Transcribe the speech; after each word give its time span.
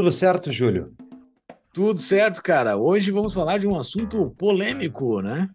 Tudo 0.00 0.12
certo, 0.12 0.50
Júlio? 0.50 0.96
Tudo 1.74 1.98
certo, 1.98 2.42
cara. 2.42 2.74
Hoje 2.74 3.10
vamos 3.10 3.34
falar 3.34 3.58
de 3.58 3.68
um 3.68 3.78
assunto 3.78 4.30
polêmico, 4.30 5.20
né? 5.20 5.46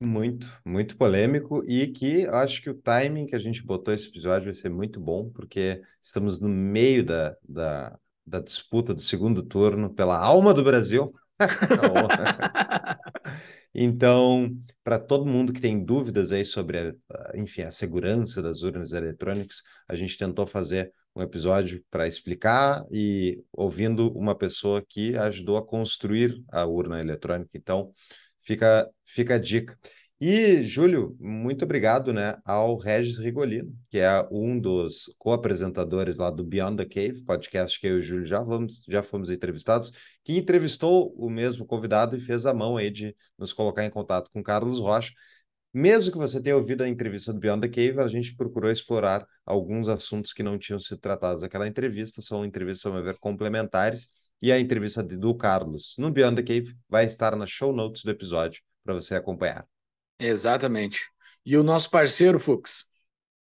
Muito, 0.00 0.46
muito 0.64 0.96
polêmico 0.96 1.62
e 1.68 1.86
que 1.88 2.26
acho 2.28 2.62
que 2.62 2.70
o 2.70 2.74
timing 2.74 3.26
que 3.26 3.36
a 3.36 3.38
gente 3.38 3.62
botou 3.62 3.92
esse 3.92 4.08
episódio 4.08 4.44
vai 4.44 4.54
ser 4.54 4.70
muito 4.70 4.98
bom, 4.98 5.28
porque 5.28 5.82
estamos 6.00 6.40
no 6.40 6.48
meio 6.48 7.04
da, 7.04 7.36
da, 7.46 7.98
da 8.26 8.40
disputa 8.40 8.94
do 8.94 9.00
segundo 9.00 9.42
turno 9.42 9.92
pela 9.92 10.18
alma 10.18 10.54
do 10.54 10.64
Brasil. 10.64 11.12
Então, 13.78 14.56
para 14.82 14.98
todo 14.98 15.26
mundo 15.26 15.52
que 15.52 15.60
tem 15.60 15.84
dúvidas 15.84 16.32
aí 16.32 16.46
sobre, 16.46 16.78
a, 16.78 17.36
enfim, 17.36 17.60
a 17.60 17.70
segurança 17.70 18.40
das 18.40 18.62
urnas 18.62 18.92
eletrônicas, 18.92 19.62
a 19.86 19.94
gente 19.94 20.16
tentou 20.16 20.46
fazer 20.46 20.90
um 21.16 21.22
episódio 21.22 21.82
para 21.90 22.06
explicar 22.06 22.84
e 22.90 23.42
ouvindo 23.50 24.12
uma 24.12 24.34
pessoa 24.34 24.84
que 24.86 25.16
ajudou 25.16 25.56
a 25.56 25.66
construir 25.66 26.44
a 26.52 26.66
urna 26.66 27.00
eletrônica. 27.00 27.50
Então, 27.54 27.92
fica, 28.38 28.88
fica 29.04 29.36
a 29.36 29.38
dica. 29.38 29.76
E, 30.18 30.62
Júlio, 30.64 31.14
muito 31.20 31.64
obrigado 31.64 32.10
né, 32.12 32.36
ao 32.44 32.76
Regis 32.76 33.18
Rigolino, 33.18 33.70
que 33.90 33.98
é 33.98 34.26
um 34.30 34.58
dos 34.58 35.14
co-apresentadores 35.18 36.16
lá 36.16 36.30
do 36.30 36.42
Beyond 36.42 36.76
the 36.76 36.86
Cave, 36.86 37.22
podcast 37.24 37.78
que 37.78 37.86
eu 37.86 37.96
e 37.96 37.98
o 37.98 38.02
Júlio 38.02 38.24
já, 38.24 38.42
vamos, 38.42 38.82
já 38.88 39.02
fomos 39.02 39.28
entrevistados, 39.28 39.92
que 40.24 40.36
entrevistou 40.36 41.14
o 41.18 41.28
mesmo 41.28 41.66
convidado 41.66 42.16
e 42.16 42.20
fez 42.20 42.46
a 42.46 42.54
mão 42.54 42.78
aí 42.78 42.90
de 42.90 43.14
nos 43.38 43.52
colocar 43.52 43.84
em 43.84 43.90
contato 43.90 44.30
com 44.30 44.42
Carlos 44.42 44.80
Rocha. 44.80 45.12
Mesmo 45.78 46.10
que 46.10 46.16
você 46.16 46.42
tenha 46.42 46.56
ouvido 46.56 46.84
a 46.84 46.88
entrevista 46.88 47.34
do 47.34 47.38
Beyond 47.38 47.60
the 47.60 47.68
Cave, 47.68 48.00
a 48.00 48.06
gente 48.06 48.34
procurou 48.34 48.70
explorar 48.70 49.26
alguns 49.44 49.90
assuntos 49.90 50.32
que 50.32 50.42
não 50.42 50.56
tinham 50.56 50.78
sido 50.78 50.96
tratados 50.96 51.42
naquela 51.42 51.68
entrevista, 51.68 52.22
são 52.22 52.46
entrevistas, 52.46 52.90
a 52.90 52.94
meu 52.94 53.04
ver, 53.04 53.18
complementares, 53.18 54.08
e 54.40 54.50
a 54.50 54.58
entrevista 54.58 55.02
do 55.02 55.34
Carlos 55.34 55.94
no 55.98 56.10
Beyond 56.10 56.42
the 56.42 56.42
Cave 56.42 56.74
vai 56.88 57.04
estar 57.04 57.36
nas 57.36 57.50
show 57.50 57.74
notes 57.74 58.04
do 58.04 58.10
episódio 58.10 58.62
para 58.82 58.94
você 58.94 59.16
acompanhar. 59.16 59.66
Exatamente. 60.18 61.10
E 61.44 61.58
o 61.58 61.62
nosso 61.62 61.90
parceiro, 61.90 62.40
Fux? 62.40 62.86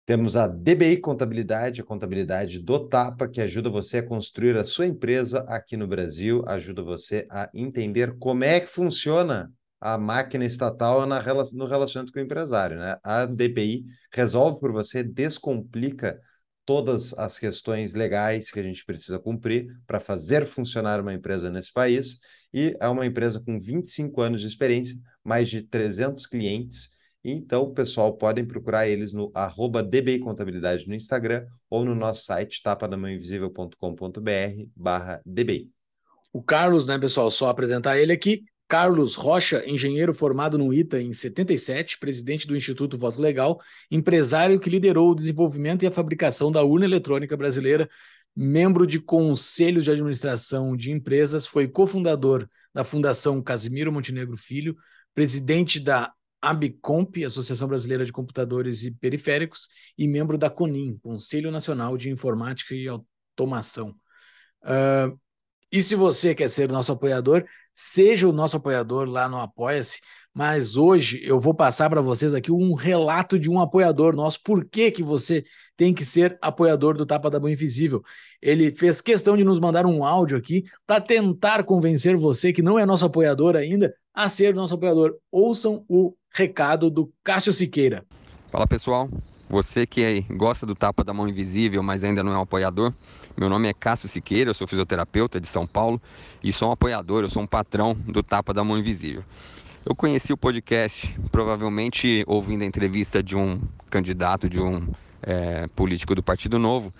Temos 0.06 0.36
a 0.36 0.46
DBI 0.46 0.98
Contabilidade, 0.98 1.80
a 1.80 1.84
contabilidade 1.84 2.60
do 2.60 2.88
Tapa, 2.88 3.26
que 3.26 3.40
ajuda 3.40 3.68
você 3.68 3.98
a 3.98 4.06
construir 4.06 4.56
a 4.56 4.62
sua 4.62 4.86
empresa 4.86 5.40
aqui 5.48 5.76
no 5.76 5.88
Brasil, 5.88 6.44
ajuda 6.46 6.80
você 6.80 7.26
a 7.28 7.50
entender 7.52 8.16
como 8.20 8.44
é 8.44 8.60
que 8.60 8.68
funciona 8.68 9.52
a 9.80 9.96
máquina 9.96 10.44
estatal 10.44 11.06
na, 11.06 11.22
no 11.54 11.66
relacionamento 11.66 12.12
com 12.12 12.18
o 12.18 12.22
empresário. 12.22 12.78
Né? 12.78 12.96
A 13.02 13.24
DBI 13.24 13.84
resolve 14.12 14.60
por 14.60 14.72
você, 14.72 15.02
descomplica 15.02 16.20
todas 16.64 17.14
as 17.14 17.38
questões 17.38 17.94
legais 17.94 18.50
que 18.50 18.60
a 18.60 18.62
gente 18.62 18.84
precisa 18.84 19.18
cumprir 19.18 19.66
para 19.86 19.98
fazer 19.98 20.44
funcionar 20.44 21.00
uma 21.00 21.14
empresa 21.14 21.50
nesse 21.50 21.72
país. 21.72 22.18
E 22.52 22.76
é 22.80 22.88
uma 22.88 23.06
empresa 23.06 23.40
com 23.40 23.58
25 23.58 24.20
anos 24.20 24.40
de 24.40 24.46
experiência, 24.46 24.96
mais 25.24 25.48
de 25.48 25.62
300 25.62 26.26
clientes. 26.26 26.90
Então, 27.24 27.72
pessoal, 27.72 28.16
podem 28.16 28.46
procurar 28.46 28.88
eles 28.88 29.12
no 29.12 29.30
arroba 29.34 29.82
DBI 29.82 30.20
Contabilidade 30.20 30.88
no 30.88 30.94
Instagram 30.94 31.46
ou 31.68 31.84
no 31.84 31.94
nosso 31.94 32.24
site 32.24 32.62
tapadamãoinvisível.com.br 32.62 34.70
barra 34.74 35.20
DBI. 35.24 35.70
O 36.32 36.42
Carlos, 36.42 36.86
né, 36.86 36.98
pessoal, 36.98 37.30
só 37.30 37.48
apresentar 37.48 37.98
ele 37.98 38.12
aqui. 38.12 38.44
Carlos 38.70 39.16
Rocha, 39.16 39.68
engenheiro 39.68 40.14
formado 40.14 40.56
no 40.56 40.72
ITA 40.72 41.02
em 41.02 41.12
77, 41.12 41.98
presidente 41.98 42.46
do 42.46 42.56
Instituto 42.56 42.96
Voto 42.96 43.20
Legal, 43.20 43.60
empresário 43.90 44.60
que 44.60 44.70
liderou 44.70 45.10
o 45.10 45.14
desenvolvimento 45.16 45.82
e 45.82 45.88
a 45.88 45.90
fabricação 45.90 46.52
da 46.52 46.62
urna 46.62 46.84
eletrônica 46.84 47.36
brasileira, 47.36 47.90
membro 48.34 48.86
de 48.86 49.00
conselhos 49.00 49.82
de 49.82 49.90
administração 49.90 50.76
de 50.76 50.92
empresas, 50.92 51.48
foi 51.48 51.66
cofundador 51.66 52.48
da 52.72 52.84
Fundação 52.84 53.42
Casimiro 53.42 53.90
Montenegro 53.90 54.36
Filho, 54.36 54.76
presidente 55.16 55.80
da 55.80 56.12
ABComp, 56.40 57.24
Associação 57.24 57.66
Brasileira 57.66 58.04
de 58.04 58.12
Computadores 58.12 58.84
e 58.84 58.92
Periféricos, 58.92 59.68
e 59.98 60.06
membro 60.06 60.38
da 60.38 60.48
CONIM, 60.48 60.96
Conselho 61.02 61.50
Nacional 61.50 61.96
de 61.96 62.08
Informática 62.08 62.72
e 62.72 62.86
Automação. 62.86 63.96
Uh, 64.62 65.18
e 65.72 65.82
se 65.82 65.94
você 65.94 66.34
quer 66.34 66.48
ser 66.48 66.68
nosso 66.68 66.90
apoiador, 66.90 67.44
seja 67.80 68.28
o 68.28 68.32
nosso 68.32 68.58
apoiador 68.58 69.08
lá 69.08 69.26
no 69.26 69.38
Apoia-se. 69.38 70.00
Mas 70.34 70.76
hoje 70.76 71.18
eu 71.24 71.40
vou 71.40 71.54
passar 71.54 71.88
para 71.88 72.02
vocês 72.02 72.34
aqui 72.34 72.52
um 72.52 72.74
relato 72.74 73.38
de 73.38 73.50
um 73.50 73.58
apoiador 73.58 74.14
nosso. 74.14 74.38
Por 74.44 74.66
que, 74.66 74.90
que 74.90 75.02
você 75.02 75.42
tem 75.78 75.94
que 75.94 76.04
ser 76.04 76.38
apoiador 76.42 76.94
do 76.94 77.06
Tapa 77.06 77.30
da 77.30 77.40
Boa 77.40 77.50
Invisível? 77.50 78.02
Ele 78.40 78.70
fez 78.70 79.00
questão 79.00 79.34
de 79.34 79.42
nos 79.44 79.58
mandar 79.58 79.86
um 79.86 80.04
áudio 80.04 80.36
aqui 80.36 80.64
para 80.86 81.00
tentar 81.00 81.64
convencer 81.64 82.16
você 82.16 82.52
que 82.52 82.62
não 82.62 82.78
é 82.78 82.84
nosso 82.84 83.06
apoiador 83.06 83.56
ainda 83.56 83.92
a 84.14 84.28
ser 84.28 84.54
nosso 84.54 84.74
apoiador. 84.74 85.16
Ouçam 85.32 85.82
o 85.88 86.14
recado 86.34 86.90
do 86.90 87.10
Cássio 87.24 87.52
Siqueira. 87.52 88.04
Fala 88.52 88.66
pessoal, 88.66 89.08
você 89.48 89.86
que 89.86 90.20
gosta 90.30 90.66
do 90.66 90.74
Tapa 90.74 91.02
da 91.02 91.14
Mão 91.14 91.26
Invisível, 91.26 91.82
mas 91.82 92.04
ainda 92.04 92.22
não 92.22 92.32
é 92.32 92.36
um 92.36 92.42
apoiador, 92.42 92.92
meu 93.40 93.48
nome 93.48 93.68
é 93.68 93.72
Cássio 93.72 94.06
Siqueira, 94.06 94.50
eu 94.50 94.54
sou 94.54 94.66
fisioterapeuta 94.66 95.40
de 95.40 95.48
São 95.48 95.66
Paulo 95.66 95.98
e 96.44 96.52
sou 96.52 96.68
um 96.68 96.72
apoiador, 96.72 97.22
eu 97.22 97.30
sou 97.30 97.42
um 97.42 97.46
patrão 97.46 97.94
do 97.94 98.22
Tapa 98.22 98.52
da 98.52 98.62
Mão 98.62 98.78
Invisível. 98.78 99.24
Eu 99.82 99.94
conheci 99.94 100.30
o 100.30 100.36
podcast 100.36 101.18
provavelmente 101.32 102.22
ouvindo 102.26 102.60
a 102.60 102.66
entrevista 102.66 103.22
de 103.22 103.34
um 103.34 103.58
candidato, 103.88 104.46
de 104.46 104.60
um 104.60 104.86
é, 105.22 105.66
político 105.68 106.14
do 106.14 106.22
Partido 106.22 106.58
Novo 106.58 106.92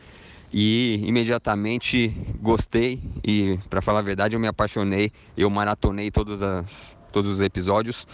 e 0.50 1.02
imediatamente 1.04 2.08
gostei 2.40 3.02
e, 3.22 3.58
para 3.68 3.82
falar 3.82 3.98
a 3.98 4.02
verdade, 4.02 4.34
eu 4.34 4.40
me 4.40 4.48
apaixonei, 4.48 5.12
eu 5.36 5.50
maratonei 5.50 6.10
todos, 6.10 6.42
as, 6.42 6.96
todos 7.12 7.30
os 7.34 7.40
episódios 7.42 8.06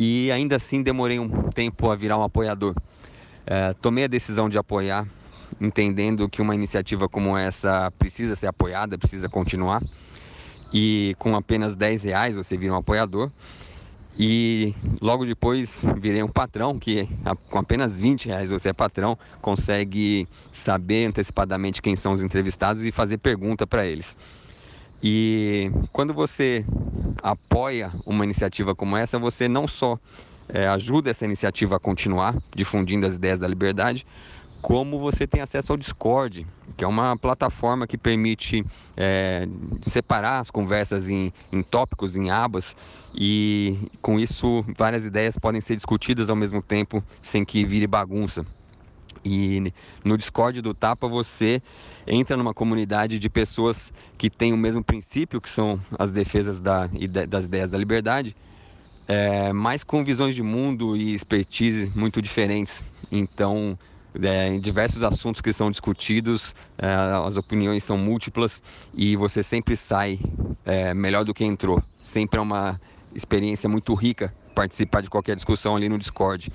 e 0.00 0.32
ainda 0.32 0.56
assim 0.56 0.82
demorei 0.82 1.20
um 1.20 1.48
tempo 1.50 1.92
a 1.92 1.94
virar 1.94 2.18
um 2.18 2.24
apoiador. 2.24 2.74
É, 3.46 3.72
tomei 3.74 4.02
a 4.02 4.08
decisão 4.08 4.48
de 4.48 4.58
apoiar, 4.58 5.06
entendendo 5.60 6.28
que 6.28 6.42
uma 6.42 6.54
iniciativa 6.54 7.08
como 7.08 7.36
essa 7.36 7.90
precisa 7.98 8.36
ser 8.36 8.46
apoiada, 8.46 8.98
precisa 8.98 9.28
continuar. 9.28 9.82
E 10.72 11.14
com 11.18 11.36
apenas 11.36 11.76
10 11.76 12.04
reais 12.04 12.36
você 12.36 12.56
vira 12.56 12.72
um 12.72 12.76
apoiador. 12.76 13.30
E 14.18 14.74
logo 15.00 15.24
depois 15.24 15.84
virei 15.96 16.22
um 16.22 16.28
patrão, 16.28 16.78
que 16.78 17.08
com 17.48 17.58
apenas 17.58 17.98
20 17.98 18.26
reais 18.26 18.50
você 18.50 18.68
é 18.68 18.72
patrão, 18.72 19.18
consegue 19.40 20.28
saber 20.52 21.06
antecipadamente 21.06 21.80
quem 21.80 21.96
são 21.96 22.12
os 22.12 22.22
entrevistados 22.22 22.84
e 22.84 22.92
fazer 22.92 23.18
pergunta 23.18 23.66
para 23.66 23.86
eles. 23.86 24.16
E 25.02 25.70
quando 25.92 26.12
você 26.12 26.64
apoia 27.22 27.90
uma 28.04 28.24
iniciativa 28.24 28.74
como 28.74 28.96
essa, 28.96 29.18
você 29.18 29.48
não 29.48 29.66
só 29.66 29.98
é, 30.48 30.68
ajuda 30.68 31.10
essa 31.10 31.24
iniciativa 31.24 31.76
a 31.76 31.80
continuar 31.80 32.36
difundindo 32.54 33.06
as 33.06 33.14
ideias 33.14 33.38
da 33.38 33.48
liberdade, 33.48 34.06
como 34.62 35.00
você 35.00 35.26
tem 35.26 35.42
acesso 35.42 35.72
ao 35.72 35.76
Discord, 35.76 36.46
que 36.76 36.84
é 36.84 36.86
uma 36.86 37.16
plataforma 37.16 37.84
que 37.84 37.98
permite 37.98 38.64
é, 38.96 39.46
separar 39.88 40.38
as 40.38 40.52
conversas 40.52 41.10
em, 41.10 41.32
em 41.52 41.62
tópicos, 41.64 42.16
em 42.16 42.30
abas, 42.30 42.76
e 43.12 43.90
com 44.00 44.20
isso 44.20 44.64
várias 44.78 45.04
ideias 45.04 45.36
podem 45.36 45.60
ser 45.60 45.74
discutidas 45.74 46.30
ao 46.30 46.36
mesmo 46.36 46.62
tempo 46.62 47.04
sem 47.20 47.44
que 47.44 47.64
vire 47.64 47.88
bagunça. 47.88 48.46
E 49.24 49.72
no 50.04 50.16
Discord 50.16 50.62
do 50.62 50.72
Tapa 50.72 51.08
você 51.08 51.60
entra 52.06 52.36
numa 52.36 52.54
comunidade 52.54 53.18
de 53.18 53.28
pessoas 53.28 53.92
que 54.16 54.30
têm 54.30 54.52
o 54.52 54.56
mesmo 54.56 54.82
princípio, 54.82 55.40
que 55.40 55.50
são 55.50 55.80
as 55.98 56.12
defesas 56.12 56.60
da, 56.60 56.88
das 57.28 57.44
ideias 57.44 57.70
da 57.70 57.78
liberdade, 57.78 58.34
é, 59.08 59.52
mas 59.52 59.82
com 59.82 60.04
visões 60.04 60.36
de 60.36 60.42
mundo 60.42 60.96
e 60.96 61.14
expertise 61.14 61.92
muito 61.94 62.22
diferentes. 62.22 62.86
Então, 63.10 63.78
é, 64.20 64.48
em 64.48 64.60
diversos 64.60 65.02
assuntos 65.02 65.40
que 65.40 65.52
são 65.52 65.70
discutidos, 65.70 66.54
é, 66.78 66.86
as 67.26 67.36
opiniões 67.36 67.84
são 67.84 67.96
múltiplas 67.96 68.60
e 68.92 69.16
você 69.16 69.42
sempre 69.42 69.76
sai 69.76 70.20
é, 70.64 70.92
melhor 70.92 71.24
do 71.24 71.32
que 71.32 71.44
entrou. 71.44 71.82
Sempre 72.00 72.38
é 72.38 72.42
uma 72.42 72.80
experiência 73.14 73.68
muito 73.68 73.94
rica 73.94 74.34
participar 74.54 75.00
de 75.00 75.10
qualquer 75.10 75.34
discussão 75.36 75.76
ali 75.76 75.88
no 75.88 75.98
Discord. 75.98 76.50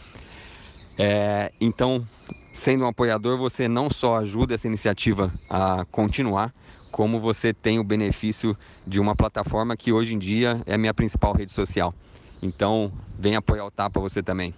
É, 0.98 1.52
então, 1.60 2.08
sendo 2.52 2.84
um 2.84 2.88
apoiador, 2.88 3.38
você 3.38 3.68
não 3.68 3.90
só 3.90 4.18
ajuda 4.18 4.56
essa 4.56 4.68
iniciativa 4.68 5.34
a 5.50 5.86
continuar, 5.92 6.54
como 6.92 7.20
você 7.20 7.54
tem 7.54 7.80
o 7.80 7.84
benefício 7.84 8.58
de 8.86 9.00
uma 9.00 9.16
plataforma 9.16 9.76
que 9.78 9.92
hoje 9.92 10.16
em 10.16 10.20
dia 10.20 10.62
é 10.66 10.74
a 10.76 10.78
minha 10.78 10.94
principal 10.94 11.34
rede 11.34 11.52
social. 11.52 11.94
Então, 12.42 12.92
vem 13.18 13.36
apoiar 13.36 13.66
o 13.66 13.72
Tapa 13.72 14.00
você 14.00 14.24
também. 14.24 14.54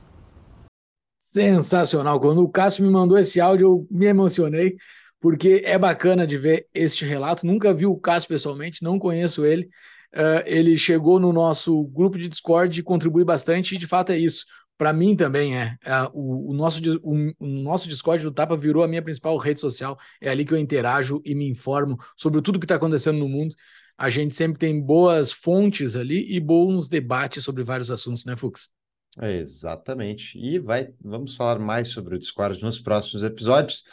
Sensacional. 1.29 2.19
Quando 2.19 2.41
o 2.41 2.49
Cássio 2.49 2.83
me 2.83 2.91
mandou 2.91 3.15
esse 3.15 3.39
áudio, 3.39 3.67
eu 3.67 3.87
me 3.91 4.07
emocionei, 4.07 4.75
porque 5.21 5.61
é 5.63 5.77
bacana 5.77 6.25
de 6.25 6.39
ver 6.39 6.67
este 6.73 7.05
relato. 7.05 7.45
Nunca 7.45 7.71
vi 7.71 7.85
o 7.85 7.95
Cássio 7.95 8.29
pessoalmente, 8.29 8.81
não 8.81 8.97
conheço 8.97 9.45
ele. 9.45 9.69
Uh, 10.11 10.41
ele 10.47 10.75
chegou 10.75 11.19
no 11.19 11.31
nosso 11.31 11.83
grupo 11.89 12.17
de 12.17 12.27
Discord 12.27 12.79
e 12.79 12.81
contribui 12.81 13.23
bastante, 13.23 13.75
e 13.75 13.77
de 13.77 13.85
fato 13.85 14.11
é 14.11 14.17
isso. 14.17 14.43
Para 14.75 14.91
mim 14.91 15.15
também 15.15 15.55
é. 15.55 15.77
é 15.85 16.01
o, 16.13 16.49
o, 16.49 16.53
nosso, 16.53 16.81
o, 17.03 17.31
o, 17.39 17.45
nosso 17.45 17.87
Discord 17.87 18.23
do 18.23 18.31
Tapa 18.31 18.57
virou 18.57 18.83
a 18.83 18.87
minha 18.87 19.03
principal 19.03 19.37
rede 19.37 19.59
social. 19.59 19.99
É 20.19 20.31
ali 20.31 20.43
que 20.43 20.53
eu 20.55 20.57
interajo 20.57 21.21
e 21.23 21.35
me 21.35 21.47
informo 21.47 21.99
sobre 22.17 22.41
tudo 22.41 22.57
que 22.57 22.65
está 22.65 22.75
acontecendo 22.75 23.19
no 23.19 23.29
mundo. 23.29 23.53
A 23.95 24.09
gente 24.09 24.33
sempre 24.35 24.57
tem 24.57 24.81
boas 24.81 25.31
fontes 25.31 25.95
ali 25.95 26.35
e 26.35 26.39
bons 26.39 26.89
debates 26.89 27.43
sobre 27.43 27.63
vários 27.63 27.91
assuntos, 27.91 28.25
né, 28.25 28.35
Fux? 28.35 28.78
Exatamente. 29.21 30.38
E 30.38 30.59
vai, 30.59 30.94
vamos 31.01 31.35
falar 31.35 31.59
mais 31.59 31.89
sobre 31.89 32.15
o 32.15 32.19
Discord 32.19 32.61
nos 32.63 32.79
próximos 32.79 33.23
episódios. 33.23 33.83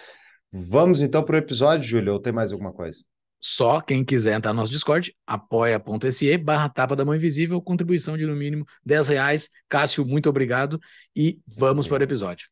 Vamos 0.52 1.00
então 1.00 1.22
para 1.22 1.36
o 1.36 1.38
episódio, 1.38 1.88
Júlio, 1.88 2.12
ou 2.14 2.20
tem 2.20 2.32
mais 2.32 2.52
alguma 2.52 2.72
coisa? 2.72 2.98
Só 3.40 3.80
quem 3.80 4.04
quiser 4.04 4.36
entrar 4.36 4.52
no 4.52 4.60
nosso 4.60 4.72
Discord, 4.72 5.14
apoia.se 5.26 6.36
barra 6.38 6.68
tapa 6.68 6.96
da 6.96 7.04
mão 7.04 7.14
invisível, 7.14 7.60
contribuição 7.60 8.16
de 8.16 8.26
no 8.26 8.34
mínimo 8.34 8.66
10 8.84 9.08
reais. 9.08 9.50
Cássio, 9.68 10.04
muito 10.04 10.28
obrigado 10.28 10.80
e 11.14 11.38
vamos 11.46 11.86
para 11.86 12.00
o 12.00 12.04
episódio. 12.04 12.48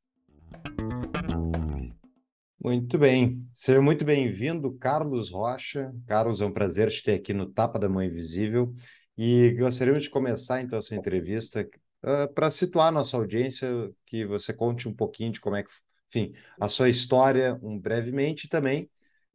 Muito 2.62 2.96
bem, 2.96 3.46
seja 3.52 3.80
muito 3.82 4.04
bem-vindo, 4.04 4.72
Carlos 4.78 5.30
Rocha. 5.30 5.92
Carlos, 6.06 6.40
é 6.40 6.46
um 6.46 6.52
prazer 6.52 6.90
te 6.90 7.02
ter 7.02 7.14
aqui 7.14 7.34
no 7.34 7.46
Tapa 7.46 7.78
da 7.78 7.88
Mão 7.88 8.02
Invisível 8.02 8.74
e 9.18 9.54
gostaríamos 9.58 10.04
de 10.04 10.10
começar 10.10 10.60
então 10.62 10.78
essa 10.78 10.94
entrevista 10.94 11.68
uh, 12.04 12.32
para 12.32 12.50
situar 12.50 12.92
nossa 12.92 13.16
audiência, 13.16 13.68
que 14.06 14.24
você 14.24 14.52
conte 14.52 14.88
um 14.88 14.94
pouquinho 14.94 15.32
de 15.32 15.40
como 15.40 15.56
é 15.56 15.62
que, 15.62 15.70
enfim, 16.08 16.32
a 16.60 16.68
sua 16.68 16.88
história, 16.88 17.58
um 17.62 17.78
brevemente, 17.78 18.48
também 18.48 18.88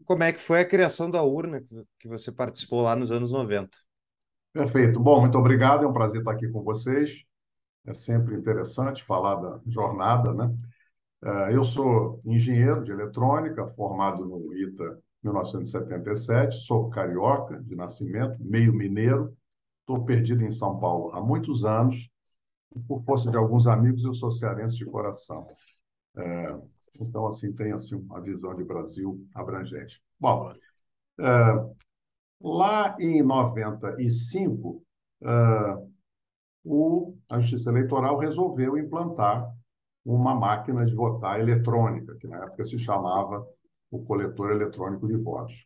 como 0.06 0.24
é 0.24 0.32
que 0.32 0.40
foi 0.40 0.62
a 0.62 0.68
criação 0.68 1.10
da 1.10 1.22
urna 1.24 1.62
que 2.00 2.08
você 2.08 2.32
participou 2.32 2.82
lá 2.82 2.96
nos 2.96 3.12
anos 3.12 3.32
90. 3.32 3.78
Perfeito. 4.54 5.00
Bom, 5.00 5.22
muito 5.22 5.38
obrigado. 5.38 5.84
É 5.84 5.88
um 5.88 5.94
prazer 5.94 6.22
estar 6.22 6.32
aqui 6.32 6.48
com 6.48 6.64
vocês. 6.64 7.24
É 7.86 7.94
sempre 7.94 8.36
interessante 8.36 9.04
falar 9.04 9.36
da 9.36 9.60
jornada, 9.68 10.34
né? 10.34 10.56
Eu 11.52 11.64
sou 11.64 12.22
engenheiro 12.26 12.84
de 12.84 12.92
eletrônica, 12.92 13.68
formado 13.68 14.26
no 14.26 14.54
ITA 14.56 14.98
1977, 15.22 16.56
sou 16.62 16.90
carioca 16.90 17.62
de 17.62 17.76
nascimento, 17.76 18.38
meio 18.40 18.74
mineiro, 18.74 19.36
estou 19.82 20.06
perdido 20.06 20.46
em 20.46 20.52
São 20.52 20.80
Paulo 20.80 21.12
há 21.12 21.22
muitos 21.22 21.66
anos 21.66 22.10
por 22.88 23.04
força 23.04 23.30
de 23.32 23.38
alguns 23.38 23.68
amigos, 23.68 24.04
eu 24.04 24.14
sou 24.14 24.32
cearense 24.32 24.76
de 24.76 24.86
coração. 24.86 25.48
É, 26.18 26.58
então, 27.00 27.28
assim, 27.28 27.52
tem 27.54 27.72
assim, 27.72 27.96
uma 27.96 28.22
visão 28.22 28.56
de 28.56 28.64
Brasil 28.64 29.26
abrangente. 29.34 30.02
Bom, 30.20 30.52
é, 31.20 31.26
lá 32.42 32.96
em 33.00 33.22
95, 33.22 34.84
é, 35.22 35.90
o, 36.64 37.16
a 37.30 37.40
Justiça 37.40 37.70
Eleitoral 37.70 38.18
resolveu 38.18 38.78
implantar 38.78 39.50
uma 40.06 40.36
máquina 40.36 40.86
de 40.86 40.94
votar 40.94 41.40
eletrônica, 41.40 42.16
que 42.16 42.28
na 42.28 42.44
época 42.44 42.64
se 42.64 42.78
chamava 42.80 43.46
o 43.92 44.04
coletor 44.04 44.52
eletrônico 44.52 45.08
de 45.08 45.16
votos. 45.18 45.66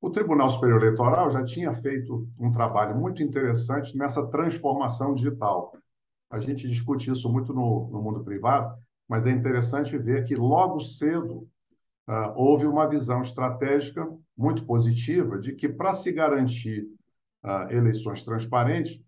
O 0.00 0.10
Tribunal 0.10 0.50
Superior 0.50 0.82
Eleitoral 0.82 1.30
já 1.30 1.44
tinha 1.44 1.74
feito 1.74 2.28
um 2.38 2.50
trabalho 2.50 2.96
muito 2.98 3.22
interessante 3.22 3.96
nessa 3.96 4.26
transformação 4.26 5.14
digital. 5.14 5.72
A 6.32 6.40
gente 6.40 6.66
discute 6.66 7.10
isso 7.10 7.30
muito 7.30 7.52
no, 7.52 7.90
no 7.90 8.00
mundo 8.00 8.24
privado, 8.24 8.74
mas 9.06 9.26
é 9.26 9.30
interessante 9.30 9.98
ver 9.98 10.24
que 10.24 10.34
logo 10.34 10.80
cedo 10.80 11.46
uh, 12.08 12.32
houve 12.34 12.66
uma 12.66 12.88
visão 12.88 13.20
estratégica 13.20 14.08
muito 14.34 14.64
positiva 14.64 15.38
de 15.38 15.52
que 15.52 15.68
para 15.68 15.92
se 15.92 16.10
garantir 16.10 16.88
uh, 17.44 17.70
eleições 17.70 18.24
transparentes 18.24 18.98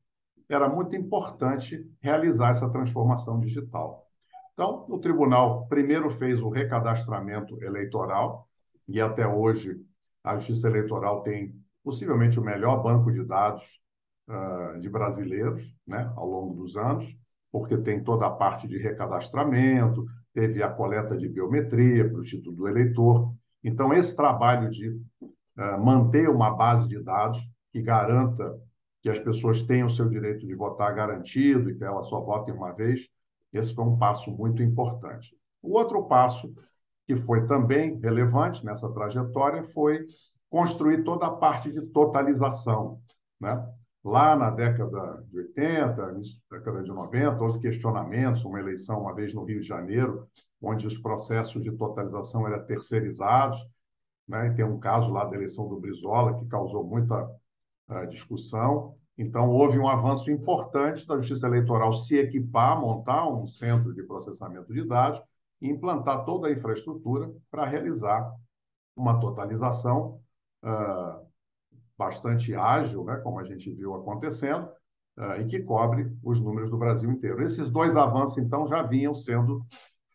era 0.50 0.68
muito 0.68 0.94
importante 0.94 1.90
realizar 1.98 2.50
essa 2.50 2.68
transformação 2.68 3.40
digital. 3.40 4.06
Então, 4.52 4.84
o 4.86 4.98
tribunal 4.98 5.66
primeiro 5.66 6.10
fez 6.10 6.42
o 6.42 6.50
recadastramento 6.50 7.58
eleitoral 7.64 8.46
e 8.86 9.00
até 9.00 9.26
hoje 9.26 9.80
a 10.22 10.36
Justiça 10.36 10.68
Eleitoral 10.68 11.22
tem 11.22 11.58
possivelmente 11.82 12.38
o 12.38 12.44
melhor 12.44 12.82
banco 12.82 13.10
de 13.10 13.24
dados 13.24 13.80
uh, 14.28 14.78
de 14.80 14.88
brasileiros 14.88 15.74
né, 15.86 16.12
ao 16.16 16.28
longo 16.28 16.54
dos 16.54 16.76
anos, 16.76 17.16
porque 17.50 17.76
tem 17.78 18.02
toda 18.02 18.26
a 18.26 18.30
parte 18.30 18.66
de 18.66 18.78
recadastramento, 18.78 20.04
teve 20.32 20.62
a 20.62 20.68
coleta 20.68 21.16
de 21.16 21.28
biometria 21.28 22.08
para 22.08 22.18
o 22.18 22.20
Instituto 22.20 22.56
do 22.56 22.68
Eleitor. 22.68 23.32
Então, 23.62 23.92
esse 23.94 24.14
trabalho 24.16 24.68
de 24.68 24.90
uh, 24.90 25.84
manter 25.84 26.28
uma 26.28 26.50
base 26.50 26.88
de 26.88 27.02
dados 27.02 27.40
que 27.72 27.80
garanta 27.80 28.58
que 29.04 29.10
as 29.10 29.18
pessoas 29.18 29.62
tenham 29.62 29.86
o 29.86 29.90
seu 29.90 30.08
direito 30.08 30.46
de 30.46 30.54
votar 30.54 30.94
garantido 30.94 31.70
e 31.70 31.76
que 31.76 31.84
elas 31.84 32.08
só 32.08 32.20
votem 32.20 32.54
uma 32.54 32.72
vez, 32.72 33.06
esse 33.52 33.74
foi 33.74 33.84
um 33.84 33.98
passo 33.98 34.30
muito 34.30 34.62
importante. 34.62 35.36
O 35.62 35.78
outro 35.78 36.04
passo, 36.04 36.52
que 37.06 37.16
foi 37.16 37.46
também 37.46 37.98
relevante 38.00 38.64
nessa 38.64 38.90
trajetória, 38.92 39.62
foi 39.62 40.06
construir 40.48 41.04
toda 41.04 41.26
a 41.26 41.30
parte 41.30 41.70
de 41.70 41.82
totalização. 41.82 42.98
Né? 43.38 43.62
Lá 44.04 44.36
na 44.36 44.50
década 44.50 45.24
de 45.30 45.38
80, 45.38 46.20
década 46.50 46.82
de 46.82 46.92
90, 46.92 47.42
houve 47.42 47.58
questionamentos, 47.58 48.44
uma 48.44 48.60
eleição 48.60 49.00
uma 49.00 49.14
vez 49.14 49.32
no 49.32 49.44
Rio 49.44 49.60
de 49.60 49.66
Janeiro, 49.66 50.28
onde 50.60 50.86
os 50.86 50.98
processos 50.98 51.64
de 51.64 51.72
totalização 51.72 52.46
eram 52.46 52.62
terceirizados. 52.66 53.66
Né? 54.28 54.48
E 54.48 54.54
tem 54.54 54.64
um 54.64 54.78
caso 54.78 55.10
lá 55.10 55.24
da 55.24 55.34
eleição 55.34 55.66
do 55.66 55.80
Brizola 55.80 56.38
que 56.38 56.46
causou 56.46 56.84
muita 56.84 57.24
uh, 57.88 58.06
discussão. 58.08 58.94
Então, 59.16 59.48
houve 59.48 59.78
um 59.78 59.88
avanço 59.88 60.30
importante 60.30 61.06
da 61.06 61.16
Justiça 61.16 61.46
Eleitoral 61.46 61.94
se 61.94 62.18
equipar, 62.18 62.78
montar 62.78 63.26
um 63.26 63.46
centro 63.46 63.94
de 63.94 64.02
processamento 64.02 64.70
de 64.74 64.86
dados 64.86 65.22
e 65.62 65.70
implantar 65.70 66.26
toda 66.26 66.48
a 66.48 66.52
infraestrutura 66.52 67.32
para 67.50 67.64
realizar 67.64 68.30
uma 68.94 69.18
totalização 69.18 70.20
uh, 70.62 71.23
bastante 71.96 72.54
ágil, 72.54 73.04
né, 73.04 73.16
como 73.16 73.38
a 73.38 73.44
gente 73.44 73.70
viu 73.72 73.94
acontecendo, 73.94 74.68
uh, 75.18 75.40
e 75.40 75.46
que 75.46 75.60
cobre 75.60 76.10
os 76.22 76.40
números 76.40 76.70
do 76.70 76.76
Brasil 76.76 77.10
inteiro. 77.10 77.42
Esses 77.42 77.70
dois 77.70 77.96
avanços, 77.96 78.38
então, 78.38 78.66
já 78.66 78.82
vinham 78.82 79.14
sendo 79.14 79.64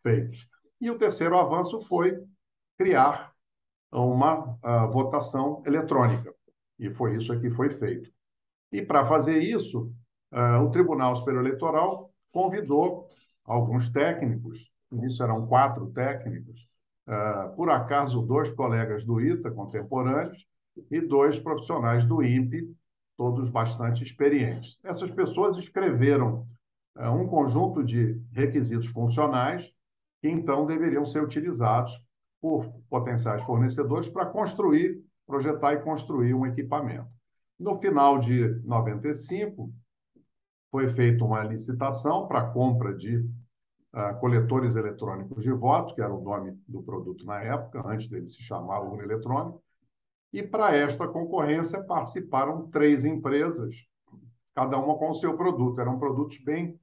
feitos. 0.03 0.47
E 0.79 0.89
o 0.89 0.97
terceiro 0.97 1.37
avanço 1.37 1.81
foi 1.81 2.17
criar 2.77 3.33
uma 3.91 4.57
uh, 4.63 4.91
votação 4.91 5.63
eletrônica, 5.65 6.33
e 6.77 6.93
foi 6.93 7.15
isso 7.15 7.37
que 7.39 7.49
foi 7.49 7.69
feito. 7.69 8.09
E 8.71 8.81
para 8.81 9.05
fazer 9.05 9.39
isso, 9.39 9.91
uh, 10.31 10.63
o 10.63 10.69
Tribunal 10.69 11.15
Superior 11.15 11.45
Eleitoral 11.45 12.13
convidou 12.31 13.07
alguns 13.43 13.89
técnicos, 13.89 14.69
nisso 14.91 15.23
eram 15.23 15.47
quatro 15.47 15.87
técnicos, 15.91 16.67
por 17.55 17.71
acaso 17.71 18.21
dois 18.21 18.53
colegas 18.53 19.03
do 19.03 19.19
ITA 19.19 19.49
contemporâneos, 19.49 20.45
e 20.89 21.01
dois 21.01 21.39
profissionais 21.39 22.05
do 22.05 22.23
INPE, 22.23 22.75
todos 23.17 23.49
bastante 23.49 24.03
experientes. 24.03 24.79
Essas 24.83 25.11
pessoas 25.11 25.57
escreveram 25.57 26.47
é, 26.97 27.09
um 27.09 27.27
conjunto 27.27 27.83
de 27.83 28.21
requisitos 28.31 28.87
funcionais 28.87 29.71
que 30.21 30.29
então 30.29 30.65
deveriam 30.65 31.05
ser 31.05 31.23
utilizados 31.23 32.01
por 32.41 32.65
potenciais 32.89 33.43
fornecedores 33.43 34.07
para 34.07 34.25
construir, 34.25 35.03
projetar 35.25 35.73
e 35.73 35.81
construir 35.81 36.33
um 36.33 36.45
equipamento. 36.45 37.09
No 37.59 37.77
final 37.77 38.19
de 38.19 38.61
95, 38.63 39.71
foi 40.71 40.87
feita 40.87 41.23
uma 41.23 41.43
licitação 41.43 42.27
para 42.27 42.49
compra 42.51 42.95
de 42.95 43.17
uh, 43.17 44.17
coletores 44.19 44.75
eletrônicos 44.75 45.43
de 45.43 45.51
voto, 45.51 45.93
que 45.93 46.01
era 46.01 46.13
o 46.13 46.21
nome 46.21 46.57
do 46.67 46.81
produto 46.81 47.25
na 47.25 47.41
época, 47.41 47.81
antes 47.85 48.07
dele 48.07 48.27
se 48.27 48.41
chamar 48.41 48.81
urna 48.81 49.03
eletrônica, 49.03 49.59
e 50.31 50.43
para 50.43 50.75
esta 50.75 51.07
concorrência 51.07 51.83
participaram 51.83 52.69
três 52.69 53.03
empresas, 53.03 53.75
cada 54.53 54.77
uma 54.77 54.97
com 54.97 55.09
o 55.09 55.15
seu 55.15 55.35
produto. 55.35 55.79
Eram 55.81 55.97
produtos 55.97 56.37
bem 56.37 56.79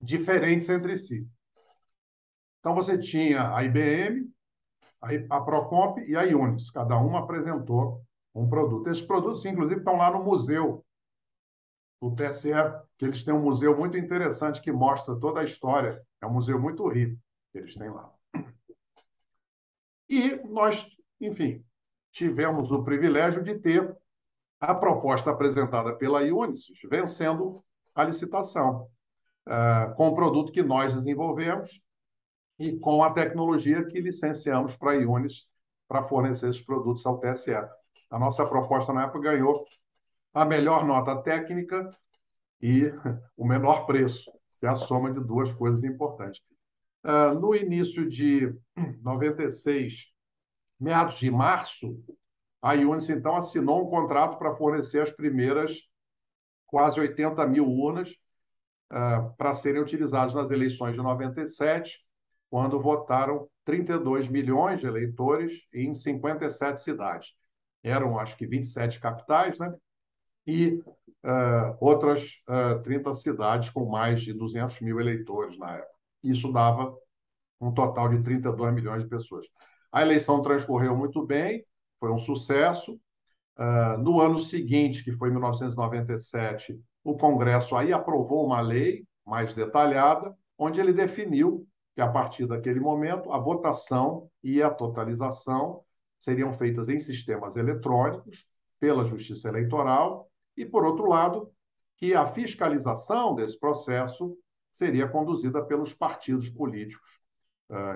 diferentes 0.00 0.68
entre 0.68 0.96
si. 0.96 1.26
Então 2.60 2.74
você 2.74 2.98
tinha 2.98 3.54
a 3.54 3.62
IBM, 3.64 4.28
a 5.30 5.40
Procomp 5.40 5.98
e 5.98 6.16
a 6.16 6.22
Unis. 6.36 6.70
Cada 6.70 6.96
uma 6.96 7.20
apresentou 7.20 8.02
um 8.34 8.48
produto. 8.48 8.88
Esses 8.88 9.02
produtos, 9.02 9.44
inclusive, 9.44 9.80
estão 9.80 9.96
lá 9.96 10.10
no 10.10 10.24
museu 10.24 10.84
do 12.00 12.14
TSE, 12.14 12.50
que 12.96 13.04
eles 13.04 13.24
têm 13.24 13.34
um 13.34 13.42
museu 13.42 13.76
muito 13.76 13.96
interessante 13.96 14.60
que 14.60 14.72
mostra 14.72 15.16
toda 15.16 15.40
a 15.40 15.44
história. 15.44 16.02
É 16.20 16.26
um 16.26 16.32
museu 16.32 16.60
muito 16.60 16.86
rico 16.88 17.18
que 17.52 17.58
eles 17.58 17.74
têm 17.74 17.90
lá. 17.90 18.12
E 20.08 20.36
nós, 20.48 20.86
enfim, 21.20 21.64
tivemos 22.12 22.70
o 22.72 22.82
privilégio 22.82 23.42
de 23.42 23.58
ter 23.58 23.96
a 24.60 24.74
proposta 24.74 25.30
apresentada 25.30 25.94
pela 25.94 26.20
Unisys 26.20 26.78
vencendo 26.90 27.62
a 27.94 28.04
licitação, 28.04 28.88
uh, 29.46 29.94
com 29.94 30.08
o 30.08 30.14
produto 30.14 30.52
que 30.52 30.62
nós 30.62 30.94
desenvolvemos 30.94 31.80
e 32.58 32.76
com 32.78 33.02
a 33.02 33.12
tecnologia 33.12 33.84
que 33.84 34.00
licenciamos 34.00 34.76
para 34.76 34.92
a 34.92 34.98
Unisys 34.98 35.46
para 35.86 36.02
fornecer 36.02 36.50
esses 36.50 36.62
produtos 36.62 37.04
ao 37.06 37.18
TSE. 37.18 37.52
A 38.10 38.18
nossa 38.18 38.44
proposta 38.46 38.92
na 38.92 39.04
época 39.04 39.20
ganhou 39.20 39.64
a 40.34 40.44
melhor 40.44 40.84
nota 40.84 41.16
técnica 41.22 41.90
e 42.60 42.92
o 43.36 43.46
menor 43.46 43.86
preço, 43.86 44.30
que 44.58 44.66
é 44.66 44.68
a 44.68 44.74
soma 44.74 45.12
de 45.12 45.20
duas 45.20 45.52
coisas 45.52 45.84
importantes. 45.84 46.42
Uh, 47.04 47.38
no 47.38 47.54
início 47.54 48.08
de 48.08 48.54
96, 49.02 50.06
meados 50.78 51.18
de 51.18 51.30
março, 51.30 51.98
a 52.60 52.74
Unis, 52.74 53.08
então, 53.08 53.36
assinou 53.36 53.86
um 53.86 53.90
contrato 53.90 54.36
para 54.38 54.54
fornecer 54.54 55.00
as 55.00 55.10
primeiras 55.10 55.80
quase 56.66 57.00
80 57.00 57.46
mil 57.46 57.66
urnas 57.66 58.10
uh, 58.92 59.34
para 59.36 59.54
serem 59.54 59.80
utilizadas 59.80 60.34
nas 60.34 60.50
eleições 60.50 60.94
de 60.94 61.02
97, 61.02 62.04
quando 62.50 62.80
votaram 62.80 63.48
32 63.64 64.28
milhões 64.28 64.80
de 64.80 64.86
eleitores 64.86 65.66
em 65.72 65.94
57 65.94 66.80
cidades. 66.80 67.32
Eram, 67.82 68.18
acho 68.18 68.36
que, 68.36 68.46
27 68.46 68.98
capitais, 68.98 69.58
né? 69.58 69.72
E 70.46 70.82
uh, 71.24 71.76
outras 71.80 72.42
uh, 72.48 72.82
30 72.82 73.12
cidades 73.14 73.70
com 73.70 73.86
mais 73.86 74.22
de 74.22 74.32
200 74.32 74.80
mil 74.80 74.98
eleitores 74.98 75.58
na 75.58 75.76
época. 75.76 75.94
Isso 76.22 76.50
dava 76.50 76.96
um 77.60 77.72
total 77.72 78.08
de 78.08 78.22
32 78.22 78.74
milhões 78.74 79.02
de 79.02 79.08
pessoas. 79.08 79.46
A 79.90 80.02
eleição 80.02 80.42
transcorreu 80.42 80.96
muito 80.96 81.24
bem, 81.24 81.64
foi 81.98 82.10
um 82.12 82.18
sucesso. 82.18 83.00
Uh, 83.56 83.98
no 83.98 84.20
ano 84.20 84.38
seguinte, 84.38 85.02
que 85.02 85.12
foi 85.12 85.30
1997, 85.30 86.80
o 87.02 87.16
Congresso 87.16 87.74
aí 87.74 87.92
aprovou 87.92 88.44
uma 88.44 88.60
lei 88.60 89.04
mais 89.26 89.54
detalhada, 89.54 90.36
onde 90.56 90.80
ele 90.80 90.92
definiu 90.92 91.66
que, 91.94 92.00
a 92.00 92.08
partir 92.08 92.46
daquele 92.46 92.78
momento, 92.78 93.32
a 93.32 93.38
votação 93.38 94.30
e 94.42 94.62
a 94.62 94.70
totalização 94.70 95.82
seriam 96.18 96.52
feitas 96.52 96.88
em 96.88 97.00
sistemas 97.00 97.56
eletrônicos 97.56 98.46
pela 98.78 99.04
Justiça 99.04 99.48
Eleitoral 99.48 100.30
e, 100.56 100.64
por 100.64 100.84
outro 100.84 101.08
lado, 101.08 101.50
que 101.96 102.14
a 102.14 102.26
fiscalização 102.26 103.34
desse 103.34 103.58
processo 103.58 104.36
seria 104.70 105.08
conduzida 105.08 105.64
pelos 105.64 105.92
partidos 105.92 106.48
políticos 106.48 107.20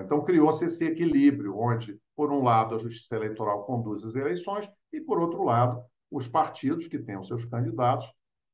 então, 0.03 0.23
criou-se 0.23 0.63
esse 0.65 0.85
equilíbrio, 0.85 1.57
onde, 1.57 1.99
por 2.15 2.31
um 2.31 2.43
lado, 2.43 2.75
a 2.75 2.79
Justiça 2.79 3.15
Eleitoral 3.15 3.65
conduz 3.65 4.05
as 4.05 4.15
eleições 4.15 4.69
e, 4.91 5.01
por 5.01 5.19
outro 5.19 5.43
lado, 5.43 5.83
os 6.11 6.27
partidos 6.27 6.87
que 6.87 6.99
têm 6.99 7.17
os 7.17 7.27
seus 7.27 7.43
candidatos 7.45 8.11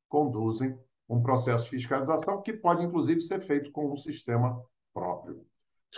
conduzem 0.08 0.74
um 1.08 1.22
processo 1.22 1.64
de 1.64 1.70
fiscalização 1.70 2.40
que 2.40 2.52
pode, 2.52 2.84
inclusive, 2.84 3.20
ser 3.20 3.40
feito 3.40 3.70
com 3.70 3.92
um 3.92 3.98
sistema 3.98 4.58
próprio. 4.94 5.44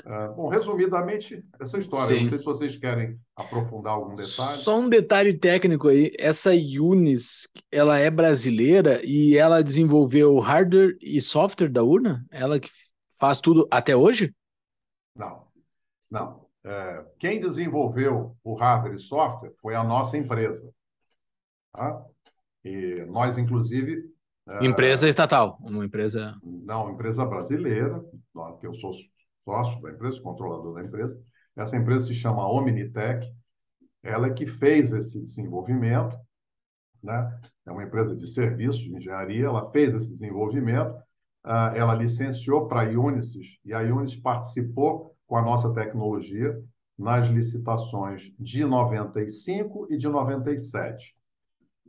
Uh, 0.00 0.34
bom, 0.34 0.48
resumidamente, 0.48 1.44
essa 1.60 1.78
história. 1.78 2.06
Sim. 2.06 2.22
Não 2.22 2.28
sei 2.30 2.38
se 2.38 2.44
vocês 2.44 2.76
querem 2.78 3.18
aprofundar 3.36 3.92
algum 3.92 4.16
detalhe. 4.16 4.58
Só 4.58 4.80
um 4.80 4.88
detalhe 4.88 5.34
técnico 5.34 5.88
aí. 5.88 6.10
Essa 6.18 6.52
Unis, 6.52 7.46
ela 7.70 7.98
é 7.98 8.10
brasileira 8.10 9.02
e 9.04 9.36
ela 9.36 9.62
desenvolveu 9.62 10.38
hardware 10.38 10.96
e 11.00 11.20
software 11.20 11.68
da 11.68 11.82
urna? 11.84 12.24
Ela 12.30 12.58
que 12.58 12.70
faz 13.20 13.38
tudo 13.38 13.68
até 13.70 13.94
hoje? 13.94 14.34
Não, 15.14 15.46
não. 16.10 16.46
É, 16.64 17.04
quem 17.18 17.40
desenvolveu 17.40 18.36
o 18.44 18.54
hardware 18.54 18.94
e 18.94 19.00
software 19.00 19.52
foi 19.60 19.74
a 19.74 19.82
nossa 19.82 20.16
empresa. 20.16 20.72
Tá? 21.72 22.04
E 22.64 23.04
nós, 23.08 23.36
inclusive. 23.36 24.10
É, 24.48 24.64
empresa 24.64 25.06
é, 25.06 25.10
estatal, 25.10 25.58
uma 25.60 25.84
empresa. 25.84 26.38
Não, 26.42 26.90
empresa 26.90 27.24
brasileira, 27.24 28.02
que 28.60 28.66
eu 28.66 28.74
sou 28.74 28.92
sócio 29.44 29.80
da 29.80 29.90
empresa, 29.90 30.20
controlador 30.20 30.74
da 30.74 30.84
empresa. 30.84 31.22
Essa 31.56 31.76
empresa 31.76 32.06
se 32.06 32.14
chama 32.14 32.48
Omnitech, 32.48 33.26
ela 34.02 34.28
é 34.28 34.32
que 34.32 34.46
fez 34.46 34.92
esse 34.92 35.20
desenvolvimento, 35.20 36.16
né? 37.02 37.40
é 37.66 37.70
uma 37.70 37.84
empresa 37.84 38.16
de 38.16 38.26
serviços, 38.26 38.80
de 38.80 38.94
engenharia, 38.94 39.46
ela 39.46 39.70
fez 39.70 39.94
esse 39.94 40.12
desenvolvimento 40.12 41.01
ela 41.44 41.94
licenciou 41.94 42.68
para 42.68 42.82
a 42.82 43.00
Unisys 43.00 43.58
e 43.64 43.72
a 43.72 43.80
Unisys 43.80 44.16
participou 44.16 45.16
com 45.26 45.36
a 45.36 45.42
nossa 45.42 45.72
tecnologia 45.72 46.62
nas 46.98 47.26
licitações 47.26 48.32
de 48.38 48.64
95 48.64 49.88
e 49.90 49.96
de 49.96 50.08
97. 50.08 51.16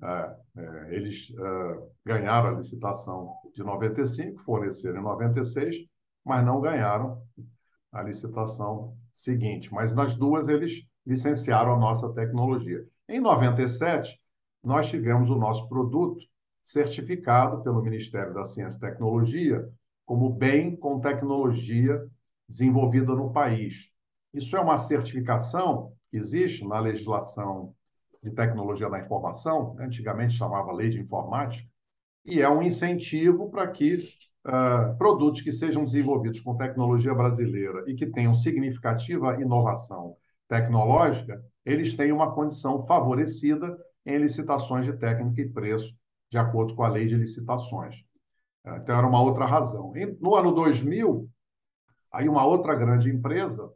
É, 0.01 0.35
é, 0.57 0.95
eles 0.95 1.31
é, 1.37 1.87
ganharam 2.05 2.49
a 2.49 2.57
licitação 2.57 3.35
de 3.53 3.63
95, 3.63 4.41
forneceram 4.43 4.99
em 4.99 5.03
96, 5.03 5.77
mas 6.25 6.45
não 6.45 6.59
ganharam 6.59 7.21
a 7.91 8.01
licitação 8.01 8.97
seguinte. 9.13 9.73
Mas 9.73 9.93
nas 9.93 10.15
duas 10.15 10.47
eles 10.47 10.85
licenciaram 11.05 11.73
a 11.73 11.77
nossa 11.77 12.11
tecnologia. 12.13 12.85
Em 13.07 13.19
97, 13.19 14.19
nós 14.63 14.89
tivemos 14.89 15.29
o 15.29 15.35
nosso 15.35 15.67
produto 15.67 16.25
certificado 16.63 17.61
pelo 17.61 17.81
Ministério 17.81 18.33
da 18.33 18.45
Ciência 18.45 18.77
e 18.77 18.79
Tecnologia 18.79 19.69
como 20.05 20.29
bem 20.29 20.75
com 20.75 20.99
tecnologia 20.99 22.05
desenvolvida 22.47 23.15
no 23.15 23.31
país. 23.31 23.89
Isso 24.33 24.55
é 24.55 24.59
uma 24.59 24.77
certificação 24.77 25.93
que 26.09 26.17
existe 26.17 26.67
na 26.67 26.79
legislação 26.79 27.73
de 28.21 28.31
tecnologia 28.31 28.89
da 28.89 28.99
informação, 28.99 29.75
antigamente 29.79 30.33
chamava 30.33 30.71
Lei 30.71 30.89
de 30.89 30.99
Informática, 30.99 31.67
e 32.25 32.41
é 32.41 32.49
um 32.49 32.61
incentivo 32.61 33.49
para 33.49 33.67
que 33.69 34.07
uh, 34.45 34.97
produtos 34.97 35.41
que 35.41 35.51
sejam 35.51 35.83
desenvolvidos 35.83 36.39
com 36.39 36.55
tecnologia 36.55 37.13
brasileira 37.13 37.83
e 37.87 37.95
que 37.95 38.07
tenham 38.07 38.33
significativa 38.33 39.41
inovação 39.41 40.15
tecnológica, 40.47 41.43
eles 41.65 41.95
tenham 41.95 42.17
uma 42.17 42.33
condição 42.33 42.83
favorecida 42.85 43.77
em 44.05 44.17
licitações 44.17 44.85
de 44.85 44.93
técnica 44.93 45.41
e 45.41 45.49
preço 45.49 45.93
de 46.33 46.39
acordo 46.39 46.73
com 46.75 46.83
a 46.83 46.89
lei 46.89 47.05
de 47.05 47.15
licitações. 47.15 48.03
É, 48.65 48.77
então, 48.77 48.97
era 48.97 49.05
uma 49.05 49.21
outra 49.21 49.45
razão. 49.45 49.93
No 50.19 50.33
ano 50.33 50.51
2000, 50.51 51.29
aí 52.11 52.27
uma 52.27 52.43
outra 52.43 52.73
grande 52.73 53.07
empresa, 53.07 53.71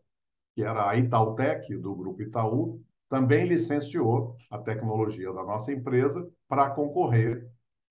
que 0.56 0.64
era 0.64 0.90
a 0.90 0.96
Itautec, 0.98 1.78
do 1.78 1.96
Grupo 1.96 2.24
Itaú, 2.24 2.82
também 3.08 3.46
licenciou 3.46 4.36
a 4.50 4.58
tecnologia 4.58 5.32
da 5.32 5.44
nossa 5.44 5.72
empresa 5.72 6.28
para 6.48 6.72
concorrer 6.72 7.48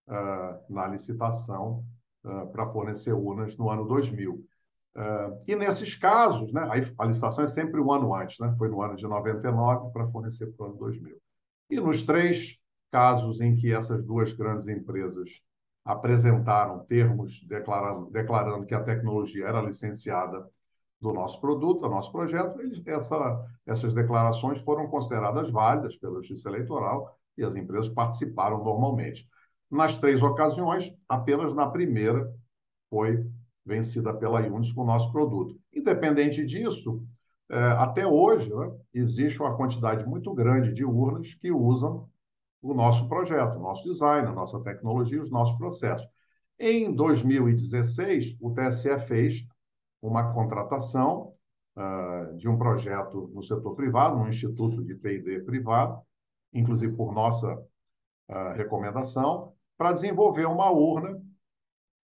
uh, 0.08 0.72
na 0.72 0.88
licitação 0.88 1.84
uh, 2.24 2.48
para 2.48 2.66
fornecer 2.66 3.12
urnas 3.12 3.56
no 3.56 3.70
ano 3.70 3.86
2000. 3.86 4.32
Uh, 4.34 5.42
e 5.46 5.54
nesses 5.54 5.94
casos, 5.94 6.52
né, 6.52 6.68
a 6.98 7.04
licitação 7.04 7.44
é 7.44 7.46
sempre 7.46 7.80
um 7.80 7.92
ano 7.92 8.12
antes, 8.12 8.40
né, 8.40 8.52
foi 8.58 8.68
no 8.68 8.82
ano 8.82 8.96
de 8.96 9.06
99 9.06 9.92
para 9.92 10.08
fornecer 10.08 10.48
para 10.48 10.66
o 10.66 10.70
ano 10.70 10.78
2000. 10.78 11.16
E 11.70 11.80
nos 11.80 12.02
três 12.02 12.58
casos 12.96 13.42
em 13.42 13.54
que 13.54 13.70
essas 13.70 14.02
duas 14.02 14.32
grandes 14.32 14.68
empresas 14.68 15.42
apresentaram 15.84 16.78
termos 16.86 17.44
declarando, 17.46 18.10
declarando 18.10 18.64
que 18.64 18.74
a 18.74 18.82
tecnologia 18.82 19.46
era 19.46 19.60
licenciada 19.60 20.48
do 20.98 21.12
nosso 21.12 21.38
produto, 21.38 21.82
do 21.82 21.90
nosso 21.90 22.10
projeto, 22.10 22.58
eles, 22.58 22.82
essa, 22.86 23.46
essas 23.66 23.92
declarações 23.92 24.62
foram 24.62 24.86
consideradas 24.86 25.50
válidas 25.50 25.94
pela 25.94 26.22
Justiça 26.22 26.48
Eleitoral 26.48 27.14
e 27.36 27.44
as 27.44 27.54
empresas 27.54 27.90
participaram 27.90 28.64
normalmente. 28.64 29.28
Nas 29.70 29.98
três 29.98 30.22
ocasiões, 30.22 30.90
apenas 31.06 31.52
na 31.52 31.68
primeira 31.68 32.34
foi 32.88 33.30
vencida 33.62 34.14
pela 34.14 34.40
Unis 34.40 34.72
com 34.72 34.80
o 34.80 34.86
nosso 34.86 35.12
produto. 35.12 35.54
Independente 35.70 36.46
disso, 36.46 37.06
é, 37.50 37.58
até 37.58 38.06
hoje 38.06 38.48
né, 38.54 38.72
existe 38.94 39.38
uma 39.42 39.54
quantidade 39.54 40.06
muito 40.06 40.32
grande 40.32 40.72
de 40.72 40.82
urnas 40.82 41.34
que 41.34 41.52
usam 41.52 42.08
o 42.62 42.74
nosso 42.74 43.08
projeto, 43.08 43.56
o 43.56 43.62
nosso 43.62 43.84
design, 43.84 44.26
a 44.28 44.32
nossa 44.32 44.60
tecnologia, 44.60 45.20
os 45.20 45.30
nossos 45.30 45.56
processos. 45.56 46.08
Em 46.58 46.92
2016, 46.94 48.36
o 48.40 48.52
TSE 48.52 48.98
fez 49.00 49.46
uma 50.00 50.32
contratação 50.32 51.34
uh, 51.76 52.36
de 52.36 52.48
um 52.48 52.56
projeto 52.56 53.30
no 53.34 53.42
setor 53.42 53.74
privado, 53.74 54.16
um 54.16 54.28
instituto 54.28 54.82
de 54.82 54.94
P&D 54.94 55.40
privado, 55.40 56.00
inclusive 56.52 56.96
por 56.96 57.12
nossa 57.12 57.52
uh, 57.54 58.52
recomendação, 58.54 59.52
para 59.76 59.92
desenvolver 59.92 60.46
uma 60.46 60.70
urna 60.70 61.20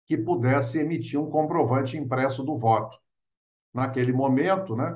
que 0.07 0.19
pudesse 0.19 0.79
emitir 0.79 1.19
um 1.19 1.31
comprovante 1.31 1.97
impresso 1.97 2.43
do 2.43 2.59
voto. 2.59 2.97
Naquele 3.73 4.13
momento, 4.13 4.77
né, 4.77 4.93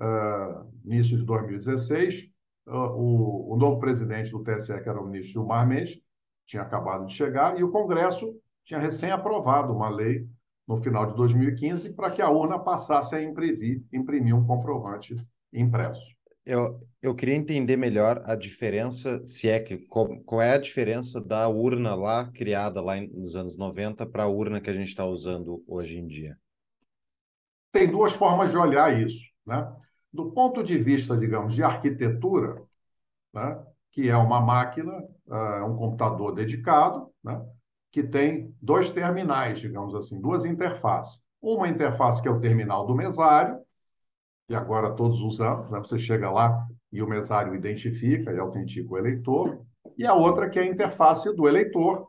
uh, 0.00 0.68
início 0.84 1.16
de 1.16 1.24
2016, 1.24 2.30
o, 2.66 3.54
o 3.54 3.56
novo 3.56 3.78
presidente 3.78 4.30
do 4.30 4.42
TSE, 4.42 4.82
que 4.82 4.88
era 4.88 5.00
o 5.00 5.06
ministro 5.06 5.34
Gilmar 5.34 5.66
Mendes, 5.66 6.00
tinha 6.46 6.62
acabado 6.62 7.06
de 7.06 7.12
chegar, 7.12 7.58
e 7.58 7.64
o 7.64 7.70
Congresso 7.70 8.34
tinha 8.64 8.80
recém-aprovado 8.80 9.72
uma 9.72 9.88
lei 9.88 10.26
no 10.66 10.82
final 10.82 11.06
de 11.06 11.14
2015 11.14 11.90
para 11.92 12.10
que 12.10 12.20
a 12.20 12.28
urna 12.28 12.58
passasse 12.58 13.14
a 13.14 13.22
imprimir, 13.22 13.82
imprimir 13.92 14.34
um 14.34 14.44
comprovante 14.44 15.14
impresso. 15.52 16.14
Eu, 16.44 16.80
eu 17.02 17.14
queria 17.14 17.34
entender 17.34 17.76
melhor 17.76 18.22
a 18.24 18.36
diferença, 18.36 19.24
se 19.24 19.48
é 19.48 19.58
que 19.58 19.78
qual, 19.78 20.08
qual 20.20 20.40
é 20.40 20.52
a 20.52 20.58
diferença 20.58 21.20
da 21.20 21.48
urna 21.48 21.94
lá 21.94 22.30
criada 22.32 22.80
lá 22.80 23.00
nos 23.00 23.34
anos 23.34 23.56
90 23.56 24.06
para 24.06 24.24
a 24.24 24.28
urna 24.28 24.60
que 24.60 24.70
a 24.70 24.72
gente 24.72 24.88
está 24.88 25.04
usando 25.04 25.64
hoje 25.66 25.98
em 25.98 26.06
dia. 26.06 26.38
Tem 27.72 27.90
duas 27.90 28.12
formas 28.12 28.52
de 28.52 28.56
olhar 28.56 28.96
isso, 28.96 29.26
né? 29.44 29.72
Do 30.16 30.32
ponto 30.32 30.64
de 30.64 30.78
vista, 30.78 31.14
digamos, 31.14 31.52
de 31.52 31.62
arquitetura, 31.62 32.62
né? 33.34 33.62
que 33.92 34.08
é 34.08 34.16
uma 34.16 34.40
máquina, 34.40 34.92
uh, 35.26 35.66
um 35.66 35.76
computador 35.76 36.34
dedicado, 36.34 37.10
né? 37.22 37.44
que 37.92 38.02
tem 38.02 38.54
dois 38.62 38.88
terminais, 38.88 39.60
digamos 39.60 39.94
assim, 39.94 40.18
duas 40.18 40.46
interfaces. 40.46 41.20
Uma 41.40 41.68
interface 41.68 42.22
que 42.22 42.28
é 42.28 42.30
o 42.30 42.40
terminal 42.40 42.86
do 42.86 42.94
mesário, 42.94 43.60
que 44.48 44.54
agora 44.54 44.96
todos 44.96 45.20
usamos, 45.20 45.70
né? 45.70 45.80
você 45.80 45.98
chega 45.98 46.30
lá 46.30 46.66
e 46.90 47.02
o 47.02 47.06
mesário 47.06 47.54
identifica 47.54 48.32
e 48.32 48.38
autentica 48.38 48.90
o 48.90 48.96
eleitor, 48.96 49.60
e 49.98 50.06
a 50.06 50.14
outra 50.14 50.48
que 50.48 50.58
é 50.58 50.62
a 50.62 50.66
interface 50.66 51.30
do 51.36 51.46
eleitor, 51.46 52.08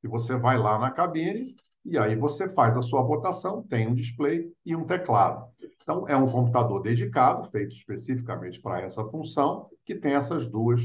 que 0.00 0.06
você 0.06 0.38
vai 0.38 0.56
lá 0.56 0.78
na 0.78 0.92
cabine 0.92 1.56
e 1.84 1.98
aí 1.98 2.14
você 2.14 2.48
faz 2.48 2.76
a 2.76 2.82
sua 2.82 3.02
votação, 3.02 3.64
tem 3.64 3.88
um 3.88 3.94
display 3.94 4.52
e 4.64 4.76
um 4.76 4.84
teclado. 4.84 5.49
Então, 5.82 6.06
é 6.08 6.16
um 6.16 6.30
computador 6.30 6.82
dedicado, 6.82 7.50
feito 7.50 7.74
especificamente 7.74 8.60
para 8.60 8.80
essa 8.80 9.04
função, 9.04 9.68
que 9.84 9.94
tem 9.94 10.14
essas 10.14 10.46
duas 10.46 10.80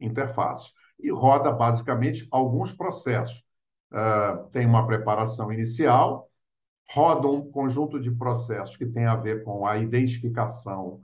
interfaces. 0.00 0.72
E 0.98 1.10
roda, 1.10 1.50
basicamente, 1.50 2.26
alguns 2.30 2.72
processos. 2.72 3.44
Uh, 3.90 4.48
tem 4.50 4.66
uma 4.66 4.86
preparação 4.86 5.50
inicial, 5.52 6.28
roda 6.90 7.26
um 7.26 7.50
conjunto 7.50 7.98
de 8.00 8.10
processos 8.10 8.76
que 8.76 8.86
tem 8.86 9.06
a 9.06 9.16
ver 9.16 9.42
com 9.44 9.66
a 9.66 9.78
identificação 9.78 11.02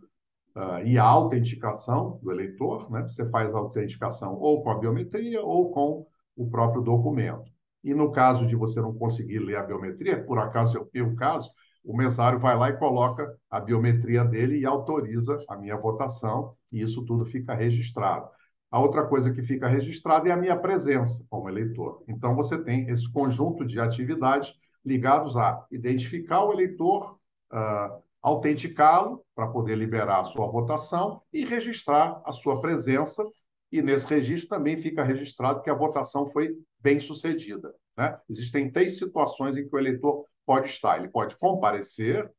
uh, 0.54 0.84
e 0.84 0.98
a 0.98 1.04
autenticação 1.04 2.18
do 2.22 2.30
eleitor. 2.30 2.90
Né? 2.90 3.02
Você 3.02 3.28
faz 3.30 3.54
a 3.54 3.58
autenticação 3.58 4.34
ou 4.34 4.62
com 4.62 4.70
a 4.70 4.78
biometria 4.78 5.42
ou 5.42 5.70
com 5.70 6.06
o 6.36 6.48
próprio 6.48 6.82
documento. 6.82 7.50
E 7.82 7.94
no 7.94 8.10
caso 8.10 8.46
de 8.46 8.56
você 8.56 8.80
não 8.80 8.94
conseguir 8.94 9.38
ler 9.38 9.56
a 9.56 9.62
biometria, 9.62 10.22
por 10.24 10.38
acaso 10.38 10.78
é 10.78 10.80
o 10.80 10.88
meu 10.92 11.14
caso, 11.16 11.50
o 11.84 11.96
mesário 11.96 12.38
vai 12.38 12.56
lá 12.56 12.70
e 12.70 12.78
coloca 12.78 13.36
a 13.50 13.60
biometria 13.60 14.24
dele 14.24 14.58
e 14.58 14.66
autoriza 14.66 15.38
a 15.48 15.56
minha 15.56 15.76
votação, 15.76 16.56
e 16.72 16.80
isso 16.80 17.04
tudo 17.04 17.26
fica 17.26 17.54
registrado. 17.54 18.28
A 18.70 18.80
outra 18.80 19.06
coisa 19.06 19.32
que 19.32 19.42
fica 19.42 19.68
registrada 19.68 20.28
é 20.28 20.32
a 20.32 20.36
minha 20.36 20.56
presença 20.56 21.24
como 21.28 21.48
eleitor. 21.48 22.02
Então, 22.08 22.34
você 22.34 22.58
tem 22.58 22.88
esse 22.88 23.08
conjunto 23.12 23.64
de 23.64 23.78
atividades 23.78 24.54
ligados 24.84 25.36
a 25.36 25.64
identificar 25.70 26.42
o 26.42 26.52
eleitor, 26.52 27.18
uh, 27.52 28.02
autenticá-lo 28.20 29.22
para 29.34 29.46
poder 29.46 29.76
liberar 29.76 30.20
a 30.20 30.24
sua 30.24 30.46
votação 30.46 31.22
e 31.32 31.44
registrar 31.44 32.20
a 32.24 32.32
sua 32.32 32.60
presença. 32.60 33.24
E 33.70 33.82
nesse 33.82 34.06
registro 34.06 34.48
também 34.48 34.76
fica 34.76 35.04
registrado 35.04 35.62
que 35.62 35.70
a 35.70 35.74
votação 35.74 36.26
foi 36.26 36.56
bem 36.80 36.98
sucedida. 36.98 37.72
Né? 37.96 38.18
Existem 38.28 38.70
três 38.70 38.98
situações 38.98 39.56
em 39.56 39.68
que 39.68 39.74
o 39.74 39.78
eleitor 39.78 40.24
pode 40.44 40.68
estar. 40.68 40.98
Ele 40.98 41.08
pode 41.08 41.36
comparecer, 41.36 42.30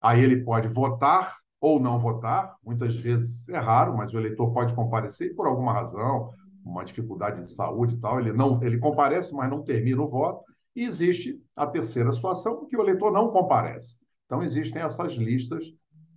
aí 0.00 0.22
ele 0.22 0.44
pode 0.44 0.68
votar 0.68 1.36
ou 1.60 1.80
não 1.80 1.98
votar. 1.98 2.56
Muitas 2.62 2.94
vezes 2.94 3.48
é 3.48 3.58
raro, 3.58 3.96
mas 3.96 4.12
o 4.12 4.18
eleitor 4.18 4.52
pode 4.52 4.74
comparecer 4.74 5.34
por 5.34 5.46
alguma 5.46 5.72
razão, 5.72 6.30
uma 6.64 6.84
dificuldade 6.84 7.40
de 7.40 7.54
saúde 7.54 7.94
e 7.94 8.00
tal, 8.00 8.18
ele 8.18 8.32
não, 8.32 8.62
ele 8.62 8.78
comparece, 8.78 9.34
mas 9.34 9.50
não 9.50 9.62
termina 9.62 10.02
o 10.02 10.08
voto. 10.08 10.44
E 10.74 10.82
existe 10.84 11.40
a 11.54 11.66
terceira 11.66 12.10
situação, 12.10 12.66
que 12.66 12.76
o 12.76 12.82
eleitor 12.82 13.12
não 13.12 13.30
comparece. 13.30 13.98
Então 14.26 14.42
existem 14.42 14.82
essas 14.82 15.12
listas 15.12 15.64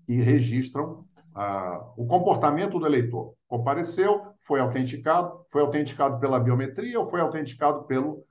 que 0.05 0.15
registram 0.21 1.05
ah, 1.35 1.93
o 1.95 2.07
comportamento 2.07 2.79
do 2.79 2.85
eleitor. 2.85 3.33
Compareceu, 3.47 4.21
foi 4.41 4.59
autenticado, 4.59 5.45
foi 5.51 5.61
autenticado 5.61 6.19
pela 6.19 6.39
biometria 6.39 6.99
ou 6.99 7.07
foi 7.07 7.21
autenticado 7.21 7.83
pelo 7.83 8.23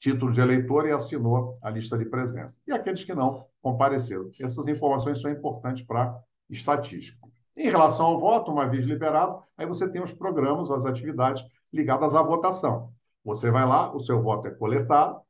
título 0.00 0.32
de 0.32 0.40
eleitor 0.40 0.88
e 0.88 0.92
assinou 0.92 1.58
a 1.62 1.70
lista 1.70 1.96
de 1.96 2.06
presença. 2.06 2.58
E 2.66 2.72
aqueles 2.72 3.04
que 3.04 3.14
não 3.14 3.46
compareceram. 3.62 4.30
Essas 4.40 4.66
informações 4.66 5.20
são 5.20 5.30
importantes 5.30 5.82
para 5.82 6.18
estatística. 6.48 7.18
Em 7.54 7.68
relação 7.68 8.06
ao 8.06 8.18
voto, 8.18 8.50
uma 8.50 8.66
vez 8.66 8.86
liberado, 8.86 9.42
aí 9.56 9.66
você 9.66 9.86
tem 9.88 10.02
os 10.02 10.10
programas, 10.10 10.70
as 10.70 10.86
atividades 10.86 11.44
ligadas 11.70 12.14
à 12.14 12.22
votação. 12.22 12.90
Você 13.22 13.50
vai 13.50 13.66
lá, 13.66 13.94
o 13.94 14.00
seu 14.00 14.22
voto 14.22 14.48
é 14.48 14.50
coletado. 14.50 15.20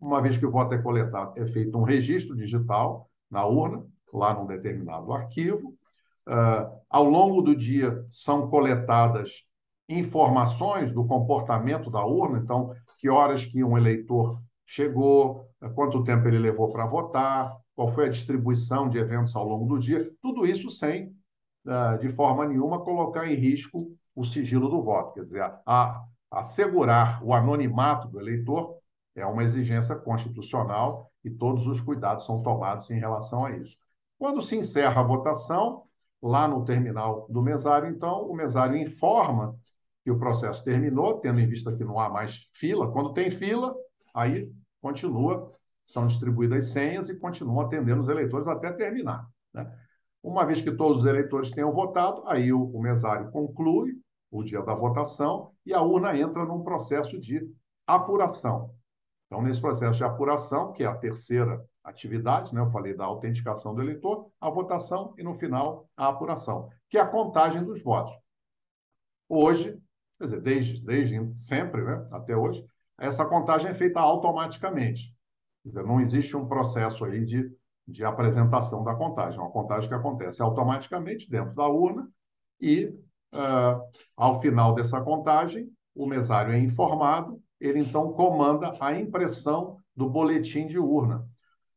Uma 0.00 0.20
vez 0.20 0.36
que 0.36 0.44
o 0.44 0.50
voto 0.50 0.74
é 0.74 0.78
coletado, 0.78 1.32
é 1.40 1.46
feito 1.46 1.78
um 1.78 1.84
registro 1.84 2.34
digital 2.34 3.08
na 3.30 3.46
urna, 3.46 3.86
lá 4.12 4.34
num 4.34 4.46
determinado 4.46 5.12
arquivo. 5.12 5.76
Uh, 6.26 6.80
ao 6.88 7.04
longo 7.04 7.42
do 7.42 7.54
dia, 7.54 8.04
são 8.10 8.48
coletadas 8.48 9.44
informações 9.90 10.92
do 10.92 11.04
comportamento 11.04 11.90
da 11.90 12.04
urna, 12.04 12.38
então, 12.38 12.72
que 13.00 13.08
horas 13.08 13.44
que 13.44 13.64
um 13.64 13.76
eleitor 13.76 14.40
chegou, 14.64 15.44
quanto 15.74 16.04
tempo 16.04 16.28
ele 16.28 16.38
levou 16.38 16.70
para 16.72 16.86
votar, 16.86 17.56
qual 17.74 17.88
foi 17.88 18.06
a 18.06 18.10
distribuição 18.10 18.88
de 18.88 18.98
eventos 18.98 19.34
ao 19.34 19.46
longo 19.46 19.66
do 19.66 19.80
dia, 19.80 20.08
tudo 20.22 20.46
isso 20.46 20.70
sem, 20.70 21.12
ah, 21.66 21.96
de 21.96 22.08
forma 22.08 22.46
nenhuma, 22.46 22.84
colocar 22.84 23.26
em 23.26 23.34
risco 23.34 23.90
o 24.14 24.24
sigilo 24.24 24.68
do 24.68 24.82
voto. 24.82 25.14
Quer 25.14 25.24
dizer, 25.24 25.52
a, 25.66 26.04
assegurar 26.30 27.24
o 27.24 27.34
anonimato 27.34 28.06
do 28.06 28.20
eleitor 28.20 28.76
é 29.16 29.26
uma 29.26 29.42
exigência 29.42 29.96
constitucional 29.96 31.10
e 31.24 31.30
todos 31.30 31.66
os 31.66 31.80
cuidados 31.80 32.24
são 32.24 32.42
tomados 32.42 32.88
em 32.90 32.98
relação 32.98 33.44
a 33.44 33.56
isso. 33.56 33.76
Quando 34.18 34.40
se 34.40 34.56
encerra 34.56 35.00
a 35.00 35.04
votação, 35.04 35.82
lá 36.22 36.46
no 36.46 36.64
terminal 36.64 37.26
do 37.28 37.42
mesário, 37.42 37.88
então, 37.88 38.28
o 38.28 38.34
mesário 38.34 38.76
informa 38.76 39.56
que 40.02 40.10
o 40.10 40.18
processo 40.18 40.64
terminou, 40.64 41.18
tendo 41.18 41.40
em 41.40 41.46
vista 41.46 41.74
que 41.74 41.84
não 41.84 41.98
há 41.98 42.08
mais 42.08 42.48
fila. 42.52 42.90
Quando 42.90 43.12
tem 43.12 43.30
fila, 43.30 43.74
aí 44.14 44.50
continua, 44.80 45.52
são 45.84 46.06
distribuídas 46.06 46.66
senhas 46.66 47.08
e 47.08 47.18
continuam 47.18 47.60
atendendo 47.60 48.02
os 48.02 48.08
eleitores 48.08 48.46
até 48.46 48.72
terminar. 48.72 49.26
Né? 49.52 49.70
Uma 50.22 50.44
vez 50.44 50.60
que 50.60 50.72
todos 50.72 51.00
os 51.00 51.06
eleitores 51.06 51.50
tenham 51.50 51.72
votado, 51.72 52.22
aí 52.26 52.52
o, 52.52 52.64
o 52.64 52.80
mesário 52.80 53.30
conclui 53.30 53.98
o 54.30 54.42
dia 54.42 54.62
da 54.62 54.74
votação 54.74 55.52
e 55.66 55.74
a 55.74 55.82
urna 55.82 56.16
entra 56.16 56.44
num 56.44 56.62
processo 56.62 57.18
de 57.18 57.50
apuração. 57.86 58.74
Então, 59.26 59.42
nesse 59.42 59.60
processo 59.60 59.98
de 59.98 60.04
apuração, 60.04 60.72
que 60.72 60.82
é 60.82 60.86
a 60.86 60.96
terceira 60.96 61.64
atividade, 61.84 62.54
né? 62.54 62.60
eu 62.60 62.70
falei 62.70 62.94
da 62.94 63.04
autenticação 63.04 63.74
do 63.74 63.82
eleitor, 63.82 64.30
a 64.40 64.50
votação 64.50 65.14
e, 65.16 65.22
no 65.22 65.34
final, 65.34 65.88
a 65.96 66.08
apuração, 66.08 66.68
que 66.88 66.98
é 66.98 67.00
a 67.00 67.06
contagem 67.06 67.64
dos 67.64 67.82
votos. 67.82 68.12
Hoje, 69.28 69.80
quer 70.20 70.24
dizer, 70.24 70.40
desde, 70.42 70.84
desde 70.84 71.38
sempre, 71.38 71.82
né, 71.82 72.06
até 72.12 72.36
hoje, 72.36 72.62
essa 72.98 73.24
contagem 73.24 73.70
é 73.70 73.74
feita 73.74 73.98
automaticamente. 74.00 75.14
Dizer, 75.64 75.82
não 75.82 75.98
existe 75.98 76.36
um 76.36 76.46
processo 76.46 77.06
aí 77.06 77.24
de, 77.24 77.50
de 77.88 78.04
apresentação 78.04 78.84
da 78.84 78.94
contagem, 78.94 79.40
é 79.40 79.42
uma 79.42 79.50
contagem 79.50 79.88
que 79.88 79.94
acontece 79.94 80.42
automaticamente 80.42 81.28
dentro 81.30 81.54
da 81.54 81.66
urna 81.66 82.06
e, 82.60 82.84
uh, 83.32 83.82
ao 84.14 84.40
final 84.42 84.74
dessa 84.74 85.00
contagem, 85.00 85.70
o 85.94 86.06
mesário 86.06 86.52
é 86.52 86.58
informado, 86.58 87.42
ele 87.58 87.78
então 87.78 88.12
comanda 88.12 88.76
a 88.78 88.94
impressão 88.94 89.78
do 89.96 90.08
boletim 90.08 90.66
de 90.66 90.78
urna, 90.78 91.26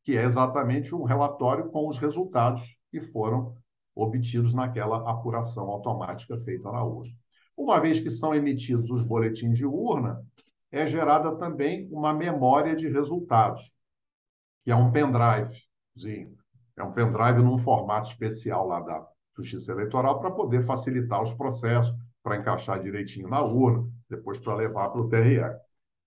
que 0.04 0.18
é 0.18 0.24
exatamente 0.24 0.94
um 0.94 1.04
relatório 1.04 1.70
com 1.70 1.88
os 1.88 1.98
resultados 1.98 2.78
que 2.92 3.00
foram 3.00 3.56
obtidos 3.96 4.54
naquela 4.54 5.10
apuração 5.10 5.70
automática 5.70 6.38
feita 6.40 6.70
na 6.70 6.84
urna. 6.84 7.14
Uma 7.56 7.80
vez 7.80 8.00
que 8.00 8.10
são 8.10 8.34
emitidos 8.34 8.90
os 8.92 9.04
boletins 9.04 9.58
de 9.58 9.66
urna, 9.66 10.26
é 10.72 10.88
gerada 10.88 11.36
também 11.36 11.88
uma 11.92 12.14
memória 12.14 12.76
de 12.76 12.90
resultados, 12.90 13.72
que 14.64 14.72
é 14.72 14.76
um 14.76 14.92
pendrive. 14.92 15.56
É 16.76 16.84
um 16.84 16.92
pendrive 16.92 17.44
num 17.44 17.58
formato 17.58 18.10
especial 18.10 18.68
lá 18.68 18.80
da 18.80 19.08
Justiça 19.38 19.72
Eleitoral 19.72 20.20
para 20.20 20.32
poder 20.32 20.64
facilitar 20.64 21.22
os 21.22 21.34
processos, 21.34 21.96
para 22.24 22.38
encaixar 22.38 22.82
direitinho 22.82 23.28
na 23.28 23.42
urna, 23.42 23.88
depois 24.10 24.40
para 24.40 24.56
levar 24.56 24.90
para 24.90 25.02
o 25.02 25.10
TRE. 25.10 25.42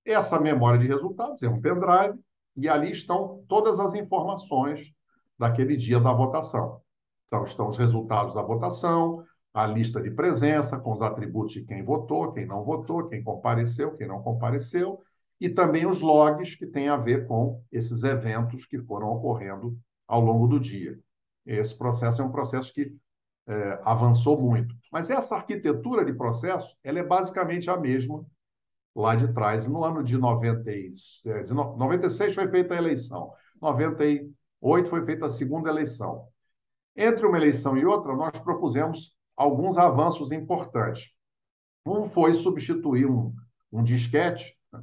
Essa 0.04 0.40
memória 0.40 0.80
de 0.80 0.86
resultados 0.86 1.42
é 1.42 1.48
um 1.48 1.60
pendrive 1.60 2.18
e 2.56 2.68
ali 2.68 2.90
estão 2.90 3.44
todas 3.46 3.78
as 3.78 3.94
informações 3.94 4.92
daquele 5.38 5.76
dia 5.76 6.00
da 6.00 6.12
votação. 6.12 6.80
Então, 7.26 7.44
estão 7.44 7.68
os 7.68 7.76
resultados 7.76 8.34
da 8.34 8.42
votação, 8.42 9.24
a 9.56 9.66
lista 9.66 10.02
de 10.02 10.10
presença, 10.10 10.78
com 10.78 10.92
os 10.92 11.00
atributos 11.00 11.54
de 11.54 11.64
quem 11.64 11.82
votou, 11.82 12.30
quem 12.30 12.44
não 12.44 12.62
votou, 12.62 13.08
quem 13.08 13.24
compareceu, 13.24 13.96
quem 13.96 14.06
não 14.06 14.22
compareceu, 14.22 15.02
e 15.40 15.48
também 15.48 15.86
os 15.86 16.02
logs 16.02 16.54
que 16.54 16.66
têm 16.66 16.90
a 16.90 16.96
ver 16.98 17.26
com 17.26 17.62
esses 17.72 18.02
eventos 18.02 18.66
que 18.66 18.78
foram 18.82 19.08
ocorrendo 19.08 19.74
ao 20.06 20.20
longo 20.20 20.46
do 20.46 20.60
dia. 20.60 21.00
Esse 21.46 21.74
processo 21.74 22.20
é 22.20 22.24
um 22.26 22.30
processo 22.30 22.70
que 22.70 22.94
é, 23.46 23.80
avançou 23.82 24.38
muito. 24.38 24.74
Mas 24.92 25.08
essa 25.08 25.36
arquitetura 25.36 26.04
de 26.04 26.12
processo 26.12 26.76
ela 26.84 26.98
é 26.98 27.02
basicamente 27.02 27.70
a 27.70 27.78
mesma 27.78 28.26
lá 28.94 29.16
de 29.16 29.32
trás. 29.32 29.66
No 29.66 29.82
ano 29.84 30.04
de, 30.04 30.18
90, 30.18 30.70
é, 30.70 31.42
de 31.44 31.54
96 31.54 32.34
foi 32.34 32.50
feita 32.50 32.74
a 32.74 32.76
eleição, 32.76 33.32
98 33.62 34.90
foi 34.90 35.02
feita 35.06 35.24
a 35.24 35.30
segunda 35.30 35.70
eleição. 35.70 36.28
Entre 36.94 37.24
uma 37.24 37.38
eleição 37.38 37.74
e 37.74 37.86
outra, 37.86 38.14
nós 38.14 38.38
propusemos 38.38 39.15
alguns 39.36 39.78
avanços 39.78 40.32
importantes. 40.32 41.10
Um 41.86 42.04
foi 42.04 42.34
substituir 42.34 43.06
um, 43.06 43.32
um 43.72 43.82
disquete, 43.82 44.56
né? 44.72 44.82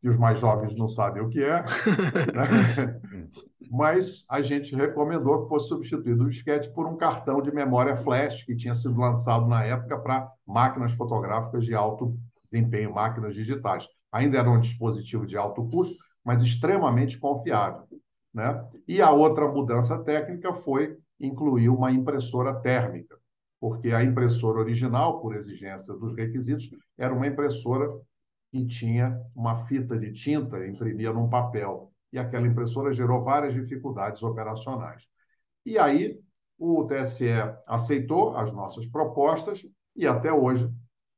que 0.00 0.08
os 0.08 0.16
mais 0.16 0.40
jovens 0.40 0.74
não 0.74 0.88
sabem 0.88 1.22
o 1.22 1.28
que 1.28 1.42
é, 1.42 1.62
né? 2.34 3.00
mas 3.70 4.24
a 4.28 4.42
gente 4.42 4.74
recomendou 4.74 5.42
que 5.42 5.48
fosse 5.48 5.68
substituído 5.68 6.24
o 6.24 6.30
disquete 6.30 6.72
por 6.72 6.86
um 6.86 6.96
cartão 6.96 7.40
de 7.40 7.52
memória 7.52 7.96
flash 7.96 8.42
que 8.42 8.56
tinha 8.56 8.74
sido 8.74 8.98
lançado 8.98 9.46
na 9.46 9.62
época 9.64 9.98
para 9.98 10.28
máquinas 10.46 10.92
fotográficas 10.92 11.64
de 11.64 11.74
alto 11.74 12.18
desempenho, 12.50 12.94
máquinas 12.94 13.34
digitais. 13.34 13.86
Ainda 14.10 14.38
era 14.38 14.50
um 14.50 14.58
dispositivo 14.58 15.24
de 15.24 15.36
alto 15.36 15.64
custo, 15.68 15.96
mas 16.24 16.42
extremamente 16.42 17.16
confiável. 17.18 17.86
Né? 18.34 18.64
E 18.88 19.00
a 19.00 19.10
outra 19.10 19.46
mudança 19.46 19.98
técnica 19.98 20.52
foi 20.52 20.96
incluir 21.18 21.68
uma 21.68 21.92
impressora 21.92 22.54
térmica, 22.54 23.16
porque 23.60 23.92
a 23.92 24.02
impressora 24.02 24.58
original, 24.58 25.20
por 25.20 25.36
exigência 25.36 25.94
dos 25.94 26.16
requisitos, 26.16 26.70
era 26.96 27.12
uma 27.12 27.26
impressora 27.26 27.86
que 28.50 28.66
tinha 28.66 29.20
uma 29.36 29.66
fita 29.66 29.96
de 29.98 30.10
tinta, 30.12 30.66
imprimia 30.66 31.12
num 31.12 31.28
papel, 31.28 31.92
e 32.12 32.18
aquela 32.18 32.46
impressora 32.46 32.92
gerou 32.92 33.22
várias 33.22 33.54
dificuldades 33.54 34.22
operacionais. 34.22 35.04
E 35.64 35.78
aí 35.78 36.18
o 36.58 36.84
TSE 36.84 37.28
aceitou 37.66 38.36
as 38.36 38.50
nossas 38.52 38.86
propostas 38.86 39.64
e 39.94 40.06
até 40.06 40.32
hoje 40.32 40.68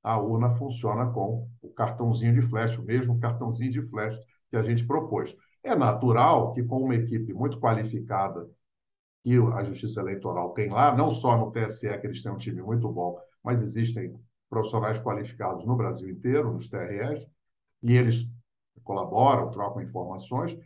a 0.03 0.19
urna 0.19 0.51
funciona 0.57 1.07
com 1.07 1.49
o 1.63 1.71
cartãozinho 1.71 2.35
de 2.35 2.43
flash, 2.43 2.77
o 2.77 2.83
mesmo 2.83 3.19
cartãozinho 3.21 3.71
de 3.71 3.83
flash 3.83 4.19
que 4.51 4.57
a 4.57 4.63
gente 4.63 4.85
propôs. 4.85 5.35
É 5.63 5.75
natural 5.75 6.53
que, 6.53 6.63
com 6.63 6.83
uma 6.83 6.95
equipe 6.95 7.33
muito 7.33 7.59
qualificada 7.61 8.49
que 9.23 9.37
a 9.55 9.63
Justiça 9.63 10.01
Eleitoral 10.01 10.51
tem 10.51 10.69
lá, 10.69 10.95
não 10.95 11.11
só 11.11 11.37
no 11.37 11.53
TSE, 11.53 11.99
que 11.99 12.07
eles 12.07 12.23
têm 12.23 12.33
um 12.33 12.37
time 12.37 12.61
muito 12.61 12.89
bom, 12.89 13.19
mas 13.43 13.61
existem 13.61 14.19
profissionais 14.51 14.99
qualificados 14.99 15.65
no 15.65 15.77
Brasil 15.77 16.11
inteiro, 16.11 16.53
nos 16.53 16.69
TREs, 16.69 17.27
e 17.83 17.97
eles 17.97 18.27
colaboram, 18.85 19.51
trocam 19.51 19.83
informações. 19.83 20.59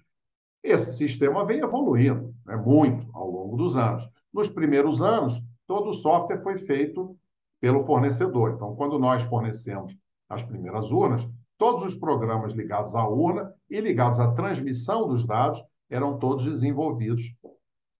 Esse 0.62 0.96
sistema 0.96 1.44
vem 1.44 1.60
evoluindo 1.60 2.34
né, 2.44 2.56
muito 2.56 3.08
ao 3.12 3.30
longo 3.30 3.56
dos 3.56 3.76
anos. 3.76 4.08
Nos 4.32 4.48
primeiros 4.48 5.00
anos, 5.00 5.40
todo 5.66 5.90
o 5.90 5.94
software 5.94 6.42
foi 6.42 6.58
feito 6.58 7.16
pelo 7.60 7.84
fornecedor. 7.84 8.52
Então, 8.54 8.74
quando 8.74 8.98
nós 8.98 9.22
fornecemos 9.22 9.96
as 10.28 10.42
primeiras 10.42 10.90
urnas, 10.90 11.28
todos 11.56 11.84
os 11.84 11.94
programas 11.94 12.52
ligados 12.52 12.94
à 12.94 13.06
urna 13.06 13.54
e 13.70 13.80
ligados 13.80 14.18
à 14.18 14.32
transmissão 14.32 15.08
dos 15.08 15.24
dados 15.24 15.62
eram 15.88 16.18
todos 16.18 16.44
desenvolvidos 16.44 17.22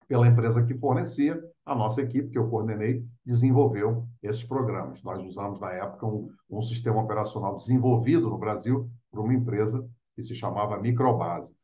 pela 0.09 0.27
empresa 0.27 0.64
que 0.64 0.77
fornecia. 0.77 1.42
A 1.64 1.75
nossa 1.75 2.01
equipe, 2.01 2.31
que 2.31 2.38
eu 2.38 2.49
coordenei, 2.49 3.05
desenvolveu 3.25 4.07
esses 4.23 4.45
programas. 4.45 5.03
Nós 5.03 5.23
usamos, 5.23 5.59
na 5.59 5.73
época, 5.73 6.07
um, 6.07 6.31
um 6.49 6.62
sistema 6.62 7.03
operacional 7.03 7.57
desenvolvido 7.57 8.31
no 8.31 8.38
Brasil 8.38 8.88
por 9.11 9.21
uma 9.21 9.35
empresa 9.35 9.88
que 10.14 10.23
se 10.23 10.35
chamava 10.35 10.79
Microbase. 10.79 11.57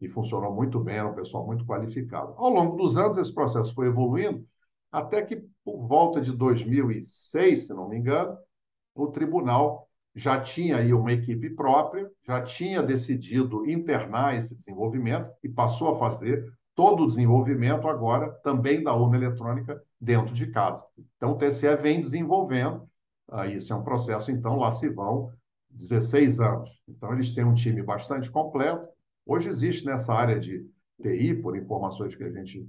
E 0.00 0.08
funcionou 0.08 0.54
muito 0.54 0.78
bem, 0.78 0.96
era 0.96 1.08
um 1.08 1.14
pessoal 1.14 1.46
muito 1.46 1.64
qualificado. 1.64 2.34
Ao 2.36 2.50
longo 2.50 2.76
dos 2.76 2.96
anos, 2.96 3.16
esse 3.16 3.34
processo 3.34 3.74
foi 3.74 3.86
evoluindo, 3.86 4.46
até 4.92 5.22
que, 5.22 5.44
por 5.64 5.86
volta 5.86 6.20
de 6.20 6.32
2006, 6.32 7.66
se 7.66 7.74
não 7.74 7.88
me 7.88 7.96
engano, 7.96 8.36
o 8.94 9.06
tribunal 9.08 9.88
já 10.14 10.40
tinha 10.40 10.78
aí 10.78 10.92
uma 10.92 11.12
equipe 11.12 11.50
própria, 11.50 12.10
já 12.26 12.42
tinha 12.42 12.82
decidido 12.82 13.68
internar 13.68 14.36
esse 14.36 14.54
desenvolvimento 14.54 15.30
e 15.42 15.48
passou 15.48 15.90
a 15.90 15.96
fazer 15.96 16.52
todo 16.78 17.02
o 17.02 17.06
desenvolvimento 17.08 17.88
agora 17.88 18.30
também 18.44 18.84
da 18.84 18.94
urna 18.94 19.16
eletrônica 19.16 19.82
dentro 20.00 20.32
de 20.32 20.46
casa. 20.46 20.86
Então, 21.16 21.32
o 21.32 21.36
TSE 21.36 21.74
vem 21.74 22.00
desenvolvendo, 22.00 22.88
uh, 23.32 23.46
isso 23.46 23.72
é 23.72 23.76
um 23.76 23.82
processo, 23.82 24.30
então, 24.30 24.54
lá 24.54 24.70
se 24.70 24.88
vão 24.88 25.32
16 25.70 26.38
anos. 26.38 26.80
Então, 26.86 27.12
eles 27.12 27.34
têm 27.34 27.42
um 27.42 27.52
time 27.52 27.82
bastante 27.82 28.30
completo. 28.30 28.86
Hoje 29.26 29.48
existe 29.48 29.84
nessa 29.84 30.14
área 30.14 30.38
de 30.38 30.64
TI, 31.02 31.34
por 31.34 31.56
informações 31.56 32.14
que 32.14 32.22
a 32.22 32.30
gente 32.30 32.60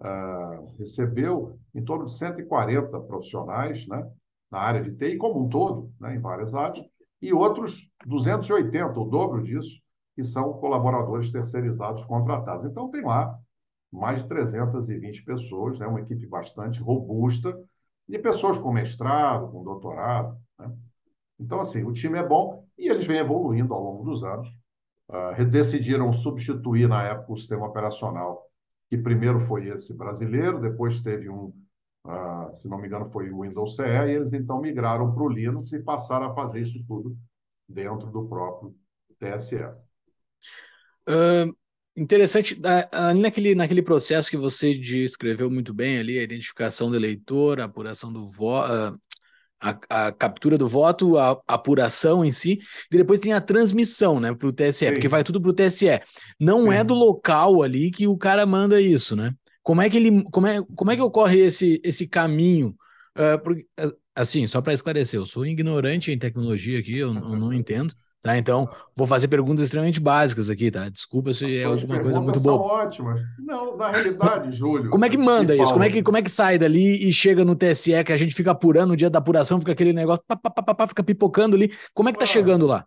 uh, 0.00 0.74
recebeu, 0.78 1.58
em 1.74 1.84
torno 1.84 2.06
de 2.06 2.14
140 2.14 3.00
profissionais 3.00 3.86
né, 3.86 4.10
na 4.50 4.60
área 4.60 4.82
de 4.82 4.96
TI 4.96 5.18
como 5.18 5.44
um 5.44 5.50
todo, 5.50 5.92
né, 6.00 6.16
em 6.16 6.20
várias 6.20 6.54
áreas, 6.54 6.86
e 7.20 7.34
outros 7.34 7.90
280, 8.06 8.98
o 8.98 9.04
dobro 9.04 9.42
disso, 9.42 9.81
que 10.14 10.22
são 10.22 10.52
colaboradores 10.54 11.30
terceirizados 11.30 12.04
contratados. 12.04 12.64
Então, 12.64 12.90
tem 12.90 13.02
lá 13.02 13.38
mais 13.90 14.22
de 14.22 14.28
320 14.28 15.24
pessoas, 15.24 15.78
né? 15.78 15.86
uma 15.86 16.00
equipe 16.00 16.26
bastante 16.26 16.80
robusta, 16.80 17.58
e 18.08 18.18
pessoas 18.18 18.58
com 18.58 18.72
mestrado, 18.72 19.50
com 19.50 19.62
doutorado. 19.62 20.36
Né? 20.58 20.74
Então, 21.38 21.60
assim, 21.60 21.82
o 21.84 21.92
time 21.92 22.18
é 22.18 22.26
bom 22.26 22.66
e 22.78 22.88
eles 22.88 23.06
vêm 23.06 23.18
evoluindo 23.18 23.74
ao 23.74 23.82
longo 23.82 24.04
dos 24.04 24.24
anos. 24.24 24.48
Uh, 25.08 25.44
decidiram 25.44 26.12
substituir, 26.12 26.88
na 26.88 27.02
época, 27.02 27.32
o 27.32 27.36
sistema 27.36 27.66
operacional, 27.66 28.46
que 28.88 28.96
primeiro 28.96 29.40
foi 29.40 29.68
esse 29.68 29.94
brasileiro, 29.94 30.60
depois 30.60 31.00
teve 31.00 31.28
um, 31.28 31.52
uh, 32.06 32.50
se 32.50 32.68
não 32.68 32.78
me 32.78 32.86
engano, 32.86 33.10
foi 33.10 33.30
o 33.30 33.42
Windows 33.42 33.76
CE, 33.76 33.82
e 33.82 34.10
eles 34.12 34.32
então 34.32 34.60
migraram 34.60 35.12
para 35.12 35.22
o 35.22 35.28
Linux 35.28 35.72
e 35.72 35.82
passaram 35.82 36.26
a 36.26 36.34
fazer 36.34 36.60
isso 36.60 36.82
tudo 36.86 37.16
dentro 37.68 38.10
do 38.10 38.26
próprio 38.26 38.74
TSE. 39.18 39.56
Uh, 41.08 41.54
interessante, 41.96 42.60
ali 42.90 43.20
naquele, 43.20 43.54
naquele 43.54 43.82
processo 43.82 44.30
que 44.30 44.36
você 44.36 44.74
descreveu 44.74 45.50
muito 45.50 45.74
bem 45.74 45.98
ali, 45.98 46.18
a 46.18 46.22
identificação 46.22 46.90
do 46.90 46.96
eleitor, 46.96 47.60
a 47.60 47.64
apuração 47.64 48.12
do 48.12 48.28
voto, 48.28 48.98
a, 49.62 49.78
a, 49.88 50.12
captura 50.12 50.58
do 50.58 50.66
voto, 50.66 51.16
a, 51.16 51.32
a, 51.32 51.54
apuração 51.54 52.24
em 52.24 52.32
si, 52.32 52.58
e 52.90 52.96
depois 52.96 53.20
tem 53.20 53.32
a 53.32 53.40
transmissão, 53.40 54.18
né, 54.18 54.34
para 54.34 54.48
o 54.48 54.52
TSE, 54.52 54.72
Sim. 54.72 54.92
porque 54.92 55.08
vai 55.08 55.22
tudo 55.22 55.40
para 55.40 55.50
o 55.50 55.54
TSE. 55.54 56.00
Não 56.38 56.64
Sim. 56.64 56.72
é 56.72 56.84
do 56.84 56.94
local 56.94 57.62
ali 57.62 57.90
que 57.90 58.06
o 58.06 58.16
cara 58.16 58.44
manda 58.44 58.80
isso, 58.80 59.14
né? 59.14 59.32
Como 59.62 59.80
é 59.80 59.88
que 59.88 59.96
ele, 59.96 60.24
como 60.24 60.46
é, 60.48 60.60
como 60.74 60.90
é 60.90 60.96
que 60.96 61.02
ocorre 61.02 61.38
esse, 61.38 61.80
esse 61.84 62.08
caminho? 62.08 62.74
Uh, 63.16 63.40
porque, 63.44 63.66
assim, 64.14 64.46
só 64.46 64.60
para 64.60 64.72
esclarecer, 64.72 65.20
eu 65.20 65.24
sou 65.24 65.46
ignorante 65.46 66.10
em 66.10 66.18
tecnologia 66.18 66.80
aqui, 66.80 66.98
eu, 66.98 67.14
eu 67.14 67.36
não 67.36 67.52
entendo. 67.52 67.94
Tá, 68.22 68.38
então, 68.38 68.70
vou 68.94 69.04
fazer 69.04 69.26
perguntas 69.26 69.64
extremamente 69.64 69.98
básicas 69.98 70.48
aqui, 70.48 70.70
tá? 70.70 70.88
Desculpa 70.88 71.32
se 71.32 71.58
é 71.58 71.64
alguma 71.64 72.00
coisa 72.00 72.20
muito 72.20 72.40
boa. 72.40 72.56
São 72.56 72.66
ótimas. 72.66 73.20
Não, 73.36 73.76
na 73.76 73.90
realidade, 73.90 74.52
Júlio. 74.56 74.90
Como 74.90 75.04
é 75.04 75.08
que 75.08 75.18
manda 75.18 75.56
isso? 75.56 75.72
Como 75.72 75.82
é 75.82 75.90
que, 75.90 76.04
como 76.04 76.16
é 76.16 76.22
que 76.22 76.30
sai 76.30 76.56
dali 76.56 77.08
e 77.08 77.12
chega 77.12 77.44
no 77.44 77.56
TSE, 77.56 78.04
que 78.04 78.12
a 78.12 78.16
gente 78.16 78.32
fica 78.32 78.52
apurando 78.52 78.90
no 78.90 78.96
dia 78.96 79.10
da 79.10 79.18
apuração, 79.18 79.58
fica 79.58 79.72
aquele 79.72 79.92
negócio, 79.92 80.22
pá, 80.24 80.36
pá, 80.36 80.50
pá, 80.50 80.72
pá, 80.72 80.86
fica 80.86 81.02
pipocando 81.02 81.56
ali. 81.56 81.72
Como 81.92 82.08
é 82.08 82.12
que 82.12 82.18
tá 82.20 82.24
chegando 82.24 82.64
lá? 82.64 82.86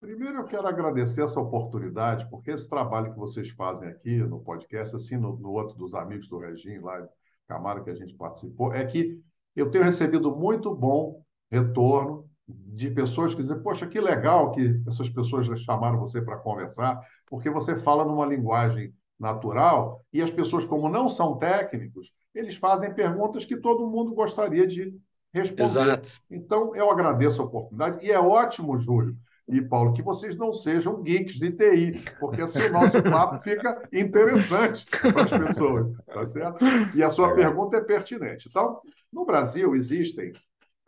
Primeiro, 0.00 0.38
eu 0.38 0.44
quero 0.46 0.66
agradecer 0.66 1.22
essa 1.22 1.38
oportunidade, 1.38 2.28
porque 2.28 2.50
esse 2.50 2.68
trabalho 2.68 3.12
que 3.12 3.18
vocês 3.20 3.50
fazem 3.50 3.88
aqui 3.88 4.16
no 4.16 4.40
podcast, 4.40 4.96
assim, 4.96 5.16
no, 5.16 5.36
no 5.36 5.52
outro 5.52 5.76
dos 5.76 5.94
amigos 5.94 6.28
do 6.28 6.40
Regim, 6.40 6.80
lá, 6.80 7.06
Camara, 7.46 7.80
que 7.84 7.90
a 7.90 7.94
gente 7.94 8.14
participou, 8.14 8.74
é 8.74 8.84
que 8.84 9.20
eu 9.54 9.70
tenho 9.70 9.84
recebido 9.84 10.34
muito 10.34 10.74
bom 10.74 11.22
retorno 11.48 12.28
de 12.48 12.90
pessoas 12.90 13.34
que 13.34 13.42
dizem, 13.42 13.62
poxa, 13.62 13.86
que 13.86 14.00
legal 14.00 14.50
que 14.52 14.80
essas 14.86 15.08
pessoas 15.08 15.46
chamaram 15.60 15.98
você 15.98 16.20
para 16.20 16.36
conversar, 16.36 17.00
porque 17.26 17.48
você 17.48 17.76
fala 17.76 18.04
numa 18.04 18.26
linguagem 18.26 18.92
natural 19.18 20.04
e 20.12 20.20
as 20.20 20.30
pessoas, 20.30 20.64
como 20.64 20.88
não 20.88 21.08
são 21.08 21.38
técnicos, 21.38 22.12
eles 22.34 22.56
fazem 22.56 22.92
perguntas 22.92 23.44
que 23.44 23.56
todo 23.56 23.88
mundo 23.88 24.14
gostaria 24.14 24.66
de 24.66 24.94
responder. 25.32 25.62
Exato. 25.62 26.20
Então, 26.30 26.74
eu 26.74 26.90
agradeço 26.90 27.40
a 27.40 27.44
oportunidade 27.44 28.04
e 28.04 28.10
é 28.10 28.18
ótimo, 28.18 28.78
Júlio 28.78 29.16
e 29.48 29.60
Paulo, 29.60 29.92
que 29.92 30.02
vocês 30.02 30.36
não 30.36 30.52
sejam 30.52 31.02
geeks 31.02 31.36
de 31.36 31.50
TI, 31.50 32.04
porque 32.18 32.42
assim 32.42 32.60
o 32.60 32.72
nosso 32.72 33.02
papo 33.02 33.42
fica 33.42 33.88
interessante 33.92 34.86
para 34.86 35.24
as 35.24 35.30
pessoas, 35.30 35.96
tá 36.06 36.26
certo? 36.26 36.64
E 36.94 37.02
a 37.02 37.10
sua 37.10 37.34
pergunta 37.34 37.76
é 37.76 37.80
pertinente. 37.80 38.48
Então, 38.48 38.80
no 39.12 39.26
Brasil 39.26 39.74
existem 39.74 40.32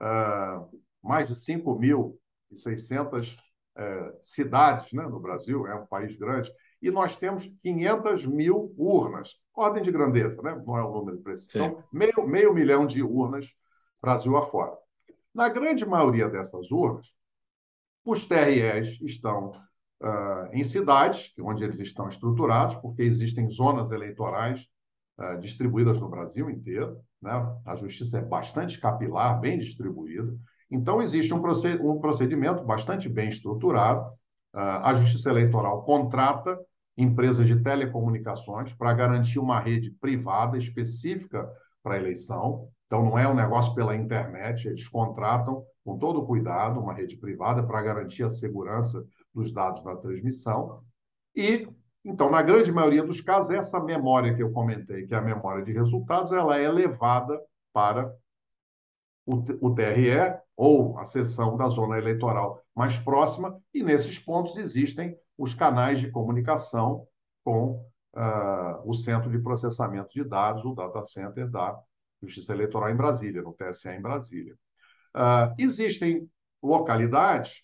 uh, 0.01 0.67
mais 1.05 1.29
de 1.29 1.35
5.600 1.35 3.37
uh, 3.37 3.39
cidades 4.23 4.93
né, 4.93 5.07
no 5.07 5.21
Brasil, 5.21 5.67
é 5.67 5.75
um 5.75 5.87
país 5.87 6.17
grande, 6.17 6.51
e 6.81 6.91
nós 6.91 7.17
temos 7.17 7.51
500 7.63 8.25
mil 8.25 8.75
urnas. 8.77 9.33
Ordem 9.55 9.83
de 9.83 9.93
grandeza, 9.93 10.41
né? 10.43 10.61
não 10.67 10.77
é 10.77 10.83
o 10.83 10.93
número 10.93 11.19
preciso. 11.19 11.51
Sim. 11.51 11.59
Então, 11.59 11.85
meio, 11.93 12.27
meio 12.27 12.53
milhão 12.53 12.87
de 12.87 13.03
urnas 13.03 13.55
Brasil 14.01 14.37
afora. 14.37 14.77
Na 15.35 15.49
grande 15.49 15.87
maioria 15.87 16.29
dessas 16.29 16.71
urnas, 16.71 17.13
os 18.05 18.27
TREs 18.27 19.01
estão 19.01 19.53
uh, 20.03 20.47
em 20.53 20.63
cidades, 20.63 21.33
onde 21.41 21.65
eles 21.65 21.79
estão 21.79 22.09
estruturados, 22.09 22.77
porque 22.77 23.03
existem 23.03 23.51
zonas 23.51 23.91
eleitorais 23.91 24.69
uh, 25.19 25.41
distribuídas 25.41 26.01
no 26.01 26.09
Brasil 26.09 26.51
inteiro. 26.51 27.01
Né? 27.23 27.33
A 27.65 27.77
justiça 27.77 28.19
é 28.19 28.23
bastante 28.23 28.79
capilar, 28.79 29.41
bem 29.41 29.59
distribuída. 29.59 30.37
Então, 30.71 31.03
existe 31.03 31.33
um, 31.33 31.41
procedimento 32.01 32.65
bastante 32.65 33.09
bem 33.09 33.29
estruturado. 33.29 34.03
Uh, 34.55 34.81
a 34.83 34.95
Justiça 34.95 35.31
Eleitoral 35.31 35.83
contrata 35.85 36.59
empresas 36.97 37.47
de 37.47 37.61
telecomunicações 37.61 38.73
para 38.73 38.93
garantir 38.93 39.39
uma 39.39 39.59
rede 39.59 39.91
privada 39.91 40.57
específica 40.57 41.49
para 41.83 41.95
a 41.95 41.99
eleição. 41.99 42.69
Então, 42.87 43.05
não 43.05 43.19
é 43.19 43.29
um 43.29 43.35
negócio 43.35 43.75
pela 43.75 43.97
internet, 43.97 44.69
eles 44.69 44.89
contratam 44.89 45.65
com 45.85 45.99
todo 45.99 46.25
cuidado 46.25 46.81
uma 46.81 46.95
rede 46.95 47.17
privada 47.17 47.63
para 47.63 47.83
garantir 47.83 48.23
a 48.23 48.31
segurança 48.31 49.05
dos 49.35 49.53
dados 49.53 49.83
da 49.83 49.97
transmissão. 49.97 50.83
E, 51.35 51.69
então, 52.05 52.31
na 52.31 52.41
grande 52.41 52.71
maioria 52.71 53.03
dos 53.03 53.21
casos, 53.21 53.51
essa 53.51 53.81
memória 53.81 54.35
que 54.35 54.43
eu 54.43 54.53
comentei, 54.53 55.07
que 55.07 55.15
é 55.15 55.19
a 55.19 55.23
memória 55.23 55.65
de 55.65 55.73
resultados, 55.73 56.31
ela 56.33 56.59
é 56.59 56.69
levada 56.71 57.39
para 57.73 58.15
o, 59.27 59.75
TRE 59.75 60.39
ou 60.57 60.99
a 60.99 61.05
seção 61.05 61.57
da 61.57 61.69
zona 61.69 61.99
eleitoral 61.99 62.61
mais 62.75 62.99
próxima, 62.99 63.59
e 63.73 63.83
nesses 63.83 64.19
pontos 64.19 64.57
existem 64.57 65.17
os 65.39 65.55
canais 65.55 66.01
de 66.01 66.11
comunicação 66.11 67.07
com 67.43 67.85
uh, 68.15 68.83
o 68.85 68.95
Centro 68.95 69.31
de 69.31 69.39
Processamento 69.39 70.11
de 70.11 70.25
Dados, 70.25 70.65
o 70.65 70.75
Data 70.75 71.03
Center 71.05 71.49
da 71.49 71.79
Justiça 72.23 72.53
Eleitoral 72.53 72.91
em 72.91 72.97
Brasília, 72.97 73.43
no 73.43 73.55
TSE 73.55 73.89
em 73.89 74.01
Brasília. 74.01 74.55
Uh, 75.15 75.55
existem 75.59 76.29
localidades, 76.63 77.63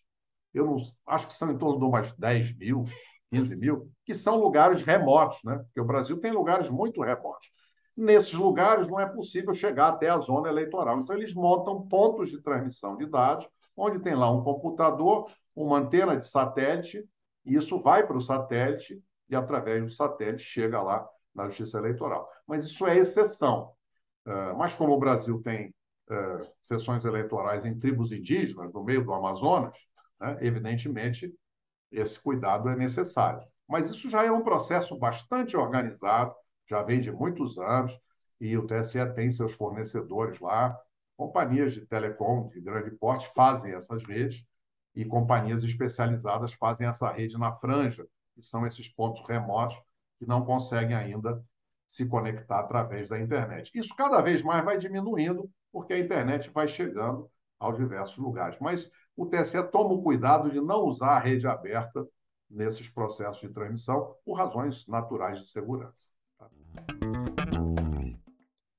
eu 0.53 0.67
não, 0.67 0.83
acho 1.07 1.27
que 1.27 1.33
são 1.33 1.51
em 1.51 1.59
torno 1.59 1.79
de 1.79 1.85
umas 1.85 2.13
10 2.13 2.57
mil, 2.57 2.85
15 3.33 3.57
mil, 3.57 3.91
que 4.05 4.15
são 4.15 4.39
lugares 4.39 4.83
remotos, 4.83 5.39
né? 5.45 5.59
porque 5.59 5.81
o 5.81 5.85
Brasil 5.85 6.19
tem 6.19 6.33
lugares 6.33 6.69
muito 6.69 7.01
remotos. 7.03 7.53
Nesses 8.01 8.33
lugares 8.33 8.89
não 8.89 8.99
é 8.99 9.05
possível 9.05 9.53
chegar 9.53 9.89
até 9.89 10.09
a 10.09 10.19
zona 10.19 10.49
eleitoral. 10.49 11.01
Então, 11.01 11.15
eles 11.15 11.35
montam 11.35 11.87
pontos 11.87 12.31
de 12.31 12.41
transmissão 12.41 12.97
de 12.97 13.05
dados, 13.05 13.47
onde 13.77 13.99
tem 13.99 14.15
lá 14.15 14.31
um 14.31 14.43
computador, 14.43 15.31
uma 15.55 15.81
antena 15.81 16.17
de 16.17 16.27
satélite, 16.27 17.07
e 17.45 17.55
isso 17.55 17.79
vai 17.79 18.07
para 18.07 18.17
o 18.17 18.21
satélite 18.23 18.99
e, 19.29 19.37
através 19.37 19.85
do 19.85 19.91
satélite, 19.91 20.43
chega 20.43 20.81
lá 20.81 21.07
na 21.35 21.47
Justiça 21.49 21.77
Eleitoral. 21.77 22.27
Mas 22.47 22.65
isso 22.65 22.87
é 22.87 22.97
exceção. 22.97 23.73
Uh, 24.27 24.57
mas 24.57 24.75
como 24.75 24.95
o 24.95 24.99
Brasil 24.99 25.39
tem 25.43 25.75
uh, 26.09 26.51
sessões 26.63 27.05
eleitorais 27.05 27.67
em 27.67 27.79
tribos 27.79 28.13
indígenas, 28.13 28.73
no 28.73 28.83
meio 28.83 29.05
do 29.05 29.13
Amazonas, 29.13 29.77
né, 30.19 30.39
evidentemente, 30.41 31.31
esse 31.93 32.19
cuidado 32.19 32.71
é 32.71 32.77
necessário. 32.77 33.43
Mas 33.69 33.91
isso 33.91 34.09
já 34.09 34.25
é 34.25 34.33
um 34.33 34.43
processo 34.43 34.99
bastante 34.99 35.55
organizado, 35.55 36.35
já 36.71 36.83
vem 36.83 37.01
de 37.01 37.11
muitos 37.11 37.59
anos, 37.59 37.99
e 38.41 38.57
o 38.57 38.67
TSE 38.67 39.05
tem 39.15 39.31
seus 39.31 39.53
fornecedores 39.53 40.39
lá. 40.39 40.79
Companhias 41.17 41.75
de 41.75 41.85
telecom 41.85 42.49
de 42.49 42.61
grande 42.61 42.93
porte 42.93 43.29
fazem 43.35 43.73
essas 43.73 44.05
redes, 44.05 44.45
e 44.95 45.05
companhias 45.05 45.63
especializadas 45.65 46.53
fazem 46.53 46.87
essa 46.87 47.11
rede 47.11 47.37
na 47.37 47.53
franja, 47.53 48.07
que 48.35 48.43
são 48.43 48.67
esses 48.67 48.89
pontos 48.89 49.23
remotos 49.27 49.77
que 50.19 50.27
não 50.27 50.45
conseguem 50.45 50.97
ainda 50.97 51.43
se 51.87 52.07
conectar 52.07 52.61
através 52.61 53.09
da 53.09 53.21
internet. 53.21 53.71
Isso 53.75 53.95
cada 53.97 54.21
vez 54.21 54.43
mais 54.43 54.65
vai 54.65 54.79
diminuindo, 54.79 55.51
porque 55.73 55.93
a 55.93 55.99
internet 55.99 56.51
vai 56.51 56.69
chegando 56.69 57.29
aos 57.59 57.77
diversos 57.77 58.19
lugares. 58.19 58.59
Mas 58.61 58.91
o 59.17 59.27
TSE 59.27 59.63
toma 59.71 59.95
o 59.95 60.03
cuidado 60.03 60.51
de 60.51 60.61
não 60.61 60.85
usar 60.85 61.17
a 61.17 61.19
rede 61.19 61.47
aberta 61.47 62.07
nesses 62.49 62.89
processos 62.89 63.41
de 63.41 63.49
transmissão 63.49 64.15
por 64.25 64.35
razões 64.35 64.87
naturais 64.87 65.39
de 65.39 65.47
segurança. 65.47 66.11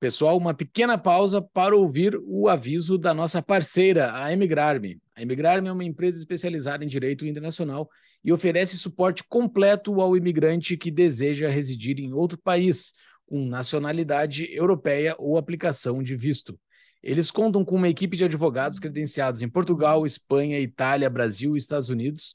Pessoal, 0.01 0.35
uma 0.35 0.53
pequena 0.53 0.97
pausa 0.97 1.39
para 1.39 1.75
ouvir 1.75 2.19
o 2.25 2.49
aviso 2.49 2.97
da 2.97 3.13
nossa 3.13 3.39
parceira, 3.39 4.11
a 4.15 4.33
Emigrarme. 4.33 4.99
A 5.15 5.21
Emigrarme 5.21 5.69
é 5.69 5.71
uma 5.71 5.83
empresa 5.83 6.17
especializada 6.17 6.83
em 6.83 6.87
direito 6.87 7.23
internacional 7.23 7.87
e 8.23 8.33
oferece 8.33 8.79
suporte 8.79 9.23
completo 9.23 10.01
ao 10.01 10.17
imigrante 10.17 10.75
que 10.75 10.89
deseja 10.89 11.49
residir 11.49 11.99
em 11.99 12.13
outro 12.13 12.35
país, 12.35 12.93
com 13.27 13.45
nacionalidade 13.45 14.51
europeia 14.51 15.15
ou 15.19 15.37
aplicação 15.37 16.01
de 16.01 16.15
visto. 16.15 16.59
Eles 17.03 17.29
contam 17.29 17.63
com 17.63 17.75
uma 17.75 17.87
equipe 17.87 18.17
de 18.17 18.23
advogados 18.23 18.79
credenciados 18.79 19.43
em 19.43 19.49
Portugal, 19.49 20.03
Espanha, 20.03 20.59
Itália, 20.59 21.09
Brasil 21.11 21.53
e 21.53 21.59
Estados 21.59 21.89
Unidos, 21.89 22.33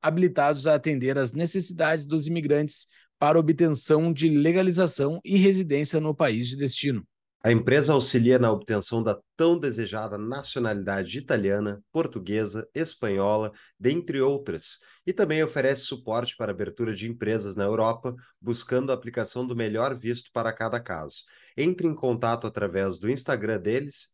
habilitados 0.00 0.68
a 0.68 0.76
atender 0.76 1.18
às 1.18 1.32
necessidades 1.32 2.06
dos 2.06 2.28
imigrantes 2.28 2.86
para 3.18 3.38
obtenção 3.38 4.12
de 4.12 4.28
legalização 4.28 5.20
e 5.24 5.36
residência 5.36 6.00
no 6.00 6.14
país 6.14 6.48
de 6.48 6.56
destino. 6.56 7.06
A 7.40 7.52
empresa 7.52 7.92
auxilia 7.92 8.36
na 8.36 8.50
obtenção 8.50 9.00
da 9.00 9.16
tão 9.36 9.56
desejada 9.58 10.18
nacionalidade 10.18 11.18
italiana, 11.18 11.80
portuguesa, 11.92 12.68
espanhola, 12.74 13.52
dentre 13.78 14.20
outras, 14.20 14.80
e 15.06 15.12
também 15.12 15.40
oferece 15.42 15.82
suporte 15.82 16.36
para 16.36 16.50
abertura 16.50 16.92
de 16.92 17.08
empresas 17.08 17.54
na 17.54 17.62
Europa, 17.62 18.12
buscando 18.40 18.90
a 18.90 18.94
aplicação 18.94 19.46
do 19.46 19.54
melhor 19.54 19.94
visto 19.94 20.32
para 20.32 20.52
cada 20.52 20.80
caso. 20.80 21.22
Entre 21.56 21.86
em 21.86 21.94
contato 21.94 22.44
através 22.44 22.98
do 22.98 23.08
Instagram 23.08 23.60
deles, 23.60 24.08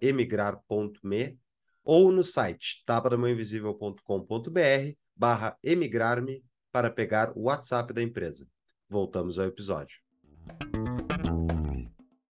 emigrar.me, 0.00 1.38
ou 1.84 2.10
no 2.10 2.24
site 2.24 2.82
tapadamãoinvisível.com.br 2.86 4.96
barra 5.14 5.58
emigrar-me 5.62 6.42
para 6.76 6.90
pegar 6.90 7.32
o 7.34 7.44
WhatsApp 7.44 7.90
da 7.94 8.02
empresa. 8.02 8.46
Voltamos 8.86 9.38
ao 9.38 9.46
episódio. 9.46 9.98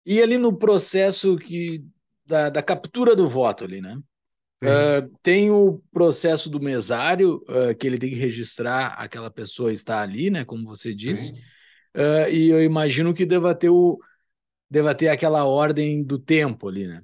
E 0.04 0.20
ali 0.20 0.36
no 0.40 0.58
processo 0.58 1.38
que 1.38 1.86
da, 2.26 2.50
da 2.50 2.64
captura 2.64 3.16
do 3.16 3.28
voto 3.28 3.66
ali, 3.66 3.82
né? 3.82 4.02
Uh, 4.64 5.16
tem 5.22 5.52
o 5.52 5.80
processo 5.92 6.50
do 6.50 6.60
mesário, 6.60 7.36
uh, 7.48 7.76
que 7.78 7.86
ele 7.86 8.00
tem 8.00 8.10
que 8.10 8.16
registrar 8.16 8.94
aquela 8.94 9.30
pessoa 9.30 9.72
está 9.72 10.02
ali, 10.02 10.32
né? 10.32 10.44
Como 10.44 10.68
você 10.68 10.92
disse. 10.92 11.34
Uh, 11.96 12.28
e 12.32 12.50
eu 12.50 12.64
imagino 12.64 13.14
que 13.14 13.28
deva 13.28 13.54
ter, 13.54 13.70
o, 13.70 14.00
deva 14.68 14.96
ter 14.96 15.10
aquela 15.10 15.46
ordem 15.46 16.04
do 16.04 16.18
tempo 16.18 16.68
ali, 16.68 16.88
né? 16.88 17.04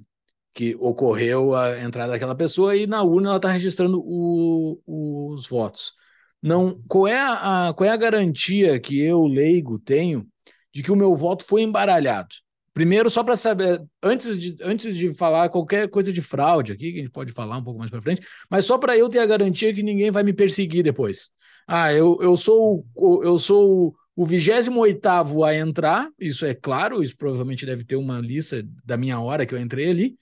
Que 0.52 0.74
ocorreu 0.74 1.54
a 1.54 1.80
entrada 1.84 2.10
daquela 2.10 2.34
pessoa 2.34 2.74
e 2.74 2.84
na 2.84 3.00
urna 3.04 3.28
ela 3.28 3.36
está 3.36 3.52
registrando 3.52 4.02
o, 4.04 4.80
os 4.84 5.46
votos. 5.46 5.96
Não, 6.42 6.80
qual 6.88 7.08
é 7.08 7.18
a, 7.18 7.72
qual 7.76 7.88
é 7.88 7.92
a 7.92 7.96
garantia 7.96 8.78
que 8.78 9.00
eu, 9.00 9.24
leigo, 9.26 9.78
tenho 9.78 10.26
de 10.72 10.82
que 10.82 10.92
o 10.92 10.96
meu 10.96 11.16
voto 11.16 11.44
foi 11.44 11.62
embaralhado? 11.62 12.28
Primeiro, 12.72 13.10
só 13.10 13.24
para 13.24 13.34
saber, 13.34 13.82
antes 14.00 14.38
de, 14.38 14.56
antes 14.62 14.94
de 14.94 15.12
falar 15.12 15.48
qualquer 15.48 15.88
coisa 15.88 16.12
de 16.12 16.22
fraude 16.22 16.70
aqui, 16.70 16.92
que 16.92 16.98
a 16.98 17.02
gente 17.02 17.10
pode 17.10 17.32
falar 17.32 17.56
um 17.56 17.64
pouco 17.64 17.78
mais 17.78 17.90
para 17.90 18.00
frente, 18.00 18.22
mas 18.48 18.64
só 18.64 18.78
para 18.78 18.96
eu 18.96 19.08
ter 19.08 19.18
a 19.18 19.26
garantia 19.26 19.74
que 19.74 19.82
ninguém 19.82 20.12
vai 20.12 20.22
me 20.22 20.32
perseguir 20.32 20.84
depois. 20.84 21.30
Ah, 21.66 21.92
eu, 21.92 22.16
eu 22.20 22.36
sou 22.36 22.86
eu 22.96 23.36
sou 23.36 23.94
o 24.14 24.24
28 24.24 25.44
a 25.44 25.54
entrar, 25.56 26.08
isso 26.18 26.46
é 26.46 26.54
claro, 26.54 27.02
isso 27.02 27.16
provavelmente 27.16 27.66
deve 27.66 27.84
ter 27.84 27.96
uma 27.96 28.20
lista 28.20 28.64
da 28.84 28.96
minha 28.96 29.20
hora 29.20 29.44
que 29.44 29.54
eu 29.54 29.60
entrei 29.60 29.90
ali. 29.90 30.16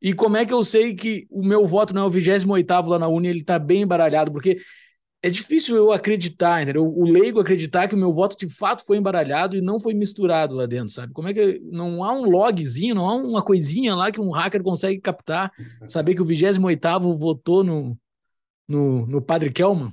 E 0.00 0.14
como 0.14 0.36
é 0.36 0.46
que 0.46 0.52
eu 0.52 0.62
sei 0.62 0.94
que 0.94 1.26
o 1.30 1.44
meu 1.44 1.66
voto 1.66 1.92
não 1.92 2.02
é 2.02 2.06
o 2.06 2.10
28 2.10 2.88
lá 2.88 2.98
na 2.98 3.08
Uni, 3.08 3.28
ele 3.28 3.40
está 3.40 3.58
bem 3.58 3.82
embaralhado? 3.82 4.30
Porque 4.30 4.58
é 5.20 5.28
difícil 5.28 5.76
eu 5.76 5.90
acreditar, 5.90 6.62
entendeu? 6.62 6.86
O 6.86 7.04
leigo 7.04 7.40
acreditar 7.40 7.88
que 7.88 7.94
o 7.94 7.98
meu 7.98 8.12
voto 8.12 8.36
de 8.36 8.48
fato 8.48 8.84
foi 8.84 8.98
embaralhado 8.98 9.56
e 9.56 9.60
não 9.60 9.80
foi 9.80 9.92
misturado 9.92 10.54
lá 10.54 10.64
dentro, 10.64 10.90
sabe? 10.90 11.12
Como 11.12 11.28
é 11.28 11.34
que 11.34 11.58
não 11.60 12.04
há 12.04 12.12
um 12.12 12.30
logzinho, 12.30 12.94
não 12.94 13.08
há 13.08 13.14
uma 13.16 13.42
coisinha 13.42 13.94
lá 13.96 14.12
que 14.12 14.20
um 14.20 14.30
hacker 14.30 14.62
consegue 14.62 15.00
captar, 15.00 15.52
saber 15.88 16.14
que 16.14 16.22
o 16.22 16.26
28º 16.26 17.18
votou 17.18 17.64
no, 17.64 17.98
no, 18.68 19.06
no 19.06 19.20
Padre 19.20 19.50
Kelman? 19.50 19.92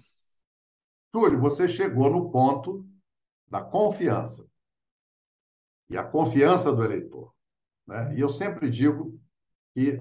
Túlio, 1.12 1.40
você 1.40 1.68
chegou 1.68 2.10
no 2.10 2.30
ponto 2.30 2.86
da 3.50 3.62
confiança. 3.62 4.46
E 5.90 5.98
a 5.98 6.04
confiança 6.04 6.72
do 6.72 6.84
eleitor. 6.84 7.34
Né? 7.88 8.16
E 8.16 8.22
eu 8.22 8.30
sempre 8.30 8.70
digo 8.70 9.20
que 9.74 10.00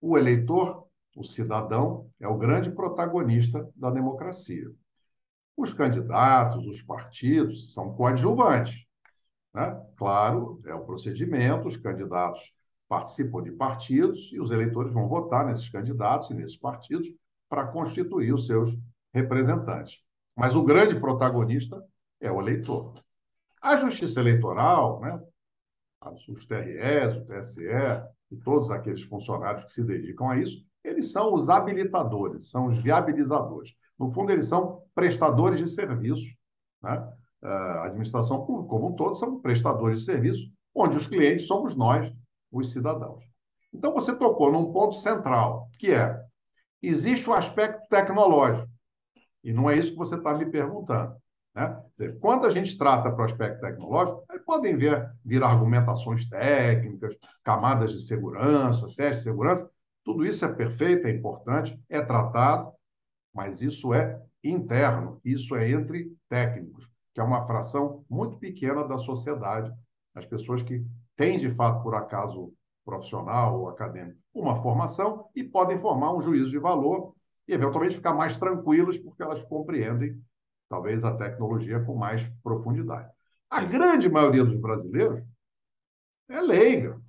o 0.00 0.16
eleitor 0.16 0.83
o 1.14 1.24
cidadão 1.24 2.10
é 2.18 2.26
o 2.26 2.36
grande 2.36 2.70
protagonista 2.70 3.68
da 3.76 3.90
democracia. 3.90 4.70
Os 5.56 5.72
candidatos, 5.72 6.66
os 6.66 6.82
partidos 6.82 7.72
são 7.72 7.94
coadjuvantes. 7.94 8.84
Né? 9.54 9.80
Claro, 9.96 10.60
é 10.66 10.74
o 10.74 10.84
procedimento, 10.84 11.68
os 11.68 11.76
candidatos 11.76 12.52
participam 12.88 13.42
de 13.42 13.52
partidos 13.52 14.30
e 14.32 14.40
os 14.40 14.50
eleitores 14.50 14.92
vão 14.92 15.08
votar 15.08 15.46
nesses 15.46 15.68
candidatos 15.68 16.30
e 16.30 16.34
nesses 16.34 16.56
partidos 16.56 17.08
para 17.48 17.66
constituir 17.68 18.34
os 18.34 18.46
seus 18.46 18.76
representantes. 19.12 20.00
Mas 20.36 20.56
o 20.56 20.64
grande 20.64 20.98
protagonista 20.98 21.80
é 22.20 22.30
o 22.30 22.40
eleitor. 22.40 22.94
A 23.62 23.76
justiça 23.76 24.20
eleitoral, 24.20 25.00
né, 25.00 25.20
os 26.28 26.44
TREs, 26.44 27.16
o 27.16 27.24
TSE 27.24 27.62
e 28.30 28.36
todos 28.36 28.70
aqueles 28.70 29.02
funcionários 29.02 29.64
que 29.66 29.72
se 29.72 29.84
dedicam 29.84 30.28
a 30.28 30.38
isso, 30.38 30.64
eles 30.84 31.10
são 31.10 31.34
os 31.34 31.48
habilitadores, 31.48 32.50
são 32.50 32.66
os 32.66 32.82
viabilizadores. 32.82 33.74
No 33.98 34.12
fundo, 34.12 34.30
eles 34.30 34.46
são 34.46 34.82
prestadores 34.94 35.58
de 35.58 35.68
serviços. 35.68 36.36
Né? 36.82 37.12
A 37.42 37.84
administração 37.86 38.44
pública, 38.44 38.68
como 38.68 38.88
um 38.88 38.96
todo, 38.96 39.14
são 39.14 39.40
prestadores 39.40 40.00
de 40.00 40.06
serviços, 40.06 40.50
onde 40.74 40.96
os 40.96 41.06
clientes 41.06 41.46
somos 41.46 41.74
nós, 41.74 42.12
os 42.52 42.72
cidadãos. 42.72 43.24
Então, 43.72 43.92
você 43.92 44.14
tocou 44.14 44.52
num 44.52 44.72
ponto 44.72 44.96
central, 44.96 45.68
que 45.78 45.90
é: 45.90 46.22
existe 46.82 47.28
o 47.28 47.32
um 47.32 47.34
aspecto 47.34 47.88
tecnológico. 47.88 48.68
E 49.42 49.52
não 49.52 49.68
é 49.68 49.76
isso 49.76 49.92
que 49.92 49.98
você 49.98 50.16
está 50.16 50.34
me 50.34 50.46
perguntando. 50.46 51.16
Né? 51.54 51.82
Dizer, 51.96 52.18
quando 52.18 52.46
a 52.46 52.50
gente 52.50 52.76
trata 52.76 53.14
prospecto 53.14 53.60
tecnológico, 53.60 54.24
aí 54.28 54.38
podem 54.40 54.76
ver, 54.76 55.12
vir 55.24 55.42
argumentações 55.42 56.28
técnicas, 56.28 57.16
camadas 57.42 57.92
de 57.92 58.02
segurança, 58.02 58.88
testes 58.96 59.18
de 59.18 59.22
segurança, 59.24 59.70
tudo 60.04 60.24
isso 60.26 60.44
é 60.44 60.52
perfeito, 60.52 61.06
é 61.06 61.10
importante, 61.10 61.80
é 61.88 62.00
tratado, 62.00 62.72
mas 63.32 63.62
isso 63.62 63.94
é 63.94 64.20
interno, 64.42 65.20
isso 65.24 65.56
é 65.56 65.70
entre 65.70 66.14
técnicos, 66.28 66.88
que 67.14 67.20
é 67.20 67.24
uma 67.24 67.46
fração 67.46 68.04
muito 68.08 68.36
pequena 68.38 68.86
da 68.86 68.98
sociedade, 68.98 69.72
as 70.14 70.26
pessoas 70.26 70.62
que 70.62 70.84
têm, 71.16 71.38
de 71.38 71.52
fato, 71.54 71.82
por 71.82 71.94
acaso 71.94 72.52
profissional 72.84 73.58
ou 73.58 73.68
acadêmico, 73.68 74.18
uma 74.32 74.56
formação 74.56 75.28
e 75.34 75.42
podem 75.42 75.78
formar 75.78 76.14
um 76.14 76.20
juízo 76.20 76.50
de 76.50 76.58
valor 76.58 77.14
e, 77.48 77.54
eventualmente, 77.54 77.96
ficar 77.96 78.12
mais 78.12 78.36
tranquilos 78.36 78.98
porque 78.98 79.22
elas 79.22 79.42
compreendem, 79.42 80.20
talvez, 80.68 81.02
a 81.02 81.16
tecnologia 81.16 81.80
com 81.80 81.96
mais 81.96 82.30
profundidade. 82.42 83.10
A 83.50 83.62
grande 83.62 84.10
maioria 84.10 84.44
dos 84.44 84.56
brasileiros 84.56 85.24
é 86.28 86.40
leiga. 86.40 87.00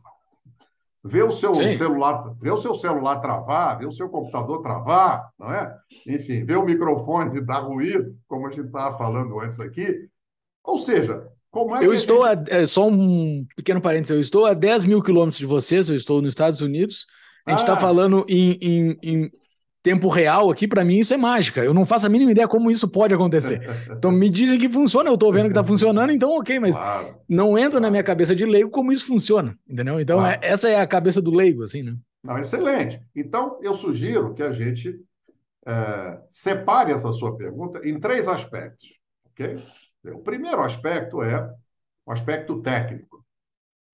Vê 1.07 1.21
o 1.21 1.31
seu 1.31 1.53
Sim. 1.53 1.77
celular, 1.77 2.33
vê 2.41 2.49
o 2.49 2.57
seu 2.57 2.73
celular 2.73 3.19
travar, 3.19 3.77
vê 3.77 3.85
o 3.85 3.91
seu 3.91 4.09
computador 4.09 4.63
travar, 4.63 5.29
não 5.37 5.53
é? 5.53 5.71
Enfim, 6.07 6.43
vê 6.43 6.55
o 6.55 6.65
microfone 6.65 7.41
dar 7.41 7.59
ruído, 7.59 8.17
como 8.27 8.47
a 8.47 8.51
gente 8.51 8.65
estava 8.65 8.97
falando 8.97 9.39
antes 9.39 9.59
aqui. 9.59 10.09
Ou 10.63 10.79
seja, 10.79 11.27
como 11.51 11.75
é 11.75 11.85
eu 11.85 11.93
estou 11.93 12.27
gente... 12.27 12.51
a, 12.51 12.57
é, 12.57 12.65
só 12.65 12.87
um 12.89 13.45
pequeno 13.55 13.79
parênteses, 13.79 14.15
eu 14.15 14.19
estou 14.19 14.47
a 14.47 14.55
10 14.55 14.85
mil 14.85 14.99
quilômetros 15.03 15.37
de 15.37 15.45
vocês, 15.45 15.89
eu 15.89 15.95
estou 15.95 16.23
nos 16.23 16.29
Estados 16.29 16.59
Unidos. 16.59 17.05
A 17.45 17.51
gente 17.51 17.59
está 17.59 17.73
ah. 17.73 17.79
falando 17.79 18.25
em, 18.27 18.57
em, 18.59 18.97
em, 19.03 19.31
tempo 19.85 20.09
real 20.09 20.49
aqui, 20.49 20.67
para 20.67 20.83
mim 20.83 20.97
isso 20.97 21.13
é 21.13 21.17
mágica. 21.17 21.63
Eu 21.63 21.71
não 21.71 21.85
faço 21.85 22.07
a 22.07 22.09
mínima 22.09 22.31
ideia 22.31 22.47
como 22.47 22.71
isso 22.71 22.89
pode 22.89 23.13
acontecer. 23.13 23.61
Então 23.95 24.11
me 24.11 24.29
dizem 24.29 24.59
que 24.59 24.67
funciona, 24.67 25.09
eu 25.09 25.13
estou 25.13 25.31
vendo 25.31 25.43
que 25.43 25.51
está 25.51 25.63
funcionando, 25.63 26.11
então 26.11 26.31
ok, 26.31 26.59
mas 26.59 26.75
claro. 26.75 27.15
não 27.29 27.57
entra 27.57 27.79
na 27.79 27.91
minha 27.91 28.03
cabeça 28.03 28.35
de 28.35 28.45
leigo 28.45 28.69
como 28.69 28.91
isso 28.91 29.05
funciona, 29.05 29.57
entendeu? 29.67 29.99
Então 29.99 30.17
claro. 30.17 30.39
é, 30.41 30.47
essa 30.47 30.67
é 30.67 30.79
a 30.79 30.87
cabeça 30.87 31.21
do 31.21 31.31
leigo, 31.31 31.63
assim, 31.63 31.83
né? 31.83 31.95
Não, 32.23 32.37
excelente. 32.37 32.99
Então 33.15 33.59
eu 33.61 33.75
sugiro 33.75 34.33
que 34.33 34.41
a 34.41 34.51
gente 34.51 34.99
é, 35.65 36.19
separe 36.27 36.91
essa 36.91 37.13
sua 37.13 37.37
pergunta 37.37 37.87
em 37.87 37.99
três 37.99 38.27
aspectos, 38.27 38.99
ok? 39.31 39.63
O 40.13 40.19
primeiro 40.19 40.61
aspecto 40.61 41.21
é 41.21 41.47
o 42.05 42.11
aspecto 42.11 42.61
técnico. 42.61 43.23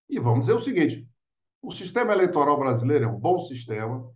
E 0.09 0.19
vamos 0.19 0.41
dizer 0.41 0.53
o 0.53 0.61
seguinte: 0.61 1.05
o 1.61 1.71
sistema 1.71 2.13
eleitoral 2.13 2.57
brasileiro 2.57 3.05
é 3.05 3.07
um 3.07 3.19
bom 3.19 3.39
sistema, 3.41 4.09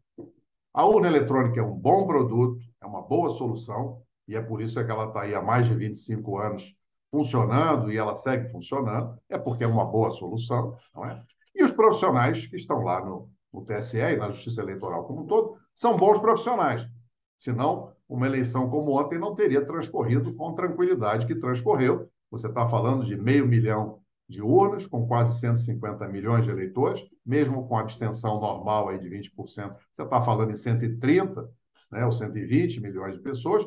a 0.75 0.85
urna 0.85 1.07
eletrônica 1.07 1.57
é 1.57 1.63
um 1.63 1.73
bom 1.73 2.05
produto, 2.05 2.59
é 2.81 2.85
uma 2.85 3.01
boa 3.01 3.29
solução, 3.29 4.01
e 4.27 4.35
é 4.35 4.41
por 4.41 4.61
isso 4.61 4.83
que 4.83 4.91
ela 4.91 5.05
está 5.05 5.21
aí 5.21 5.33
há 5.33 5.41
mais 5.41 5.67
de 5.67 5.73
25 5.73 6.37
anos 6.37 6.75
funcionando 7.09 7.89
e 7.89 7.97
ela 7.97 8.13
segue 8.13 8.51
funcionando, 8.51 9.17
é 9.29 9.37
porque 9.37 9.63
é 9.63 9.67
uma 9.67 9.85
boa 9.85 10.11
solução, 10.11 10.77
não 10.93 11.05
é? 11.05 11.23
E 11.55 11.63
os 11.63 11.71
profissionais 11.71 12.45
que 12.45 12.57
estão 12.57 12.83
lá 12.83 12.99
no, 12.99 13.29
no 13.53 13.63
TSE 13.63 13.97
e 13.97 14.17
na 14.17 14.29
Justiça 14.29 14.61
Eleitoral 14.61 15.05
como 15.05 15.21
um 15.21 15.25
todo 15.25 15.55
são 15.73 15.95
bons 15.95 16.19
profissionais. 16.19 16.85
Senão, 17.39 17.93
uma 18.09 18.27
eleição 18.27 18.69
como 18.69 18.99
ontem 18.99 19.17
não 19.17 19.33
teria 19.33 19.65
transcorrido 19.65 20.33
com 20.33 20.55
tranquilidade 20.55 21.25
que 21.25 21.35
transcorreu. 21.35 22.09
Você 22.29 22.47
está 22.47 22.67
falando 22.67 23.05
de 23.05 23.15
meio 23.15 23.47
milhão 23.47 24.01
de 24.27 24.41
urnas, 24.41 24.85
com 24.85 25.07
quase 25.07 25.39
150 25.39 26.07
milhões 26.07 26.45
de 26.45 26.51
eleitores, 26.51 27.05
mesmo 27.25 27.67
com 27.67 27.77
abstenção 27.77 28.39
normal 28.39 28.89
aí 28.89 28.99
de 28.99 29.09
20%, 29.09 29.31
você 29.35 30.03
está 30.03 30.21
falando 30.23 30.51
em 30.51 30.55
130 30.55 31.49
né, 31.91 32.05
ou 32.05 32.11
120 32.11 32.81
milhões 32.81 33.15
de 33.15 33.21
pessoas, 33.21 33.65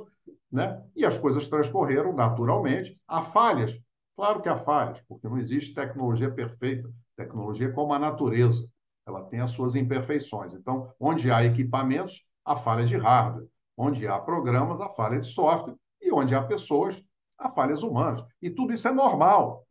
né? 0.51 0.83
e 0.95 1.05
as 1.05 1.19
coisas 1.19 1.49
transcorreram 1.49 2.13
naturalmente. 2.13 3.01
Há 3.07 3.23
falhas, 3.23 3.81
claro 4.17 4.41
que 4.43 4.49
há 4.49 4.57
falhas, 4.57 5.01
porque 5.09 5.29
não 5.29 5.39
existe 5.39 5.75
tecnologia 5.75 6.31
perfeita. 6.31 6.91
Tecnologia 7.17 7.73
como 7.73 7.93
a 7.93 7.99
natureza, 7.99 8.69
ela 9.07 9.25
tem 9.25 9.41
as 9.41 9.51
suas 9.51 9.75
imperfeições. 9.75 10.53
Então, 10.53 10.93
onde 11.01 11.31
há 11.31 11.45
equipamentos, 11.45 12.25
há 12.45 12.57
falha 12.57 12.85
de 12.85 12.97
hardware. 12.97 13.49
Onde 13.77 14.07
há 14.07 14.19
programas, 14.19 14.81
há 14.81 14.89
falha 14.89 15.21
de 15.21 15.27
software. 15.27 15.75
E 16.01 16.13
onde 16.13 16.35
há 16.35 16.43
pessoas, 16.43 17.03
há 17.39 17.49
falhas 17.51 17.83
humanas. 17.83 18.25
E 18.43 18.51
tudo 18.51 18.73
isso 18.73 18.89
é 18.89 18.93
normal. 18.93 19.67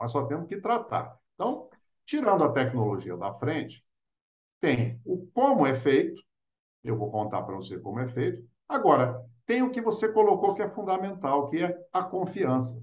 Nós 0.00 0.10
só 0.10 0.24
temos 0.24 0.48
que 0.48 0.60
tratar. 0.60 1.16
Então, 1.34 1.68
tirando 2.04 2.44
a 2.44 2.52
tecnologia 2.52 3.16
da 3.16 3.34
frente, 3.34 3.84
tem 4.60 5.00
o 5.04 5.26
como 5.34 5.66
é 5.66 5.74
feito. 5.74 6.22
Eu 6.82 6.96
vou 6.96 7.10
contar 7.10 7.42
para 7.42 7.54
você 7.54 7.78
como 7.78 8.00
é 8.00 8.08
feito. 8.08 8.42
Agora, 8.68 9.22
tem 9.44 9.62
o 9.62 9.70
que 9.70 9.80
você 9.80 10.12
colocou 10.12 10.54
que 10.54 10.62
é 10.62 10.70
fundamental, 10.70 11.48
que 11.48 11.62
é 11.62 11.76
a 11.92 12.02
confiança. 12.02 12.82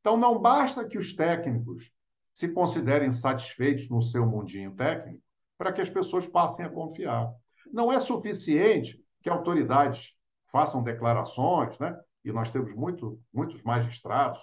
Então, 0.00 0.16
não 0.16 0.38
basta 0.38 0.86
que 0.86 0.98
os 0.98 1.14
técnicos 1.14 1.90
se 2.32 2.48
considerem 2.48 3.12
satisfeitos 3.12 3.88
no 3.90 4.02
seu 4.02 4.26
mundinho 4.26 4.74
técnico 4.74 5.22
para 5.58 5.72
que 5.72 5.80
as 5.80 5.90
pessoas 5.90 6.26
passem 6.26 6.64
a 6.64 6.70
confiar. 6.70 7.32
Não 7.72 7.92
é 7.92 8.00
suficiente 8.00 9.02
que 9.22 9.30
autoridades 9.30 10.16
façam 10.50 10.82
declarações, 10.82 11.78
né? 11.78 11.96
E 12.24 12.32
nós 12.32 12.50
temos 12.50 12.74
muito, 12.74 13.20
muitos 13.32 13.62
magistrados 13.62 14.40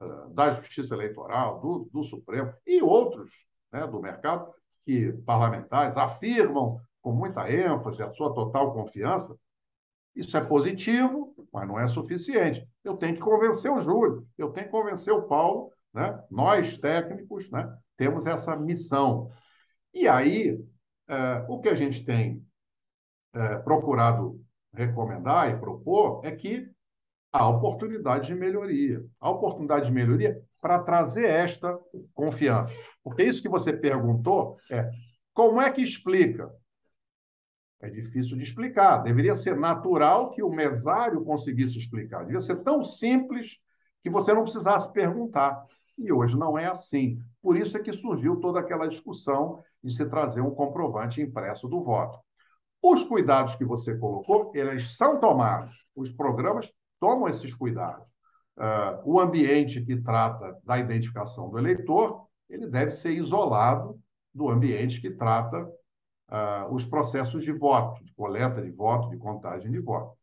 uh, 0.00 0.28
da 0.30 0.52
Justiça 0.52 0.94
Eleitoral, 0.94 1.60
do, 1.60 1.90
do 1.92 2.04
Supremo 2.04 2.52
e 2.66 2.82
outros 2.82 3.30
né, 3.72 3.86
do 3.86 4.00
mercado, 4.00 4.52
que 4.84 5.12
parlamentares 5.24 5.96
afirmam 5.96 6.80
com 7.00 7.12
muita 7.12 7.50
ênfase 7.50 8.02
a 8.02 8.12
sua 8.12 8.34
total 8.34 8.72
confiança. 8.72 9.36
Isso 10.14 10.36
é 10.36 10.44
positivo, 10.44 11.34
mas 11.52 11.66
não 11.66 11.78
é 11.78 11.88
suficiente. 11.88 12.68
Eu 12.84 12.96
tenho 12.96 13.14
que 13.14 13.20
convencer 13.20 13.70
o 13.70 13.80
Júlio, 13.80 14.26
eu 14.36 14.50
tenho 14.50 14.66
que 14.66 14.72
convencer 14.72 15.12
o 15.12 15.22
Paulo, 15.22 15.72
né? 15.92 16.22
nós 16.30 16.76
técnicos 16.76 17.50
né, 17.50 17.74
temos 17.96 18.26
essa 18.26 18.54
missão. 18.56 19.30
E 19.94 20.06
aí, 20.06 20.52
uh, 20.52 21.44
o 21.48 21.60
que 21.60 21.68
a 21.68 21.74
gente 21.74 22.04
tem 22.04 22.44
é, 23.34 23.56
procurado 23.58 24.38
recomendar 24.74 25.50
e 25.50 25.58
propor 25.58 26.24
é 26.24 26.32
que 26.32 26.70
há 27.32 27.48
oportunidade 27.48 28.26
de 28.26 28.34
melhoria. 28.34 29.02
Há 29.18 29.30
oportunidade 29.30 29.86
de 29.86 29.92
melhoria 29.92 30.40
para 30.60 30.78
trazer 30.78 31.24
esta 31.24 31.78
confiança. 32.14 32.76
Porque 33.02 33.24
isso 33.24 33.42
que 33.42 33.48
você 33.48 33.72
perguntou 33.72 34.58
é 34.70 34.88
como 35.32 35.60
é 35.60 35.70
que 35.70 35.82
explica? 35.82 36.52
É 37.80 37.88
difícil 37.88 38.36
de 38.36 38.44
explicar. 38.44 38.98
Deveria 38.98 39.34
ser 39.34 39.56
natural 39.56 40.30
que 40.30 40.42
o 40.42 40.50
mesário 40.50 41.24
conseguisse 41.24 41.78
explicar. 41.78 42.24
Devia 42.24 42.40
ser 42.40 42.62
tão 42.62 42.84
simples 42.84 43.58
que 44.02 44.10
você 44.10 44.32
não 44.32 44.42
precisasse 44.42 44.92
perguntar. 44.92 45.64
E 45.98 46.12
hoje 46.12 46.38
não 46.38 46.56
é 46.56 46.66
assim. 46.66 47.18
Por 47.40 47.56
isso 47.56 47.76
é 47.76 47.80
que 47.80 47.92
surgiu 47.92 48.36
toda 48.36 48.60
aquela 48.60 48.86
discussão 48.86 49.62
de 49.82 49.92
se 49.92 50.04
trazer 50.06 50.40
um 50.40 50.54
comprovante 50.54 51.20
impresso 51.20 51.66
do 51.66 51.82
voto. 51.82 52.20
Os 52.80 53.02
cuidados 53.04 53.54
que 53.54 53.64
você 53.64 53.96
colocou, 53.96 54.52
eles 54.54 54.96
são 54.96 55.18
tomados. 55.18 55.86
Os 55.94 56.10
programas 56.10 56.72
tomam 57.02 57.28
esses 57.28 57.52
cuidados. 57.52 58.06
Uh, 58.56 59.02
o 59.04 59.18
ambiente 59.18 59.84
que 59.84 60.00
trata 60.00 60.56
da 60.62 60.78
identificação 60.78 61.50
do 61.50 61.58
eleitor, 61.58 62.28
ele 62.48 62.68
deve 62.68 62.92
ser 62.92 63.10
isolado 63.10 64.00
do 64.32 64.48
ambiente 64.48 65.00
que 65.00 65.10
trata 65.10 65.64
uh, 65.64 66.72
os 66.72 66.84
processos 66.84 67.42
de 67.42 67.50
voto, 67.50 68.04
de 68.04 68.14
coleta 68.14 68.62
de 68.62 68.70
voto, 68.70 69.10
de 69.10 69.16
contagem 69.16 69.72
de 69.72 69.80
voto. 69.80 70.16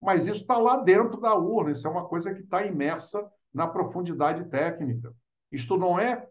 Mas 0.00 0.28
isso 0.28 0.42
está 0.42 0.56
lá 0.58 0.76
dentro 0.76 1.20
da 1.20 1.34
urna, 1.34 1.72
isso 1.72 1.88
é 1.88 1.90
uma 1.90 2.06
coisa 2.06 2.32
que 2.32 2.42
está 2.42 2.64
imersa 2.64 3.28
na 3.52 3.66
profundidade 3.66 4.44
técnica. 4.44 5.12
Isto 5.50 5.76
não 5.76 5.98
é 5.98 6.24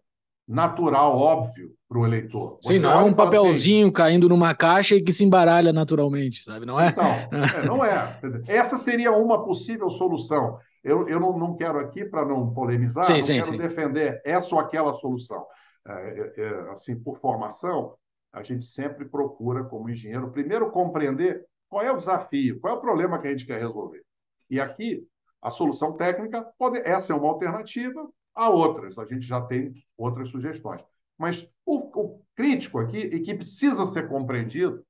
natural, 0.48 1.18
óbvio, 1.18 1.72
para 1.88 2.00
o 2.00 2.06
eleitor. 2.06 2.60
Você 2.62 2.76
Sim, 2.76 2.80
não 2.80 2.92
é 2.92 3.04
um 3.04 3.14
papelzinho 3.14 3.88
assim, 3.88 3.94
caindo 3.94 4.30
numa 4.30 4.54
caixa 4.54 4.96
e 4.96 5.02
que 5.02 5.12
se 5.12 5.26
embaralha 5.26 5.74
naturalmente, 5.74 6.44
sabe? 6.44 6.66
Não 6.66 6.80
é? 6.80 6.90
Então, 6.90 7.06
é, 7.06 7.66
não 7.66 7.84
é. 7.84 8.20
Dizer, 8.22 8.44
essa 8.48 8.78
seria 8.78 9.12
uma 9.12 9.44
possível 9.44 9.90
solução. 9.90 10.60
Eu, 10.84 11.08
eu 11.08 11.20
não, 11.20 11.38
não 11.38 11.56
quero 11.56 11.80
aqui, 11.80 12.06
para 12.06 12.24
não 12.24 12.54
polemizar, 12.54 13.06
sim, 13.06 13.14
não 13.14 13.22
sim, 13.22 13.34
quero 13.36 13.48
sim. 13.48 13.58
defender 13.58 14.22
essa 14.24 14.54
ou 14.54 14.62
aquela 14.62 14.94
solução. 14.96 15.44
É, 15.88 15.92
é, 15.92 16.42
é, 16.42 16.72
assim, 16.72 16.96
por 16.96 17.18
formação, 17.18 17.96
a 18.32 18.44
gente 18.44 18.66
sempre 18.66 19.06
procura, 19.06 19.64
como 19.64 19.90
engenheiro, 19.90 20.32
primeiro 20.32 20.70
compreender 20.72 21.44
qual 21.68 21.84
é 21.84 21.92
o 21.92 21.98
desafio, 21.98 22.60
qual 22.60 22.76
é 22.76 22.78
o 22.78 22.82
problema 22.82 23.20
que 23.20 23.28
a 23.28 23.32
gente 23.32 23.46
quer 23.46 23.60
resolver. 23.60 24.04
E 24.50 24.60
aqui, 24.60 25.04
a 25.42 25.50
solução 25.50 25.94
técnica, 25.94 26.46
pode, 26.58 26.78
essa 26.80 27.14
é 27.14 27.16
uma 27.16 27.30
alternativa, 27.30 28.08
Há 28.36 28.50
outras, 28.50 29.00
a 29.00 29.06
gente 29.06 29.26
já 29.26 29.40
tem 29.40 29.74
outras 29.98 30.30
sugestões. 30.30 30.84
Mas 31.18 31.50
o, 31.66 31.78
o 32.00 32.22
crítico 32.36 32.80
aqui, 32.80 32.98
e 32.98 33.22
que 33.22 33.36
precisa 33.36 33.86
ser 33.86 34.10
compreendido, 34.10 34.86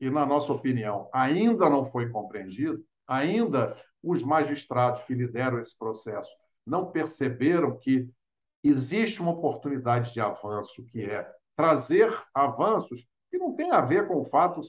e 0.00 0.10
na 0.10 0.26
nossa 0.26 0.52
opinião 0.52 1.08
ainda 1.12 1.70
não 1.70 1.84
foi 1.84 2.10
compreendido, 2.10 2.84
ainda 3.06 3.76
os 4.02 4.22
magistrados 4.22 5.02
que 5.02 5.14
lideram 5.14 5.58
esse 5.58 5.76
processo 5.76 6.28
não 6.66 6.90
perceberam 6.90 7.78
que 7.78 8.08
existe 8.62 9.20
uma 9.20 9.32
oportunidade 9.32 10.12
de 10.12 10.20
avanço, 10.20 10.84
que 10.84 11.02
é 11.02 11.30
trazer 11.56 12.10
avanços 12.34 13.06
que 13.30 13.38
não 13.38 13.54
tem 13.54 13.70
a 13.70 13.80
ver 13.80 14.08
com 14.08 14.20
o 14.20 14.24
fato 14.24 14.60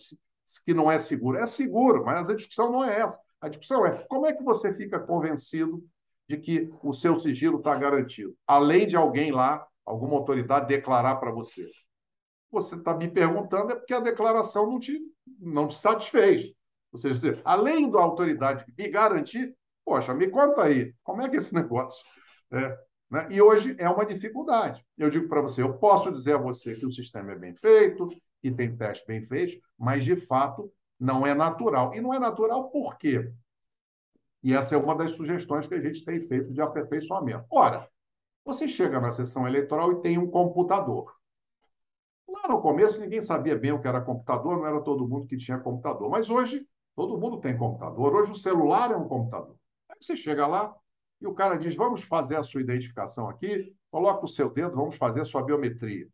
que 0.66 0.74
não 0.74 0.92
é 0.92 1.00
seguro. 1.00 1.38
É 1.38 1.48
seguro, 1.48 2.06
mas 2.06 2.30
a 2.30 2.36
discussão 2.36 2.72
não 2.72 2.84
é 2.84 3.00
essa. 3.00 3.20
A 3.42 3.48
discussão 3.48 3.86
é 3.86 4.04
como 4.08 4.28
é 4.28 4.34
que 4.34 4.44
você 4.44 4.74
fica 4.74 5.00
convencido 5.00 5.84
de 6.28 6.38
que 6.38 6.70
o 6.84 6.94
seu 6.94 7.20
sigilo 7.20 7.58
está 7.58 7.76
garantido, 7.76 8.36
além 8.48 8.88
de 8.88 8.96
alguém 8.96 9.32
lá, 9.32 9.66
alguma 9.86 10.16
autoridade, 10.16 10.68
declarar 10.68 11.18
para 11.18 11.32
você? 11.32 11.68
Você 12.52 12.76
está 12.76 12.96
me 12.96 13.08
perguntando 13.08 13.72
é 13.72 13.76
porque 13.76 13.94
a 13.94 14.00
declaração 14.00 14.68
não 14.68 14.80
te, 14.80 15.00
não 15.40 15.68
te 15.68 15.76
satisfez. 15.76 16.52
Ou 16.92 17.00
seja, 17.00 17.42
além 17.44 17.90
da 17.92 18.00
autoridade 18.00 18.66
me 18.78 18.90
garantir, 18.90 19.54
poxa, 19.84 20.14
me 20.14 20.30
conta 20.30 20.64
aí, 20.64 20.94
como 21.04 21.22
é 21.22 21.30
que 21.30 21.36
é 21.36 21.40
esse 21.40 21.54
negócio? 21.56 22.04
É, 22.52 22.78
né? 23.10 23.28
E 23.30 23.42
hoje 23.42 23.76
é 23.78 23.90
uma 23.90 24.06
dificuldade. 24.06 24.84
Eu 24.98 25.10
digo 25.10 25.28
para 25.28 25.42
você, 25.42 25.62
eu 25.62 25.78
posso 25.78 26.12
dizer 26.12 26.36
a 26.36 26.40
você 26.40 26.76
que 26.76 26.86
o 26.86 26.92
sistema 26.92 27.34
é 27.34 27.36
bem 27.36 27.54
feito, 27.56 28.08
que 28.42 28.52
tem 28.52 28.76
testes 28.76 29.06
bem 29.06 29.26
feitos, 29.26 29.58
mas 29.78 30.04
de 30.04 30.16
fato 30.16 30.72
não 31.00 31.26
é 31.26 31.34
natural. 31.34 31.94
E 31.94 32.02
não 32.02 32.14
é 32.14 32.20
natural 32.20 32.70
por 32.70 32.98
quê? 32.98 33.32
E 34.46 34.54
essa 34.54 34.76
é 34.76 34.78
uma 34.78 34.96
das 34.96 35.14
sugestões 35.14 35.66
que 35.66 35.74
a 35.74 35.82
gente 35.82 36.06
tem 36.06 36.22
feito 36.28 36.54
de 36.54 36.62
aperfeiçoamento. 36.62 37.48
Ora, 37.50 37.90
você 38.46 38.68
chega 38.68 39.02
na 39.02 39.12
sessão 39.12 39.48
eleitoral 39.48 39.92
e 39.94 40.02
tem 40.04 40.20
um 40.20 40.30
computador. 40.30 41.12
Lá 42.30 42.48
no 42.48 42.62
começo, 42.62 43.00
ninguém 43.00 43.24
sabia 43.24 43.58
bem 43.58 43.72
o 43.72 43.82
que 43.82 43.88
era 43.88 44.00
computador, 44.00 44.58
não 44.58 44.68
era 44.68 44.80
todo 44.82 45.08
mundo 45.08 45.26
que 45.26 45.36
tinha 45.36 45.58
computador. 45.58 46.12
Mas 46.12 46.30
hoje, 46.30 46.64
todo 46.96 47.18
mundo 47.18 47.40
tem 47.40 47.58
computador. 47.58 48.14
Hoje, 48.14 48.34
o 48.34 48.36
celular 48.36 48.92
é 48.92 48.96
um 48.96 49.08
computador. 49.08 49.58
Aí 49.90 49.98
você 50.00 50.16
chega 50.16 50.46
lá 50.46 50.76
e 51.20 51.26
o 51.26 51.34
cara 51.34 51.58
diz: 51.58 51.76
Vamos 51.76 52.04
fazer 52.04 52.36
a 52.36 52.44
sua 52.44 52.62
identificação 52.62 53.28
aqui, 53.28 53.76
coloca 53.90 54.26
o 54.26 54.30
seu 54.30 54.52
dedo, 54.52 54.76
vamos 54.76 54.96
fazer 54.96 55.22
a 55.22 55.26
sua 55.26 55.42
biometria. 55.42 56.08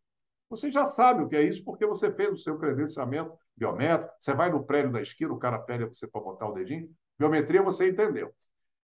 Você 0.49 0.71
já 0.71 0.86
sabe 0.86 1.21
o 1.21 1.27
que 1.27 1.36
é 1.36 1.43
isso 1.43 1.65
porque 1.65 1.86
você 1.86 2.09
fez 2.09 2.32
o 2.32 2.38
seu 2.38 2.57
credenciamento 2.57 3.38
biométrico. 3.57 4.13
Você 4.17 4.34
vai 4.34 4.49
no 4.49 4.63
prédio 4.63 4.93
da 4.93 5.01
esquina, 5.01 5.34
o 5.34 5.38
cara 5.38 5.59
pede 5.59 5.84
você 5.84 6.07
para 6.07 6.21
botar 6.21 6.47
o 6.47 6.53
dedinho. 6.53 6.89
Biometria 7.18 7.62
você 7.62 7.89
entendeu. 7.89 8.34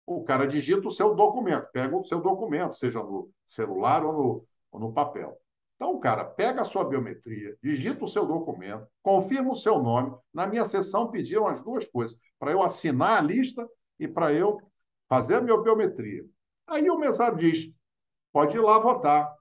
O 0.05 0.23
cara 0.23 0.47
digita 0.47 0.87
o 0.87 0.91
seu 0.91 1.15
documento, 1.15 1.71
pega 1.71 1.95
o 1.95 2.05
seu 2.05 2.21
documento, 2.21 2.75
seja 2.75 3.01
no 3.01 3.31
celular 3.45 4.05
ou 4.05 4.13
no, 4.13 4.47
ou 4.71 4.79
no 4.79 4.93
papel. 4.93 5.39
Então, 5.75 5.93
o 5.93 5.99
cara 5.99 6.23
pega 6.23 6.61
a 6.61 6.65
sua 6.65 6.85
biometria, 6.85 7.57
digita 7.61 8.05
o 8.05 8.07
seu 8.07 8.25
documento, 8.25 8.87
confirma 9.01 9.51
o 9.51 9.55
seu 9.55 9.81
nome. 9.81 10.15
Na 10.33 10.47
minha 10.47 10.63
sessão 10.63 11.11
pediram 11.11 11.47
as 11.47 11.61
duas 11.61 11.85
coisas, 11.87 12.17
para 12.39 12.51
eu 12.51 12.61
assinar 12.61 13.17
a 13.17 13.21
lista 13.21 13.67
e 13.99 14.07
para 14.07 14.31
eu 14.31 14.61
fazer 15.09 15.35
a 15.35 15.41
minha 15.41 15.57
biometria. 15.57 16.25
Aí 16.67 16.89
o 16.89 16.97
mesário 16.97 17.37
diz: 17.37 17.69
pode 18.31 18.55
ir 18.55 18.61
lá 18.61 18.79
votar. 18.79 19.33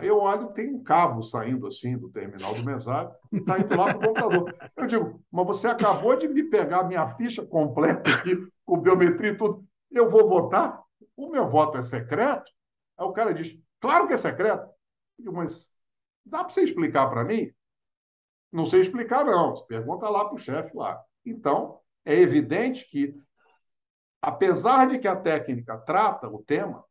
Aí 0.00 0.08
eu 0.08 0.18
olho, 0.18 0.48
tem 0.52 0.74
um 0.74 0.82
cabo 0.82 1.22
saindo 1.22 1.66
assim 1.66 1.96
do 1.96 2.08
terminal 2.08 2.54
do 2.54 2.64
mesário 2.64 3.12
e 3.30 3.36
está 3.36 3.58
indo 3.58 3.76
lá 3.76 3.92
para 3.94 3.98
o 3.98 4.00
computador. 4.00 4.70
Eu 4.74 4.86
digo, 4.86 5.22
mas 5.30 5.46
você 5.46 5.66
acabou 5.66 6.16
de 6.16 6.26
me 6.26 6.42
pegar 6.44 6.84
minha 6.84 7.06
ficha 7.16 7.44
completa 7.44 8.10
aqui, 8.10 8.34
com 8.64 8.80
biometria 8.80 9.32
e 9.32 9.36
tudo. 9.36 9.62
Eu 9.90 10.08
vou 10.08 10.26
votar? 10.26 10.82
O 11.14 11.28
meu 11.28 11.50
voto 11.50 11.76
é 11.76 11.82
secreto? 11.82 12.50
Aí 12.96 13.06
o 13.06 13.12
cara 13.12 13.34
diz, 13.34 13.58
claro 13.78 14.06
que 14.06 14.14
é 14.14 14.16
secreto. 14.16 14.64
Eu 15.18 15.24
digo, 15.24 15.36
mas 15.36 15.70
dá 16.24 16.44
para 16.44 16.48
você 16.48 16.62
explicar 16.62 17.10
para 17.10 17.22
mim? 17.22 17.52
Não 18.50 18.64
sei 18.64 18.80
explicar, 18.80 19.22
não. 19.22 19.54
Você 19.54 19.64
pergunta 19.66 20.08
lá 20.08 20.24
para 20.24 20.34
o 20.34 20.38
chefe 20.38 20.74
lá. 20.74 20.98
Então, 21.26 21.78
é 22.06 22.14
evidente 22.14 22.88
que, 22.88 23.14
apesar 24.22 24.88
de 24.88 24.98
que 24.98 25.06
a 25.06 25.14
técnica 25.14 25.76
trata 25.76 26.26
o 26.26 26.42
tema, 26.42 26.82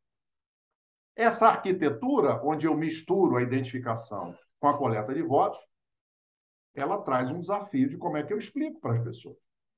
essa 1.19 1.49
arquitetura, 1.49 2.41
onde 2.45 2.65
eu 2.65 2.73
misturo 2.77 3.35
a 3.35 3.41
identificação 3.41 4.33
com 4.57 4.69
a 4.69 4.77
coleta 4.77 5.13
de 5.13 5.21
votos, 5.21 5.59
ela 6.73 7.01
traz 7.01 7.29
um 7.29 7.41
desafio 7.41 7.89
de 7.89 7.97
como 7.97 8.15
é 8.15 8.23
que 8.23 8.31
eu 8.31 8.37
explico 8.37 8.79
para 8.79 8.93
as 8.93 9.03
pessoas. 9.03 9.35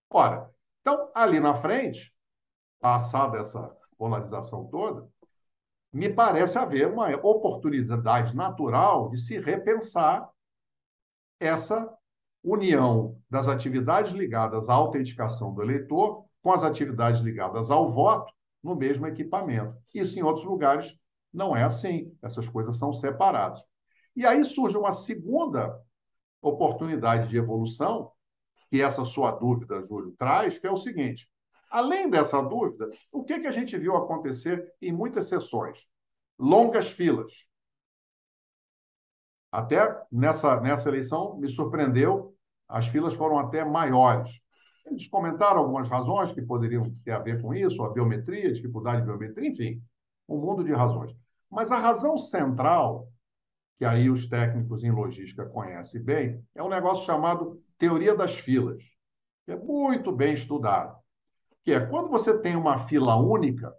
Ora, 0.07 0.47
então, 0.81 1.09
ali 1.15 1.39
na 1.39 1.55
frente, 1.55 2.13
passada 2.79 3.39
essa 3.39 3.75
polarização 3.97 4.67
toda, 4.67 5.09
me 5.91 6.13
parece 6.13 6.59
haver 6.59 6.87
uma 6.87 7.09
oportunidade 7.25 8.35
natural 8.35 9.09
de 9.09 9.17
se 9.17 9.39
repensar 9.39 10.29
essa 11.39 11.91
união 12.43 13.19
das 13.27 13.47
atividades 13.47 14.11
ligadas 14.11 14.69
à 14.69 14.73
autenticação 14.73 15.55
do 15.55 15.63
eleitor 15.63 16.23
com 16.43 16.53
as 16.53 16.63
atividades 16.63 17.21
ligadas 17.21 17.71
ao 17.71 17.89
voto 17.89 18.31
no 18.63 18.75
mesmo 18.75 19.07
equipamento. 19.07 19.75
Isso 19.91 20.19
em 20.19 20.21
outros 20.21 20.45
lugares 20.45 21.00
não 21.33 21.55
é 21.55 21.63
assim. 21.63 22.15
Essas 22.21 22.47
coisas 22.47 22.77
são 22.77 22.93
separadas. 22.93 23.63
E 24.15 24.25
aí 24.25 24.43
surge 24.43 24.77
uma 24.77 24.93
segunda 24.93 25.79
oportunidade 26.41 27.29
de 27.29 27.37
evolução, 27.37 28.11
que 28.69 28.81
essa 28.81 29.05
sua 29.05 29.31
dúvida, 29.31 29.83
Júlio, 29.83 30.13
traz, 30.17 30.57
que 30.57 30.67
é 30.67 30.71
o 30.71 30.77
seguinte: 30.77 31.29
além 31.69 32.09
dessa 32.09 32.41
dúvida, 32.41 32.89
o 33.11 33.23
que, 33.23 33.39
que 33.39 33.47
a 33.47 33.51
gente 33.51 33.77
viu 33.77 33.95
acontecer 33.95 34.73
em 34.81 34.91
muitas 34.91 35.27
sessões? 35.27 35.87
Longas 36.37 36.89
filas. 36.89 37.45
Até 39.51 40.01
nessa, 40.11 40.59
nessa 40.61 40.89
eleição 40.89 41.37
me 41.37 41.49
surpreendeu, 41.49 42.35
as 42.67 42.87
filas 42.87 43.15
foram 43.15 43.37
até 43.37 43.65
maiores. 43.65 44.39
Eles 44.85 45.07
comentaram 45.07 45.59
algumas 45.59 45.89
razões 45.89 46.31
que 46.31 46.41
poderiam 46.41 46.93
ter 47.03 47.11
a 47.11 47.19
ver 47.19 47.41
com 47.41 47.53
isso, 47.53 47.83
a 47.83 47.89
biometria, 47.89 48.53
dificuldade 48.53 49.01
de 49.01 49.07
biometria, 49.07 49.49
enfim, 49.49 49.81
um 50.35 50.39
mundo 50.39 50.63
de 50.63 50.71
razões. 50.73 51.15
Mas 51.49 51.71
a 51.71 51.79
razão 51.79 52.17
central, 52.17 53.09
que 53.77 53.85
aí 53.85 54.09
os 54.09 54.27
técnicos 54.27 54.83
em 54.83 54.91
logística 54.91 55.45
conhecem 55.45 56.01
bem, 56.01 56.43
é 56.55 56.63
um 56.63 56.69
negócio 56.69 57.05
chamado 57.05 57.61
teoria 57.77 58.15
das 58.15 58.35
filas, 58.35 58.83
que 59.45 59.51
é 59.51 59.57
muito 59.57 60.11
bem 60.11 60.33
estudado. 60.33 60.97
Que 61.63 61.73
é 61.73 61.79
quando 61.85 62.09
você 62.09 62.37
tem 62.39 62.55
uma 62.55 62.77
fila 62.77 63.15
única, 63.15 63.73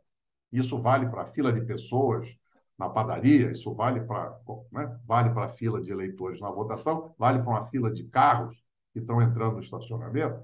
isso 0.53 0.80
vale 0.80 1.09
para 1.09 1.22
a 1.22 1.26
fila 1.26 1.53
de 1.53 1.62
pessoas 1.62 2.36
na 2.78 2.88
padaria, 2.88 3.50
isso 3.50 3.74
vale 3.74 4.00
para 4.00 4.38
né, 4.70 4.98
vale 5.05 5.30
para 5.30 5.46
a 5.46 5.48
fila 5.48 5.80
de 5.80 5.90
eleitores 5.90 6.40
na 6.40 6.50
votação, 6.50 7.14
vale 7.18 7.40
para 7.40 7.50
uma 7.50 7.66
fila 7.66 7.92
de 7.92 8.05
carros 8.05 8.62
que 8.92 8.98
estão 8.98 9.22
entrando 9.22 9.55
no 9.55 9.61
estacionamento. 9.61 10.42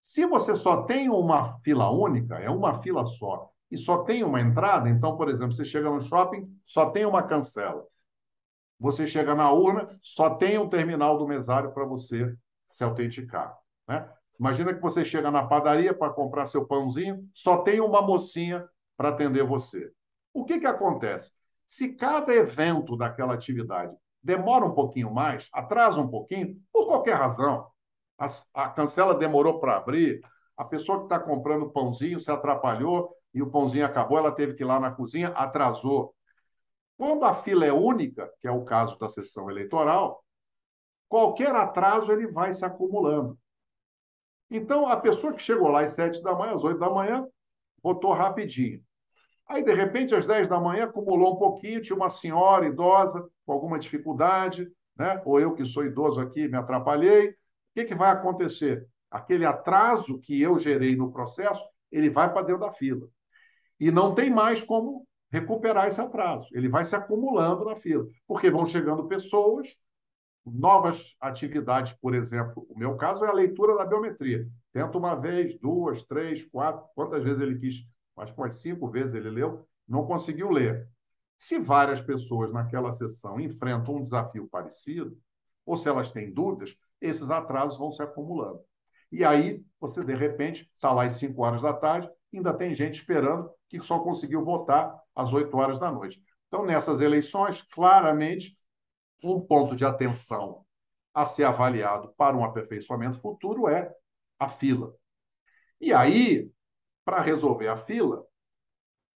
Se 0.00 0.26
você 0.26 0.54
só 0.54 0.82
tem 0.82 1.08
uma 1.08 1.58
fila 1.60 1.90
única, 1.90 2.36
é 2.36 2.50
uma 2.50 2.80
fila 2.82 3.04
só, 3.06 3.50
e 3.74 3.76
só 3.76 4.04
tem 4.04 4.22
uma 4.22 4.40
entrada, 4.40 4.88
então, 4.88 5.16
por 5.16 5.28
exemplo, 5.28 5.52
você 5.52 5.64
chega 5.64 5.90
no 5.90 6.00
shopping, 6.00 6.48
só 6.64 6.90
tem 6.90 7.04
uma 7.04 7.24
cancela. 7.24 7.84
Você 8.78 9.04
chega 9.04 9.34
na 9.34 9.50
urna, 9.50 9.98
só 10.00 10.30
tem 10.30 10.56
um 10.56 10.68
terminal 10.68 11.18
do 11.18 11.26
mesário 11.26 11.72
para 11.72 11.84
você 11.84 12.32
se 12.70 12.84
autenticar. 12.84 13.58
Né? 13.88 14.08
Imagina 14.38 14.72
que 14.72 14.80
você 14.80 15.04
chega 15.04 15.28
na 15.28 15.44
padaria 15.44 15.92
para 15.92 16.12
comprar 16.12 16.46
seu 16.46 16.64
pãozinho, 16.64 17.28
só 17.34 17.58
tem 17.58 17.80
uma 17.80 18.00
mocinha 18.00 18.64
para 18.96 19.08
atender 19.08 19.42
você. 19.42 19.90
O 20.32 20.44
que, 20.44 20.60
que 20.60 20.66
acontece? 20.66 21.32
Se 21.66 21.94
cada 21.94 22.32
evento 22.32 22.96
daquela 22.96 23.34
atividade 23.34 23.92
demora 24.22 24.64
um 24.64 24.72
pouquinho 24.72 25.12
mais, 25.12 25.48
atrasa 25.52 26.00
um 26.00 26.08
pouquinho, 26.08 26.56
por 26.72 26.86
qualquer 26.86 27.16
razão, 27.16 27.66
a, 28.16 28.26
a 28.54 28.68
cancela 28.68 29.16
demorou 29.16 29.58
para 29.58 29.76
abrir, 29.76 30.20
a 30.56 30.64
pessoa 30.64 30.98
que 30.98 31.04
está 31.06 31.18
comprando 31.18 31.70
pãozinho 31.70 32.20
se 32.20 32.30
atrapalhou, 32.30 33.16
e 33.34 33.42
o 33.42 33.50
pãozinho 33.50 33.84
acabou, 33.84 34.16
ela 34.16 34.30
teve 34.30 34.54
que 34.54 34.62
ir 34.62 34.66
lá 34.66 34.78
na 34.78 34.92
cozinha, 34.92 35.28
atrasou. 35.30 36.14
Quando 36.96 37.24
a 37.24 37.34
fila 37.34 37.66
é 37.66 37.72
única, 37.72 38.32
que 38.40 38.46
é 38.46 38.50
o 38.50 38.64
caso 38.64 38.96
da 38.96 39.08
sessão 39.08 39.50
eleitoral, 39.50 40.24
qualquer 41.08 41.52
atraso 41.54 42.12
ele 42.12 42.28
vai 42.28 42.52
se 42.52 42.64
acumulando. 42.64 43.36
Então, 44.48 44.86
a 44.86 44.96
pessoa 44.96 45.32
que 45.32 45.42
chegou 45.42 45.68
lá 45.68 45.80
às 45.80 45.90
sete 45.92 46.22
da 46.22 46.32
manhã, 46.32 46.54
às 46.54 46.62
oito 46.62 46.78
da 46.78 46.88
manhã, 46.88 47.26
votou 47.82 48.12
rapidinho. 48.12 48.80
Aí, 49.48 49.64
de 49.64 49.74
repente, 49.74 50.14
às 50.14 50.26
dez 50.26 50.46
da 50.46 50.60
manhã, 50.60 50.84
acumulou 50.84 51.34
um 51.34 51.38
pouquinho, 51.38 51.82
tinha 51.82 51.96
uma 51.96 52.08
senhora 52.08 52.66
idosa 52.66 53.28
com 53.44 53.52
alguma 53.52 53.80
dificuldade, 53.80 54.70
né? 54.96 55.20
ou 55.24 55.40
eu 55.40 55.54
que 55.54 55.66
sou 55.66 55.84
idoso 55.84 56.20
aqui 56.20 56.46
me 56.46 56.56
atrapalhei. 56.56 57.30
O 57.30 57.34
que, 57.74 57.84
que 57.84 57.94
vai 57.96 58.10
acontecer? 58.10 58.86
Aquele 59.10 59.44
atraso 59.44 60.20
que 60.20 60.40
eu 60.40 60.56
gerei 60.58 60.94
no 60.94 61.12
processo, 61.12 61.62
ele 61.90 62.08
vai 62.08 62.32
para 62.32 62.42
dentro 62.42 62.60
da 62.60 62.72
fila 62.72 63.08
e 63.84 63.90
não 63.90 64.14
tem 64.14 64.30
mais 64.30 64.64
como 64.64 65.06
recuperar 65.30 65.88
esse 65.88 66.00
atraso. 66.00 66.48
Ele 66.52 66.70
vai 66.70 66.86
se 66.86 66.96
acumulando 66.96 67.66
na 67.66 67.76
fila, 67.76 68.06
porque 68.26 68.50
vão 68.50 68.64
chegando 68.64 69.06
pessoas, 69.06 69.76
novas 70.42 71.14
atividades, 71.20 71.92
por 71.92 72.14
exemplo, 72.14 72.66
o 72.70 72.78
meu 72.78 72.96
caso 72.96 73.22
é 73.26 73.28
a 73.28 73.34
leitura 73.34 73.76
da 73.76 73.84
biometria. 73.84 74.48
Tenta 74.72 74.96
uma 74.96 75.14
vez, 75.14 75.58
duas, 75.60 76.02
três, 76.02 76.46
quatro, 76.46 76.82
quantas 76.94 77.22
vezes 77.22 77.38
ele 77.42 77.58
quis, 77.58 77.86
acho 78.16 78.32
que 78.32 78.40
umas 78.40 78.54
cinco 78.54 78.88
vezes 78.88 79.14
ele 79.14 79.28
leu, 79.28 79.68
não 79.86 80.06
conseguiu 80.06 80.48
ler. 80.50 80.88
Se 81.36 81.58
várias 81.58 82.00
pessoas 82.00 82.50
naquela 82.50 82.90
sessão 82.90 83.38
enfrentam 83.38 83.96
um 83.96 84.02
desafio 84.02 84.48
parecido, 84.48 85.14
ou 85.66 85.76
se 85.76 85.86
elas 85.90 86.10
têm 86.10 86.32
dúvidas, 86.32 86.74
esses 87.02 87.28
atrasos 87.28 87.78
vão 87.78 87.92
se 87.92 88.02
acumulando. 88.02 88.60
E 89.12 89.22
aí, 89.26 89.62
você, 89.78 90.02
de 90.02 90.14
repente, 90.14 90.70
está 90.74 90.90
lá 90.90 91.04
às 91.04 91.12
5 91.18 91.42
horas 91.42 91.60
da 91.60 91.74
tarde, 91.74 92.10
ainda 92.36 92.52
tem 92.54 92.74
gente 92.74 92.94
esperando 92.94 93.50
que 93.68 93.80
só 93.80 93.98
conseguiu 94.00 94.44
votar 94.44 94.94
às 95.14 95.32
8 95.32 95.56
horas 95.56 95.78
da 95.78 95.90
noite. 95.90 96.22
Então, 96.48 96.64
nessas 96.64 97.00
eleições, 97.00 97.62
claramente, 97.62 98.56
um 99.22 99.40
ponto 99.40 99.74
de 99.74 99.84
atenção 99.84 100.64
a 101.14 101.26
ser 101.26 101.44
avaliado 101.44 102.12
para 102.16 102.36
um 102.36 102.44
aperfeiçoamento 102.44 103.20
futuro 103.20 103.68
é 103.68 103.92
a 104.38 104.48
fila. 104.48 104.94
E 105.80 105.92
aí, 105.92 106.50
para 107.04 107.20
resolver 107.20 107.68
a 107.68 107.76
fila, 107.76 108.24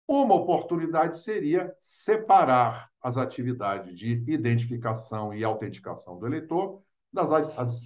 Uma 0.09 0.33
oportunidade 0.33 1.19
seria 1.19 1.71
separar 1.83 2.89
as 2.99 3.15
atividades 3.15 3.95
de 3.95 4.23
identificação 4.27 5.31
e 5.31 5.43
autenticação 5.43 6.17
do 6.17 6.25
eleitor 6.25 6.81
das 7.13 7.29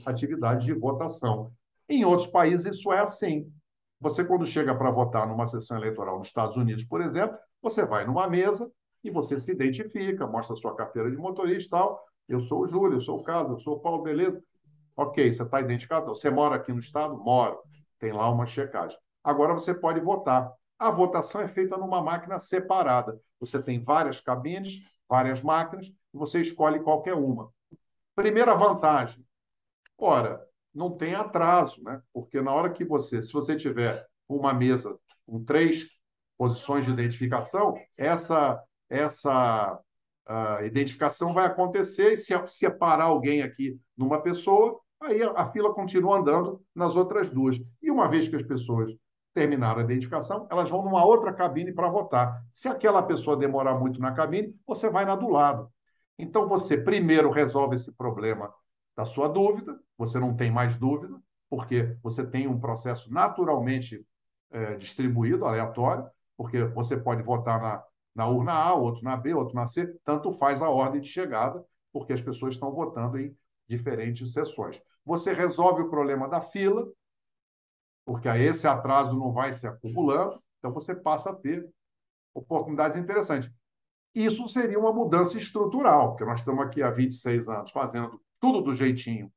atividades 0.06 0.64
de 0.64 0.72
votação. 0.74 1.52
Em 1.90 2.06
outros 2.06 2.28
países, 2.28 2.78
isso 2.78 2.94
é 2.94 3.00
assim. 3.00 3.52
Você, 4.04 4.26
quando 4.26 4.46
chega 4.46 4.76
para 4.76 4.92
votar 4.92 5.26
numa 5.26 5.48
sessão 5.48 5.78
eleitoral 5.78 6.18
nos 6.18 6.28
Estados 6.28 6.58
Unidos, 6.58 6.84
por 6.84 7.00
exemplo, 7.00 7.38
você 7.62 7.86
vai 7.86 8.06
numa 8.06 8.28
mesa 8.28 8.70
e 9.02 9.10
você 9.10 9.40
se 9.40 9.50
identifica, 9.50 10.28
mostra 10.28 10.58
sua 10.58 10.76
carteira 10.76 11.10
de 11.10 11.16
motorista 11.16 11.68
e 11.68 11.80
tal. 11.80 12.06
Eu 12.28 12.42
sou 12.42 12.64
o 12.64 12.68
Júlio, 12.68 12.98
eu 12.98 13.02
sou 13.02 13.22
o 13.22 13.24
Carlos, 13.24 13.54
eu 13.54 13.60
sou 13.60 13.76
o 13.78 13.80
Paulo, 13.80 14.04
beleza? 14.04 14.44
Ok, 14.94 15.32
você 15.32 15.44
está 15.44 15.62
identificado? 15.62 16.08
Você 16.08 16.30
mora 16.30 16.58
aqui 16.58 16.74
no 16.74 16.80
estado? 16.80 17.16
Moro. 17.16 17.62
Tem 17.98 18.12
lá 18.12 18.30
uma 18.30 18.46
checagem. 18.46 19.00
Agora 19.24 19.54
você 19.54 19.74
pode 19.74 20.02
votar. 20.02 20.52
A 20.78 20.92
votação 20.92 21.40
é 21.40 21.48
feita 21.48 21.78
numa 21.78 22.02
máquina 22.02 22.38
separada. 22.40 23.18
Você 23.40 23.64
tem 23.64 23.82
várias 23.82 24.20
cabines, 24.20 24.82
várias 25.08 25.42
máquinas, 25.42 25.88
e 25.88 26.18
você 26.18 26.42
escolhe 26.42 26.82
qualquer 26.82 27.14
uma. 27.14 27.50
Primeira 28.14 28.54
vantagem. 28.54 29.26
Ora, 29.98 30.46
não 30.74 30.92
tem 30.92 31.16
atraso, 31.16 31.82
né? 31.84 32.02
Porque 32.14 32.42
na 32.42 32.52
hora 32.52 32.72
que 32.72 32.84
você, 32.84 33.22
se 33.22 33.32
você 33.32 33.56
tiver 33.56 34.06
uma 34.28 34.54
mesa 34.54 34.98
com 35.26 35.44
três 35.44 35.88
posições 36.38 36.86
de 36.86 36.92
identificação, 36.92 37.76
essa 37.98 38.62
essa 38.90 39.80
uh, 40.30 40.66
identificação 40.66 41.34
vai 41.34 41.46
acontecer 41.46 42.14
e 42.14 42.18
se 42.18 42.34
separar 42.48 43.06
alguém 43.06 43.42
aqui 43.42 43.80
numa 43.98 44.22
pessoa, 44.22 44.80
aí 45.02 45.24
a, 45.24 45.32
a 45.32 45.52
fila 45.52 45.74
continua 45.74 46.20
andando 46.20 46.62
nas 46.76 46.96
outras 46.96 47.30
duas. 47.32 47.60
E 47.82 47.90
uma 47.90 48.08
vez 48.08 48.28
que 48.28 48.36
as 48.36 48.44
pessoas 48.44 48.96
terminaram 49.34 49.82
a 49.82 49.84
identificação, 49.84 50.48
elas 50.52 50.70
vão 50.70 50.84
numa 50.84 51.04
outra 51.04 51.34
cabine 51.34 51.74
para 51.74 51.90
votar. 51.90 52.44
Se 52.52 52.68
aquela 52.68 53.02
pessoa 53.02 53.36
demorar 53.36 53.80
muito 53.80 54.00
na 54.00 54.12
cabine, 54.12 54.56
você 54.66 54.90
vai 54.90 55.06
na 55.06 55.16
do 55.16 55.28
lado. 55.28 55.72
Então, 56.20 56.48
você 56.48 56.78
primeiro 56.78 57.32
resolve 57.32 57.76
esse 57.76 57.92
problema 57.92 58.54
da 58.96 59.06
sua 59.06 59.28
dúvida, 59.28 59.80
você 59.98 60.20
não 60.20 60.36
tem 60.36 60.52
mais 60.52 60.76
dúvida, 60.78 61.20
porque 61.50 61.98
você 62.02 62.26
tem 62.26 62.48
um 62.48 62.60
processo 62.60 63.12
naturalmente 63.12 64.06
é, 64.52 64.76
distribuído, 64.76 65.46
aleatório, 65.46 66.10
porque 66.38 66.64
você 66.66 66.98
pode 66.98 67.24
votar 67.24 67.62
na, 67.62 67.84
na 68.16 68.28
urna 68.28 68.54
A, 68.54 68.74
outro 68.74 69.04
na 69.04 69.18
B, 69.18 69.34
outro 69.34 69.56
na 69.56 69.66
C, 69.66 69.88
tanto 70.04 70.32
faz 70.34 70.62
a 70.62 70.70
ordem 70.70 71.02
de 71.02 71.08
chegada, 71.08 71.64
porque 71.92 72.14
as 72.14 72.22
pessoas 72.22 72.54
estão 72.54 72.72
votando 72.72 73.20
em 73.20 73.36
diferentes 73.68 74.32
sessões. 74.34 74.82
Você 75.06 75.34
resolve 75.34 75.84
o 75.84 75.90
problema 75.90 76.28
da 76.28 76.42
fila, 76.42 76.88
porque 78.06 78.28
aí 78.28 78.44
esse 78.44 78.68
atraso 78.68 79.18
não 79.18 79.32
vai 79.32 79.54
se 79.54 79.66
acumulando, 79.68 80.42
então 80.60 80.72
você 80.72 80.96
passa 80.96 81.32
a 81.32 81.36
ter 81.36 81.68
oportunidades 82.34 82.98
interessantes. 82.98 83.52
Isso 84.14 84.48
seria 84.48 84.80
uma 84.80 84.94
mudança 84.94 85.38
estrutural, 85.38 86.10
porque 86.10 86.26
nós 86.26 86.40
estamos 86.40 86.64
aqui 86.66 86.84
há 86.84 86.92
26 86.92 87.48
anos 87.48 87.72
fazendo 87.72 88.22
tudo 88.44 88.60
do 88.60 88.76
jeitinho 88.76 89.32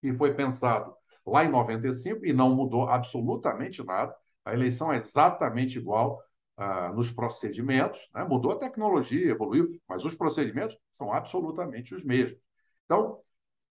que 0.00 0.10
foi 0.14 0.32
pensado 0.32 0.96
lá 1.26 1.44
em 1.44 1.50
95 1.50 2.24
e 2.24 2.32
não 2.32 2.54
mudou 2.54 2.88
absolutamente 2.88 3.84
nada. 3.84 4.16
A 4.42 4.54
eleição 4.54 4.90
é 4.90 4.96
exatamente 4.96 5.76
igual 5.76 6.18
ah, 6.56 6.90
nos 6.94 7.10
procedimentos, 7.10 8.08
né? 8.14 8.24
mudou 8.24 8.52
a 8.52 8.56
tecnologia, 8.56 9.30
evoluiu, 9.30 9.78
mas 9.86 10.02
os 10.02 10.14
procedimentos 10.14 10.78
são 10.94 11.12
absolutamente 11.12 11.94
os 11.94 12.02
mesmos. 12.02 12.40
Então, 12.86 13.20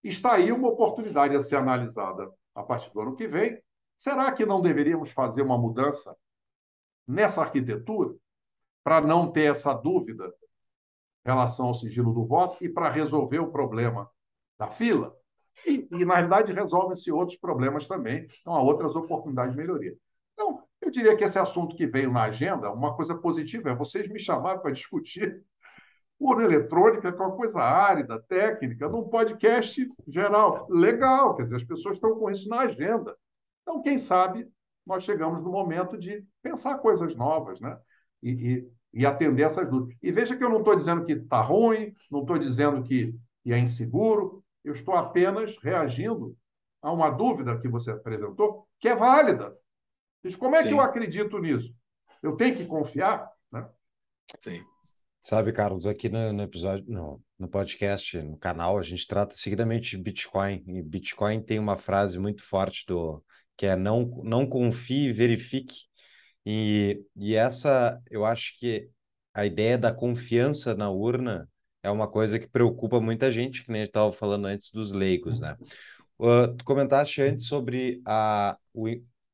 está 0.04 0.34
aí 0.34 0.52
uma 0.52 0.68
oportunidade 0.68 1.34
a 1.34 1.42
ser 1.42 1.56
analisada 1.56 2.30
a 2.54 2.62
partir 2.62 2.92
do 2.92 3.00
ano 3.00 3.16
que 3.16 3.26
vem, 3.26 3.60
Será 3.96 4.30
que 4.30 4.46
não 4.46 4.62
deveríamos 4.62 5.10
fazer 5.10 5.42
uma 5.42 5.58
mudança 5.58 6.16
nessa 7.04 7.40
arquitetura 7.40 8.14
para 8.84 9.00
não 9.00 9.32
ter 9.32 9.50
essa 9.50 9.74
dúvida 9.74 10.32
em 11.26 11.28
relação 11.28 11.66
ao 11.66 11.74
sigilo 11.74 12.14
do 12.14 12.24
voto 12.24 12.64
e 12.64 12.68
para 12.68 12.92
resolver 12.92 13.40
o 13.40 13.50
problema 13.50 14.08
da 14.58 14.68
fila? 14.68 15.14
E, 15.66 15.88
e 15.90 16.04
na 16.04 16.14
realidade, 16.14 16.52
resolvem-se 16.52 17.10
outros 17.10 17.36
problemas 17.36 17.86
também. 17.86 18.26
Então, 18.40 18.54
há 18.54 18.62
outras 18.62 18.94
oportunidades 18.96 19.52
de 19.52 19.58
melhoria. 19.58 19.96
Então, 20.34 20.62
eu 20.80 20.90
diria 20.90 21.16
que 21.16 21.24
esse 21.24 21.38
assunto 21.38 21.76
que 21.76 21.86
veio 21.86 22.12
na 22.12 22.24
agenda, 22.24 22.72
uma 22.72 22.94
coisa 22.94 23.14
positiva 23.14 23.70
é 23.70 23.74
vocês 23.74 24.08
me 24.08 24.18
chamaram 24.18 24.60
para 24.60 24.70
discutir 24.70 25.42
urna 26.18 26.44
eletrônica, 26.44 27.12
que 27.12 27.22
é 27.22 27.24
uma 27.24 27.36
coisa 27.36 27.60
árida, 27.60 28.22
técnica, 28.28 28.88
num 28.88 29.08
podcast 29.08 29.86
geral. 30.06 30.66
Legal, 30.70 31.36
quer 31.36 31.44
dizer, 31.44 31.56
as 31.56 31.64
pessoas 31.64 31.96
estão 31.96 32.16
com 32.18 32.30
isso 32.30 32.48
na 32.48 32.60
agenda. 32.60 33.16
Então, 33.62 33.82
quem 33.82 33.98
sabe 33.98 34.48
nós 34.88 35.04
chegamos 35.04 35.42
no 35.42 35.50
momento 35.50 35.98
de 35.98 36.24
pensar 36.42 36.78
coisas 36.78 37.14
novas, 37.14 37.60
né? 37.60 37.78
E, 38.22 38.30
e, 38.30 38.68
e 38.94 39.06
atender 39.06 39.42
essas 39.42 39.68
dúvidas. 39.68 39.94
E 40.02 40.10
veja 40.10 40.34
que 40.34 40.42
eu 40.42 40.48
não 40.48 40.60
estou 40.60 40.74
dizendo 40.74 41.04
que 41.04 41.12
está 41.12 41.42
ruim, 41.42 41.92
não 42.10 42.22
estou 42.22 42.38
dizendo 42.38 42.82
que, 42.82 43.14
que 43.42 43.52
é 43.52 43.58
inseguro, 43.58 44.42
eu 44.68 44.72
estou 44.72 44.94
apenas 44.94 45.56
reagindo 45.58 46.36
a 46.82 46.92
uma 46.92 47.10
dúvida 47.10 47.58
que 47.58 47.68
você 47.68 47.90
apresentou, 47.90 48.68
que 48.78 48.88
é 48.88 48.94
válida. 48.94 49.56
Diz, 50.22 50.36
como 50.36 50.54
é 50.54 50.62
Sim. 50.62 50.68
que 50.68 50.74
eu 50.74 50.80
acredito 50.80 51.38
nisso? 51.38 51.74
Eu 52.22 52.36
tenho 52.36 52.56
que 52.56 52.66
confiar, 52.66 53.28
né? 53.50 53.66
Sim. 54.38 54.62
Sabe, 55.20 55.52
Carlos, 55.52 55.86
aqui 55.86 56.08
no, 56.08 56.32
no, 56.32 56.42
episódio, 56.42 56.84
no, 56.86 57.22
no 57.38 57.48
podcast, 57.48 58.20
no 58.22 58.36
canal, 58.36 58.78
a 58.78 58.82
gente 58.82 59.06
trata 59.06 59.34
seguidamente 59.34 59.96
de 59.96 60.02
Bitcoin. 60.02 60.62
E 60.66 60.82
Bitcoin 60.82 61.42
tem 61.42 61.58
uma 61.58 61.76
frase 61.76 62.18
muito 62.18 62.42
forte 62.42 62.84
do 62.86 63.22
que 63.56 63.66
é 63.66 63.74
não, 63.74 64.06
não 64.22 64.46
confie, 64.46 65.12
verifique. 65.12 65.74
E, 66.44 67.02
e 67.16 67.34
essa, 67.34 68.00
eu 68.10 68.24
acho 68.24 68.58
que 68.58 68.90
a 69.34 69.44
ideia 69.44 69.76
da 69.78 69.92
confiança 69.92 70.74
na 70.74 70.90
urna 70.90 71.48
é 71.88 71.90
uma 71.90 72.08
coisa 72.08 72.38
que 72.38 72.46
preocupa 72.46 73.00
muita 73.00 73.30
gente, 73.30 73.64
que 73.64 73.70
nem 73.72 73.80
a 73.80 73.84
gente 73.84 73.90
estava 73.90 74.12
falando 74.12 74.46
antes 74.46 74.70
dos 74.70 74.92
leigos, 74.92 75.40
né? 75.40 75.56
Uh, 76.18 76.54
tu 76.56 76.64
comentaste 76.64 77.22
antes 77.22 77.46
sobre 77.46 78.00
a, 78.04 78.56
o, 78.74 78.86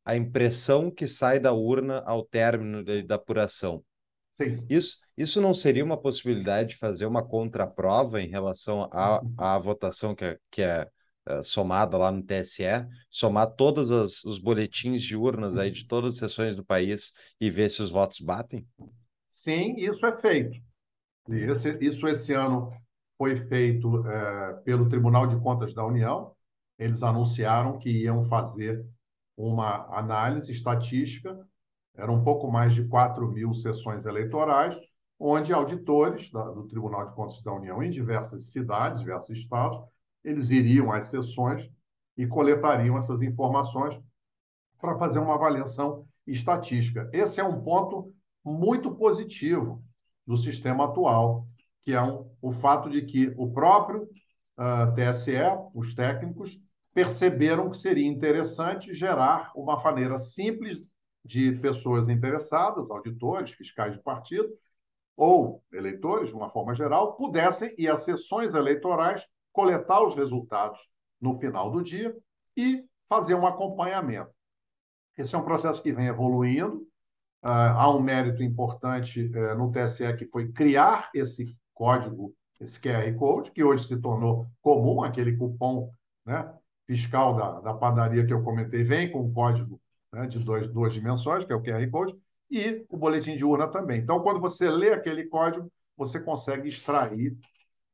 a 0.04 0.16
impressão 0.16 0.90
que 0.90 1.06
sai 1.06 1.40
da 1.40 1.52
urna 1.52 2.02
ao 2.06 2.24
término 2.24 2.84
de, 2.84 3.02
da 3.02 3.16
apuração. 3.16 3.82
Sim. 4.30 4.64
Isso, 4.68 4.98
isso 5.16 5.40
não 5.40 5.54
seria 5.54 5.84
uma 5.84 5.96
possibilidade 5.96 6.70
de 6.70 6.76
fazer 6.76 7.06
uma 7.06 7.26
contraprova 7.26 8.20
em 8.20 8.28
relação 8.28 8.88
à, 8.92 9.22
uhum. 9.22 9.60
votação 9.60 10.14
que 10.14 10.24
é, 10.24 10.38
que 10.50 10.62
é 10.62 10.86
uh, 11.28 11.42
somada 11.42 11.96
lá 11.96 12.12
no 12.12 12.22
TSE, 12.22 12.64
somar 13.08 13.46
todos 13.54 13.90
os 13.90 14.38
boletins 14.38 15.02
de 15.02 15.16
urnas 15.16 15.56
aí 15.56 15.70
de 15.70 15.86
todas 15.86 16.14
as 16.14 16.18
sessões 16.18 16.56
do 16.56 16.64
país 16.64 17.12
e 17.40 17.48
ver 17.48 17.70
se 17.70 17.80
os 17.80 17.90
votos 17.90 18.20
batem? 18.20 18.66
Sim, 19.28 19.74
isso 19.78 20.04
é 20.04 20.16
feito. 20.16 20.58
Esse, 21.28 21.78
isso 21.80 22.06
esse 22.06 22.32
ano 22.32 22.72
foi 23.16 23.36
feito 23.36 24.06
é, 24.06 24.54
pelo 24.64 24.88
Tribunal 24.88 25.26
de 25.26 25.38
Contas 25.40 25.72
da 25.72 25.84
União. 25.84 26.32
Eles 26.78 27.02
anunciaram 27.02 27.78
que 27.78 27.90
iam 27.90 28.24
fazer 28.24 28.84
uma 29.36 29.86
análise 29.96 30.52
estatística, 30.52 31.38
eram 31.96 32.16
um 32.16 32.24
pouco 32.24 32.50
mais 32.50 32.74
de 32.74 32.84
4 32.84 33.26
mil 33.30 33.54
sessões 33.54 34.04
eleitorais, 34.04 34.78
onde 35.18 35.52
auditores 35.52 36.30
da, 36.30 36.44
do 36.50 36.66
Tribunal 36.66 37.04
de 37.04 37.12
Contas 37.12 37.40
da 37.42 37.52
União 37.52 37.82
em 37.82 37.90
diversas 37.90 38.50
cidades, 38.50 39.00
diversos 39.00 39.38
estados, 39.38 39.80
eles 40.22 40.50
iriam 40.50 40.92
às 40.92 41.06
sessões 41.06 41.70
e 42.16 42.26
coletariam 42.26 42.96
essas 42.96 43.22
informações 43.22 43.98
para 44.80 44.98
fazer 44.98 45.18
uma 45.18 45.34
avaliação 45.34 46.06
estatística. 46.26 47.08
Esse 47.12 47.40
é 47.40 47.44
um 47.44 47.62
ponto 47.62 48.12
muito 48.44 48.94
positivo 48.94 49.82
do 50.26 50.36
sistema 50.36 50.84
atual, 50.84 51.46
que 51.82 51.92
é 51.92 52.02
um, 52.02 52.30
o 52.40 52.52
fato 52.52 52.88
de 52.88 53.02
que 53.02 53.32
o 53.36 53.52
próprio 53.52 54.04
uh, 54.04 54.08
ah, 54.56 54.92
TSE, 54.92 55.32
os 55.74 55.94
técnicos, 55.94 56.58
perceberam 56.94 57.70
que 57.70 57.76
seria 57.76 58.06
interessante 58.06 58.94
gerar 58.94 59.50
uma 59.54 59.82
maneira 59.82 60.16
simples 60.16 60.88
de 61.24 61.52
pessoas 61.52 62.08
interessadas, 62.08 62.90
auditores, 62.90 63.50
fiscais 63.50 63.94
de 63.94 64.02
partido, 64.02 64.48
ou 65.16 65.62
eleitores, 65.72 66.30
de 66.30 66.34
uma 66.34 66.50
forma 66.50 66.74
geral, 66.74 67.16
pudessem 67.16 67.74
ir 67.78 67.88
às 67.88 68.02
sessões 68.02 68.54
eleitorais 68.54 69.26
coletar 69.52 70.02
os 70.02 70.14
resultados 70.14 70.80
no 71.20 71.38
final 71.38 71.70
do 71.70 71.82
dia 71.82 72.14
e 72.56 72.84
fazer 73.08 73.34
um 73.34 73.46
acompanhamento. 73.46 74.30
Esse 75.16 75.34
é 75.34 75.38
um 75.38 75.44
processo 75.44 75.82
que 75.82 75.92
vem 75.92 76.06
evoluindo. 76.06 76.86
Uh, 77.44 77.76
há 77.76 77.94
um 77.94 78.00
mérito 78.00 78.42
importante 78.42 79.30
uh, 79.36 79.54
no 79.54 79.70
TSE 79.70 80.16
que 80.16 80.24
foi 80.24 80.50
criar 80.50 81.10
esse 81.14 81.54
código, 81.74 82.34
esse 82.58 82.80
QR 82.80 83.14
Code, 83.18 83.50
que 83.50 83.62
hoje 83.62 83.86
se 83.86 84.00
tornou 84.00 84.46
comum, 84.62 85.04
aquele 85.04 85.36
cupom 85.36 85.90
né, 86.24 86.50
fiscal 86.86 87.36
da, 87.36 87.60
da 87.60 87.74
padaria 87.74 88.24
que 88.26 88.32
eu 88.32 88.42
comentei, 88.42 88.82
vem 88.82 89.12
com 89.12 89.20
um 89.20 89.32
código 89.32 89.78
né, 90.10 90.26
de 90.26 90.38
dois, 90.38 90.66
duas 90.68 90.94
dimensões, 90.94 91.44
que 91.44 91.52
é 91.52 91.56
o 91.56 91.62
QR 91.62 91.86
Code, 91.90 92.16
e 92.50 92.86
o 92.88 92.96
boletim 92.96 93.36
de 93.36 93.44
urna 93.44 93.68
também. 93.68 94.00
Então, 94.00 94.20
quando 94.20 94.40
você 94.40 94.70
lê 94.70 94.94
aquele 94.94 95.26
código, 95.26 95.70
você 95.98 96.18
consegue 96.18 96.66
extrair 96.66 97.36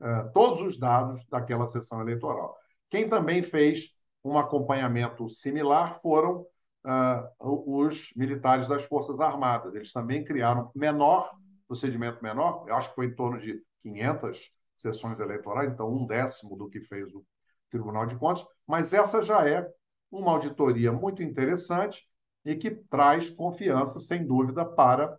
uh, 0.00 0.30
todos 0.32 0.62
os 0.62 0.78
dados 0.78 1.24
daquela 1.28 1.66
sessão 1.66 2.00
eleitoral. 2.00 2.56
Quem 2.88 3.08
também 3.08 3.42
fez 3.42 3.96
um 4.24 4.38
acompanhamento 4.38 5.28
similar 5.28 5.98
foram 6.00 6.46
uh, 6.84 7.28
os 7.40 8.12
militares 8.16 8.68
das 8.68 8.84
Forças 8.84 9.20
Armadas. 9.20 9.74
Eles 9.74 9.92
também 9.92 10.24
criaram 10.24 10.70
menor, 10.74 11.30
procedimento 11.66 12.22
menor, 12.22 12.64
eu 12.68 12.74
acho 12.74 12.88
que 12.90 12.94
foi 12.96 13.06
em 13.06 13.14
torno 13.14 13.38
de 13.38 13.62
500 13.82 14.50
sessões 14.76 15.20
eleitorais, 15.20 15.72
então 15.72 15.92
um 15.92 16.06
décimo 16.06 16.56
do 16.56 16.68
que 16.68 16.80
fez 16.80 17.12
o 17.14 17.24
Tribunal 17.70 18.06
de 18.06 18.16
Contas, 18.16 18.44
mas 18.66 18.92
essa 18.92 19.22
já 19.22 19.48
é 19.48 19.68
uma 20.10 20.32
auditoria 20.32 20.90
muito 20.90 21.22
interessante 21.22 22.04
e 22.44 22.56
que 22.56 22.70
traz 22.70 23.30
confiança, 23.30 24.00
sem 24.00 24.26
dúvida, 24.26 24.64
para 24.64 25.14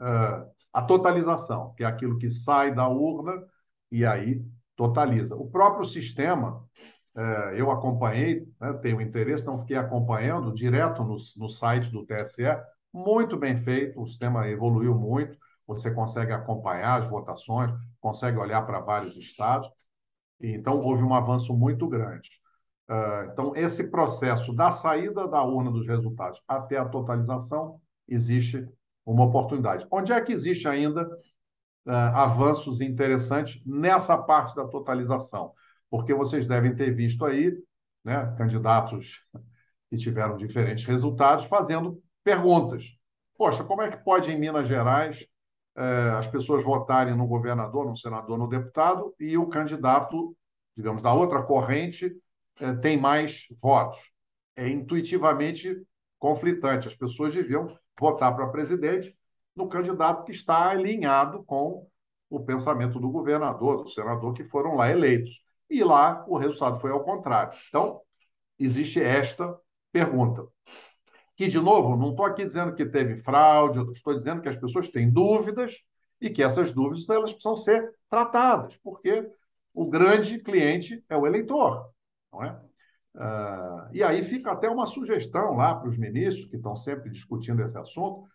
uh, 0.00 0.50
a 0.72 0.82
totalização, 0.82 1.74
que 1.76 1.84
é 1.84 1.86
aquilo 1.86 2.18
que 2.18 2.30
sai 2.30 2.74
da 2.74 2.88
urna 2.88 3.32
e 3.90 4.04
aí 4.04 4.44
totaliza. 4.74 5.36
O 5.36 5.48
próprio 5.48 5.84
sistema, 5.84 6.64
eu 7.56 7.70
acompanhei, 7.70 8.46
né, 8.60 8.72
tenho 8.74 9.00
interesse, 9.00 9.44
não 9.44 9.58
fiquei 9.58 9.76
acompanhando 9.76 10.54
direto 10.54 11.02
no, 11.02 11.16
no 11.36 11.48
site 11.48 11.90
do 11.90 12.06
TSE, 12.06 12.44
muito 12.92 13.36
bem 13.36 13.56
feito, 13.56 14.00
o 14.00 14.06
sistema 14.06 14.48
evoluiu 14.48 14.94
muito, 14.94 15.36
você 15.66 15.90
consegue 15.90 16.32
acompanhar 16.32 17.02
as 17.02 17.10
votações, 17.10 17.72
consegue 18.00 18.38
olhar 18.38 18.62
para 18.62 18.80
vários 18.80 19.16
estados, 19.16 19.70
então 20.40 20.80
houve 20.80 21.02
um 21.02 21.14
avanço 21.14 21.54
muito 21.54 21.86
grande. 21.86 22.30
Uh, 22.88 23.30
então, 23.30 23.52
esse 23.54 23.84
processo 23.84 24.54
da 24.54 24.70
saída 24.70 25.28
da 25.28 25.42
urna 25.44 25.70
dos 25.70 25.86
resultados 25.86 26.42
até 26.48 26.78
a 26.78 26.88
totalização, 26.88 27.80
existe 28.08 28.66
uma 29.04 29.24
oportunidade. 29.24 29.86
Onde 29.90 30.12
é 30.12 30.20
que 30.22 30.32
existe 30.32 30.66
ainda 30.66 31.06
uh, 31.86 31.90
avanços 32.14 32.80
interessantes 32.80 33.60
nessa 33.66 34.16
parte 34.16 34.56
da 34.56 34.66
totalização? 34.66 35.52
Porque 35.90 36.14
vocês 36.14 36.46
devem 36.46 36.74
ter 36.74 36.94
visto 36.94 37.24
aí 37.24 37.56
né, 38.04 38.34
candidatos 38.36 39.22
que 39.90 39.96
tiveram 39.96 40.36
diferentes 40.36 40.84
resultados 40.84 41.46
fazendo 41.46 42.02
perguntas. 42.22 42.96
Poxa, 43.36 43.64
como 43.64 43.82
é 43.82 43.90
que 43.90 44.04
pode 44.04 44.30
em 44.30 44.38
Minas 44.38 44.68
Gerais 44.68 45.26
uh, 45.76 46.18
as 46.18 46.26
pessoas 46.26 46.64
votarem 46.64 47.16
no 47.16 47.26
governador, 47.26 47.86
no 47.86 47.96
senador, 47.96 48.36
no 48.36 48.48
deputado 48.48 49.14
e 49.18 49.38
o 49.38 49.46
candidato, 49.46 50.36
digamos, 50.76 51.00
da 51.00 51.12
outra 51.12 51.42
corrente 51.42 52.14
é, 52.60 52.72
tem 52.74 52.98
mais 52.98 53.46
votos. 53.60 53.98
É 54.56 54.68
intuitivamente 54.68 55.80
conflitante. 56.18 56.88
As 56.88 56.94
pessoas 56.94 57.32
deviam 57.32 57.76
votar 57.98 58.34
para 58.34 58.48
presidente 58.48 59.16
no 59.54 59.68
candidato 59.68 60.24
que 60.24 60.32
está 60.32 60.70
alinhado 60.70 61.44
com 61.44 61.86
o 62.28 62.40
pensamento 62.40 63.00
do 63.00 63.10
governador, 63.10 63.84
do 63.84 63.90
senador 63.90 64.34
que 64.34 64.44
foram 64.44 64.74
lá 64.74 64.90
eleitos. 64.90 65.40
E 65.70 65.82
lá 65.84 66.24
o 66.26 66.36
resultado 66.38 66.80
foi 66.80 66.90
ao 66.90 67.04
contrário. 67.04 67.58
Então, 67.68 68.00
existe 68.58 69.02
esta 69.02 69.56
pergunta. 69.92 70.46
Que, 71.36 71.46
de 71.46 71.60
novo, 71.60 71.96
não 71.96 72.10
estou 72.10 72.26
aqui 72.26 72.44
dizendo 72.44 72.74
que 72.74 72.84
teve 72.84 73.18
fraude, 73.18 73.78
estou 73.92 74.14
dizendo 74.14 74.40
que 74.40 74.48
as 74.48 74.56
pessoas 74.56 74.88
têm 74.88 75.10
dúvidas 75.10 75.84
e 76.20 76.30
que 76.30 76.42
essas 76.42 76.72
dúvidas 76.72 77.08
elas 77.08 77.32
precisam 77.32 77.56
ser 77.56 77.94
tratadas, 78.10 78.76
porque 78.78 79.30
o 79.72 79.86
grande 79.86 80.38
cliente 80.40 81.04
é 81.08 81.16
o 81.16 81.26
eleitor. 81.26 81.90
Não 82.32 82.42
é? 82.42 82.60
Uh, 83.14 83.88
e 83.92 84.02
aí 84.02 84.22
fica 84.22 84.52
até 84.52 84.68
uma 84.68 84.86
sugestão 84.86 85.54
lá 85.54 85.74
para 85.74 85.88
os 85.88 85.96
ministros, 85.96 86.46
que 86.46 86.56
estão 86.56 86.76
sempre 86.76 87.10
discutindo 87.10 87.62
esse 87.62 87.78
assunto, 87.78 88.28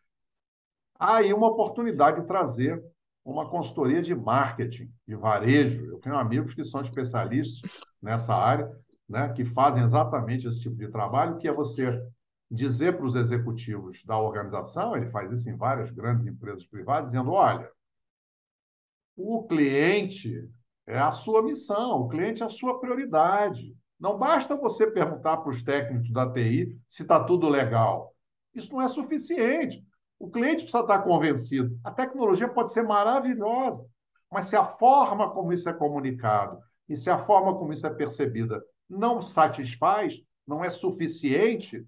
há 0.99 1.17
aí 1.17 1.33
uma 1.33 1.47
oportunidade 1.47 2.21
de 2.21 2.27
trazer 2.27 2.83
uma 3.23 3.49
consultoria 3.49 4.01
de 4.01 4.13
marketing, 4.13 4.91
de 5.07 5.15
varejo. 5.15 5.85
Eu 5.85 5.99
tenho 5.99 6.17
amigos 6.17 6.53
que 6.53 6.63
são 6.63 6.81
especialistas 6.81 7.61
nessa 8.01 8.35
área, 8.35 8.69
né, 9.07 9.31
que 9.33 9.45
fazem 9.45 9.83
exatamente 9.83 10.47
esse 10.47 10.61
tipo 10.61 10.75
de 10.75 10.89
trabalho, 10.89 11.37
que 11.37 11.47
é 11.47 11.53
você 11.53 12.01
dizer 12.49 12.97
para 12.97 13.05
os 13.05 13.15
executivos 13.15 14.03
da 14.03 14.17
organização, 14.17 14.95
ele 14.95 15.09
faz 15.09 15.31
isso 15.31 15.49
em 15.49 15.55
várias 15.55 15.89
grandes 15.89 16.25
empresas 16.25 16.65
privadas, 16.65 17.11
dizendo: 17.11 17.31
olha, 17.31 17.69
o 19.15 19.43
cliente 19.47 20.49
é 20.85 20.99
a 20.99 21.11
sua 21.11 21.41
missão, 21.41 22.01
o 22.01 22.09
cliente 22.09 22.43
é 22.43 22.45
a 22.45 22.49
sua 22.49 22.79
prioridade. 22.79 23.75
Não 23.99 24.17
basta 24.17 24.55
você 24.55 24.91
perguntar 24.91 25.37
para 25.37 25.49
os 25.49 25.63
técnicos 25.63 26.11
da 26.11 26.31
TI 26.31 26.77
se 26.87 27.03
está 27.03 27.23
tudo 27.23 27.47
legal. 27.47 28.13
Isso 28.53 28.71
não 28.73 28.81
é 28.81 28.89
suficiente. 28.89 29.83
O 30.19 30.29
cliente 30.29 30.63
precisa 30.63 30.81
estar 30.81 30.99
convencido. 30.99 31.77
A 31.83 31.91
tecnologia 31.91 32.47
pode 32.47 32.71
ser 32.71 32.83
maravilhosa, 32.83 33.85
mas 34.31 34.47
se 34.47 34.55
a 34.55 34.65
forma 34.65 35.29
como 35.31 35.51
isso 35.51 35.67
é 35.69 35.73
comunicado 35.73 36.59
e 36.87 36.95
se 36.95 37.09
a 37.09 37.17
forma 37.17 37.55
como 37.57 37.73
isso 37.73 37.85
é 37.85 37.89
percebida 37.89 38.63
não 38.89 39.21
satisfaz, 39.21 40.21
não 40.45 40.63
é 40.63 40.69
suficiente, 40.69 41.85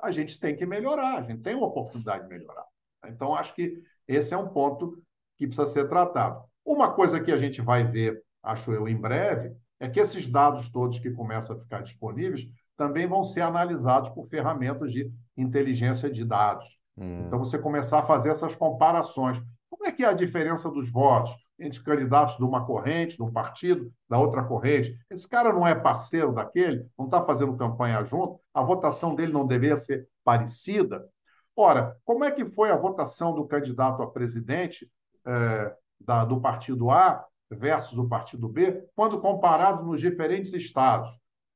a 0.00 0.10
gente 0.10 0.38
tem 0.38 0.56
que 0.56 0.66
melhorar, 0.66 1.18
a 1.18 1.22
gente 1.22 1.42
tem 1.42 1.54
uma 1.54 1.66
oportunidade 1.66 2.24
de 2.24 2.28
melhorar. 2.28 2.64
Então, 3.06 3.34
acho 3.34 3.54
que 3.54 3.80
esse 4.08 4.34
é 4.34 4.36
um 4.36 4.48
ponto 4.48 5.00
que 5.36 5.46
precisa 5.46 5.68
ser 5.68 5.88
tratado. 5.88 6.42
Uma 6.64 6.92
coisa 6.92 7.22
que 7.22 7.32
a 7.32 7.38
gente 7.38 7.60
vai 7.60 7.84
ver, 7.84 8.22
acho 8.42 8.72
eu, 8.72 8.88
em 8.88 8.96
breve, 8.96 9.54
é 9.78 9.88
que 9.88 10.00
esses 10.00 10.28
dados 10.28 10.70
todos 10.70 10.98
que 10.98 11.10
começam 11.10 11.56
a 11.56 11.60
ficar 11.60 11.82
disponíveis 11.82 12.48
também 12.76 13.06
vão 13.06 13.24
ser 13.24 13.42
analisados 13.42 14.10
por 14.10 14.28
ferramentas 14.28 14.92
de 14.92 15.10
inteligência 15.36 16.10
de 16.10 16.24
dados. 16.24 16.78
Hum. 16.96 17.24
Então, 17.26 17.38
você 17.38 17.58
começar 17.58 18.00
a 18.00 18.02
fazer 18.04 18.30
essas 18.30 18.54
comparações. 18.54 19.40
Como 19.70 19.86
é 19.86 19.92
que 19.92 20.04
é 20.04 20.08
a 20.08 20.12
diferença 20.12 20.70
dos 20.70 20.90
votos 20.90 21.34
entre 21.58 21.82
candidatos 21.82 22.36
de 22.36 22.44
uma 22.44 22.66
corrente, 22.66 23.16
de 23.16 23.22
um 23.22 23.32
partido, 23.32 23.92
da 24.08 24.18
outra 24.18 24.44
corrente? 24.44 24.96
Esse 25.10 25.28
cara 25.28 25.52
não 25.52 25.66
é 25.66 25.74
parceiro 25.74 26.32
daquele, 26.32 26.86
não 26.98 27.06
está 27.06 27.22
fazendo 27.22 27.56
campanha 27.56 28.04
junto, 28.04 28.40
a 28.52 28.62
votação 28.62 29.14
dele 29.14 29.32
não 29.32 29.46
deveria 29.46 29.76
ser 29.76 30.06
parecida? 30.24 31.08
Ora, 31.56 31.96
como 32.04 32.24
é 32.24 32.30
que 32.30 32.44
foi 32.44 32.70
a 32.70 32.76
votação 32.76 33.34
do 33.34 33.46
candidato 33.46 34.02
a 34.02 34.10
presidente 34.10 34.90
eh, 35.24 35.76
da, 36.00 36.24
do 36.24 36.40
partido 36.40 36.90
A 36.90 37.24
versus 37.50 37.98
o 37.98 38.08
partido 38.08 38.48
B, 38.48 38.84
quando 38.94 39.20
comparado 39.20 39.84
nos 39.84 40.00
diferentes 40.00 40.52
estados. 40.52 41.10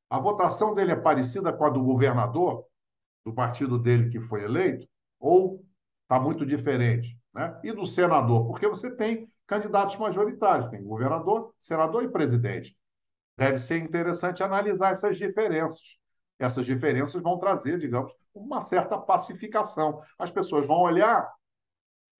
A 0.08 0.18
votação 0.18 0.74
dele 0.74 0.92
é 0.92 0.96
parecida 0.96 1.52
com 1.52 1.64
a 1.64 1.70
do 1.70 1.82
governador, 1.82 2.64
do 3.24 3.32
partido 3.32 3.78
dele 3.78 4.08
que 4.08 4.20
foi 4.20 4.44
eleito, 4.44 4.86
ou 5.26 5.64
está 6.02 6.20
muito 6.20 6.46
diferente? 6.46 7.18
Né? 7.34 7.60
E 7.64 7.72
do 7.72 7.86
senador, 7.86 8.46
porque 8.46 8.68
você 8.68 8.94
tem 8.94 9.26
candidatos 9.46 9.96
majoritários, 9.96 10.68
tem 10.68 10.82
governador, 10.82 11.52
senador 11.58 12.04
e 12.04 12.08
presidente. 12.08 12.76
Deve 13.36 13.58
ser 13.58 13.78
interessante 13.78 14.42
analisar 14.42 14.92
essas 14.92 15.18
diferenças. 15.18 15.98
Essas 16.38 16.64
diferenças 16.64 17.22
vão 17.22 17.38
trazer, 17.38 17.78
digamos, 17.78 18.12
uma 18.34 18.60
certa 18.60 18.98
pacificação. 18.98 20.00
As 20.18 20.30
pessoas 20.30 20.66
vão 20.66 20.78
olhar 20.78 21.30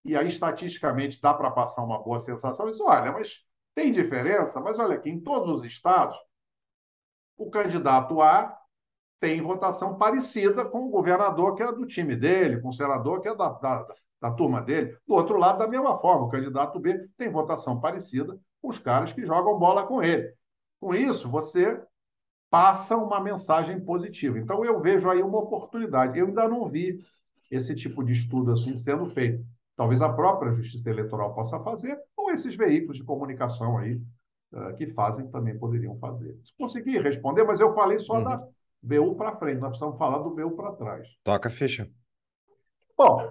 e 0.05 0.17
aí 0.17 0.29
estatisticamente 0.29 1.21
dá 1.21 1.35
para 1.35 1.51
passar 1.51 1.83
uma 1.83 2.01
boa 2.01 2.21
sensação 2.21 2.71
dizer, 2.71 2.85
olha, 2.85 3.11
mas 3.11 3.41
tem 3.75 3.91
diferença, 3.91 4.61
mas 4.61 4.79
olha 4.79 4.95
aqui, 4.95 5.11
em 5.11 5.21
todos 5.21 5.59
os 5.59 5.67
estados, 5.67 6.17
o 7.37 7.51
candidato 7.51 8.23
A 8.23 8.57
tem 9.21 9.41
votação 9.41 9.97
parecida 9.97 10.65
com 10.65 10.87
o 10.87 10.91
governador 10.91 11.55
que 11.55 11.63
é 11.63 11.73
do 11.73 11.87
time 11.87 12.15
dele, 12.17 12.61
com 12.61 12.69
o 12.69 12.73
senador 12.73 13.23
que 13.23 13.29
é 13.29 13.35
da, 13.35 13.51
da, 13.51 13.87
da 14.21 14.31
turma 14.31 14.61
dele. 14.61 14.97
Do 15.07 15.15
outro 15.15 15.39
lado, 15.39 15.59
da 15.59 15.69
mesma 15.69 15.99
forma, 15.99 16.27
o 16.27 16.31
candidato 16.31 16.79
B 16.79 17.09
tem 17.17 17.31
votação 17.31 17.81
parecida 17.81 18.39
com 18.61 18.69
os 18.69 18.79
caras 18.79 19.13
que 19.13 19.25
jogam 19.25 19.59
bola 19.59 19.87
com 19.87 20.03
ele. 20.03 20.33
Com 20.81 20.95
isso, 20.95 21.29
você 21.29 21.83
passa 22.51 22.97
uma 22.97 23.21
mensagem 23.21 23.81
positiva. 23.81 24.39
Então, 24.39 24.65
eu 24.65 24.81
vejo 24.81 25.09
aí 25.09 25.23
uma 25.23 25.39
oportunidade. 25.39 26.19
Eu 26.19 26.27
ainda 26.27 26.49
não 26.49 26.69
vi 26.69 27.01
esse 27.51 27.75
tipo 27.75 28.05
de 28.05 28.13
estudo 28.13 28.53
assim 28.53 28.77
sendo 28.77 29.07
feito. 29.11 29.45
Talvez 29.77 30.01
a 30.01 30.13
própria 30.13 30.53
Justiça 30.53 30.89
Eleitoral 30.89 31.35
possa 31.35 31.61
fazer, 31.61 31.99
ou 32.17 32.31
esses 32.31 32.55
veículos 32.55 32.99
de 32.99 33.05
comunicação 33.05 33.77
aí 33.77 34.01
uh, 34.53 34.75
que 34.77 34.87
fazem 34.89 35.29
também 35.29 35.59
poderiam 35.59 35.99
fazer. 35.99 36.37
Consegui 36.59 36.99
responder, 36.99 37.45
mas 37.45 37.61
eu 37.61 37.75
falei 37.75 37.99
só 37.99 38.15
uhum. 38.15 38.25
da 38.25 38.49
BU 38.87 39.17
para 39.17 39.37
frente, 39.37 39.59
nós 39.59 39.71
precisamos 39.71 39.99
falar 39.99 40.19
do 40.19 40.31
BU 40.31 40.57
para 40.57 40.73
trás. 40.73 41.09
Toca 41.25 41.49
a 41.49 41.51
ficha. 41.51 41.91
Bom, 42.97 43.31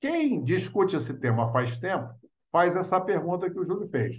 quem 0.00 0.42
discute 0.44 0.96
esse 0.96 1.18
tema 1.18 1.52
faz 1.52 1.76
tempo 1.76 2.14
faz 2.52 2.76
essa 2.76 3.00
pergunta 3.00 3.50
que 3.50 3.58
o 3.58 3.64
Júlio 3.64 3.88
fez. 3.88 4.16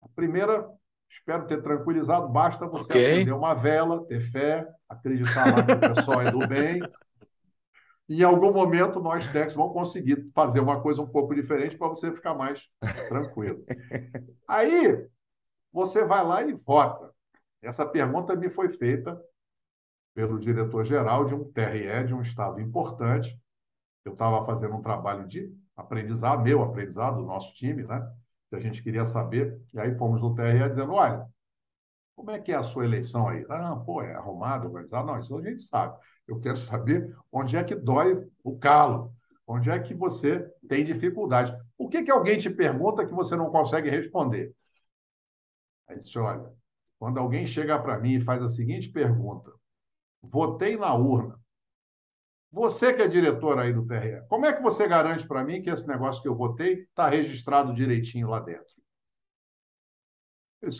A 0.00 0.08
primeira, 0.14 0.70
espero 1.10 1.46
ter 1.46 1.62
tranquilizado, 1.62 2.28
basta 2.28 2.66
você 2.66 2.92
okay. 2.92 3.12
acender 3.12 3.34
uma 3.34 3.52
vela, 3.54 4.06
ter 4.06 4.20
fé, 4.20 4.66
acreditar 4.88 5.54
lá 5.54 5.62
que 5.66 5.72
o 5.72 5.94
pessoal 5.94 6.22
é 6.22 6.30
do 6.30 6.46
bem, 6.46 6.80
em 8.08 8.22
algum 8.22 8.52
momento 8.52 9.00
nós 9.00 9.26
técnicos 9.26 9.54
vamos 9.54 9.72
conseguir 9.72 10.30
fazer 10.34 10.60
uma 10.60 10.80
coisa 10.80 11.02
um 11.02 11.06
pouco 11.06 11.34
diferente 11.34 11.76
para 11.76 11.88
você 11.88 12.12
ficar 12.12 12.34
mais 12.34 12.62
tranquilo. 13.08 13.64
Aí 14.46 15.08
você 15.72 16.04
vai 16.04 16.24
lá 16.24 16.42
e 16.42 16.52
vota. 16.52 17.12
Essa 17.64 17.86
pergunta 17.86 18.36
me 18.36 18.50
foi 18.50 18.68
feita 18.68 19.20
pelo 20.14 20.38
diretor-geral 20.38 21.24
de 21.24 21.34
um 21.34 21.50
TRE 21.50 22.04
de 22.04 22.14
um 22.14 22.20
estado 22.20 22.60
importante. 22.60 23.40
Eu 24.04 24.12
estava 24.12 24.44
fazendo 24.44 24.76
um 24.76 24.82
trabalho 24.82 25.26
de 25.26 25.52
aprendizado, 25.76 26.42
meu 26.42 26.62
aprendizado, 26.62 27.16
do 27.16 27.26
nosso 27.26 27.54
time, 27.54 27.82
né? 27.82 28.06
Que 28.50 28.56
a 28.56 28.60
gente 28.60 28.82
queria 28.82 29.06
saber. 29.06 29.60
E 29.72 29.80
aí 29.80 29.96
fomos 29.96 30.20
no 30.20 30.34
TRE 30.34 30.68
dizendo: 30.68 30.92
olha, 30.92 31.26
como 32.14 32.30
é 32.30 32.38
que 32.38 32.52
é 32.52 32.54
a 32.54 32.62
sua 32.62 32.84
eleição 32.84 33.28
aí? 33.28 33.44
Ah, 33.48 33.76
pô, 33.76 34.02
é 34.02 34.14
arrumado, 34.14 34.66
organizado? 34.66 35.06
Não, 35.06 35.18
isso 35.18 35.36
a 35.36 35.42
gente 35.42 35.62
sabe. 35.62 35.98
Eu 36.28 36.38
quero 36.40 36.56
saber 36.58 37.16
onde 37.32 37.56
é 37.56 37.64
que 37.64 37.74
dói 37.74 38.24
o 38.42 38.56
calo, 38.58 39.12
onde 39.46 39.70
é 39.70 39.78
que 39.78 39.94
você 39.94 40.40
tem 40.68 40.84
dificuldade. 40.84 41.56
O 41.76 41.88
que, 41.88 42.02
que 42.02 42.10
alguém 42.10 42.38
te 42.38 42.50
pergunta 42.50 43.06
que 43.06 43.12
você 43.12 43.34
não 43.36 43.50
consegue 43.50 43.90
responder? 43.90 44.54
Aí 45.88 45.98
disse, 45.98 46.18
olha, 46.18 46.50
quando 47.04 47.18
alguém 47.18 47.46
chega 47.46 47.78
para 47.78 47.98
mim 47.98 48.14
e 48.14 48.24
faz 48.24 48.42
a 48.42 48.48
seguinte 48.48 48.88
pergunta, 48.88 49.52
votei 50.22 50.74
na 50.74 50.94
urna, 50.94 51.38
você 52.50 52.94
que 52.94 53.02
é 53.02 53.06
diretor 53.06 53.58
aí 53.58 53.74
do 53.74 53.86
TRE, 53.86 54.26
como 54.26 54.46
é 54.46 54.54
que 54.54 54.62
você 54.62 54.88
garante 54.88 55.28
para 55.28 55.44
mim 55.44 55.60
que 55.60 55.68
esse 55.68 55.86
negócio 55.86 56.22
que 56.22 56.28
eu 56.28 56.34
votei 56.34 56.84
está 56.84 57.06
registrado 57.06 57.74
direitinho 57.74 58.26
lá 58.26 58.40
dentro? 58.40 58.72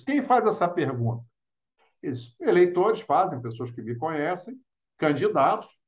Quem 0.06 0.22
faz 0.22 0.46
essa 0.46 0.66
pergunta? 0.66 1.22
Eleitores 2.40 3.02
fazem, 3.02 3.42
pessoas 3.42 3.70
que 3.70 3.82
me 3.82 3.94
conhecem, 3.94 4.58
candidatos, 4.96 5.78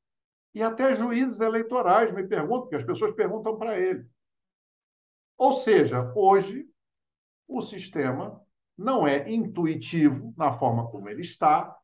e 0.54 0.62
até 0.62 0.94
juízes 0.94 1.40
eleitorais 1.40 2.12
me 2.12 2.28
perguntam, 2.28 2.60
porque 2.64 2.76
as 2.76 2.84
pessoas 2.84 3.14
perguntam 3.14 3.56
para 3.56 3.80
ele. 3.80 4.06
Ou 5.38 5.54
seja, 5.54 6.12
hoje, 6.14 6.68
o 7.48 7.62
sistema 7.62 8.45
não 8.76 9.06
é 9.06 9.28
intuitivo 9.30 10.34
na 10.36 10.52
forma 10.52 10.88
como 10.90 11.08
ele 11.08 11.22
está, 11.22 11.76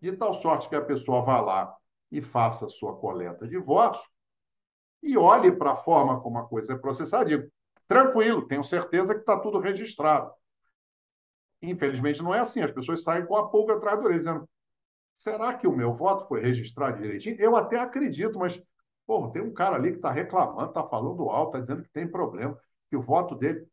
de 0.00 0.12
tal 0.12 0.32
sorte 0.34 0.68
que 0.68 0.74
a 0.74 0.84
pessoa 0.84 1.22
vá 1.22 1.40
lá 1.40 1.76
e 2.10 2.22
faça 2.22 2.68
sua 2.68 2.96
coleta 2.96 3.46
de 3.46 3.58
votos 3.58 4.00
e 5.02 5.16
olhe 5.16 5.52
para 5.52 5.72
a 5.72 5.76
forma 5.76 6.20
como 6.20 6.38
a 6.38 6.46
coisa 6.46 6.74
é 6.74 6.78
processada. 6.78 7.24
Digo, 7.24 7.50
tranquilo, 7.86 8.46
tenho 8.46 8.64
certeza 8.64 9.14
que 9.14 9.20
está 9.20 9.38
tudo 9.38 9.58
registrado. 9.58 10.32
Infelizmente 11.62 12.22
não 12.22 12.34
é 12.34 12.40
assim. 12.40 12.60
As 12.60 12.70
pessoas 12.70 13.02
saem 13.02 13.26
com 13.26 13.36
a 13.36 13.48
pulga 13.48 13.74
atrás 13.74 13.98
do 13.98 14.04
orelha, 14.04 14.18
dizendo: 14.18 14.48
será 15.14 15.54
que 15.54 15.66
o 15.66 15.76
meu 15.76 15.94
voto 15.94 16.26
foi 16.26 16.40
registrado 16.40 17.00
direitinho? 17.00 17.36
Eu 17.38 17.56
até 17.56 17.78
acredito, 17.78 18.38
mas 18.38 18.60
porra, 19.06 19.32
tem 19.32 19.42
um 19.42 19.52
cara 19.52 19.76
ali 19.76 19.90
que 19.90 19.96
está 19.96 20.10
reclamando, 20.10 20.68
está 20.68 20.84
falando 20.84 21.28
alto, 21.28 21.48
está 21.48 21.60
dizendo 21.60 21.82
que 21.82 21.92
tem 21.92 22.08
problema, 22.08 22.58
que 22.88 22.96
o 22.96 23.02
voto 23.02 23.34
dele. 23.34 23.66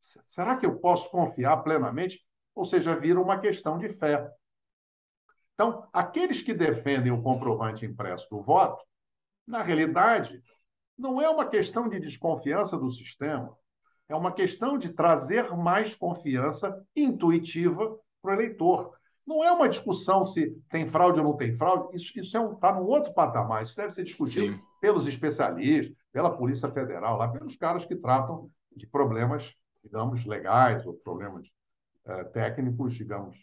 Será 0.00 0.56
que 0.56 0.64
eu 0.64 0.78
posso 0.78 1.10
confiar 1.10 1.58
plenamente? 1.58 2.24
Ou 2.54 2.64
seja, 2.64 2.98
vira 2.98 3.20
uma 3.20 3.38
questão 3.38 3.78
de 3.78 3.88
fé. 3.88 4.28
Então, 5.54 5.86
aqueles 5.92 6.40
que 6.40 6.54
defendem 6.54 7.12
o 7.12 7.22
comprovante 7.22 7.84
impresso 7.84 8.28
do 8.30 8.42
voto, 8.42 8.82
na 9.46 9.62
realidade, 9.62 10.42
não 10.96 11.20
é 11.20 11.28
uma 11.28 11.46
questão 11.46 11.88
de 11.88 12.00
desconfiança 12.00 12.78
do 12.78 12.90
sistema, 12.90 13.54
é 14.08 14.14
uma 14.14 14.32
questão 14.32 14.78
de 14.78 14.88
trazer 14.90 15.54
mais 15.56 15.94
confiança 15.94 16.84
intuitiva 16.96 17.96
para 18.22 18.30
o 18.30 18.34
eleitor. 18.34 18.92
Não 19.26 19.44
é 19.44 19.52
uma 19.52 19.68
discussão 19.68 20.26
se 20.26 20.50
tem 20.68 20.88
fraude 20.88 21.18
ou 21.18 21.24
não 21.24 21.36
tem 21.36 21.54
fraude, 21.54 21.94
isso, 21.94 22.18
isso 22.18 22.36
é 22.36 22.40
um, 22.40 22.54
está 22.54 22.74
num 22.74 22.86
outro 22.86 23.12
patamar, 23.12 23.62
isso 23.62 23.76
deve 23.76 23.92
ser 23.92 24.02
discutido 24.02 24.54
Sim. 24.54 24.62
pelos 24.80 25.06
especialistas, 25.06 25.94
pela 26.12 26.36
Polícia 26.36 26.70
Federal, 26.70 27.16
lá 27.16 27.28
pelos 27.28 27.56
caras 27.56 27.84
que 27.84 27.94
tratam 27.94 28.50
de 28.74 28.86
problemas, 28.86 29.54
digamos, 29.82 30.24
legais 30.24 30.84
ou 30.86 30.94
problemas 30.94 31.48
é, 32.04 32.24
técnicos, 32.24 32.94
digamos, 32.94 33.36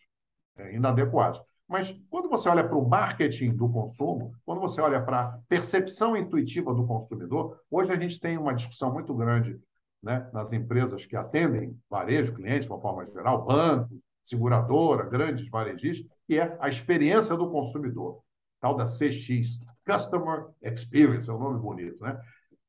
é, 0.57 0.75
inadequados. 0.75 1.41
Mas 1.67 1.93
quando 2.09 2.29
você 2.29 2.47
olha 2.47 2.65
para 2.65 2.77
o 2.77 2.87
marketing 2.87 3.55
do 3.55 3.69
consumo, 3.69 4.33
quando 4.45 4.61
você 4.61 4.79
olha 4.79 5.01
para 5.01 5.21
a 5.21 5.39
percepção 5.49 6.15
intuitiva 6.15 6.73
do 6.73 6.87
consumidor, 6.87 7.59
hoje 7.69 7.91
a 7.91 7.99
gente 7.99 8.19
tem 8.19 8.37
uma 8.37 8.53
discussão 8.53 8.93
muito 8.93 9.13
grande 9.13 9.59
né, 10.01 10.29
nas 10.31 10.53
empresas 10.53 11.05
que 11.05 11.15
atendem 11.15 11.77
varejo, 11.89 12.33
clientes, 12.33 12.67
de 12.67 12.71
uma 12.71 12.79
forma 12.79 13.05
geral, 13.05 13.45
banco, 13.45 13.99
seguradora, 14.23 15.03
grandes 15.03 15.49
varejistas, 15.49 16.09
que 16.25 16.39
é 16.39 16.57
a 16.59 16.69
experiência 16.69 17.35
do 17.35 17.49
consumidor, 17.49 18.21
tal 18.61 18.75
da 18.75 18.85
CX, 18.85 19.59
Customer 19.85 20.47
Experience, 20.61 21.29
é 21.29 21.33
um 21.33 21.39
nome 21.39 21.59
bonito, 21.59 22.01
né? 22.01 22.19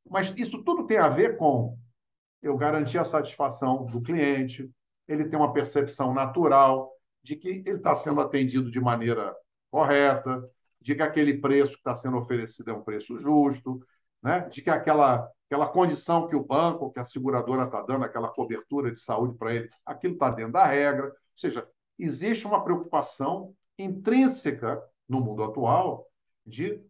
Mas 0.08 0.32
isso 0.36 0.62
tudo 0.62 0.86
tem 0.86 0.98
a 0.98 1.08
ver 1.08 1.36
com 1.36 1.76
eu 2.42 2.56
garantir 2.56 2.98
a 2.98 3.04
satisfação 3.04 3.86
do 3.86 4.00
cliente, 4.00 4.70
ele 5.06 5.28
tem 5.28 5.38
uma 5.38 5.52
percepção 5.52 6.12
natural 6.12 6.92
de 7.22 7.36
que 7.36 7.48
ele 7.48 7.76
está 7.76 7.94
sendo 7.94 8.20
atendido 8.20 8.70
de 8.70 8.80
maneira 8.80 9.34
correta, 9.70 10.42
de 10.80 10.94
que 10.94 11.02
aquele 11.02 11.38
preço 11.38 11.72
que 11.72 11.78
está 11.78 11.94
sendo 11.94 12.18
oferecido 12.18 12.70
é 12.70 12.74
um 12.74 12.82
preço 12.82 13.18
justo, 13.18 13.80
né? 14.22 14.48
de 14.48 14.62
que 14.62 14.70
aquela 14.70 15.28
aquela 15.48 15.66
condição 15.66 16.28
que 16.28 16.36
o 16.36 16.44
banco, 16.44 16.92
que 16.92 17.00
a 17.00 17.04
seguradora 17.04 17.64
está 17.64 17.80
dando, 17.80 18.04
aquela 18.04 18.28
cobertura 18.28 18.92
de 18.92 19.00
saúde 19.00 19.36
para 19.38 19.54
ele, 19.54 19.70
aquilo 19.84 20.12
está 20.12 20.30
dentro 20.30 20.52
da 20.52 20.66
regra. 20.66 21.06
Ou 21.06 21.14
seja, 21.34 21.66
existe 21.98 22.46
uma 22.46 22.62
preocupação 22.62 23.54
intrínseca 23.78 24.82
no 25.08 25.20
mundo 25.20 25.42
atual 25.42 26.06
de 26.44 26.82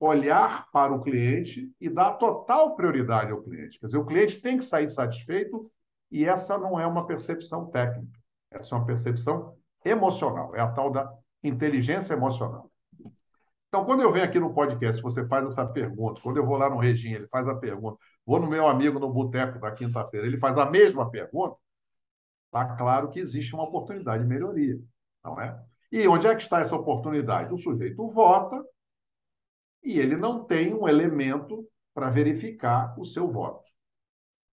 olhar 0.00 0.66
para 0.72 0.94
o 0.94 1.02
cliente 1.02 1.70
e 1.78 1.90
dar 1.90 2.14
total 2.14 2.74
prioridade 2.74 3.30
ao 3.30 3.42
cliente. 3.42 3.78
Quer 3.78 3.86
dizer, 3.86 3.98
o 3.98 4.06
cliente 4.06 4.40
tem 4.40 4.56
que 4.56 4.64
sair 4.64 4.88
satisfeito 4.88 5.70
e 6.10 6.24
essa 6.24 6.56
não 6.56 6.80
é 6.80 6.86
uma 6.86 7.06
percepção 7.06 7.66
técnica, 7.66 8.18
essa 8.50 8.74
é 8.74 8.78
uma 8.78 8.86
percepção 8.86 9.54
emocional, 9.84 10.56
é 10.56 10.60
a 10.60 10.72
tal 10.72 10.90
da 10.90 11.12
inteligência 11.44 12.14
emocional. 12.14 12.70
Então, 13.68 13.84
quando 13.84 14.02
eu 14.02 14.10
venho 14.10 14.24
aqui 14.24 14.40
no 14.40 14.52
podcast, 14.52 15.00
você 15.00 15.24
faz 15.28 15.46
essa 15.46 15.64
pergunta. 15.64 16.20
Quando 16.22 16.38
eu 16.38 16.44
vou 16.44 16.56
lá 16.56 16.68
no 16.68 16.78
Regina, 16.78 17.18
ele 17.18 17.28
faz 17.28 17.46
a 17.46 17.54
pergunta. 17.54 17.98
Vou 18.26 18.40
no 18.40 18.48
meu 18.48 18.66
amigo 18.66 18.98
no 18.98 19.12
boteco 19.12 19.60
da 19.60 19.70
quinta-feira, 19.70 20.26
ele 20.26 20.38
faz 20.38 20.58
a 20.58 20.68
mesma 20.68 21.08
pergunta. 21.08 21.56
Está 22.46 22.64
claro 22.76 23.10
que 23.10 23.20
existe 23.20 23.54
uma 23.54 23.62
oportunidade 23.62 24.24
de 24.24 24.28
melhoria, 24.28 24.80
não 25.22 25.40
é? 25.40 25.56
E 25.92 26.08
onde 26.08 26.26
é 26.26 26.34
que 26.34 26.42
está 26.42 26.60
essa 26.60 26.74
oportunidade? 26.74 27.52
O 27.54 27.58
sujeito 27.58 28.08
vota 28.08 28.60
e 29.82 29.98
ele 29.98 30.16
não 30.16 30.44
tem 30.44 30.74
um 30.74 30.88
elemento 30.88 31.66
para 31.94 32.10
verificar 32.10 32.94
o 32.98 33.04
seu 33.04 33.28
voto. 33.28 33.64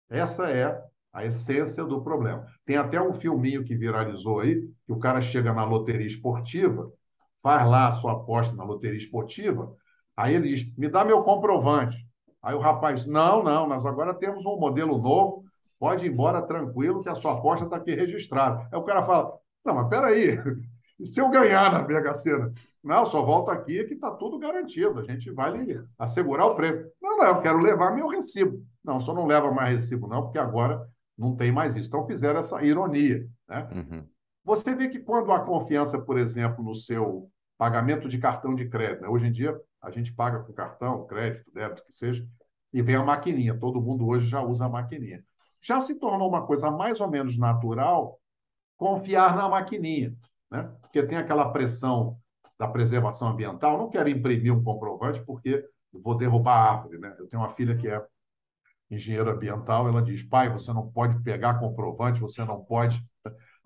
Essa 0.09 0.51
é 0.51 0.81
a 1.12 1.24
essência 1.24 1.85
do 1.85 2.03
problema. 2.03 2.47
Tem 2.64 2.77
até 2.77 3.01
um 3.01 3.14
filminho 3.14 3.64
que 3.64 3.77
viralizou 3.77 4.41
aí, 4.41 4.62
que 4.87 4.93
o 4.93 4.99
cara 4.99 5.20
chega 5.20 5.53
na 5.53 5.64
loteria 5.64 6.07
esportiva 6.07 6.93
faz 7.47 7.64
lá 7.64 7.87
a 7.87 7.93
sua 7.93 8.11
aposta 8.11 8.57
na 8.57 8.64
loteria 8.64 8.99
esportiva, 8.99 9.72
aí 10.16 10.35
ele 10.35 10.49
diz, 10.49 10.77
me 10.77 10.89
dá 10.89 11.05
meu 11.05 11.22
comprovante. 11.22 11.97
Aí 12.43 12.57
o 12.57 12.59
rapaz, 12.59 13.07
não, 13.07 13.41
não, 13.41 13.68
nós 13.68 13.87
agora 13.87 14.12
temos 14.12 14.45
um 14.45 14.59
modelo 14.59 14.99
novo, 14.99 15.45
pode 15.79 16.05
ir 16.05 16.11
embora 16.11 16.43
tranquilo 16.43 17.05
que 17.05 17.09
a 17.09 17.14
sua 17.14 17.39
aposta 17.39 17.64
está 17.64 17.77
aqui 17.77 17.95
registrada. 17.95 18.68
Aí 18.72 18.77
o 18.77 18.83
cara 18.83 19.05
fala, 19.05 19.39
não, 19.64 19.77
mas 19.77 19.89
peraí, 19.89 20.37
e 20.99 21.07
se 21.07 21.20
eu 21.20 21.31
ganhar 21.31 21.70
na 21.70 21.87
Mega 21.87 22.14
Sena? 22.14 22.53
Não, 22.87 23.05
só 23.05 23.20
volta 23.20 23.51
aqui 23.51 23.82
que 23.82 23.95
está 23.95 24.12
tudo 24.12 24.39
garantido, 24.39 25.01
a 25.01 25.03
gente 25.03 25.28
vai 25.32 25.51
lhe 25.57 25.84
assegurar 25.99 26.47
o 26.47 26.55
prêmio. 26.55 26.89
Não, 27.03 27.18
não, 27.18 27.26
eu 27.26 27.41
quero 27.41 27.59
levar 27.59 27.93
meu 27.93 28.07
recibo. 28.07 28.64
Não, 28.84 29.01
só 29.01 29.12
não 29.12 29.26
leva 29.26 29.51
mais 29.51 29.74
recibo 29.74 30.07
não, 30.07 30.22
porque 30.22 30.39
agora 30.39 30.89
não 31.18 31.34
tem 31.34 31.51
mais 31.51 31.74
isso. 31.74 31.89
Então 31.89 32.07
fizeram 32.07 32.39
essa 32.39 32.64
ironia. 32.64 33.26
Né? 33.49 33.68
Uhum. 33.72 34.09
Você 34.45 34.72
vê 34.76 34.89
que 34.89 35.01
quando 35.01 35.32
há 35.32 35.41
confiança, 35.41 36.01
por 36.01 36.16
exemplo, 36.16 36.62
no 36.62 36.76
seu 36.76 37.28
pagamento 37.59 38.07
de 38.07 38.18
cartão 38.18 38.55
de 38.55 38.68
crédito. 38.68 39.03
Né? 39.03 39.09
Hoje 39.09 39.26
em 39.26 39.32
dia, 39.32 39.61
a 39.82 39.91
gente 39.91 40.14
paga 40.14 40.39
com 40.45 40.53
cartão, 40.53 41.09
crédito, 41.09 41.51
débito, 41.53 41.84
que 41.84 41.93
seja, 41.93 42.24
e 42.72 42.80
vem 42.82 42.95
a 42.95 43.03
maquininha. 43.03 43.59
Todo 43.59 43.82
mundo 43.82 44.07
hoje 44.07 44.28
já 44.28 44.41
usa 44.41 44.66
a 44.66 44.68
maquininha. 44.68 45.24
Já 45.61 45.80
se 45.80 45.97
tornou 45.97 46.28
uma 46.28 46.47
coisa 46.47 46.70
mais 46.70 47.01
ou 47.01 47.11
menos 47.11 47.37
natural 47.37 48.20
confiar 48.76 49.34
na 49.34 49.49
maquininha, 49.49 50.14
né? 50.49 50.70
porque 50.82 51.03
tem 51.03 51.18
aquela 51.18 51.51
pressão 51.51 52.16
da 52.59 52.69
preservação 52.69 53.29
ambiental. 53.29 53.79
Não 53.79 53.91
quero 53.91 54.09
imprimir 54.09 54.55
um 54.55 54.63
comprovante 54.63 55.23
porque 55.25 55.65
vou 55.93 56.17
derrubar 56.17 56.55
a 56.55 56.73
árvore. 56.73 56.99
Né? 56.99 57.15
Eu 57.19 57.27
tenho 57.27 57.43
uma 57.43 57.51
filha 57.51 57.75
que 57.75 57.89
é 57.89 58.05
engenheira 58.91 59.33
ambiental, 59.33 59.89
ela 59.89 60.03
diz: 60.03 60.23
pai, 60.23 60.49
você 60.49 60.73
não 60.73 60.91
pode 60.91 61.23
pegar 61.23 61.59
comprovante, 61.59 62.21
você 62.21 62.45
não 62.45 62.63
pode 62.65 63.05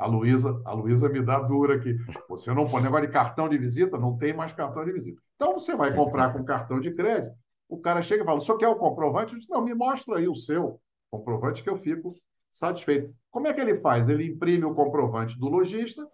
a 0.01 0.07
Luísa, 0.07 0.59
a 0.65 0.73
Luísa 0.73 1.11
me 1.11 1.21
dá 1.21 1.39
dura 1.41 1.77
aqui. 1.77 1.95
Você 2.31 2.53
não 2.55 2.67
pode 2.67 2.85
negócio 2.85 3.07
de 3.07 3.13
cartão 3.13 3.49
de 3.51 3.59
visita, 3.59 3.99
não 3.99 4.17
tem 4.17 4.33
mais 4.33 4.51
cartão 4.51 4.83
de 4.83 4.93
visita. 4.93 5.21
Então 5.37 5.53
você 5.53 5.77
vai 5.77 5.95
comprar 5.95 6.33
com 6.33 6.43
cartão 6.43 6.81
de 6.81 6.91
crédito, 6.95 7.35
o 7.69 7.79
cara 7.79 8.01
chega 8.01 8.23
e 8.23 8.27
fala: 8.27 8.41
"Só 8.41 8.57
quer 8.57 8.69
o 8.69 8.77
comprovante?" 8.77 9.35
Eu 9.35 9.41
digo, 9.41 9.53
"Não, 9.53 9.63
me 9.63 9.75
mostra 9.75 10.17
aí 10.17 10.27
o 10.27 10.35
seu 10.35 10.81
comprovante 11.11 11.63
que 11.63 11.69
eu 11.69 11.77
fico 11.77 12.15
satisfeito". 12.51 13.15
Como 13.31 13.47
é 13.47 13.53
que 13.53 13.61
ele 13.61 13.79
faz? 13.81 14.09
Ele 14.09 14.27
imprime 14.27 14.65
o 14.65 14.75
comprovante 14.75 15.39
do 15.39 15.49
lojista, 15.49 16.07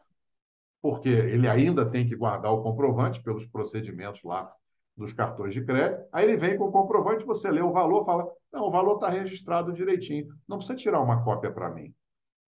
porque 0.87 1.09
ele 1.09 1.49
ainda 1.49 1.84
tem 1.84 2.07
que 2.07 2.14
guardar 2.14 2.53
o 2.53 2.62
comprovante 2.62 3.20
pelos 3.20 3.45
procedimentos 3.45 4.22
lá 4.22 4.49
dos 4.97 5.12
cartões 5.12 5.53
de 5.53 5.64
crédito. 5.64 6.07
Aí 6.12 6.24
ele 6.24 6.37
vem 6.37 6.57
com 6.57 6.66
o 6.66 6.70
comprovante, 6.70 7.24
você 7.24 7.51
lê 7.51 7.61
o 7.61 7.72
valor, 7.72 8.05
fala: 8.05 8.24
"Não, 8.53 8.68
o 8.68 8.70
valor 8.70 8.95
está 8.95 9.09
registrado 9.09 9.72
direitinho. 9.72 10.28
Não 10.47 10.59
precisa 10.59 10.78
tirar 10.78 11.01
uma 11.01 11.24
cópia 11.24 11.51
para 11.51 11.70
mim". 11.70 11.93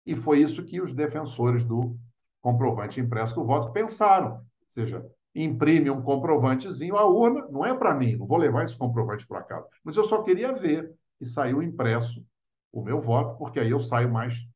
E 0.05 0.15
foi 0.15 0.37
isso 0.37 0.63
que 0.63 0.79
os 0.79 0.93
defensores 0.93 1.65
do 1.65 1.97
comprovante 2.39 3.01
impresso 3.01 3.33
do 3.33 3.43
voto 3.43 3.71
pensaram. 3.71 4.33
Ou 4.33 4.43
seja, 4.69 5.03
imprime 5.33 5.89
um 5.89 6.03
comprovantezinho, 6.03 6.95
a 6.95 7.07
urna 7.07 7.47
não 7.49 7.65
é 7.65 7.75
para 7.75 7.95
mim, 7.95 8.17
não 8.17 8.27
vou 8.27 8.37
levar 8.37 8.65
esse 8.65 8.77
comprovante 8.77 9.25
para 9.25 9.41
casa. 9.41 9.67
Mas 9.83 9.97
eu 9.97 10.03
só 10.03 10.21
queria 10.21 10.53
ver 10.53 10.93
e 11.19 11.25
saiu 11.25 11.59
impresso 11.63 12.23
o 12.71 12.83
meu 12.83 13.01
voto, 13.01 13.35
porque 13.39 13.59
aí 13.59 13.71
eu 13.71 13.79
saio 13.79 14.13
mais 14.13 14.47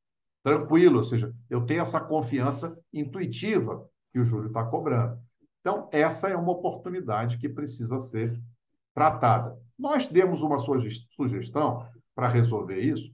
tranquilo, 0.44 0.98
ou 0.98 1.04
seja, 1.04 1.34
eu 1.50 1.66
tenho 1.66 1.82
essa 1.82 2.00
confiança 2.00 2.78
intuitiva 2.94 3.88
que 4.12 4.20
o 4.20 4.26
Júlio 4.26 4.48
está 4.48 4.64
cobrando. 4.66 5.20
Então, 5.60 5.88
essa 5.92 6.28
é 6.28 6.36
uma 6.36 6.52
oportunidade 6.52 7.38
que 7.38 7.48
precisa 7.48 8.00
ser 8.00 8.40
tratada. 8.94 9.58
Nós 9.78 10.08
demos 10.08 10.42
uma 10.42 10.58
sugestão 10.58 11.88
para 12.16 12.28
resolver 12.28 12.80
isso, 12.80 13.14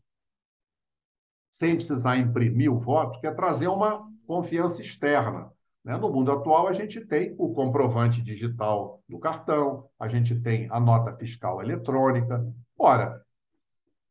sem 1.51 1.75
precisar 1.75 2.17
imprimir 2.17 2.71
o 2.71 2.80
voto, 2.80 3.19
que 3.19 3.28
é 3.28 3.34
trazer 3.34 3.67
uma 3.67 4.07
confiança 4.25 4.82
externa. 4.82 5.51
Né? 5.84 5.95
No 5.97 6.11
mundo 6.11 6.32
atual, 6.32 6.67
a 6.67 6.73
gente 6.73 7.01
tem 7.05 7.36
o 7.38 7.53
comprovante 7.53 8.21
digital 8.21 9.01
do 9.07 9.19
cartão, 9.19 9.89
a 9.99 10.07
gente 10.07 10.36
tem 10.39 10.67
a 10.69 10.80
nota 10.80 11.15
fiscal 11.15 11.61
eletrônica. 11.61 12.45
Ora, 12.78 13.21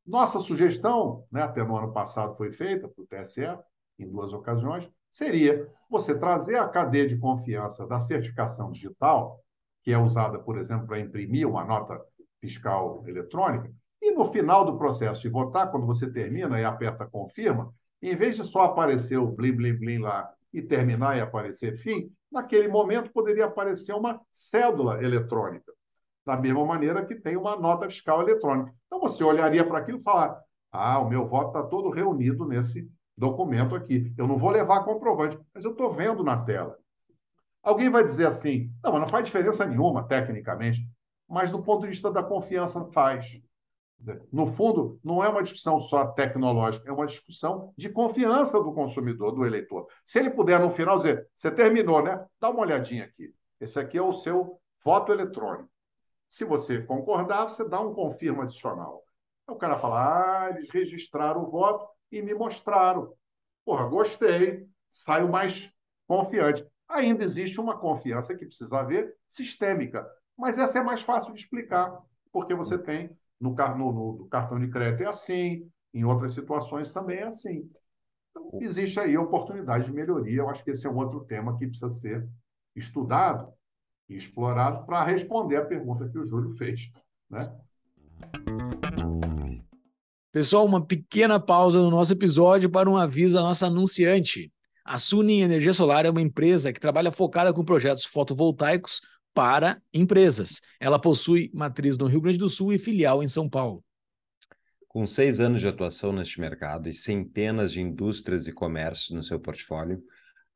nossa 0.07 0.39
sugestão, 0.39 1.25
né, 1.31 1.43
até 1.43 1.65
no 1.65 1.77
ano 1.77 1.93
passado 1.93 2.37
foi 2.37 2.53
feita 2.53 2.89
para 2.89 3.03
o 3.03 3.07
TSE, 3.07 3.59
em 3.99 4.09
duas 4.09 4.33
ocasiões, 4.33 4.89
seria 5.11 5.69
você 5.91 6.17
trazer 6.17 6.57
a 6.57 6.69
cadeia 6.69 7.07
de 7.07 7.19
confiança 7.19 7.87
da 7.87 7.99
certificação 7.99 8.71
digital, 8.71 9.41
que 9.83 9.93
é 9.93 9.99
usada, 9.99 10.39
por 10.39 10.59
exemplo, 10.59 10.87
para 10.87 11.01
imprimir 11.01 11.49
uma 11.49 11.65
nota 11.65 12.01
fiscal 12.41 13.03
eletrônica, 13.07 13.73
e 14.01 14.13
no 14.13 14.27
final 14.27 14.65
do 14.65 14.77
processo 14.77 15.23
de 15.23 15.29
votar, 15.29 15.71
quando 15.71 15.87
você 15.87 16.11
termina 16.11 16.61
e 16.61 16.65
aperta 16.65 17.07
confirma, 17.07 17.73
em 18.01 18.15
vez 18.15 18.37
de 18.37 18.45
só 18.45 18.65
aparecer 18.65 19.17
o 19.17 19.27
blim, 19.27 19.53
blim, 19.53 19.75
blim 19.75 19.99
lá 19.99 20.31
e 20.53 20.63
terminar 20.63 21.17
e 21.17 21.21
aparecer 21.21 21.77
fim, 21.79 22.13
naquele 22.31 22.69
momento 22.69 23.11
poderia 23.11 23.47
aparecer 23.47 23.95
uma 23.95 24.21
cédula 24.31 25.03
eletrônica, 25.03 25.73
da 26.27 26.37
mesma 26.37 26.67
maneira 26.67 27.07
que 27.07 27.15
tem 27.15 27.37
uma 27.37 27.57
nota 27.57 27.87
fiscal 27.87 28.21
eletrônica. 28.21 28.75
Então 28.87 29.01
você 29.01 29.23
olharia 29.23 29.65
para 29.65 29.79
aquilo 29.79 29.99
e 29.99 30.03
falar: 30.03 30.43
ah, 30.73 30.99
o 30.99 31.09
meu 31.09 31.27
voto 31.27 31.57
está 31.57 31.63
todo 31.63 31.89
reunido 31.89 32.45
nesse 32.45 32.91
documento 33.17 33.77
aqui. 33.77 34.13
Eu 34.19 34.27
não 34.27 34.37
vou 34.37 34.51
levar 34.51 34.85
comprovante, 34.85 35.39
mas 35.55 35.65
eu 35.65 35.71
estou 35.71 35.93
vendo 35.93 36.25
na 36.25 36.43
tela. 36.43 36.77
Alguém 37.63 37.89
vai 37.89 38.05
dizer 38.05 38.27
assim: 38.27 38.73
não, 38.83 38.91
mas 38.93 39.01
não 39.01 39.09
faz 39.09 39.25
diferença 39.25 39.65
nenhuma, 39.65 40.03
tecnicamente, 40.03 40.81
mas 41.29 41.53
do 41.53 41.63
ponto 41.63 41.83
de 41.83 41.89
vista 41.89 42.11
da 42.11 42.23
confiança 42.23 42.85
faz. 42.93 43.41
No 44.31 44.47
fundo, 44.47 45.01
não 45.03 45.25
é 45.25 45.29
uma 45.29 45.43
discussão 45.43 45.81
só 45.81 46.09
tecnológica, 46.09 46.91
é 46.91 46.93
uma 46.93 47.07
discussão 47.07 47.73
de 47.79 47.89
confiança 47.89 48.63
do 48.63 48.75
consumidor, 48.75 49.33
do 49.33 49.47
eleitor. 49.47 49.87
Se 50.05 50.19
ele 50.19 50.31
puder, 50.31 50.61
no 50.61 50.71
final, 50.71 50.97
dizer: 50.99 51.29
você 51.35 51.51
terminou, 51.53 52.03
né? 52.03 52.23
Dá 52.41 52.51
uma 52.51 52.61
olhadinha 52.61 53.05
aqui. 53.05 53.33
Esse 53.61 53.79
aqui 53.79 53.97
é 53.97 54.03
o 54.03 54.13
seu 54.13 54.61
voto 54.85 55.13
eletrônico. 55.13 55.71
Se 56.37 56.45
você 56.45 56.83
concordar, 56.83 57.45
você 57.45 57.67
dá 57.67 57.81
um 57.81 57.95
confirma 57.95 58.43
adicional. 58.43 59.03
o 59.49 59.57
cara 59.57 59.79
fala: 59.79 60.45
ah, 60.45 60.51
eles 60.51 60.69
registraram 60.69 61.45
o 61.45 61.51
voto 61.51 61.89
e 62.13 62.21
me 62.21 62.35
mostraram. 62.35 63.15
Porra, 63.65 63.87
gostei, 63.87 64.69
saio 64.93 65.31
mais 65.31 65.73
confiante. 66.07 66.63
Ainda 66.91 67.25
existe 67.25 67.59
uma 67.59 67.79
confiança 67.79 68.37
que 68.37 68.45
precisa 68.45 68.81
haver 68.81 69.17
sistêmica, 69.27 70.07
mas 70.37 70.59
essa 70.59 70.79
é 70.79 70.83
mais 70.83 71.01
fácil 71.01 71.33
de 71.33 71.41
explicar, 71.41 71.99
porque 72.31 72.55
você 72.55 72.77
tem 72.77 73.09
no, 73.41 73.55
no, 73.55 74.19
no 74.19 74.29
cartão 74.29 74.61
de 74.61 74.69
crédito 74.69 75.05
é 75.05 75.07
assim, 75.07 75.67
em 75.95 76.05
outras 76.05 76.35
situações 76.35 76.93
também 76.93 77.21
é 77.21 77.29
assim. 77.29 77.67
Então, 78.29 78.59
existe 78.61 79.01
aí 79.01 79.17
oportunidade 79.17 79.87
de 79.87 79.93
melhoria. 79.95 80.41
Eu 80.43 80.51
acho 80.51 80.63
que 80.63 80.73
esse 80.73 80.87
é 80.87 80.91
um 80.91 80.99
outro 80.99 81.25
tema 81.25 81.57
que 81.57 81.67
precisa 81.67 81.89
ser 81.89 82.29
estudado 82.75 83.56
e 84.09 84.15
explorado 84.15 84.87
para 84.87 85.05
responder 85.05 85.57
a 85.57 85.65
pergunta 85.65 86.09
que 86.09 86.19
o 86.19 86.25
Júlio 86.25 86.57
fez. 86.57 86.91
Né? 87.31 87.53
Pessoal, 90.33 90.67
uma 90.67 90.85
pequena 90.85 91.41
pausa 91.41 91.81
no 91.81 91.91
nosso 91.91 92.13
episódio 92.13 92.71
para 92.71 92.91
um 92.91 92.97
aviso 92.97 93.39
à 93.39 93.43
nossa 93.43 93.67
anunciante. 93.67 94.53
A 94.85 94.99
Sunin 94.99 95.41
Energia 95.41 95.73
Solar 95.73 96.07
é 96.07 96.11
uma 96.11 96.21
empresa 96.21 96.73
que 96.73 96.79
trabalha 96.79 97.11
focada 97.11 97.53
com 97.53 97.65
projetos 97.65 98.05
fotovoltaicos 98.05 99.01
para 99.35 99.83
empresas. 99.93 100.61
Ela 100.79 100.99
possui 100.99 101.51
matriz 101.53 101.99
no 101.99 102.07
Rio 102.07 102.21
Grande 102.21 102.39
do 102.39 102.49
Sul 102.49 102.73
e 102.73 102.79
filial 102.79 103.23
em 103.23 103.29
São 103.29 103.49
Paulo. 103.49 103.83
Com 104.89 105.07
seis 105.07 105.41
anos 105.41 105.61
de 105.61 105.69
atuação 105.69 106.13
neste 106.13 106.41
mercado 106.41 106.89
e 106.89 106.95
centenas 106.95 107.73
de 107.73 107.83
indústrias 107.83 108.47
e 108.47 108.53
comércios 108.53 109.11
no 109.11 109.23
seu 109.23 109.39
portfólio, 109.39 110.03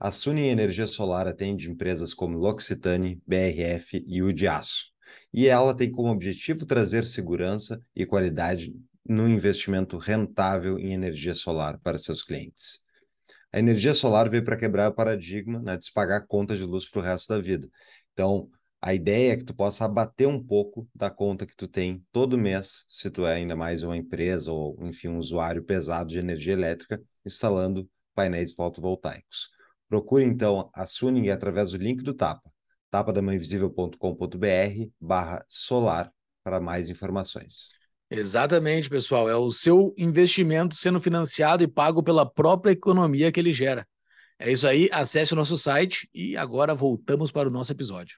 a 0.01 0.11
Suni 0.11 0.49
Energia 0.49 0.87
Solar 0.87 1.29
atende 1.29 1.71
empresas 1.71 2.15
como 2.15 2.39
L'Occitane, 2.39 3.21
BRF 3.27 4.03
e 4.07 4.23
o 4.23 4.33
de 4.33 4.49
Aço. 4.49 4.87
E 5.31 5.47
ela 5.47 5.77
tem 5.77 5.91
como 5.91 6.11
objetivo 6.11 6.65
trazer 6.65 7.05
segurança 7.05 7.79
e 7.95 8.07
qualidade 8.07 8.75
no 9.07 9.29
investimento 9.29 9.99
rentável 9.99 10.79
em 10.79 10.95
energia 10.95 11.35
solar 11.35 11.79
para 11.81 11.99
seus 11.99 12.23
clientes. 12.23 12.81
A 13.53 13.59
energia 13.59 13.93
solar 13.93 14.31
veio 14.31 14.43
para 14.43 14.57
quebrar 14.57 14.89
o 14.89 14.95
paradigma 14.95 15.61
né, 15.61 15.77
de 15.77 15.85
se 15.85 15.93
pagar 15.93 16.27
conta 16.27 16.57
de 16.57 16.65
luz 16.65 16.89
para 16.89 17.01
o 17.01 17.05
resto 17.05 17.35
da 17.35 17.39
vida. 17.39 17.69
Então, 18.15 18.49
a 18.81 18.95
ideia 18.95 19.33
é 19.33 19.37
que 19.37 19.45
tu 19.45 19.55
possa 19.55 19.85
abater 19.85 20.27
um 20.27 20.43
pouco 20.43 20.89
da 20.95 21.11
conta 21.11 21.45
que 21.45 21.55
tu 21.55 21.69
tem 21.69 22.03
todo 22.11 22.39
mês, 22.39 22.87
se 22.89 23.11
tu 23.11 23.27
é 23.27 23.35
ainda 23.35 23.55
mais 23.55 23.83
uma 23.83 23.99
empresa 23.99 24.51
ou, 24.51 24.79
enfim, 24.81 25.09
um 25.09 25.19
usuário 25.19 25.63
pesado 25.63 26.09
de 26.09 26.19
energia 26.19 26.55
elétrica, 26.55 27.03
instalando 27.27 27.87
painéis 28.15 28.55
fotovoltaicos. 28.55 29.60
Procure, 29.91 30.25
então, 30.25 30.71
a 30.73 30.87
Suning 30.87 31.31
através 31.31 31.73
do 31.73 31.77
link 31.77 32.01
do 32.05 32.15
Tapa, 32.15 32.49
tapadamãeinvisível.com.br 32.93 34.89
barra 35.01 35.45
solar 35.49 36.13
para 36.45 36.61
mais 36.61 36.89
informações. 36.89 37.71
Exatamente, 38.09 38.89
pessoal. 38.89 39.29
É 39.29 39.35
o 39.35 39.51
seu 39.51 39.93
investimento 39.99 40.77
sendo 40.77 41.01
financiado 41.01 41.65
e 41.65 41.69
pago 41.69 42.05
pela 42.05 42.25
própria 42.25 42.71
economia 42.71 43.33
que 43.33 43.41
ele 43.41 43.51
gera. 43.51 43.85
É 44.39 44.53
isso 44.53 44.69
aí, 44.69 44.89
acesse 44.93 45.33
o 45.33 45.37
nosso 45.37 45.57
site 45.57 46.09
e 46.15 46.37
agora 46.37 46.73
voltamos 46.73 47.33
para 47.33 47.49
o 47.49 47.53
nosso 47.53 47.73
episódio. 47.73 48.17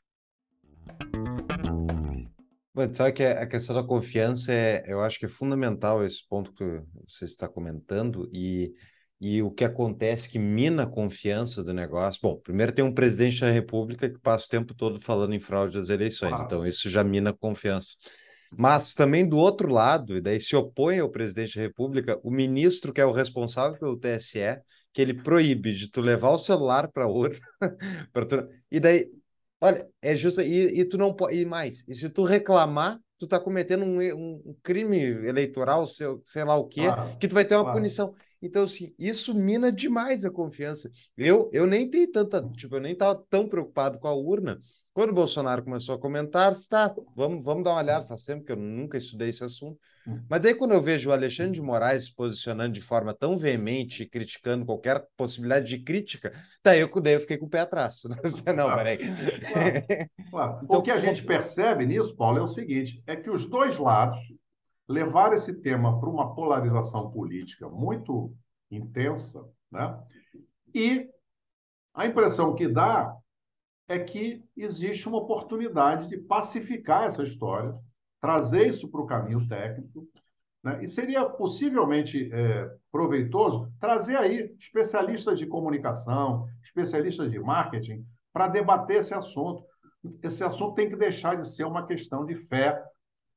Mas 2.74 2.96
sabe 2.96 3.12
que 3.12 3.22
a 3.22 3.46
questão 3.46 3.74
da 3.74 3.82
confiança 3.82 4.52
é, 4.52 4.84
eu 4.86 5.00
acho 5.00 5.18
que 5.18 5.24
é 5.24 5.28
fundamental 5.28 6.04
esse 6.04 6.26
ponto 6.28 6.52
que 6.52 6.64
você 7.06 7.24
está 7.24 7.48
comentando 7.48 8.30
e, 8.30 8.74
e 9.22 9.40
o 9.40 9.52
que 9.52 9.62
acontece 9.62 10.28
que 10.28 10.36
mina 10.36 10.82
a 10.82 10.86
confiança 10.86 11.62
do 11.62 11.72
negócio. 11.72 12.20
Bom, 12.20 12.36
primeiro 12.36 12.72
tem 12.72 12.84
um 12.84 12.92
presidente 12.92 13.40
da 13.40 13.52
República 13.52 14.10
que 14.10 14.18
passa 14.18 14.46
o 14.46 14.48
tempo 14.48 14.74
todo 14.74 15.00
falando 15.00 15.32
em 15.32 15.38
fraude 15.38 15.74
das 15.74 15.88
eleições, 15.88 16.40
ah. 16.40 16.42
então 16.44 16.66
isso 16.66 16.90
já 16.90 17.04
mina 17.04 17.30
a 17.30 17.32
confiança. 17.32 17.94
Mas 18.58 18.94
também 18.94 19.26
do 19.26 19.38
outro 19.38 19.72
lado, 19.72 20.16
e 20.16 20.20
daí 20.20 20.40
se 20.40 20.56
opõe 20.56 20.98
ao 20.98 21.08
presidente 21.08 21.54
da 21.54 21.62
República, 21.62 22.18
o 22.24 22.32
ministro 22.32 22.92
que 22.92 23.00
é 23.00 23.06
o 23.06 23.12
responsável 23.12 23.78
pelo 23.78 23.96
TSE, 23.96 24.60
que 24.92 25.00
ele 25.00 25.14
proíbe 25.14 25.72
de 25.72 25.88
tu 25.88 26.00
levar 26.00 26.30
o 26.30 26.38
celular 26.38 26.90
para 26.90 27.04
a 27.04 27.08
urna, 27.08 27.38
tu... 28.28 28.48
e 28.72 28.80
daí 28.80 29.08
Olha, 29.64 29.88
é 30.02 30.16
justo. 30.16 30.40
E, 30.40 30.80
e 30.80 30.84
tu 30.84 30.98
não 30.98 31.14
pode. 31.14 31.36
E 31.36 31.44
mais, 31.46 31.84
e 31.86 31.94
se 31.94 32.10
tu 32.10 32.24
reclamar, 32.24 32.98
tu 33.16 33.28
tá 33.28 33.38
cometendo 33.38 33.84
um, 33.84 34.00
um 34.00 34.56
crime 34.60 34.98
eleitoral, 34.98 35.86
sei, 35.86 36.08
sei 36.24 36.42
lá 36.42 36.56
o 36.56 36.66
quê, 36.66 36.82
claro, 36.86 37.16
que 37.16 37.28
tu 37.28 37.34
vai 37.34 37.44
ter 37.44 37.54
uma 37.54 37.62
claro. 37.62 37.78
punição. 37.78 38.12
Então, 38.42 38.64
assim, 38.64 38.92
isso 38.98 39.34
mina 39.34 39.70
demais 39.70 40.24
a 40.24 40.30
confiança. 40.30 40.90
Eu, 41.16 41.48
eu 41.52 41.66
nem 41.66 41.88
tenho 41.88 42.10
tanta. 42.10 42.42
Tipo, 42.50 42.76
eu 42.76 42.80
nem 42.80 42.94
tava 42.94 43.24
tão 43.30 43.48
preocupado 43.48 43.98
com 43.98 44.08
a 44.08 44.14
urna, 44.14 44.60
quando 44.92 45.10
o 45.10 45.14
Bolsonaro 45.14 45.62
começou 45.62 45.94
a 45.94 45.98
comentar, 45.98 46.52
tá, 46.68 46.94
vamos, 47.16 47.42
vamos 47.42 47.64
dar 47.64 47.70
uma 47.70 47.80
olhada, 47.80 48.06
faz 48.06 48.24
tempo 48.24 48.44
que 48.44 48.52
eu 48.52 48.56
nunca 48.56 48.98
estudei 48.98 49.30
esse 49.30 49.42
assunto. 49.42 49.78
Hum. 50.06 50.20
Mas 50.28 50.40
daí, 50.42 50.54
quando 50.54 50.72
eu 50.72 50.82
vejo 50.82 51.08
o 51.08 51.12
Alexandre 51.12 51.52
de 51.52 51.62
Moraes 51.62 52.04
se 52.04 52.14
posicionando 52.14 52.74
de 52.74 52.82
forma 52.82 53.14
tão 53.14 53.38
veemente, 53.38 54.04
criticando 54.04 54.66
qualquer 54.66 55.06
possibilidade 55.16 55.66
de 55.66 55.78
crítica, 55.82 56.32
daí 56.62 56.80
eu, 56.80 56.90
daí 57.00 57.14
eu 57.14 57.20
fiquei 57.20 57.38
com 57.38 57.46
o 57.46 57.48
pé 57.48 57.60
atrás. 57.60 58.02
Não, 58.54 58.64
claro. 58.64 58.76
peraí. 58.76 58.98
Claro. 58.98 60.10
Claro. 60.32 60.60
Então, 60.64 60.78
o 60.78 60.82
que 60.82 60.90
a 60.90 60.98
gente 60.98 61.22
percebe 61.24 61.84
nisso, 61.84 62.16
Paulo, 62.16 62.38
é 62.38 62.42
o 62.42 62.48
seguinte: 62.48 63.02
é 63.06 63.14
que 63.14 63.28
os 63.28 63.46
dois 63.46 63.78
lados 63.78 64.18
levaram 64.92 65.34
esse 65.34 65.54
tema 65.54 65.98
para 65.98 66.08
uma 66.08 66.34
polarização 66.34 67.10
política 67.10 67.68
muito 67.68 68.32
intensa, 68.70 69.42
né? 69.70 69.98
E 70.74 71.08
a 71.94 72.06
impressão 72.06 72.54
que 72.54 72.68
dá 72.68 73.16
é 73.88 73.98
que 73.98 74.44
existe 74.56 75.08
uma 75.08 75.18
oportunidade 75.18 76.08
de 76.08 76.18
pacificar 76.18 77.04
essa 77.04 77.22
história, 77.22 77.74
trazer 78.20 78.68
isso 78.68 78.88
para 78.88 79.00
o 79.00 79.06
caminho 79.06 79.46
técnico, 79.48 80.06
né? 80.62 80.82
e 80.82 80.88
seria 80.88 81.28
possivelmente 81.28 82.30
é, 82.32 82.70
proveitoso 82.90 83.70
trazer 83.80 84.16
aí 84.16 84.54
especialistas 84.58 85.38
de 85.38 85.46
comunicação, 85.46 86.46
especialistas 86.62 87.30
de 87.30 87.38
marketing, 87.38 88.06
para 88.32 88.48
debater 88.48 89.00
esse 89.00 89.12
assunto. 89.12 89.64
Esse 90.22 90.42
assunto 90.42 90.74
tem 90.74 90.88
que 90.88 90.96
deixar 90.96 91.36
de 91.36 91.46
ser 91.46 91.64
uma 91.64 91.86
questão 91.86 92.24
de 92.24 92.36
fé 92.36 92.82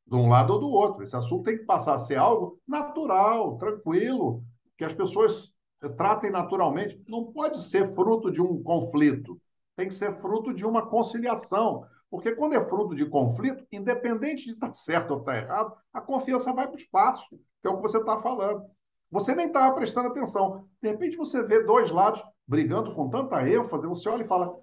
de 0.06 0.16
um 0.16 0.30
lado 0.30 0.54
ou 0.54 0.60
do 0.60 0.70
outro. 0.70 1.04
Esse 1.04 1.16
assunto 1.16 1.44
tem 1.44 1.58
que 1.58 1.66
passar 1.66 1.96
a 1.96 2.00
ser 2.00 2.16
algo 2.16 2.60
natural, 2.68 3.58
tranquilo, 3.58 4.44
que 4.78 4.84
as 4.84 4.94
pessoas 4.94 5.54
tratem 5.98 6.32
naturalmente. 6.32 7.02
Não 7.08 7.32
pode 7.32 7.64
ser 7.64 7.94
fruto 7.94 8.32
de 8.32 8.42
um 8.42 8.62
conflito 8.62 9.40
tem 9.76 9.88
que 9.88 9.94
ser 9.94 10.14
fruto 10.16 10.54
de 10.54 10.66
uma 10.66 10.88
conciliação. 10.88 11.86
Porque 12.10 12.34
quando 12.36 12.54
é 12.54 12.66
fruto 12.66 12.96
de 12.96 13.06
conflito, 13.06 13.66
independente 13.72 14.46
de 14.46 14.52
estar 14.52 14.72
certo 14.74 15.12
ou 15.12 15.20
estar 15.20 15.38
errado, 15.38 15.76
a 15.94 16.02
confiança 16.02 16.54
vai 16.54 16.66
para 16.66 16.76
o 16.76 16.80
espaço, 16.80 17.30
que 17.62 17.68
é 17.68 17.70
o 17.70 17.78
que 17.78 17.82
você 17.82 17.98
está 17.98 18.20
falando. 18.22 18.64
Você 19.12 19.36
nem 19.36 19.48
estava 19.48 19.76
prestando 19.76 20.10
atenção. 20.10 20.68
De 20.82 20.90
repente 20.90 21.18
você 21.18 21.44
vê 21.46 21.64
dois 21.64 21.92
lados 21.92 22.24
brigando 22.48 22.94
com 22.96 23.10
tanta 23.10 23.48
ênfase, 23.48 23.88
você 23.88 24.10
olha 24.10 24.24
e 24.24 24.28
fala: 24.28 24.56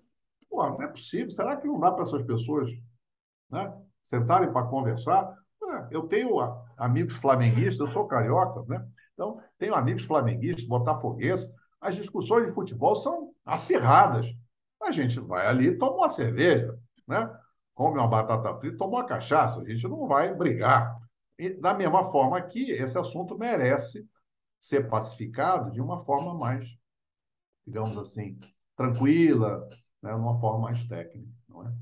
Pô, 0.48 0.66
não 0.66 0.82
é 0.82 0.88
possível. 0.88 1.30
Será 1.30 1.56
que 1.56 1.66
não 1.66 1.78
dá 1.78 1.92
para 1.92 2.02
essas 2.02 2.22
pessoas 2.22 2.70
né, 3.50 3.72
sentarem 4.04 4.52
para 4.52 4.66
conversar? 4.66 5.32
É, 5.64 5.88
eu 5.90 6.08
tenho 6.08 6.38
amigos 6.76 7.14
flamenguistas, 7.14 7.86
eu 7.86 7.92
sou 7.92 8.06
carioca, 8.06 8.62
né? 8.68 8.86
Então, 9.14 9.40
tenho 9.58 9.74
amigos 9.74 10.04
flamenguistas, 10.04 10.64
botafoguenses. 10.64 11.48
As 11.80 11.96
discussões 11.96 12.46
de 12.46 12.52
futebol 12.52 12.96
são 12.96 13.32
acirradas. 13.44 14.26
A 14.82 14.90
gente 14.90 15.20
vai 15.20 15.46
ali, 15.46 15.76
toma 15.78 15.96
uma 15.96 16.08
cerveja, 16.08 16.76
né? 17.06 17.30
come 17.74 17.98
uma 17.98 18.08
batata 18.08 18.54
frita, 18.58 18.78
toma 18.78 18.98
uma 18.98 19.06
cachaça. 19.06 19.60
A 19.60 19.64
gente 19.64 19.86
não 19.88 20.06
vai 20.06 20.34
brigar. 20.34 20.98
E, 21.38 21.50
da 21.50 21.74
mesma 21.74 22.10
forma 22.10 22.40
que 22.42 22.70
esse 22.70 22.98
assunto 22.98 23.38
merece 23.38 24.06
ser 24.58 24.88
pacificado 24.88 25.70
de 25.70 25.80
uma 25.80 26.04
forma 26.04 26.34
mais, 26.34 26.68
digamos 27.66 27.98
assim, 27.98 28.38
tranquila, 28.76 29.68
né? 30.02 30.14
uma 30.14 30.38
forma 30.40 30.60
mais 30.60 30.84
técnica, 30.84 31.32
não 31.48 31.66
é? 31.66 31.72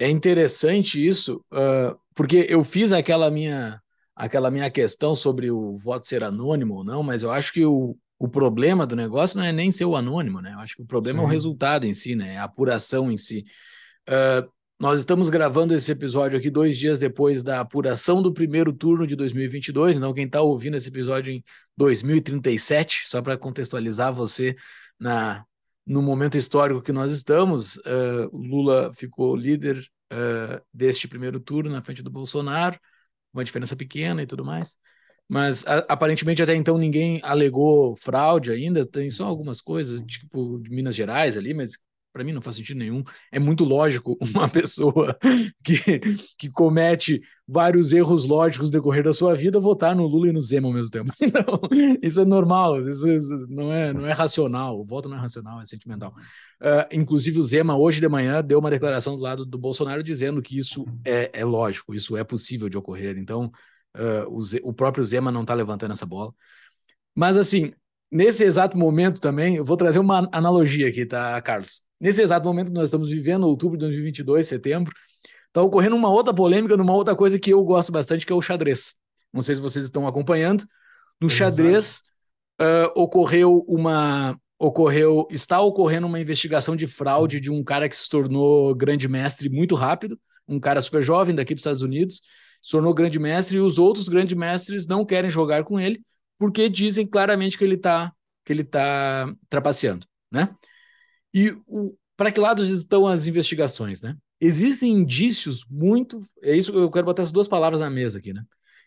É 0.00 0.08
interessante 0.08 1.06
isso, 1.06 1.44
uh, 1.52 1.94
porque 2.14 2.46
eu 2.48 2.64
fiz 2.64 2.90
aquela 2.90 3.30
minha 3.30 3.80
aquela 4.16 4.50
minha 4.50 4.70
questão 4.70 5.14
sobre 5.14 5.50
o 5.50 5.76
voto 5.76 6.06
ser 6.06 6.24
anônimo 6.24 6.74
ou 6.76 6.84
não, 6.84 7.02
mas 7.02 7.22
eu 7.22 7.30
acho 7.30 7.52
que 7.52 7.64
o, 7.64 7.96
o 8.18 8.28
problema 8.28 8.86
do 8.86 8.94
negócio 8.94 9.38
não 9.38 9.44
é 9.44 9.52
nem 9.52 9.70
ser 9.70 9.86
o 9.86 9.96
anônimo, 9.96 10.40
né? 10.42 10.52
Eu 10.52 10.58
acho 10.58 10.76
que 10.76 10.82
o 10.82 10.86
problema 10.86 11.20
Sim. 11.20 11.24
é 11.24 11.26
o 11.26 11.30
resultado 11.30 11.86
em 11.86 11.94
si, 11.94 12.14
né? 12.14 12.34
É 12.34 12.38
a 12.38 12.44
apuração 12.44 13.10
em 13.10 13.16
si. 13.16 13.44
Uh, 14.08 14.50
nós 14.78 14.98
estamos 14.98 15.28
gravando 15.28 15.74
esse 15.74 15.92
episódio 15.92 16.38
aqui 16.38 16.50
dois 16.50 16.78
dias 16.78 16.98
depois 16.98 17.42
da 17.42 17.60
apuração 17.60 18.22
do 18.22 18.32
primeiro 18.32 18.72
turno 18.72 19.06
de 19.06 19.14
2022. 19.14 19.98
Então, 19.98 20.14
quem 20.14 20.24
está 20.24 20.40
ouvindo 20.40 20.78
esse 20.78 20.88
episódio 20.88 21.32
em 21.32 21.44
2037, 21.76 23.04
só 23.06 23.20
para 23.20 23.36
contextualizar 23.36 24.12
você 24.12 24.56
na, 24.98 25.44
no 25.90 26.00
momento 26.00 26.38
histórico 26.38 26.80
que 26.80 26.92
nós 26.92 27.10
estamos, 27.10 27.78
uh, 27.78 28.30
Lula 28.32 28.92
ficou 28.94 29.34
líder 29.34 29.84
uh, 30.12 30.64
deste 30.72 31.08
primeiro 31.08 31.40
turno 31.40 31.68
na 31.68 31.82
frente 31.82 32.00
do 32.00 32.08
Bolsonaro, 32.08 32.78
uma 33.34 33.42
diferença 33.42 33.74
pequena 33.74 34.22
e 34.22 34.26
tudo 34.26 34.44
mais. 34.44 34.76
Mas 35.28 35.66
a, 35.66 35.78
aparentemente 35.88 36.40
até 36.40 36.54
então 36.54 36.78
ninguém 36.78 37.18
alegou 37.24 37.96
fraude 37.96 38.52
ainda, 38.52 38.86
tem 38.86 39.10
só 39.10 39.26
algumas 39.26 39.60
coisas, 39.60 40.00
tipo 40.02 40.60
de 40.60 40.70
Minas 40.70 40.94
Gerais 40.94 41.36
ali, 41.36 41.52
mas 41.52 41.70
para 42.12 42.24
mim 42.24 42.32
não 42.32 42.42
faz 42.42 42.56
sentido 42.56 42.78
nenhum. 42.78 43.02
É 43.32 43.38
muito 43.38 43.64
lógico 43.64 44.16
uma 44.34 44.48
pessoa 44.48 45.16
que, 45.62 46.00
que 46.38 46.50
comete 46.50 47.20
vários 47.46 47.92
erros 47.92 48.26
lógicos 48.26 48.68
no 48.68 48.72
decorrer 48.72 49.02
da 49.02 49.12
sua 49.12 49.34
vida 49.34 49.58
votar 49.58 49.94
no 49.96 50.06
Lula 50.06 50.28
e 50.28 50.32
no 50.32 50.40
Zema 50.40 50.68
ao 50.68 50.74
mesmo 50.74 50.90
tempo. 50.90 51.12
Então, 51.20 51.60
isso 52.02 52.20
é 52.20 52.24
normal, 52.24 52.80
isso, 52.80 53.08
isso 53.08 53.46
não, 53.48 53.72
é, 53.72 53.92
não 53.92 54.06
é 54.06 54.12
racional. 54.12 54.80
O 54.80 54.84
voto 54.84 55.08
não 55.08 55.16
é 55.16 55.20
racional, 55.20 55.60
é 55.60 55.64
sentimental. 55.64 56.12
Uh, 56.60 56.86
inclusive, 56.92 57.38
o 57.38 57.42
Zema, 57.42 57.76
hoje 57.76 58.00
de 58.00 58.08
manhã, 58.08 58.42
deu 58.42 58.58
uma 58.58 58.70
declaração 58.70 59.16
do 59.16 59.22
lado 59.22 59.44
do 59.44 59.58
Bolsonaro 59.58 60.02
dizendo 60.02 60.42
que 60.42 60.56
isso 60.56 60.84
é, 61.04 61.30
é 61.32 61.44
lógico, 61.44 61.94
isso 61.94 62.16
é 62.16 62.24
possível 62.24 62.68
de 62.68 62.76
ocorrer. 62.76 63.16
Então, 63.16 63.50
uh, 63.96 64.28
o, 64.28 64.42
Z, 64.42 64.60
o 64.64 64.72
próprio 64.72 65.04
Zema 65.04 65.30
não 65.30 65.42
está 65.42 65.54
levantando 65.54 65.92
essa 65.92 66.06
bola. 66.06 66.32
Mas, 67.14 67.36
assim, 67.36 67.72
nesse 68.10 68.44
exato 68.44 68.76
momento 68.76 69.20
também, 69.20 69.56
eu 69.56 69.64
vou 69.64 69.76
trazer 69.76 69.98
uma 69.98 70.28
analogia 70.32 70.88
aqui, 70.88 71.06
tá, 71.06 71.40
Carlos? 71.42 71.84
Nesse 72.00 72.22
exato 72.22 72.46
momento 72.46 72.68
que 72.68 72.74
nós 72.74 72.88
estamos 72.88 73.10
vivendo, 73.10 73.46
outubro 73.46 73.76
de 73.76 73.84
2022, 73.84 74.46
setembro, 74.46 74.92
está 75.46 75.62
ocorrendo 75.62 75.96
uma 75.96 76.08
outra 76.08 76.32
polêmica 76.32 76.76
numa 76.76 76.94
outra 76.94 77.14
coisa 77.14 77.38
que 77.38 77.52
eu 77.52 77.62
gosto 77.62 77.92
bastante, 77.92 78.24
que 78.24 78.32
é 78.32 78.34
o 78.34 78.40
xadrez. 78.40 78.94
Não 79.32 79.42
sei 79.42 79.54
se 79.54 79.60
vocês 79.60 79.84
estão 79.84 80.06
acompanhando. 80.06 80.64
No 81.20 81.28
xadrez 81.28 82.02
uh, 82.60 82.90
ocorreu 82.94 83.64
uma 83.68 84.38
ocorreu 84.58 85.26
está 85.30 85.58
ocorrendo 85.60 86.06
uma 86.06 86.20
investigação 86.20 86.76
de 86.76 86.86
fraude 86.86 87.40
de 87.40 87.50
um 87.50 87.64
cara 87.64 87.88
que 87.88 87.96
se 87.96 88.08
tornou 88.08 88.74
grande 88.74 89.08
mestre 89.08 89.48
muito 89.48 89.74
rápido, 89.74 90.20
um 90.46 90.60
cara 90.60 90.82
super 90.82 91.02
jovem 91.02 91.34
daqui 91.34 91.54
dos 91.54 91.62
Estados 91.62 91.80
Unidos, 91.80 92.20
se 92.60 92.72
tornou 92.72 92.92
grande 92.92 93.18
mestre 93.18 93.56
e 93.56 93.60
os 93.60 93.78
outros 93.78 94.06
grandes 94.06 94.36
mestres 94.36 94.86
não 94.86 95.04
querem 95.04 95.30
jogar 95.30 95.64
com 95.64 95.80
ele 95.80 96.02
porque 96.38 96.68
dizem 96.68 97.06
claramente 97.06 97.56
que 97.56 97.64
ele 97.64 97.76
está 97.76 98.12
que 98.44 98.52
ele 98.52 98.64
tá 98.64 99.32
trapaceando, 99.48 100.06
né? 100.30 100.54
E 101.32 101.56
para 102.16 102.30
que 102.30 102.40
lados 102.40 102.68
estão 102.68 103.06
as 103.06 103.26
investigações, 103.26 104.02
né? 104.02 104.16
Existem 104.40 104.92
indícios 104.92 105.64
muito. 105.70 106.20
É 106.42 106.56
isso 106.56 106.72
que 106.72 106.78
eu 106.78 106.90
quero 106.90 107.06
botar 107.06 107.22
essas 107.22 107.32
duas 107.32 107.48
palavras 107.48 107.80
na 107.80 107.90
mesa 107.90 108.18
aqui, 108.18 108.32
né? 108.32 108.42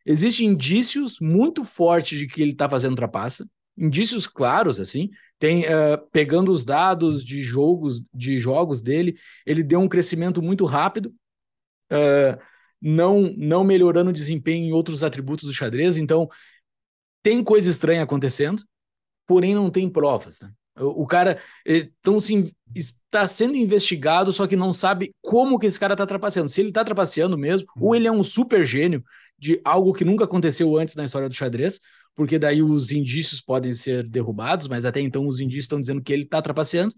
Existem 0.05 0.47
indícios 0.47 1.19
muito 1.19 1.63
fortes 1.63 2.19
de 2.19 2.27
que 2.27 2.41
ele 2.41 2.51
está 2.51 2.69
fazendo 2.69 2.95
trapaça, 2.95 3.47
indícios 3.77 4.27
claros, 4.27 4.79
assim. 4.79 5.09
Tem 5.39 5.63
uh, 5.65 5.97
pegando 6.11 6.51
os 6.51 6.65
dados 6.65 7.23
de 7.23 7.41
jogos, 7.41 8.03
de 8.13 8.39
jogos 8.39 8.81
dele, 8.81 9.15
ele 9.45 9.63
deu 9.63 9.79
um 9.79 9.87
crescimento 9.87 10.41
muito 10.41 10.65
rápido, 10.65 11.13
uh, 11.91 12.37
não, 12.81 13.33
não 13.37 13.63
melhorando 13.63 14.09
o 14.09 14.13
desempenho 14.13 14.65
em 14.65 14.73
outros 14.73 15.03
atributos 15.03 15.47
do 15.47 15.53
xadrez. 15.53 15.97
Então, 15.97 16.29
tem 17.21 17.43
coisa 17.43 17.69
estranha 17.69 18.03
acontecendo, 18.03 18.63
porém 19.25 19.55
não 19.55 19.71
tem 19.71 19.89
provas. 19.89 20.41
Né? 20.41 20.51
O, 20.79 21.05
cara 21.05 21.39
então, 21.65 22.19
sim, 22.19 22.51
está 22.75 23.27
sendo 23.27 23.55
investigado, 23.55 24.31
só 24.31 24.47
que 24.47 24.55
não 24.55 24.73
sabe 24.73 25.13
como 25.21 25.59
que 25.59 25.67
esse 25.67 25.79
cara 25.79 25.93
está 25.93 26.05
trapaceando. 26.05 26.49
Se 26.49 26.61
ele 26.61 26.69
está 26.69 26.83
trapaceando 26.83 27.37
mesmo, 27.37 27.67
ou 27.79 27.89
uhum. 27.89 27.95
ele 27.95 28.07
é 28.07 28.11
um 28.11 28.23
super 28.23 28.65
gênio 28.65 29.03
de 29.37 29.61
algo 29.63 29.93
que 29.93 30.05
nunca 30.05 30.23
aconteceu 30.23 30.77
antes 30.77 30.95
na 30.95 31.05
história 31.05 31.29
do 31.29 31.35
xadrez, 31.35 31.79
porque 32.15 32.39
daí 32.39 32.61
os 32.61 32.91
indícios 32.91 33.41
podem 33.41 33.71
ser 33.71 34.07
derrubados, 34.07 34.67
mas 34.67 34.85
até 34.85 34.99
então 34.99 35.27
os 35.27 35.39
indícios 35.39 35.65
estão 35.65 35.79
dizendo 35.79 36.01
que 36.01 36.13
ele 36.13 36.23
está 36.23 36.41
trapaceando. 36.41 36.93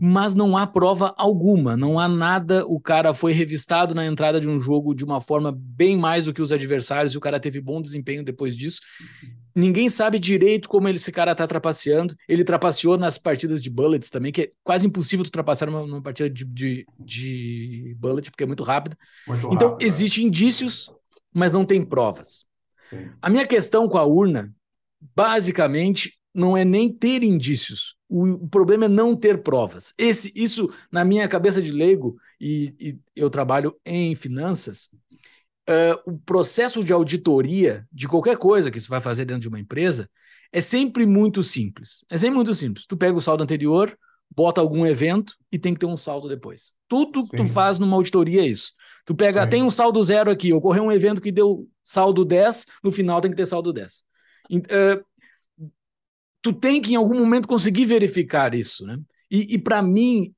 Mas 0.00 0.34
não 0.34 0.54
há 0.54 0.66
prova 0.66 1.14
alguma, 1.16 1.74
não 1.74 1.98
há 1.98 2.06
nada. 2.06 2.66
O 2.66 2.78
cara 2.78 3.14
foi 3.14 3.32
revistado 3.32 3.94
na 3.94 4.04
entrada 4.04 4.38
de 4.38 4.46
um 4.46 4.58
jogo 4.58 4.94
de 4.94 5.02
uma 5.02 5.18
forma 5.18 5.50
bem 5.50 5.96
mais 5.96 6.26
do 6.26 6.34
que 6.34 6.42
os 6.42 6.52
adversários, 6.52 7.14
e 7.14 7.18
o 7.18 7.20
cara 7.20 7.40
teve 7.40 7.58
bom 7.58 7.80
desempenho 7.80 8.22
depois 8.22 8.54
disso. 8.54 8.80
Ninguém 9.58 9.88
sabe 9.88 10.20
direito 10.20 10.68
como 10.68 10.88
esse 10.88 11.10
cara 11.10 11.34
tá 11.34 11.44
trapaceando. 11.44 12.14
Ele 12.28 12.44
trapaceou 12.44 12.96
nas 12.96 13.18
partidas 13.18 13.60
de 13.60 13.68
bullets 13.68 14.08
também, 14.08 14.30
que 14.30 14.42
é 14.42 14.50
quase 14.62 14.86
impossível 14.86 15.24
tu 15.24 15.32
trapacear 15.32 15.68
numa, 15.68 15.84
numa 15.84 16.00
partida 16.00 16.30
de, 16.30 16.44
de, 16.44 16.86
de, 16.96 17.96
bullet, 17.98 18.30
porque 18.30 18.44
é 18.44 18.46
muito 18.46 18.62
rápida. 18.62 18.96
Muito 19.26 19.52
então, 19.52 19.70
rápido, 19.70 19.82
é. 19.82 19.86
existem 19.86 20.26
indícios, 20.26 20.92
mas 21.34 21.52
não 21.52 21.64
tem 21.64 21.84
provas. 21.84 22.46
Sim. 22.88 23.10
A 23.20 23.28
minha 23.28 23.44
questão 23.44 23.88
com 23.88 23.98
a 23.98 24.04
urna, 24.04 24.54
basicamente, 25.16 26.20
não 26.32 26.56
é 26.56 26.64
nem 26.64 26.92
ter 26.92 27.24
indícios. 27.24 27.96
O, 28.08 28.44
o 28.44 28.48
problema 28.48 28.84
é 28.84 28.88
não 28.88 29.16
ter 29.16 29.42
provas. 29.42 29.92
Esse, 29.98 30.32
isso, 30.36 30.72
na 30.88 31.04
minha 31.04 31.26
cabeça 31.26 31.60
de 31.60 31.72
leigo, 31.72 32.16
e, 32.40 32.74
e 32.78 32.98
eu 33.16 33.28
trabalho 33.28 33.76
em 33.84 34.14
finanças, 34.14 34.88
uh, 35.68 36.10
o 36.10 36.18
processo 36.18 36.82
de 36.82 36.92
auditoria 36.92 37.86
de 37.92 38.08
qualquer 38.08 38.36
coisa 38.36 38.70
que 38.70 38.80
você 38.80 38.88
vai 38.88 39.00
fazer 39.00 39.24
dentro 39.24 39.42
de 39.42 39.48
uma 39.48 39.60
empresa 39.60 40.08
é 40.50 40.60
sempre 40.60 41.04
muito 41.04 41.44
simples. 41.44 42.04
É 42.10 42.16
sempre 42.16 42.36
muito 42.36 42.54
simples. 42.54 42.86
Tu 42.86 42.96
pega 42.96 43.16
o 43.16 43.22
saldo 43.22 43.42
anterior, 43.42 43.96
bota 44.34 44.60
algum 44.60 44.86
evento 44.86 45.34
e 45.52 45.58
tem 45.58 45.74
que 45.74 45.80
ter 45.80 45.86
um 45.86 45.96
saldo 45.96 46.28
depois. 46.28 46.72
Tudo 46.88 47.22
Sim. 47.22 47.28
que 47.28 47.36
tu 47.36 47.46
faz 47.46 47.78
numa 47.78 47.96
auditoria 47.96 48.40
é 48.40 48.46
isso. 48.46 48.72
Tu 49.04 49.14
pega, 49.14 49.44
Sim. 49.44 49.50
tem 49.50 49.62
um 49.62 49.70
saldo 49.70 50.02
zero 50.02 50.30
aqui, 50.30 50.52
ocorreu 50.52 50.84
um 50.84 50.92
evento 50.92 51.20
que 51.20 51.30
deu 51.30 51.68
saldo 51.84 52.24
10, 52.24 52.66
no 52.82 52.90
final 52.90 53.20
tem 53.20 53.30
que 53.30 53.36
ter 53.36 53.46
saldo 53.46 53.72
10. 53.72 54.02
Uh, 54.50 55.04
tu 56.40 56.52
tem 56.52 56.80
que 56.80 56.92
em 56.92 56.96
algum 56.96 57.18
momento 57.18 57.48
conseguir 57.48 57.84
verificar 57.84 58.54
isso, 58.54 58.86
né? 58.86 58.98
E, 59.30 59.54
e 59.54 59.58
para 59.58 59.82
mim, 59.82 60.32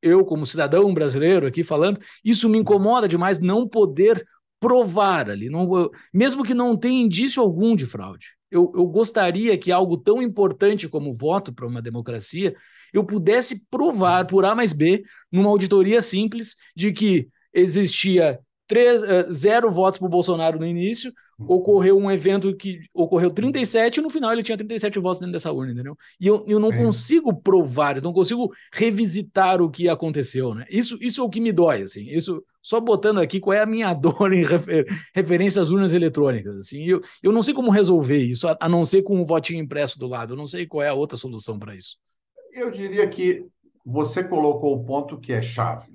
eu 0.00 0.24
como 0.24 0.46
cidadão 0.46 0.94
brasileiro 0.94 1.46
aqui 1.46 1.62
falando, 1.62 2.00
isso 2.24 2.48
me 2.48 2.56
incomoda 2.56 3.06
demais 3.06 3.38
não 3.38 3.68
poder 3.68 4.26
provar 4.64 5.28
ali, 5.28 5.50
não, 5.50 5.90
mesmo 6.10 6.42
que 6.42 6.54
não 6.54 6.74
tenha 6.74 7.02
indício 7.02 7.42
algum 7.42 7.76
de 7.76 7.84
fraude. 7.84 8.28
Eu, 8.50 8.72
eu 8.74 8.86
gostaria 8.86 9.58
que 9.58 9.70
algo 9.70 9.98
tão 9.98 10.22
importante 10.22 10.88
como 10.88 11.10
o 11.10 11.14
voto 11.14 11.52
para 11.52 11.66
uma 11.66 11.82
democracia 11.82 12.54
eu 12.90 13.04
pudesse 13.04 13.66
provar 13.68 14.26
por 14.26 14.46
A 14.46 14.54
mais 14.54 14.72
B, 14.72 15.04
numa 15.30 15.50
auditoria 15.50 16.00
simples, 16.00 16.54
de 16.74 16.92
que 16.92 17.28
existia 17.52 18.38
três, 18.66 19.02
uh, 19.02 19.30
zero 19.30 19.70
votos 19.70 19.98
para 19.98 20.06
o 20.06 20.10
Bolsonaro 20.10 20.58
no 20.58 20.66
início, 20.66 21.12
ocorreu 21.38 21.98
um 21.98 22.10
evento 22.10 22.56
que 22.56 22.80
ocorreu 22.94 23.30
37 23.30 23.98
e 23.98 24.00
no 24.00 24.08
final 24.08 24.32
ele 24.32 24.42
tinha 24.42 24.56
37 24.56 24.98
votos 24.98 25.20
dentro 25.20 25.32
dessa 25.34 25.52
urna, 25.52 25.72
entendeu? 25.72 25.94
E 26.18 26.26
eu, 26.26 26.42
eu 26.48 26.58
não 26.58 26.70
Sim. 26.70 26.78
consigo 26.78 27.34
provar, 27.34 27.96
eu 27.96 28.02
não 28.02 28.14
consigo 28.14 28.50
revisitar 28.72 29.60
o 29.60 29.68
que 29.68 29.90
aconteceu, 29.90 30.54
né? 30.54 30.64
Isso, 30.70 30.96
isso 31.02 31.20
é 31.20 31.24
o 31.24 31.28
que 31.28 31.40
me 31.40 31.52
dói, 31.52 31.82
assim. 31.82 32.08
Isso, 32.08 32.42
só 32.64 32.80
botando 32.80 33.20
aqui 33.20 33.38
qual 33.38 33.54
é 33.54 33.60
a 33.60 33.66
minha 33.66 33.92
dor 33.94 34.32
em 34.32 34.44
refer, 34.44 34.86
referência 35.14 35.60
às 35.60 35.68
urnas 35.68 35.92
eletrônicas, 35.92 36.56
assim. 36.56 36.84
Eu, 36.84 37.02
eu 37.22 37.30
não 37.30 37.42
sei 37.42 37.52
como 37.52 37.70
resolver 37.70 38.18
isso, 38.18 38.48
a, 38.48 38.56
a 38.58 38.68
não 38.68 38.84
ser 38.84 39.02
com 39.02 39.20
um 39.20 39.24
votinho 39.24 39.62
impresso 39.62 39.98
do 39.98 40.06
lado. 40.06 40.32
Eu 40.32 40.36
não 40.36 40.46
sei 40.46 40.66
qual 40.66 40.82
é 40.82 40.88
a 40.88 40.94
outra 40.94 41.16
solução 41.16 41.58
para 41.58 41.76
isso. 41.76 41.98
Eu 42.52 42.70
diria 42.70 43.06
que 43.08 43.46
você 43.84 44.24
colocou 44.24 44.74
o 44.74 44.84
ponto 44.84 45.20
que 45.20 45.32
é 45.32 45.42
chave, 45.42 45.92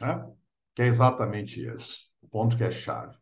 né? 0.00 0.24
Que 0.74 0.82
é 0.82 0.86
exatamente 0.86 1.60
esse, 1.60 1.96
o 2.22 2.28
ponto 2.28 2.56
que 2.56 2.62
é 2.64 2.70
chave 2.70 3.16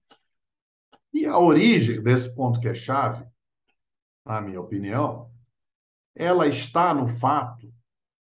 e 1.13 1.27
a 1.27 1.39
origem 1.39 2.03
desse 2.03 2.35
ponto 2.35 2.61
que 2.61 2.69
é 2.69 2.75
chave, 2.75 3.27
na 4.25 4.41
minha 4.41 4.61
opinião, 4.61 5.31
ela 6.15 6.47
está 6.47 6.95
no 6.95 7.09
fato 7.09 7.73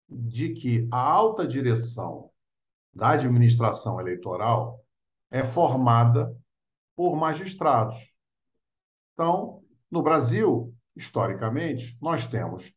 de 0.09 0.51
que 0.51 0.89
a 0.91 0.99
alta 0.99 1.47
direção 1.47 2.31
da 2.93 3.11
administração 3.11 4.01
eleitoral 4.01 4.81
é 5.31 5.45
formada 5.45 6.37
por 6.95 7.17
magistrados. 7.17 7.97
Então, 9.15 9.63
no 9.91 10.03
Brasil, 10.03 10.75
historicamente, 10.95 11.97
nós 12.01 12.27
temos 12.27 12.73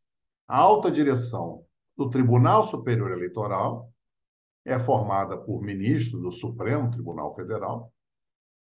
a 0.48 0.58
alta 0.58 0.92
direção 0.92 1.64
do 1.98 2.10
Tribunal 2.10 2.64
Superior 2.64 3.12
Eleitoral, 3.12 3.92
é 4.64 4.80
formada 4.80 5.38
por 5.38 5.62
ministros 5.62 6.22
do 6.22 6.32
Supremo 6.32 6.90
Tribunal 6.90 7.36
Federal, 7.36 7.92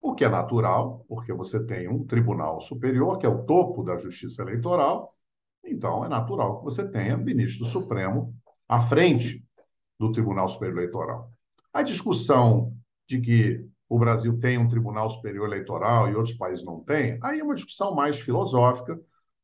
o 0.01 0.15
que 0.15 0.25
é 0.25 0.29
natural, 0.29 1.05
porque 1.09 1.33
você 1.33 1.65
tem 1.65 1.89
um 1.89 2.05
tribunal 2.05 2.61
superior, 2.61 3.19
que 3.19 3.27
é 3.27 3.29
o 3.29 3.45
topo 3.45 3.83
da 3.83 3.99
justiça 3.99 4.43
eleitoral, 4.43 5.15
então 5.63 6.05
é 6.05 6.09
natural 6.09 6.59
que 6.59 6.65
você 6.65 6.89
tenha 6.89 7.17
ministro 7.17 7.65
do 7.65 7.71
Supremo 7.71 8.35
à 8.67 8.81
frente 8.81 9.45
do 9.99 10.11
Tribunal 10.11 10.49
Superior 10.49 10.79
Eleitoral. 10.79 11.31
A 11.73 11.83
discussão 11.83 12.75
de 13.09 13.21
que 13.21 13.65
o 13.89 13.99
Brasil 13.99 14.39
tem 14.39 14.59
um 14.59 14.69
Tribunal 14.69 15.11
Superior 15.11 15.47
Eleitoral 15.47 16.09
e 16.09 16.15
outros 16.15 16.37
países 16.37 16.65
não 16.65 16.81
têm, 16.81 17.19
aí 17.23 17.41
é 17.41 17.45
uma 17.45 17.55
discussão 17.55 17.95
mais 17.95 18.19
filosófica. 18.19 18.99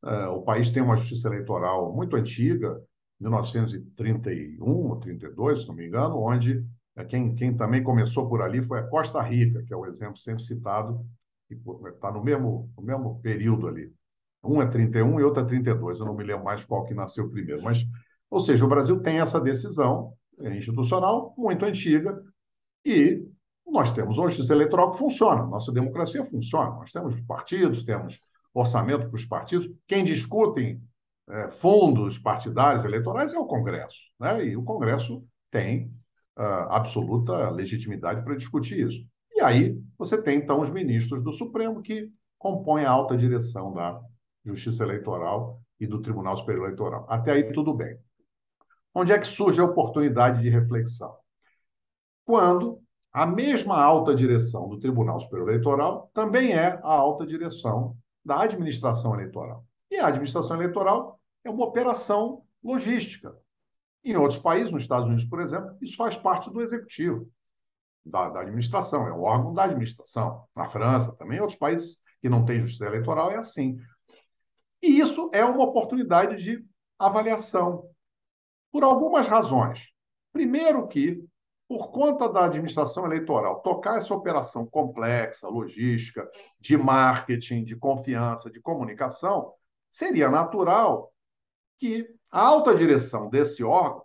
Uh, 0.04 0.30
o 0.30 0.42
país 0.42 0.70
tem 0.70 0.82
uma 0.82 0.96
justiça 0.96 1.26
eleitoral 1.28 1.92
muito 1.92 2.14
antiga, 2.14 2.80
1931 3.18 4.64
ou 4.64 4.96
32, 4.96 5.60
se 5.60 5.68
não 5.68 5.74
me 5.74 5.86
engano, 5.86 6.18
onde 6.18 6.64
é, 6.96 7.04
quem, 7.04 7.34
quem 7.34 7.54
também 7.54 7.82
começou 7.82 8.28
por 8.28 8.42
ali 8.42 8.62
foi 8.62 8.78
a 8.78 8.86
Costa 8.86 9.20
Rica, 9.20 9.62
que 9.62 9.72
é 9.72 9.76
o 9.76 9.86
exemplo 9.86 10.16
sempre 10.16 10.42
citado, 10.42 11.04
que 11.48 11.54
está 11.88 12.10
no 12.10 12.22
mesmo, 12.22 12.70
no 12.76 12.82
mesmo 12.82 13.20
período 13.20 13.68
ali. 13.68 13.92
Um 14.42 14.62
é 14.62 14.66
31 14.66 15.20
e 15.20 15.24
outro 15.24 15.42
é 15.42 15.46
32, 15.46 15.98
eu 15.98 16.06
não 16.06 16.14
me 16.14 16.24
lembro 16.24 16.44
mais 16.44 16.64
qual 16.64 16.84
que 16.84 16.94
nasceu 16.94 17.28
primeiro. 17.28 17.62
Mas, 17.62 17.84
ou 18.30 18.40
seja, 18.40 18.64
o 18.64 18.68
Brasil 18.68 19.00
tem 19.00 19.20
essa 19.20 19.40
decisão 19.40 20.14
institucional 20.40 21.34
muito 21.36 21.64
antiga 21.64 22.22
e 22.84 23.26
nós 23.66 23.90
temos 23.90 24.18
uma 24.18 24.28
justiça 24.28 24.52
eleitoral 24.52 24.92
que 24.92 24.98
funciona, 24.98 25.44
nossa 25.44 25.72
democracia 25.72 26.24
funciona. 26.24 26.70
Nós 26.70 26.92
temos 26.92 27.20
partidos, 27.22 27.82
temos 27.82 28.20
orçamento 28.54 29.08
para 29.08 29.16
os 29.16 29.24
partidos. 29.24 29.68
Quem 29.86 30.04
discutem 30.04 30.80
é, 31.28 31.50
fundos 31.50 32.18
partidários 32.18 32.84
eleitorais 32.84 33.32
é 33.34 33.38
o 33.38 33.46
Congresso. 33.46 33.98
Né? 34.20 34.46
E 34.46 34.56
o 34.56 34.62
Congresso 34.62 35.24
tem 35.50 35.92
uh, 36.38 36.70
absoluta 36.70 37.50
legitimidade 37.50 38.22
para 38.22 38.36
discutir 38.36 38.86
isso. 38.86 39.04
E 39.34 39.40
aí 39.40 39.78
você 39.98 40.20
tem, 40.20 40.38
então, 40.38 40.60
os 40.60 40.70
ministros 40.70 41.22
do 41.22 41.32
Supremo 41.32 41.82
que 41.82 42.10
compõem 42.38 42.84
a 42.84 42.90
alta 42.90 43.16
direção 43.16 43.72
da 43.72 44.00
Justiça 44.44 44.84
Eleitoral 44.84 45.60
e 45.80 45.86
do 45.86 46.00
Tribunal 46.00 46.36
Superior 46.36 46.66
Eleitoral. 46.66 47.06
Até 47.08 47.32
aí, 47.32 47.52
tudo 47.52 47.74
bem. 47.74 47.98
Onde 48.98 49.12
é 49.12 49.18
que 49.18 49.26
surge 49.26 49.60
a 49.60 49.64
oportunidade 49.64 50.40
de 50.40 50.48
reflexão? 50.48 51.14
Quando 52.24 52.80
a 53.12 53.26
mesma 53.26 53.78
alta 53.78 54.14
direção 54.14 54.70
do 54.70 54.78
Tribunal 54.78 55.20
Superior 55.20 55.50
Eleitoral 55.50 56.10
também 56.14 56.54
é 56.54 56.80
a 56.82 56.94
alta 56.94 57.26
direção 57.26 57.94
da 58.24 58.40
administração 58.40 59.12
eleitoral. 59.12 59.66
E 59.90 59.98
a 59.98 60.06
administração 60.06 60.56
eleitoral 60.56 61.20
é 61.44 61.50
uma 61.50 61.66
operação 61.66 62.42
logística. 62.64 63.36
Em 64.02 64.16
outros 64.16 64.38
países, 64.38 64.72
nos 64.72 64.80
Estados 64.80 65.06
Unidos, 65.06 65.26
por 65.26 65.42
exemplo, 65.42 65.76
isso 65.82 65.94
faz 65.94 66.16
parte 66.16 66.50
do 66.50 66.62
executivo, 66.62 67.30
da, 68.02 68.30
da 68.30 68.40
administração, 68.40 69.06
é 69.06 69.12
o 69.12 69.24
órgão 69.24 69.52
da 69.52 69.64
administração. 69.64 70.46
Na 70.56 70.66
França, 70.68 71.12
também, 71.16 71.36
em 71.36 71.42
outros 71.42 71.58
países 71.58 72.00
que 72.22 72.30
não 72.30 72.46
têm 72.46 72.62
justiça 72.62 72.86
eleitoral, 72.86 73.30
é 73.30 73.36
assim. 73.36 73.76
E 74.82 75.00
isso 75.00 75.30
é 75.34 75.44
uma 75.44 75.64
oportunidade 75.64 76.42
de 76.42 76.64
avaliação, 76.98 77.90
por 78.72 78.84
algumas 78.84 79.26
razões. 79.28 79.90
Primeiro, 80.32 80.86
que, 80.86 81.24
por 81.68 81.90
conta 81.90 82.28
da 82.28 82.44
administração 82.44 83.06
eleitoral 83.06 83.60
tocar 83.60 83.98
essa 83.98 84.14
operação 84.14 84.66
complexa, 84.66 85.48
logística, 85.48 86.28
de 86.60 86.76
marketing, 86.76 87.64
de 87.64 87.76
confiança, 87.76 88.50
de 88.50 88.60
comunicação, 88.60 89.52
seria 89.90 90.30
natural 90.30 91.12
que 91.78 92.08
a 92.30 92.40
alta 92.40 92.74
direção 92.74 93.28
desse 93.28 93.64
órgão 93.64 94.04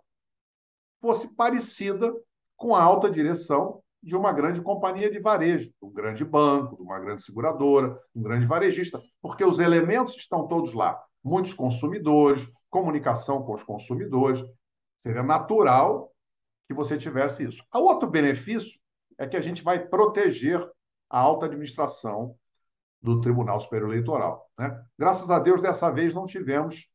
fosse 1.00 1.28
parecida 1.34 2.14
com 2.56 2.74
a 2.74 2.82
alta 2.82 3.10
direção 3.10 3.82
de 4.02 4.16
uma 4.16 4.32
grande 4.32 4.60
companhia 4.60 5.10
de 5.10 5.20
varejo, 5.20 5.68
de 5.68 5.74
um 5.82 5.90
grande 5.90 6.24
banco, 6.24 6.76
de 6.76 6.82
uma 6.82 6.98
grande 6.98 7.22
seguradora, 7.22 8.00
um 8.14 8.22
grande 8.22 8.46
varejista, 8.46 9.00
porque 9.20 9.44
os 9.44 9.58
elementos 9.58 10.16
estão 10.16 10.48
todos 10.48 10.74
lá. 10.74 11.00
Muitos 11.22 11.54
consumidores, 11.54 12.50
comunicação 12.70 13.42
com 13.42 13.54
os 13.54 13.62
consumidores. 13.62 14.42
Seria 14.96 15.22
natural 15.22 16.12
que 16.66 16.74
você 16.74 16.96
tivesse 16.96 17.44
isso. 17.44 17.62
O 17.74 17.78
outro 17.78 18.08
benefício 18.08 18.80
é 19.18 19.26
que 19.26 19.36
a 19.36 19.40
gente 19.40 19.62
vai 19.62 19.86
proteger 19.86 20.60
a 21.08 21.20
alta 21.20 21.46
administração 21.46 22.34
do 23.00 23.20
Tribunal 23.20 23.60
Superior 23.60 23.90
Eleitoral. 23.90 24.48
Né? 24.58 24.80
Graças 24.98 25.28
a 25.28 25.38
Deus, 25.38 25.60
dessa 25.60 25.90
vez 25.90 26.14
não 26.14 26.24
tivemos 26.24 26.88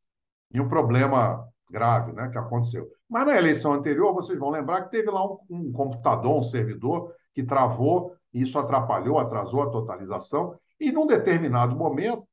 nenhum 0.49 0.67
problema 0.67 1.47
grave 1.69 2.13
né, 2.13 2.29
que 2.29 2.37
aconteceu. 2.37 2.89
Mas 3.09 3.25
na 3.25 3.37
eleição 3.37 3.73
anterior, 3.73 4.13
vocês 4.13 4.39
vão 4.39 4.49
lembrar 4.49 4.83
que 4.83 4.91
teve 4.91 5.11
lá 5.11 5.25
um, 5.25 5.37
um 5.49 5.71
computador, 5.71 6.35
um 6.35 6.43
servidor, 6.43 7.13
que 7.33 7.43
travou, 7.43 8.15
e 8.33 8.41
isso 8.41 8.57
atrapalhou, 8.57 9.19
atrasou 9.19 9.61
a 9.61 9.69
totalização, 9.69 10.57
e 10.79 10.91
num 10.91 11.05
determinado 11.05 11.75
momento, 11.75 12.25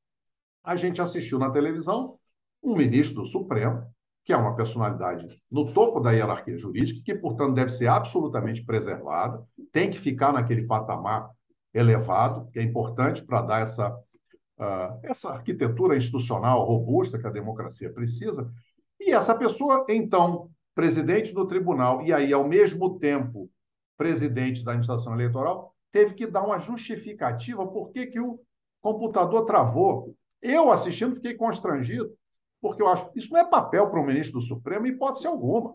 a 0.65 0.77
gente 0.77 1.03
assistiu 1.03 1.39
na 1.39 1.51
televisão 1.51 2.19
um 2.63 2.75
ministro 2.75 3.23
do 3.23 3.27
Supremo, 3.27 3.87
que 4.25 4.33
é 4.33 4.37
uma 4.37 4.57
personalidade 4.57 5.39
no 5.51 5.73
topo 5.73 6.01
da 6.01 6.13
hierarquia 6.13 6.57
jurídica, 6.57 7.03
que, 7.05 7.15
portanto, 7.15 7.55
deve 7.55 7.71
ser 7.71 7.87
absolutamente 7.87 8.65
preservada, 8.65 9.45
tem 9.71 9.91
que 9.91 9.99
ficar 9.99 10.33
naquele 10.33 10.67
patamar 10.67 11.31
elevado, 11.75 12.49
que 12.51 12.59
é 12.59 12.63
importante 12.63 13.23
para 13.23 13.43
dar 13.43 13.61
essa, 13.61 13.91
uh, 13.91 14.99
essa 15.03 15.31
arquitetura 15.31 15.97
institucional 15.97 16.65
robusta 16.65 17.19
que 17.19 17.27
a 17.27 17.31
democracia 17.31 17.93
precisa. 17.93 18.51
E 18.99 19.13
essa 19.13 19.37
pessoa, 19.37 19.85
então, 19.91 20.49
presidente 20.75 21.35
do 21.35 21.47
tribunal, 21.47 22.01
e 22.03 22.13
aí, 22.13 22.33
ao 22.33 22.49
mesmo 22.49 22.99
tempo, 22.99 23.51
presidente 23.99 24.65
da 24.65 24.73
administração 24.73 25.13
eleitoral, 25.13 25.75
teve 25.93 26.15
que 26.15 26.27
dar 26.27 26.43
uma 26.43 26.59
justificativa 26.59 27.67
por 27.67 27.91
que, 27.91 28.07
que 28.07 28.21
o 28.21 28.41
computador 28.81 29.45
travou. 29.45 30.15
Eu, 30.45 30.71
assistindo, 30.71 31.15
fiquei 31.15 31.35
constrangido, 31.35 32.13
porque 32.61 32.83
eu 32.83 32.89
acho 32.89 33.11
isso 33.17 33.33
não 33.33 33.41
é 33.41 33.45
papel 33.45 33.89
para 33.89 33.99
o 33.99 34.05
ministro 34.05 34.39
do 34.39 34.47
Supremo, 34.47 34.87
hipótese 34.87 35.27
alguma. 35.27 35.75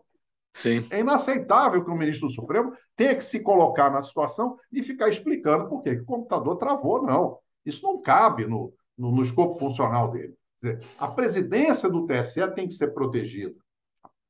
Sim. 0.53 0.85
É 0.91 0.99
inaceitável 0.99 1.83
que 1.83 1.89
o 1.89 1.95
ministro 1.95 2.27
do 2.27 2.33
Supremo 2.33 2.73
tenha 2.95 3.15
que 3.15 3.23
se 3.23 3.39
colocar 3.39 3.89
na 3.89 4.03
situação 4.03 4.57
de 4.71 4.83
ficar 4.83 5.09
explicando 5.09 5.67
por 5.67 5.81
que 5.81 5.91
o 5.91 6.05
computador 6.05 6.55
travou, 6.57 7.01
não. 7.01 7.39
Isso 7.65 7.83
não 7.83 7.99
cabe 7.99 8.45
no, 8.45 8.71
no, 8.95 9.11
no 9.11 9.23
escopo 9.23 9.57
funcional 9.57 10.11
dele. 10.11 10.35
Dizer, 10.61 10.85
a 10.99 11.07
presidência 11.07 11.89
do 11.89 12.05
TSE 12.05 12.53
tem 12.53 12.67
que 12.67 12.73
ser 12.73 12.93
protegida, 12.93 13.55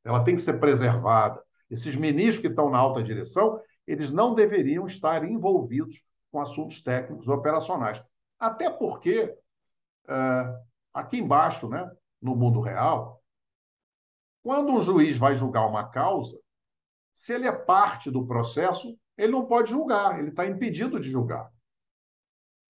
ela 0.06 0.24
tem 0.24 0.36
que 0.36 0.41
ser 0.41 0.60
preservada. 0.60 1.41
Esses 1.70 1.95
ministros 1.95 2.40
que 2.40 2.48
estão 2.48 2.70
na 2.70 2.78
alta 2.78 3.03
direção, 3.03 3.60
eles 3.86 4.10
não 4.10 4.34
deveriam 4.34 4.86
estar 4.86 5.24
envolvidos 5.24 6.03
com 6.32 6.40
assuntos 6.40 6.82
técnicos 6.82 7.28
operacionais. 7.28 8.02
Até 8.40 8.70
porque, 8.70 9.36
uh, 10.10 10.65
aqui 10.94 11.18
embaixo, 11.18 11.69
né, 11.69 11.90
no 12.22 12.36
mundo 12.36 12.60
real, 12.60 13.23
quando 14.44 14.72
um 14.72 14.81
juiz 14.81 15.18
vai 15.18 15.36
julgar 15.36 15.68
uma 15.68 15.90
causa, 15.90 16.38
se 17.14 17.34
ele 17.34 17.48
é 17.48 17.52
parte 17.52 18.10
do 18.10 18.26
processo, 18.26 18.98
ele 19.18 19.31
não 19.31 19.45
pode 19.45 19.69
julgar, 19.69 20.19
ele 20.19 20.30
está 20.30 20.45
impedido 20.45 20.99
de 20.99 21.10
julgar. 21.10 21.52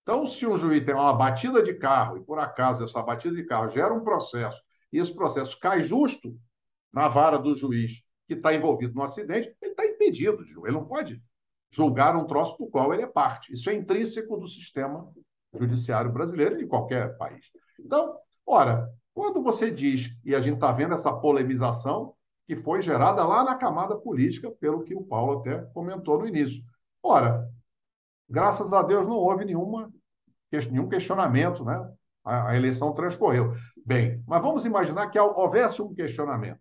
Então, 0.02 0.26
se 0.26 0.48
um 0.48 0.58
juiz 0.58 0.84
tem 0.84 0.96
uma 0.96 1.14
batida 1.14 1.62
de 1.62 1.76
carro 1.76 2.18
e 2.18 2.24
por 2.24 2.40
acaso 2.40 2.84
essa 2.84 3.02
batida 3.02 3.36
de 3.36 3.46
carro 3.46 3.70
gera 3.70 3.94
um 3.94 4.04
processo 4.04 4.60
e 4.92 4.98
esse 4.98 5.14
processo 5.14 5.60
cai 5.60 5.84
justo 5.84 6.36
na 6.92 7.08
vara 7.08 7.38
do 7.38 7.56
juiz 7.56 8.02
que 8.28 8.34
está 8.34 8.54
envolvido 8.54 8.96
no 8.96 9.04
acidente, 9.04 9.56
ele 9.62 9.72
está 9.72 9.86
impedido 9.86 10.44
de 10.44 10.52
julgar. 10.52 10.70
Ele 10.70 10.80
não 10.80 10.88
pode 10.88 11.22
julgar 11.72 12.16
um 12.16 12.26
troço 12.26 12.58
do 12.58 12.68
qual 12.68 12.92
ele 12.92 13.04
é 13.04 13.08
parte. 13.08 13.54
Isso 13.54 13.70
é 13.70 13.76
intrínseco 13.76 14.38
do 14.38 14.48
sistema 14.48 15.12
judiciário 15.54 16.12
brasileiro 16.12 16.56
e 16.56 16.60
de 16.60 16.68
qualquer 16.68 17.18
país. 17.18 17.52
Então, 17.80 18.16
ora, 18.46 18.92
quando 19.14 19.42
você 19.42 19.72
diz, 19.72 20.16
e 20.24 20.36
a 20.36 20.42
gente 20.42 20.56
está 20.56 20.72
vendo 20.72 20.94
essa 20.94 21.12
polemização 21.14 22.14
que 22.48 22.56
foi 22.56 22.82
gerada 22.82 23.26
lá 23.26 23.44
na 23.44 23.56
camada 23.56 23.96
política, 23.96 24.52
pelo 24.60 24.84
que 24.84 24.96
o 24.96 25.04
Paulo 25.04 25.40
até 25.40 25.60
comentou 25.74 26.20
no 26.20 26.28
início. 26.28 26.64
Ora, 27.04 27.48
graças 28.28 28.74
a 28.74 28.82
Deus 28.82 29.06
não 29.06 29.16
houve 29.16 29.46
nenhuma 29.46 29.92
nenhum 30.72 30.90
questionamento, 30.90 31.64
né? 31.64 31.92
A, 32.24 32.50
a 32.50 32.58
eleição 32.58 32.94
transcorreu. 32.94 33.54
Bem, 33.86 34.24
mas 34.28 34.42
vamos 34.42 34.66
imaginar 34.66 35.10
que 35.10 35.20
houvesse 35.20 35.82
um 35.82 35.94
questionamento. 35.94 36.60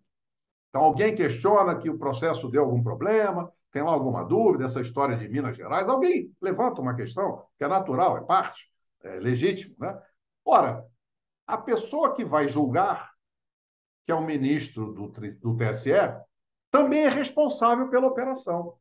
Então, 0.69 0.83
alguém 0.83 1.15
questiona 1.15 1.75
que 1.75 1.89
o 1.89 1.97
processo 1.97 2.47
deu 2.49 2.63
algum 2.63 2.83
problema, 2.83 3.51
tem 3.71 3.81
alguma 3.81 4.23
dúvida, 4.23 4.65
essa 4.65 4.81
história 4.81 5.17
de 5.17 5.27
Minas 5.27 5.55
Gerais, 5.55 5.87
alguém 5.87 6.31
levanta 6.41 6.81
uma 6.81 6.95
questão, 6.95 7.43
que 7.57 7.63
é 7.63 7.67
natural, 7.67 8.17
é 8.17 8.21
parte, 8.21 8.69
é 9.03 9.19
legítimo, 9.19 9.75
né? 9.79 9.99
Ora, 10.45 10.85
a 11.47 11.57
pessoa 11.57 12.13
que 12.13 12.23
vai 12.23 12.47
julgar, 12.47 13.11
que 14.05 14.11
é 14.11 14.15
o 14.15 14.21
ministro 14.21 14.93
do, 14.93 15.07
do 15.07 15.57
TSE, 15.57 15.91
também 16.71 17.05
é 17.05 17.09
responsável 17.09 17.89
pela 17.89 18.07
operação. 18.07 18.77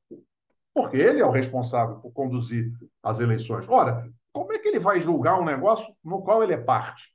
Porque 0.74 0.96
ele 0.96 1.20
é 1.20 1.26
o 1.26 1.30
responsável 1.30 1.96
por 1.96 2.12
conduzir 2.12 2.70
as 3.02 3.18
eleições. 3.18 3.66
Ora, 3.68 4.10
como 4.32 4.52
é 4.52 4.58
que 4.58 4.68
ele 4.68 4.78
vai 4.78 5.00
julgar 5.00 5.40
um 5.40 5.44
negócio 5.44 5.94
no 6.04 6.22
qual 6.22 6.42
ele 6.42 6.52
é 6.52 6.58
parte? 6.58 7.14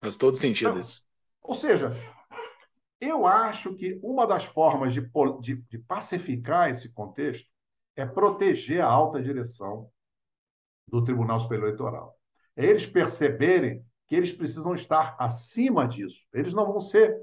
Faz 0.00 0.16
todo 0.16 0.36
sentido 0.36 0.78
isso. 0.78 1.04
Ou 1.42 1.54
seja, 1.54 1.94
eu 3.00 3.26
acho 3.26 3.74
que 3.74 4.00
uma 4.02 4.26
das 4.26 4.44
formas 4.44 4.92
de, 4.92 5.00
de, 5.40 5.56
de 5.56 5.78
pacificar 5.78 6.70
esse 6.70 6.92
contexto 6.92 7.48
é 7.94 8.06
proteger 8.06 8.80
a 8.80 8.88
alta 8.88 9.20
direção 9.20 9.90
do 10.86 11.02
Tribunal 11.02 11.40
Superior 11.40 11.68
Eleitoral. 11.68 12.16
É 12.56 12.66
eles 12.66 12.86
perceberem 12.86 13.84
que 14.06 14.14
eles 14.14 14.32
precisam 14.32 14.74
estar 14.74 15.16
acima 15.18 15.86
disso. 15.86 16.26
Eles 16.32 16.52
não 16.52 16.66
vão 16.66 16.80
ser, 16.80 17.18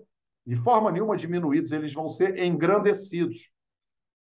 de 0.45 0.55
forma 0.55 0.91
nenhuma, 0.91 1.15
diminuídos, 1.15 1.71
eles 1.71 1.93
vão 1.93 2.09
ser 2.09 2.39
engrandecidos. 2.39 3.51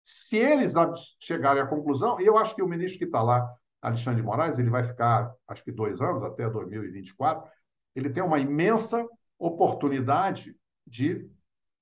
Se 0.03 0.37
eles 0.37 0.73
chegarem 1.19 1.61
à 1.61 1.67
conclusão, 1.67 2.19
e 2.19 2.25
eu 2.25 2.37
acho 2.37 2.55
que 2.55 2.61
o 2.61 2.67
ministro 2.67 2.99
que 2.99 3.05
está 3.05 3.21
lá, 3.21 3.47
Alexandre 3.81 4.21
de 4.21 4.25
Moraes, 4.25 4.57
ele 4.57 4.69
vai 4.69 4.83
ficar, 4.83 5.31
acho 5.47 5.63
que 5.63 5.71
dois 5.71 6.01
anos, 6.01 6.23
até 6.23 6.49
2024, 6.49 7.47
ele 7.95 8.09
tem 8.09 8.23
uma 8.23 8.39
imensa 8.39 9.07
oportunidade 9.37 10.55
de 10.85 11.29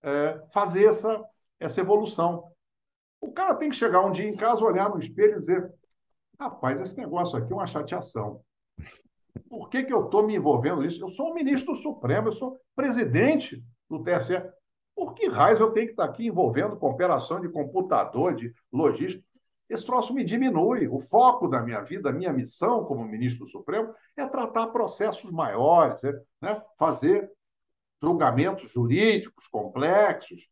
é, 0.01 0.41
fazer 0.53 0.85
essa, 0.85 1.23
essa 1.59 1.79
evolução. 1.79 2.51
O 3.21 3.31
cara 3.31 3.55
tem 3.55 3.69
que 3.69 3.75
chegar 3.75 4.05
um 4.05 4.11
dia 4.11 4.27
em 4.27 4.35
casa, 4.35 4.65
olhar 4.65 4.89
no 4.89 4.99
espelho 4.99 5.33
e 5.33 5.37
dizer: 5.37 5.73
rapaz, 6.39 6.81
esse 6.81 6.97
negócio 6.97 7.37
aqui 7.37 7.51
é 7.51 7.55
uma 7.55 7.67
chateação. 7.67 8.41
Por 9.49 9.69
que, 9.69 9.83
que 9.83 9.93
eu 9.93 10.05
estou 10.05 10.25
me 10.25 10.35
envolvendo 10.35 10.81
nisso? 10.81 11.03
Eu 11.03 11.09
sou 11.09 11.31
um 11.31 11.33
ministro 11.33 11.75
Supremo, 11.75 12.29
eu 12.29 12.33
sou 12.33 12.59
presidente 12.75 13.63
do 13.89 14.03
TSE. 14.03 14.41
Por 14.95 15.13
que 15.13 15.27
raios 15.27 15.59
eu 15.59 15.71
tenho 15.71 15.87
que 15.87 15.93
estar 15.93 16.05
aqui 16.05 16.27
envolvendo 16.27 16.77
com 16.77 16.89
operação 16.89 17.41
de 17.41 17.49
computador, 17.49 18.35
de 18.35 18.53
logística? 18.71 19.23
Esse 19.69 19.85
troço 19.85 20.13
me 20.13 20.23
diminui. 20.23 20.87
O 20.87 20.99
foco 20.99 21.47
da 21.47 21.61
minha 21.61 21.81
vida, 21.81 22.09
a 22.09 22.13
minha 22.13 22.31
missão 22.31 22.85
como 22.85 23.03
ministro 23.05 23.47
Supremo 23.47 23.93
é 24.15 24.25
tratar 24.27 24.67
processos 24.67 25.31
maiores, 25.31 26.03
é, 26.03 26.13
né? 26.41 26.61
fazer 26.77 27.31
julgamentos 28.01 28.71
jurídicos 28.71 29.47
complexos. 29.47 30.47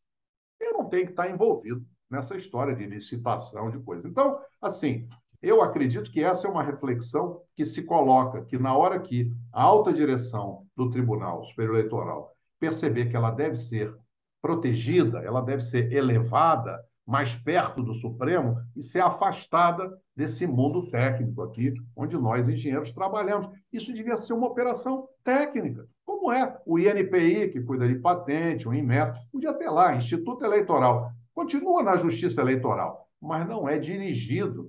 Eu 0.60 0.74
não 0.74 0.90
tenho 0.90 1.06
que 1.06 1.12
estar 1.12 1.30
envolvido 1.30 1.86
nessa 2.10 2.36
história 2.36 2.76
de 2.76 2.86
licitação 2.86 3.70
de 3.70 3.80
coisas. 3.80 4.10
Então, 4.10 4.40
assim, 4.62 5.08
eu 5.42 5.62
acredito 5.62 6.12
que 6.12 6.24
essa 6.24 6.48
é 6.48 6.50
uma 6.50 6.64
reflexão 6.64 7.42
que 7.56 7.66
se 7.66 7.84
coloca, 7.84 8.44
que 8.46 8.58
na 8.58 8.76
hora 8.76 9.00
que 9.00 9.34
a 9.52 9.64
alta 9.64 9.92
direção 9.92 10.66
do 10.76 10.90
Tribunal 10.90 11.44
Superior 11.46 11.76
Eleitoral 11.76 12.32
perceber 12.60 13.10
que 13.10 13.16
ela 13.16 13.32
deve 13.32 13.56
ser 13.56 13.94
protegida, 14.42 15.20
ela 15.20 15.42
deve 15.42 15.64
ser 15.64 15.92
elevada 15.92 16.84
mais 17.06 17.34
perto 17.34 17.82
do 17.82 17.94
Supremo 17.94 18.58
e 18.76 18.82
ser 18.82 19.02
afastada 19.02 19.92
desse 20.16 20.46
mundo 20.46 20.90
técnico 20.90 21.42
aqui, 21.42 21.74
onde 21.96 22.16
nós, 22.18 22.48
engenheiros, 22.48 22.92
trabalhamos. 22.92 23.50
Isso 23.74 23.92
devia 23.94 24.18
ser 24.18 24.34
uma 24.34 24.48
operação 24.48 25.08
técnica, 25.24 25.88
como 26.06 26.32
é 26.32 26.56
o 26.66 26.78
INPI, 26.78 27.50
que 27.50 27.62
cuida 27.62 27.88
de 27.88 27.96
patente, 27.96 28.68
o 28.68 28.74
INMET, 28.74 29.20
podia 29.32 29.54
ter 29.54 29.70
lá, 29.70 29.96
Instituto 29.96 30.46
Eleitoral. 30.46 31.12
Continua 31.34 31.82
na 31.82 31.98
Justiça 31.98 32.42
Eleitoral, 32.42 33.08
mas 33.20 33.48
não 33.48 33.68
é 33.68 33.80
dirigido 33.80 34.61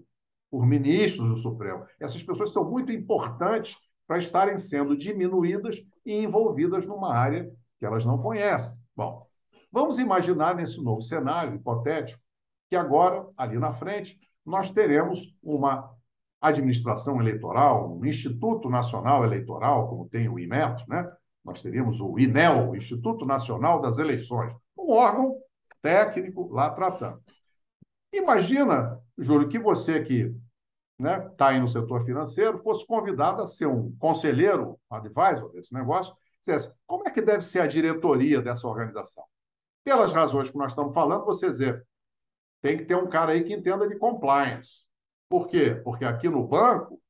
por 0.52 0.66
ministros 0.66 1.30
do 1.30 1.36
Supremo. 1.36 1.86
Essas 1.98 2.22
pessoas 2.22 2.50
são 2.52 2.70
muito 2.70 2.92
importantes 2.92 3.78
para 4.06 4.18
estarem 4.18 4.58
sendo 4.58 4.94
diminuídas 4.94 5.82
e 6.04 6.18
envolvidas 6.18 6.86
numa 6.86 7.14
área 7.14 7.50
que 7.78 7.86
elas 7.86 8.04
não 8.04 8.18
conhecem. 8.18 8.78
Bom, 8.94 9.26
vamos 9.72 9.96
imaginar 9.98 10.54
nesse 10.54 10.78
novo 10.82 11.00
cenário 11.00 11.54
hipotético 11.54 12.20
que 12.68 12.76
agora, 12.76 13.26
ali 13.34 13.58
na 13.58 13.72
frente, 13.72 14.20
nós 14.44 14.70
teremos 14.70 15.34
uma 15.42 15.90
administração 16.38 17.18
eleitoral, 17.18 17.96
um 17.96 18.04
Instituto 18.04 18.68
Nacional 18.68 19.24
Eleitoral, 19.24 19.88
como 19.88 20.06
tem 20.06 20.28
o 20.28 20.38
IMET, 20.38 20.84
né? 20.86 21.10
nós 21.42 21.62
teríamos 21.62 21.98
o 21.98 22.18
INEL, 22.18 22.76
Instituto 22.76 23.24
Nacional 23.24 23.80
das 23.80 23.96
Eleições, 23.96 24.52
um 24.76 24.92
órgão 24.92 25.34
técnico 25.80 26.52
lá 26.52 26.68
tratando. 26.68 27.22
Imagina, 28.12 29.00
Júlio, 29.16 29.48
que 29.48 29.58
você 29.58 30.02
que 30.02 30.34
né, 31.02 31.18
tá 31.36 31.48
aí 31.48 31.58
no 31.58 31.68
setor 31.68 32.04
financeiro 32.04 32.62
fosse 32.62 32.86
convidado 32.86 33.42
a 33.42 33.46
ser 33.46 33.66
um 33.66 33.94
conselheiro, 33.96 34.78
um 34.88 34.94
advisor 34.94 35.50
desse 35.52 35.74
negócio, 35.74 36.14
dissesse, 36.38 36.72
como 36.86 37.06
é 37.08 37.10
que 37.10 37.20
deve 37.20 37.42
ser 37.42 37.58
a 37.58 37.66
diretoria 37.66 38.40
dessa 38.40 38.68
organização? 38.68 39.24
Pelas 39.82 40.12
razões 40.12 40.48
que 40.48 40.56
nós 40.56 40.70
estamos 40.70 40.94
falando, 40.94 41.24
você 41.24 41.50
dizer, 41.50 41.84
tem 42.62 42.76
que 42.78 42.84
ter 42.84 42.94
um 42.94 43.08
cara 43.08 43.32
aí 43.32 43.42
que 43.42 43.52
entenda 43.52 43.88
de 43.88 43.98
compliance. 43.98 44.84
Por 45.28 45.48
quê? 45.48 45.74
Porque 45.74 46.04
aqui 46.04 46.28
no 46.28 46.46
banco, 46.46 47.02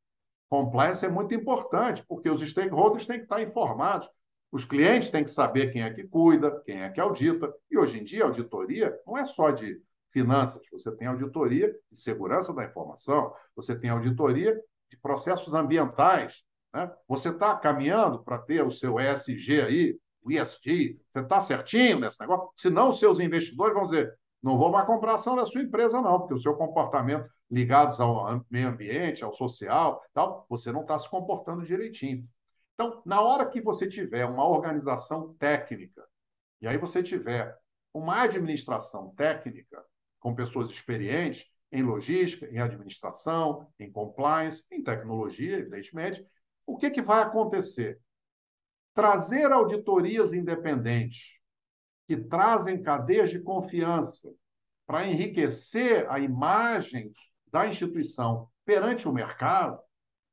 compliance 0.48 1.05
é 1.05 1.10
muito 1.10 1.35
importante, 1.35 2.02
porque 2.09 2.31
os 2.31 2.40
stakeholders 2.40 3.06
têm 3.06 3.19
que 3.19 3.24
estar 3.24 3.43
informados, 3.43 4.09
os 4.51 4.64
clientes 4.64 5.10
têm 5.10 5.23
que 5.23 5.31
saber 5.31 5.70
quem 5.70 5.82
é 5.82 5.93
que 5.93 6.05
cuida, 6.05 6.62
quem 6.64 6.82
é 6.82 6.89
que 6.89 7.01
audita, 7.01 7.52
e 7.70 7.77
hoje 7.77 8.01
em 8.01 8.05
dia 8.05 8.24
a 8.24 8.27
auditoria 8.28 8.98
não 9.06 9.19
é 9.19 9.28
só 9.28 9.51
de 9.51 9.78
finanças, 10.13 10.63
você 10.71 10.95
tem 10.95 11.09
auditoria 11.09 11.75
de 11.91 11.99
segurança 11.99 12.53
da 12.53 12.65
informação, 12.65 13.33
você 13.57 13.75
tem 13.75 13.91
auditoria 13.91 14.55
de 14.91 14.97
processos 14.99 15.55
ambientais. 15.55 16.45
Né? 16.73 16.91
Você 17.09 17.31
está 17.31 17.57
caminhando 17.57 18.23
para 18.23 18.39
ter 18.39 18.65
o 18.65 18.71
seu 18.71 18.99
ESG 18.99 19.63
aí, 19.63 19.99
o 20.23 20.31
ESG, 20.31 21.01
você 21.13 21.25
está 21.25 21.41
certinho 21.41 22.01
nesse 22.01 22.21
negócio? 22.21 22.51
Senão, 22.57 22.91
os 22.91 22.99
seus 22.99 23.19
investidores 23.19 23.75
vão 23.75 23.85
dizer: 23.85 24.17
não 24.43 24.59
vou 24.59 24.71
mais 24.71 24.87
comprar 24.87 25.15
ação 25.15 25.35
da 25.35 25.47
sua 25.47 25.63
empresa, 25.63 26.01
não, 26.01 26.19
porque 26.21 26.35
o 26.35 26.41
seu 26.41 26.55
comportamento 26.55 27.29
ligados 27.51 28.01
ao 28.01 28.45
meio 28.51 28.69
ambiente, 28.69 29.23
ao 29.23 29.35
social, 29.35 30.03
tal, 30.15 30.47
você 30.49 30.73
não 30.73 30.83
está 30.83 30.99
se 30.99 31.09
comportando 31.09 31.65
direitinho. 31.65 32.27
Então, 32.75 33.03
na 33.05 33.21
hora 33.21 33.47
que 33.47 33.61
você 33.61 33.87
tiver 33.87 34.25
uma 34.25 34.47
organização 34.47 35.35
técnica, 35.35 36.03
e 36.61 36.67
aí 36.67 36.79
você 36.79 37.03
tiver 37.03 37.57
uma 37.93 38.23
administração 38.23 39.15
técnica, 39.15 39.85
com 40.23 40.35
pessoas 40.35 40.70
experientes 40.70 41.51
em 41.73 41.82
logística, 41.82 42.47
em 42.47 42.59
administração, 42.59 43.66
em 43.78 43.90
compliance, 43.90 44.62
em 44.70 44.82
tecnologia, 44.82 45.59
evidentemente. 45.59 46.24
O 46.65 46.78
que, 46.78 46.90
que 46.90 47.03
vai 47.03 47.23
acontecer? 47.23 47.99
Trazer 48.94 49.51
auditorias 49.51 50.32
independentes 50.32 51.35
que 52.07 52.16
trazem 52.16 52.82
cadeias 52.82 53.31
de 53.31 53.40
confiança 53.40 54.32
para 54.86 55.07
enriquecer 55.07 56.09
a 56.09 56.20
imagem 56.20 57.12
da 57.51 57.66
instituição 57.66 58.49
perante 58.65 59.09
o 59.09 59.12
mercado, 59.12 59.81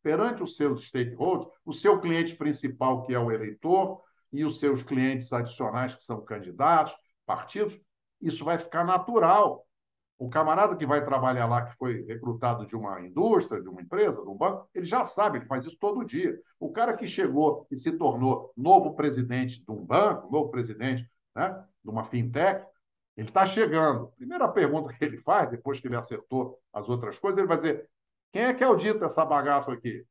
perante 0.03 0.43
os 0.43 0.55
seus 0.55 0.87
stakeholders, 0.87 1.51
o 1.65 1.73
seu 1.73 1.99
cliente 1.99 2.35
principal, 2.35 3.03
que 3.03 3.13
é 3.13 3.19
o 3.19 3.31
eleitor, 3.31 4.01
e 4.31 4.45
os 4.45 4.59
seus 4.59 4.83
clientes 4.83 5.33
adicionais, 5.33 5.95
que 5.95 6.03
são 6.03 6.23
candidatos, 6.23 6.95
partidos, 7.25 7.79
isso 8.21 8.45
vai 8.45 8.59
ficar 8.59 8.83
natural 8.83 9.65
o 10.19 10.29
camarada 10.29 10.75
que 10.75 10.85
vai 10.85 11.03
trabalhar 11.03 11.47
lá, 11.47 11.65
que 11.65 11.77
foi 11.77 12.03
recrutado 12.05 12.67
de 12.67 12.75
uma 12.75 12.99
indústria, 13.01 13.61
de 13.61 13.69
uma 13.69 13.81
empresa, 13.81 14.21
de 14.21 14.27
um 14.27 14.35
banco, 14.35 14.69
ele 14.75 14.85
já 14.85 15.05
sabe, 15.05 15.37
ele 15.37 15.45
faz 15.45 15.65
isso 15.65 15.77
todo 15.79 16.05
dia. 16.05 16.37
O 16.59 16.73
cara 16.73 16.93
que 16.93 17.07
chegou 17.07 17.65
e 17.71 17.77
se 17.77 17.93
tornou 17.93 18.51
novo 18.55 18.95
presidente 18.95 19.63
de 19.63 19.71
um 19.71 19.83
banco, 19.83 20.29
novo 20.29 20.49
presidente 20.49 21.09
né, 21.33 21.63
de 21.81 21.89
uma 21.89 22.03
fintech, 22.03 22.65
ele 23.15 23.29
está 23.29 23.45
chegando. 23.45 24.07
Primeira 24.17 24.45
pergunta 24.49 24.93
que 24.93 25.03
ele 25.05 25.17
faz, 25.19 25.49
depois 25.49 25.79
que 25.79 25.87
ele 25.87 25.95
acertou 25.95 26.59
as 26.73 26.89
outras 26.89 27.17
coisas, 27.17 27.37
ele 27.39 27.47
vai 27.47 27.57
dizer: 27.57 27.89
quem 28.33 28.43
é 28.43 28.53
que 28.53 28.63
audita 28.63 29.05
essa 29.05 29.23
bagaça 29.25 29.71
aqui? 29.71 30.05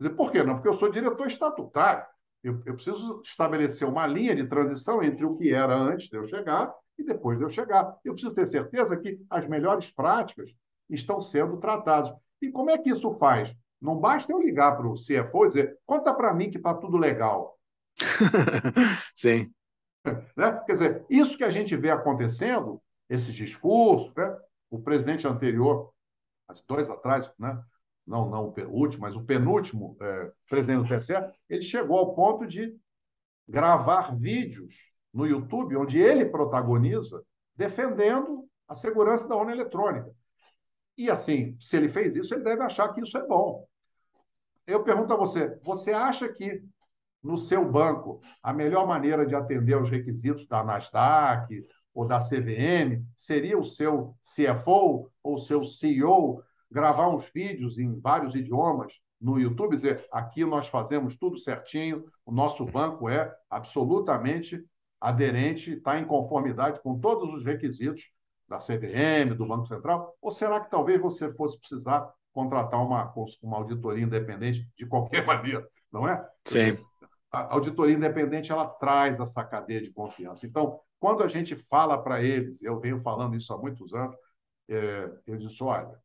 Dizer, 0.00 0.14
Por 0.14 0.32
quê? 0.32 0.42
Não, 0.42 0.54
porque 0.54 0.68
eu 0.68 0.74
sou 0.74 0.90
diretor 0.90 1.26
estatutário. 1.26 2.06
Eu, 2.42 2.62
eu 2.64 2.74
preciso 2.74 3.20
estabelecer 3.24 3.88
uma 3.88 4.06
linha 4.06 4.34
de 4.34 4.46
transição 4.46 5.02
entre 5.02 5.24
o 5.24 5.36
que 5.36 5.52
era 5.52 5.76
antes 5.76 6.08
de 6.08 6.16
eu 6.16 6.24
chegar 6.24 6.72
e 6.98 7.04
depois 7.04 7.38
de 7.38 7.44
eu 7.44 7.48
chegar. 7.48 7.96
Eu 8.04 8.12
preciso 8.12 8.34
ter 8.34 8.46
certeza 8.46 8.96
que 8.96 9.20
as 9.28 9.46
melhores 9.46 9.90
práticas 9.90 10.54
estão 10.88 11.20
sendo 11.20 11.58
tratadas. 11.58 12.12
E 12.40 12.50
como 12.50 12.70
é 12.70 12.78
que 12.78 12.90
isso 12.90 13.12
faz? 13.12 13.54
Não 13.80 13.96
basta 13.96 14.32
eu 14.32 14.40
ligar 14.40 14.76
para 14.76 14.86
o 14.86 14.94
CFO 14.94 15.44
e 15.44 15.48
dizer, 15.48 15.78
conta 15.86 16.12
para 16.14 16.34
mim 16.34 16.50
que 16.50 16.58
está 16.58 16.74
tudo 16.74 16.96
legal. 16.96 17.58
Sim. 19.14 19.52
Né? 20.36 20.62
Quer 20.66 20.72
dizer, 20.72 21.06
isso 21.10 21.36
que 21.36 21.44
a 21.44 21.50
gente 21.50 21.76
vê 21.76 21.90
acontecendo, 21.90 22.80
esses 23.08 23.34
discursos, 23.34 24.14
né? 24.14 24.36
o 24.70 24.80
presidente 24.80 25.26
anterior, 25.26 25.92
as 26.48 26.60
dois 26.62 26.88
atrás, 26.88 27.30
né? 27.38 27.60
Não, 28.08 28.28
não 28.28 28.48
o 28.48 28.70
último, 28.70 29.02
mas 29.02 29.14
o 29.14 29.22
penúltimo 29.22 29.96
é, 30.00 30.32
presidente 30.48 30.88
do 30.88 30.98
TSE, 30.98 31.12
ele 31.48 31.62
chegou 31.62 31.98
ao 31.98 32.14
ponto 32.14 32.46
de 32.46 32.74
gravar 33.46 34.16
vídeos 34.18 34.74
no 35.12 35.26
YouTube, 35.26 35.76
onde 35.76 36.00
ele 36.00 36.24
protagoniza, 36.24 37.22
defendendo 37.54 38.48
a 38.66 38.74
segurança 38.74 39.28
da 39.28 39.36
urna 39.36 39.52
eletrônica. 39.52 40.10
E 40.96 41.10
assim, 41.10 41.56
se 41.60 41.76
ele 41.76 41.88
fez 41.88 42.16
isso, 42.16 42.34
ele 42.34 42.42
deve 42.42 42.62
achar 42.62 42.92
que 42.92 43.02
isso 43.02 43.16
é 43.16 43.26
bom. 43.26 43.66
Eu 44.66 44.82
pergunto 44.82 45.12
a 45.12 45.16
você: 45.16 45.58
você 45.62 45.92
acha 45.92 46.32
que 46.32 46.62
no 47.22 47.36
seu 47.36 47.70
banco 47.70 48.20
a 48.42 48.52
melhor 48.52 48.86
maneira 48.86 49.26
de 49.26 49.34
atender 49.34 49.74
aos 49.74 49.90
requisitos 49.90 50.46
da 50.46 50.64
Nasdaq 50.64 51.66
ou 51.94 52.06
da 52.06 52.18
CVM, 52.18 53.04
seria 53.14 53.58
o 53.58 53.64
seu 53.64 54.14
CFO 54.22 55.10
ou 55.22 55.38
seu 55.38 55.64
CEO 55.64 56.42
gravar 56.70 57.08
uns 57.08 57.26
vídeos 57.32 57.78
em 57.78 57.98
vários 57.98 58.34
idiomas 58.34 59.00
no 59.20 59.38
YouTube, 59.38 59.74
dizer 59.74 60.06
aqui 60.12 60.44
nós 60.44 60.68
fazemos 60.68 61.16
tudo 61.16 61.38
certinho, 61.38 62.04
o 62.24 62.30
nosso 62.30 62.64
banco 62.64 63.08
é 63.08 63.34
absolutamente 63.50 64.64
aderente, 65.00 65.74
está 65.74 65.98
em 65.98 66.04
conformidade 66.04 66.80
com 66.82 66.98
todos 66.98 67.34
os 67.34 67.44
requisitos 67.44 68.10
da 68.48 68.58
CVM, 68.58 69.34
do 69.36 69.46
Banco 69.46 69.66
Central? 69.66 70.16
Ou 70.20 70.30
será 70.30 70.60
que 70.60 70.70
talvez 70.70 71.00
você 71.00 71.32
fosse 71.34 71.58
precisar 71.58 72.08
contratar 72.32 72.80
uma, 72.80 73.12
uma 73.42 73.56
auditoria 73.56 74.04
independente 74.04 74.68
de 74.76 74.86
qualquer 74.86 75.24
maneira, 75.26 75.66
não 75.92 76.06
é? 76.06 76.26
Sim. 76.44 76.78
A 77.30 77.54
auditoria 77.54 77.96
independente 77.96 78.50
ela 78.52 78.66
traz 78.66 79.20
essa 79.20 79.44
cadeia 79.44 79.82
de 79.82 79.92
confiança. 79.92 80.46
Então, 80.46 80.80
quando 80.98 81.22
a 81.22 81.28
gente 81.28 81.54
fala 81.56 81.98
para 81.98 82.22
eles, 82.22 82.62
eu 82.62 82.80
venho 82.80 82.98
falando 83.00 83.36
isso 83.36 83.52
há 83.52 83.58
muitos 83.58 83.92
anos, 83.92 84.16
é, 84.68 85.10
eu 85.26 85.36
disse, 85.36 85.62
olha, 85.62 85.98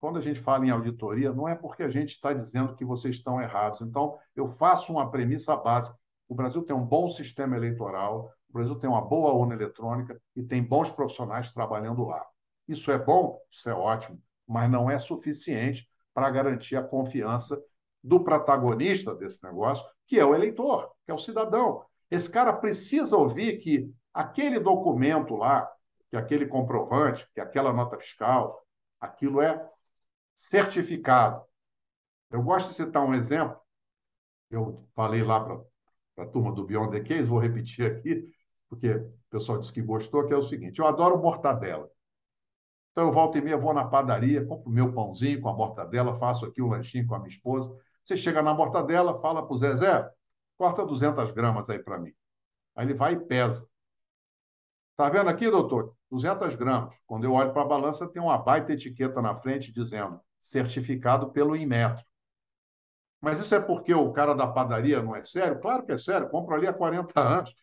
quando 0.00 0.18
a 0.18 0.22
gente 0.22 0.38
fala 0.38 0.66
em 0.66 0.70
auditoria, 0.70 1.32
não 1.32 1.48
é 1.48 1.54
porque 1.54 1.82
a 1.82 1.88
gente 1.88 2.10
está 2.10 2.32
dizendo 2.32 2.74
que 2.74 2.84
vocês 2.84 3.16
estão 3.16 3.40
errados. 3.40 3.80
Então, 3.80 4.18
eu 4.34 4.48
faço 4.48 4.92
uma 4.92 5.10
premissa 5.10 5.56
básica. 5.56 5.96
O 6.28 6.34
Brasil 6.34 6.62
tem 6.62 6.74
um 6.74 6.84
bom 6.84 7.08
sistema 7.08 7.56
eleitoral, 7.56 8.32
o 8.48 8.52
Brasil 8.52 8.74
tem 8.76 8.88
uma 8.88 9.00
boa 9.00 9.32
urna 9.32 9.54
eletrônica 9.54 10.20
e 10.34 10.42
tem 10.42 10.62
bons 10.62 10.90
profissionais 10.90 11.50
trabalhando 11.50 12.04
lá. 12.04 12.24
Isso 12.68 12.90
é 12.90 12.98
bom? 12.98 13.38
Isso 13.50 13.68
é 13.68 13.74
ótimo, 13.74 14.20
mas 14.46 14.70
não 14.70 14.90
é 14.90 14.98
suficiente 14.98 15.88
para 16.12 16.30
garantir 16.30 16.76
a 16.76 16.82
confiança 16.82 17.62
do 18.02 18.22
protagonista 18.22 19.14
desse 19.14 19.42
negócio, 19.42 19.84
que 20.06 20.18
é 20.18 20.24
o 20.24 20.34
eleitor, 20.34 20.92
que 21.04 21.10
é 21.10 21.14
o 21.14 21.18
cidadão. 21.18 21.84
Esse 22.10 22.30
cara 22.30 22.52
precisa 22.52 23.16
ouvir 23.16 23.58
que 23.58 23.92
aquele 24.14 24.60
documento 24.60 25.34
lá, 25.34 25.70
que 26.08 26.16
aquele 26.16 26.46
comprovante, 26.46 27.28
que 27.34 27.40
aquela 27.40 27.72
nota 27.72 27.98
fiscal, 27.98 28.64
aquilo 29.00 29.42
é 29.42 29.68
certificado. 30.36 31.42
Eu 32.30 32.42
gosto 32.42 32.68
de 32.68 32.74
citar 32.74 33.02
um 33.02 33.14
exemplo. 33.14 33.58
Eu 34.50 34.86
falei 34.94 35.22
lá 35.22 35.40
para 35.42 36.24
a 36.24 36.26
turma 36.26 36.52
do 36.52 36.64
Beyond 36.64 36.92
the 36.92 37.00
Case, 37.00 37.28
vou 37.28 37.38
repetir 37.38 37.90
aqui, 37.90 38.22
porque 38.68 38.92
o 38.92 39.12
pessoal 39.30 39.58
disse 39.58 39.72
que 39.72 39.82
gostou, 39.82 40.26
que 40.26 40.34
é 40.34 40.36
o 40.36 40.42
seguinte: 40.42 40.78
eu 40.78 40.86
adoro 40.86 41.18
mortadela. 41.18 41.90
Então, 42.92 43.08
eu 43.08 43.12
volto 43.12 43.36
e 43.36 43.42
meia, 43.42 43.58
vou 43.58 43.74
na 43.74 43.86
padaria, 43.86 44.44
compro 44.46 44.70
meu 44.70 44.92
pãozinho 44.92 45.40
com 45.40 45.48
a 45.48 45.54
mortadela, 45.54 46.18
faço 46.18 46.46
aqui 46.46 46.62
o 46.62 46.68
lanchinho 46.68 47.06
com 47.06 47.14
a 47.14 47.18
minha 47.18 47.28
esposa. 47.28 47.74
Você 48.04 48.16
chega 48.16 48.42
na 48.42 48.54
mortadela, 48.54 49.20
fala 49.20 49.44
para 49.44 49.54
o 49.54 49.58
Zezé, 49.58 50.08
corta 50.56 50.86
200 50.86 51.30
gramas 51.32 51.68
aí 51.68 51.78
para 51.78 51.98
mim. 51.98 52.14
Aí 52.74 52.86
ele 52.86 52.94
vai 52.94 53.14
e 53.14 53.20
pesa. 53.20 53.68
Está 54.92 55.10
vendo 55.10 55.28
aqui, 55.28 55.50
doutor? 55.50 55.94
200 56.10 56.54
gramas. 56.54 56.98
Quando 57.06 57.24
eu 57.24 57.32
olho 57.32 57.52
para 57.52 57.62
a 57.62 57.66
balança, 57.66 58.08
tem 58.08 58.22
uma 58.22 58.38
baita 58.38 58.72
etiqueta 58.72 59.20
na 59.20 59.34
frente 59.34 59.70
dizendo 59.70 60.20
certificado 60.46 61.30
pelo 61.32 61.56
Inmetro. 61.56 62.04
Mas 63.20 63.40
isso 63.40 63.54
é 63.54 63.60
porque 63.60 63.92
o 63.92 64.12
cara 64.12 64.34
da 64.34 64.46
padaria 64.46 65.02
não 65.02 65.16
é 65.16 65.22
sério? 65.22 65.60
Claro 65.60 65.84
que 65.84 65.92
é 65.92 65.98
sério, 65.98 66.28
compro 66.28 66.54
ali 66.54 66.66
há 66.66 66.72
40 66.72 67.20
anos. 67.20 67.54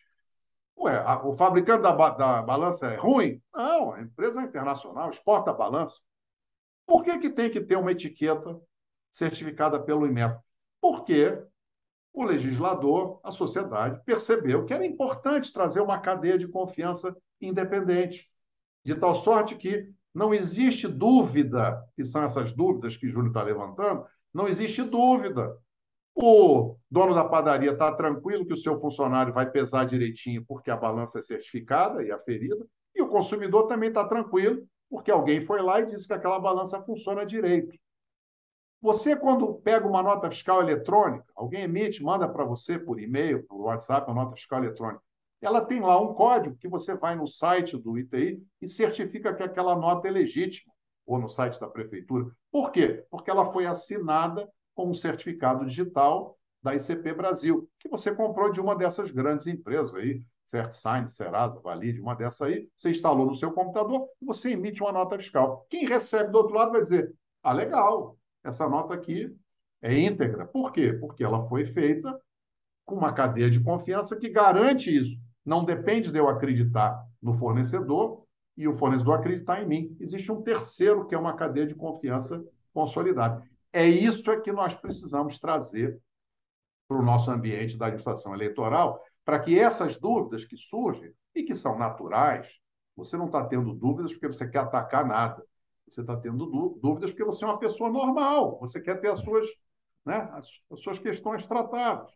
Ué, 0.76 0.96
a, 0.96 1.24
o 1.26 1.34
fabricante 1.34 1.82
da, 1.82 1.92
da 1.92 2.42
balança 2.42 2.86
é 2.86 2.96
ruim? 2.96 3.40
Não, 3.54 3.92
a 3.92 4.02
empresa 4.02 4.42
é 4.42 4.44
internacional, 4.44 5.08
exporta 5.08 5.50
a 5.50 5.54
balança. 5.54 5.98
Por 6.86 7.02
que, 7.02 7.18
que 7.18 7.30
tem 7.30 7.50
que 7.50 7.60
ter 7.60 7.76
uma 7.76 7.92
etiqueta 7.92 8.60
certificada 9.10 9.80
pelo 9.80 10.06
Inmetro? 10.06 10.40
Porque 10.80 11.42
o 12.12 12.22
legislador, 12.22 13.20
a 13.22 13.30
sociedade, 13.30 14.02
percebeu 14.04 14.66
que 14.66 14.74
era 14.74 14.84
importante 14.84 15.52
trazer 15.52 15.80
uma 15.80 15.98
cadeia 15.98 16.36
de 16.36 16.46
confiança 16.46 17.16
independente, 17.40 18.30
de 18.84 18.94
tal 18.94 19.14
sorte 19.14 19.56
que 19.56 19.90
não 20.14 20.32
existe 20.32 20.86
dúvida, 20.86 21.82
que 21.96 22.04
são 22.04 22.22
essas 22.22 22.52
dúvidas 22.52 22.96
que 22.96 23.08
Júlio 23.08 23.28
está 23.28 23.42
levantando, 23.42 24.06
não 24.32 24.46
existe 24.46 24.82
dúvida. 24.82 25.56
O 26.14 26.76
dono 26.88 27.12
da 27.12 27.24
padaria 27.24 27.72
está 27.72 27.92
tranquilo 27.92 28.46
que 28.46 28.52
o 28.52 28.56
seu 28.56 28.78
funcionário 28.78 29.32
vai 29.32 29.50
pesar 29.50 29.84
direitinho 29.84 30.44
porque 30.46 30.70
a 30.70 30.76
balança 30.76 31.18
é 31.18 31.22
certificada 31.22 32.04
e 32.04 32.12
aferida, 32.12 32.64
e 32.94 33.02
o 33.02 33.08
consumidor 33.08 33.66
também 33.66 33.88
está 33.88 34.06
tranquilo 34.06 34.64
porque 34.88 35.10
alguém 35.10 35.40
foi 35.40 35.60
lá 35.60 35.80
e 35.80 35.86
disse 35.86 36.06
que 36.06 36.12
aquela 36.12 36.38
balança 36.38 36.80
funciona 36.82 37.26
direito. 37.26 37.76
Você, 38.80 39.16
quando 39.16 39.54
pega 39.54 39.88
uma 39.88 40.02
nota 40.02 40.30
fiscal 40.30 40.60
eletrônica, 40.60 41.24
alguém 41.34 41.62
emite, 41.62 42.04
manda 42.04 42.28
para 42.28 42.44
você 42.44 42.78
por 42.78 43.00
e-mail, 43.00 43.42
por 43.44 43.62
WhatsApp, 43.62 44.08
uma 44.08 44.22
nota 44.22 44.36
fiscal 44.36 44.62
eletrônica 44.62 45.02
ela 45.46 45.60
tem 45.60 45.80
lá 45.80 46.00
um 46.00 46.14
código 46.14 46.56
que 46.56 46.68
você 46.68 46.94
vai 46.96 47.14
no 47.14 47.26
site 47.26 47.76
do 47.76 47.98
ITI 47.98 48.42
e 48.60 48.68
certifica 48.68 49.34
que 49.34 49.42
aquela 49.42 49.76
nota 49.76 50.08
é 50.08 50.10
legítima, 50.10 50.72
ou 51.06 51.18
no 51.18 51.28
site 51.28 51.60
da 51.60 51.68
prefeitura. 51.68 52.26
Por 52.50 52.72
quê? 52.72 53.04
Porque 53.10 53.30
ela 53.30 53.46
foi 53.46 53.66
assinada 53.66 54.48
com 54.74 54.90
um 54.90 54.94
certificado 54.94 55.64
digital 55.64 56.38
da 56.62 56.74
ICP 56.74 57.12
Brasil, 57.12 57.68
que 57.78 57.88
você 57.88 58.14
comprou 58.14 58.50
de 58.50 58.60
uma 58.60 58.74
dessas 58.74 59.10
grandes 59.10 59.46
empresas 59.46 59.94
aí, 59.94 60.22
CertSign, 60.46 61.08
Serasa, 61.08 61.60
Valide, 61.60 62.00
uma 62.00 62.14
dessas 62.14 62.40
aí, 62.42 62.68
você 62.76 62.90
instalou 62.90 63.26
no 63.26 63.34
seu 63.34 63.52
computador 63.52 64.08
e 64.20 64.24
você 64.24 64.50
emite 64.50 64.82
uma 64.82 64.92
nota 64.92 65.18
fiscal. 65.18 65.66
Quem 65.68 65.86
recebe 65.86 66.30
do 66.30 66.38
outro 66.38 66.54
lado 66.54 66.72
vai 66.72 66.82
dizer: 66.82 67.14
ah, 67.42 67.52
legal, 67.52 68.16
essa 68.42 68.68
nota 68.68 68.94
aqui 68.94 69.34
é 69.82 69.98
íntegra. 69.98 70.46
Por 70.46 70.72
quê? 70.72 70.92
Porque 70.94 71.22
ela 71.22 71.44
foi 71.46 71.66
feita 71.66 72.18
com 72.86 72.94
uma 72.94 73.12
cadeia 73.12 73.50
de 73.50 73.62
confiança 73.62 74.16
que 74.16 74.28
garante 74.28 74.94
isso. 74.94 75.18
Não 75.44 75.64
depende 75.64 76.10
de 76.10 76.18
eu 76.18 76.28
acreditar 76.28 77.04
no 77.20 77.34
fornecedor 77.34 78.24
e 78.56 78.68
o 78.68 78.76
fornecedor 78.76 79.18
acreditar 79.18 79.62
em 79.62 79.66
mim. 79.66 79.96
Existe 80.00 80.30
um 80.30 80.42
terceiro, 80.42 81.06
que 81.06 81.14
é 81.14 81.18
uma 81.18 81.34
cadeia 81.34 81.66
de 81.66 81.74
confiança 81.74 82.42
consolidada. 82.72 83.42
É 83.72 83.86
isso 83.86 84.30
é 84.30 84.40
que 84.40 84.52
nós 84.52 84.74
precisamos 84.74 85.38
trazer 85.38 86.00
para 86.86 86.98
o 86.98 87.02
nosso 87.02 87.30
ambiente 87.30 87.76
da 87.76 87.86
administração 87.86 88.34
eleitoral, 88.34 89.02
para 89.24 89.40
que 89.40 89.58
essas 89.58 89.96
dúvidas 89.96 90.44
que 90.44 90.56
surgem 90.56 91.12
e 91.34 91.42
que 91.42 91.54
são 91.54 91.78
naturais, 91.78 92.60
você 92.96 93.16
não 93.16 93.26
está 93.26 93.44
tendo 93.44 93.74
dúvidas 93.74 94.12
porque 94.12 94.28
você 94.28 94.48
quer 94.48 94.58
atacar 94.58 95.04
nada. 95.06 95.44
Você 95.88 96.00
está 96.00 96.16
tendo 96.16 96.46
dúvidas 96.80 97.10
porque 97.10 97.24
você 97.24 97.44
é 97.44 97.48
uma 97.48 97.58
pessoa 97.58 97.90
normal, 97.90 98.58
você 98.58 98.80
quer 98.80 99.00
ter 99.00 99.08
as 99.08 99.20
suas, 99.20 99.46
né, 100.04 100.28
as, 100.32 100.48
as 100.70 100.80
suas 100.80 100.98
questões 100.98 101.46
tratadas. 101.46 102.10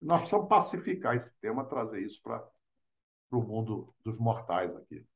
Nós 0.00 0.20
precisamos 0.20 0.48
pacificar 0.48 1.14
esse 1.14 1.34
tema, 1.40 1.64
trazer 1.64 2.00
isso 2.00 2.20
para 2.22 2.42
para 3.32 3.38
o 3.38 3.42
mundo 3.42 3.94
dos 4.04 4.18
mortais 4.18 4.76
aqui. 4.76 5.06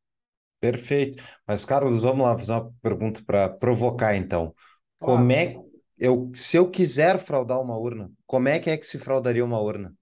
Perfeito. 0.58 1.22
Mas, 1.46 1.66
Carlos, 1.66 2.00
vamos 2.00 2.24
lá 2.24 2.36
fazer 2.38 2.52
uma 2.52 2.72
pergunta 2.80 3.22
para 3.26 3.50
provocar, 3.50 4.16
então. 4.16 4.54
Como 4.98 5.30
é 5.30 5.54
eu, 5.98 6.30
se 6.34 6.56
eu 6.56 6.70
quiser 6.70 7.18
fraudar 7.18 7.60
uma 7.60 7.76
urna, 7.76 8.10
como 8.26 8.48
é 8.48 8.58
que 8.58 8.70
é 8.70 8.76
que 8.76 8.86
se 8.86 8.98
fraudaria 8.98 9.44
uma 9.44 9.60
urna? 9.60 9.94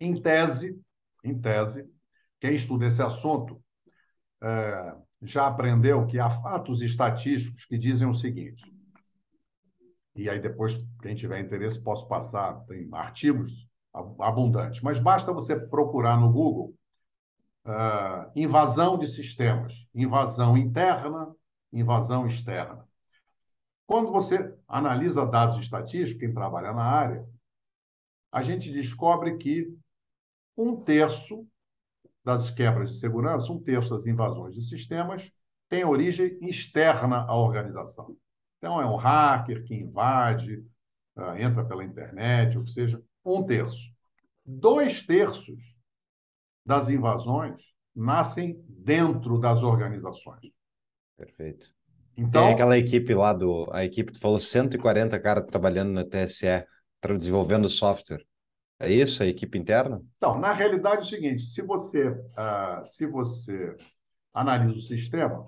Em 0.00 0.20
tese, 0.20 0.76
em 1.22 1.40
tese, 1.40 1.88
quem 2.40 2.56
estuda 2.56 2.86
esse 2.86 3.00
assunto 3.00 3.62
é, 4.42 4.94
já 5.22 5.46
aprendeu 5.46 6.06
que 6.06 6.18
há 6.18 6.28
fatos 6.28 6.82
estatísticos 6.82 7.64
que 7.64 7.78
dizem 7.78 8.08
o 8.08 8.14
seguinte. 8.14 8.64
E 10.16 10.28
aí 10.28 10.40
depois, 10.40 10.76
quem 11.00 11.14
tiver 11.14 11.40
interesse, 11.40 11.82
posso 11.82 12.06
passar, 12.08 12.60
tem 12.66 12.88
artigos 12.92 13.68
abundantes. 14.20 14.80
Mas 14.80 14.98
basta 14.98 15.32
você 15.32 15.56
procurar 15.56 16.18
no 16.18 16.30
Google 16.30 16.74
uh, 17.64 18.30
invasão 18.34 18.98
de 18.98 19.06
sistemas, 19.06 19.86
invasão 19.94 20.56
interna, 20.56 21.34
invasão 21.72 22.26
externa. 22.26 22.86
Quando 23.86 24.10
você 24.10 24.54
analisa 24.66 25.26
dados 25.26 25.58
estatísticos, 25.58 26.20
quem 26.20 26.32
trabalha 26.32 26.72
na 26.72 26.84
área, 26.84 27.28
a 28.32 28.42
gente 28.42 28.72
descobre 28.72 29.36
que 29.36 29.76
um 30.56 30.76
terço 30.76 31.46
das 32.24 32.50
quebras 32.50 32.90
de 32.90 32.98
segurança, 32.98 33.52
um 33.52 33.60
terço 33.60 33.90
das 33.90 34.06
invasões 34.06 34.54
de 34.54 34.62
sistemas, 34.62 35.30
tem 35.68 35.84
origem 35.84 36.38
externa 36.42 37.24
à 37.28 37.36
organização. 37.36 38.16
Então, 38.58 38.80
é 38.80 38.86
um 38.86 38.96
hacker 38.96 39.64
que 39.64 39.74
invade, 39.74 40.64
uh, 41.16 41.36
entra 41.38 41.64
pela 41.64 41.84
internet, 41.84 42.56
ou 42.56 42.66
seja, 42.66 43.02
um 43.24 43.42
terço. 43.42 43.92
Dois 44.44 45.02
terços 45.02 45.73
das 46.64 46.88
invasões 46.88 47.74
nascem 47.94 48.60
dentro 48.68 49.38
das 49.38 49.62
organizações. 49.62 50.50
Perfeito. 51.16 51.72
Então, 52.16 52.44
Tem 52.44 52.52
aquela 52.52 52.78
equipe 52.78 53.14
lá 53.14 53.32
do. 53.32 53.68
A 53.72 53.84
equipe, 53.84 54.12
tu 54.12 54.20
falou 54.20 54.38
140 54.38 55.18
caras 55.20 55.44
trabalhando 55.46 55.92
na 55.92 56.04
TSE, 56.04 56.64
desenvolvendo 57.16 57.68
software. 57.68 58.24
É 58.78 58.90
isso, 58.90 59.22
a 59.22 59.26
equipe 59.26 59.58
interna? 59.58 60.02
Então, 60.16 60.38
na 60.38 60.52
realidade 60.52 60.96
é 60.96 61.00
o 61.00 61.04
seguinte: 61.04 61.42
se 61.42 61.62
você, 61.62 62.10
uh, 62.10 62.84
se 62.84 63.06
você 63.06 63.76
analisa 64.32 64.78
o 64.78 64.82
sistema, 64.82 65.44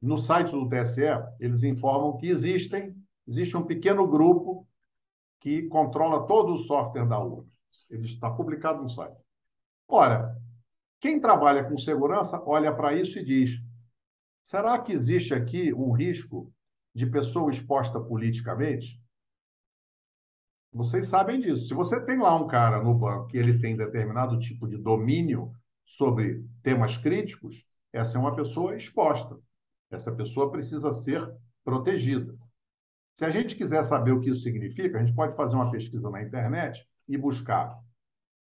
no 0.00 0.18
site 0.18 0.52
do 0.52 0.68
TSE, 0.68 1.02
eles 1.40 1.62
informam 1.62 2.16
que 2.16 2.26
existem, 2.26 2.94
existe 3.26 3.56
um 3.56 3.64
pequeno 3.64 4.06
grupo 4.06 4.66
que 5.40 5.62
controla 5.68 6.26
todo 6.26 6.52
o 6.52 6.58
software 6.58 7.06
da 7.06 7.18
urna. 7.18 7.48
Ele 7.90 8.04
está 8.04 8.30
publicado 8.30 8.82
no 8.82 8.90
site. 8.90 9.16
Ora, 9.88 10.36
Quem 11.00 11.20
trabalha 11.20 11.64
com 11.64 11.76
segurança 11.76 12.42
olha 12.44 12.74
para 12.74 12.94
isso 12.94 13.18
e 13.18 13.24
diz: 13.24 13.60
será 14.42 14.78
que 14.78 14.92
existe 14.92 15.34
aqui 15.34 15.72
um 15.72 15.92
risco 15.92 16.52
de 16.94 17.06
pessoa 17.06 17.50
exposta 17.50 18.00
politicamente? 18.00 19.00
Vocês 20.72 21.06
sabem 21.06 21.40
disso. 21.40 21.68
Se 21.68 21.74
você 21.74 22.00
tem 22.04 22.18
lá 22.18 22.34
um 22.36 22.46
cara 22.46 22.82
no 22.82 22.94
banco 22.94 23.28
que 23.28 23.36
ele 23.38 23.58
tem 23.58 23.76
determinado 23.76 24.38
tipo 24.38 24.68
de 24.68 24.76
domínio 24.76 25.52
sobre 25.84 26.44
temas 26.62 26.96
críticos, 26.96 27.64
essa 27.92 28.18
é 28.18 28.20
uma 28.20 28.34
pessoa 28.36 28.76
exposta. 28.76 29.38
Essa 29.90 30.12
pessoa 30.12 30.50
precisa 30.50 30.92
ser 30.92 31.34
protegida. 31.64 32.36
Se 33.14 33.24
a 33.24 33.30
gente 33.30 33.56
quiser 33.56 33.84
saber 33.84 34.12
o 34.12 34.20
que 34.20 34.30
isso 34.30 34.42
significa, 34.42 34.98
a 34.98 35.04
gente 35.04 35.14
pode 35.14 35.36
fazer 35.36 35.56
uma 35.56 35.70
pesquisa 35.70 36.10
na 36.10 36.22
internet 36.22 36.86
e 37.08 37.16
buscar 37.16 37.80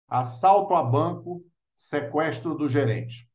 assalto 0.08 0.74
a 0.74 0.82
banco, 0.82 1.44
sequestro 1.76 2.54
do 2.54 2.68
gerente. 2.68 3.28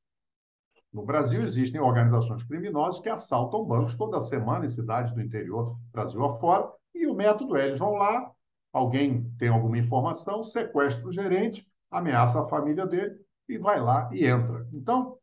No 0.92 1.06
Brasil, 1.06 1.44
existem 1.44 1.80
organizações 1.80 2.44
criminosas 2.44 3.00
que 3.00 3.10
assaltam 3.10 3.64
bancos 3.64 3.96
toda 3.96 4.22
semana 4.22 4.66
em 4.66 4.70
cidades 4.70 5.14
do 5.14 5.22
interior, 5.22 5.78
Brasil 5.92 6.24
afora, 6.24 6.72
e 6.94 7.08
o 7.08 7.16
método 7.16 7.56
é: 7.56 7.66
eles 7.66 7.80
vão 7.80 7.94
lá, 7.94 8.32
alguém 8.72 9.30
tem 9.38 9.50
alguma 9.50 9.78
informação, 9.78 10.44
sequestra 10.44 11.08
o 11.08 11.12
gerente, 11.12 11.68
ameaça 11.90 12.44
a 12.44 12.48
família 12.48 12.86
dele 12.86 13.16
e 13.48 13.58
vai 13.58 13.80
lá 13.80 14.10
e 14.12 14.26
entra. 14.26 14.68
Então, 14.72 15.18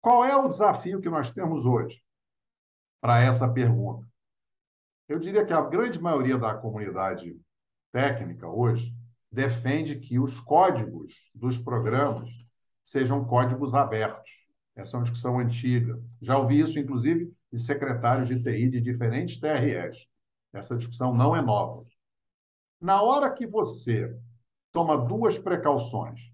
qual 0.00 0.24
é 0.24 0.34
o 0.36 0.48
desafio 0.48 1.00
que 1.00 1.10
nós 1.10 1.30
temos 1.30 1.66
hoje 1.66 2.02
para 3.00 3.20
essa 3.20 3.48
pergunta? 3.48 4.06
Eu 5.08 5.18
diria 5.18 5.44
que 5.44 5.52
a 5.52 5.60
grande 5.62 6.00
maioria 6.00 6.38
da 6.38 6.54
comunidade 6.54 7.38
técnica 7.92 8.46
hoje 8.46 8.94
defende 9.30 9.96
que 9.96 10.18
os 10.18 10.40
códigos 10.40 11.30
dos 11.34 11.56
programas 11.56 12.30
sejam 12.82 13.24
códigos 13.24 13.74
abertos. 13.74 14.30
Essa 14.74 14.96
é 14.96 14.98
uma 14.98 15.04
discussão 15.04 15.38
antiga. 15.38 16.02
Já 16.20 16.38
ouvi 16.38 16.60
isso, 16.60 16.78
inclusive, 16.78 17.32
de 17.52 17.58
secretários 17.58 18.28
de 18.28 18.42
TI 18.42 18.68
de 18.68 18.80
diferentes 18.80 19.38
TREs. 19.38 20.06
Essa 20.52 20.76
discussão 20.76 21.14
não 21.14 21.36
é 21.36 21.42
nova. 21.42 21.84
Na 22.80 23.02
hora 23.02 23.30
que 23.30 23.46
você 23.46 24.16
toma 24.72 24.96
duas 24.96 25.38
precauções, 25.38 26.32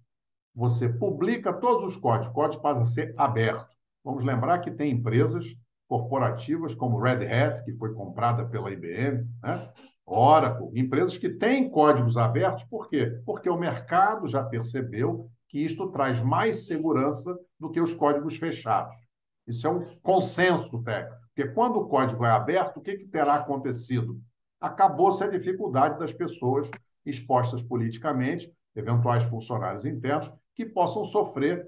você 0.55 0.89
publica 0.89 1.53
todos 1.53 1.85
os 1.85 1.97
códigos, 1.97 2.29
o 2.29 2.33
código 2.33 2.63
passa 2.63 2.83
a 2.83 2.87
ser 2.87 3.15
aberto. 3.19 3.77
Vamos 4.03 4.23
lembrar 4.23 4.61
que 4.61 4.71
tem 4.71 4.93
empresas 4.93 5.55
corporativas 5.89 6.75
como 6.75 6.99
Red 7.01 7.27
Hat, 7.27 7.63
que 7.65 7.75
foi 7.75 7.93
comprada 7.95 8.47
pela 8.47 8.71
IBM, 8.71 9.29
né? 9.43 9.73
Oracle, 10.07 10.71
empresas 10.79 11.19
que 11.19 11.29
têm 11.29 11.69
códigos 11.69 12.17
abertos, 12.17 12.63
por 12.65 12.89
quê? 12.89 13.21
Porque 13.25 13.51
o 13.51 13.59
mercado 13.59 14.29
já 14.29 14.45
percebeu 14.45 15.29
que 15.49 15.59
isto 15.59 15.91
traz 15.91 16.21
mais 16.21 16.67
segurança 16.67 17.37
do 17.59 17.71
que 17.71 17.81
os 17.81 17.93
códigos 17.93 18.37
fechados. 18.37 18.97
Isso 19.47 19.67
é 19.67 19.71
um 19.71 19.99
consenso 19.99 20.83
técnico. 20.83 21.21
Porque 21.35 21.51
quando 21.51 21.77
o 21.77 21.89
código 21.89 22.25
é 22.25 22.31
aberto, 22.31 22.79
o 22.79 22.81
que, 22.81 22.97
que 22.97 23.07
terá 23.07 23.35
acontecido? 23.35 24.21
Acabou-se 24.61 25.23
a 25.23 25.29
dificuldade 25.29 25.99
das 25.99 26.13
pessoas 26.13 26.71
expostas 27.05 27.63
politicamente, 27.63 28.51
eventuais 28.75 29.25
funcionários 29.25 29.85
internos, 29.85 30.33
que 30.55 30.65
possam 30.65 31.05
sofrer 31.05 31.67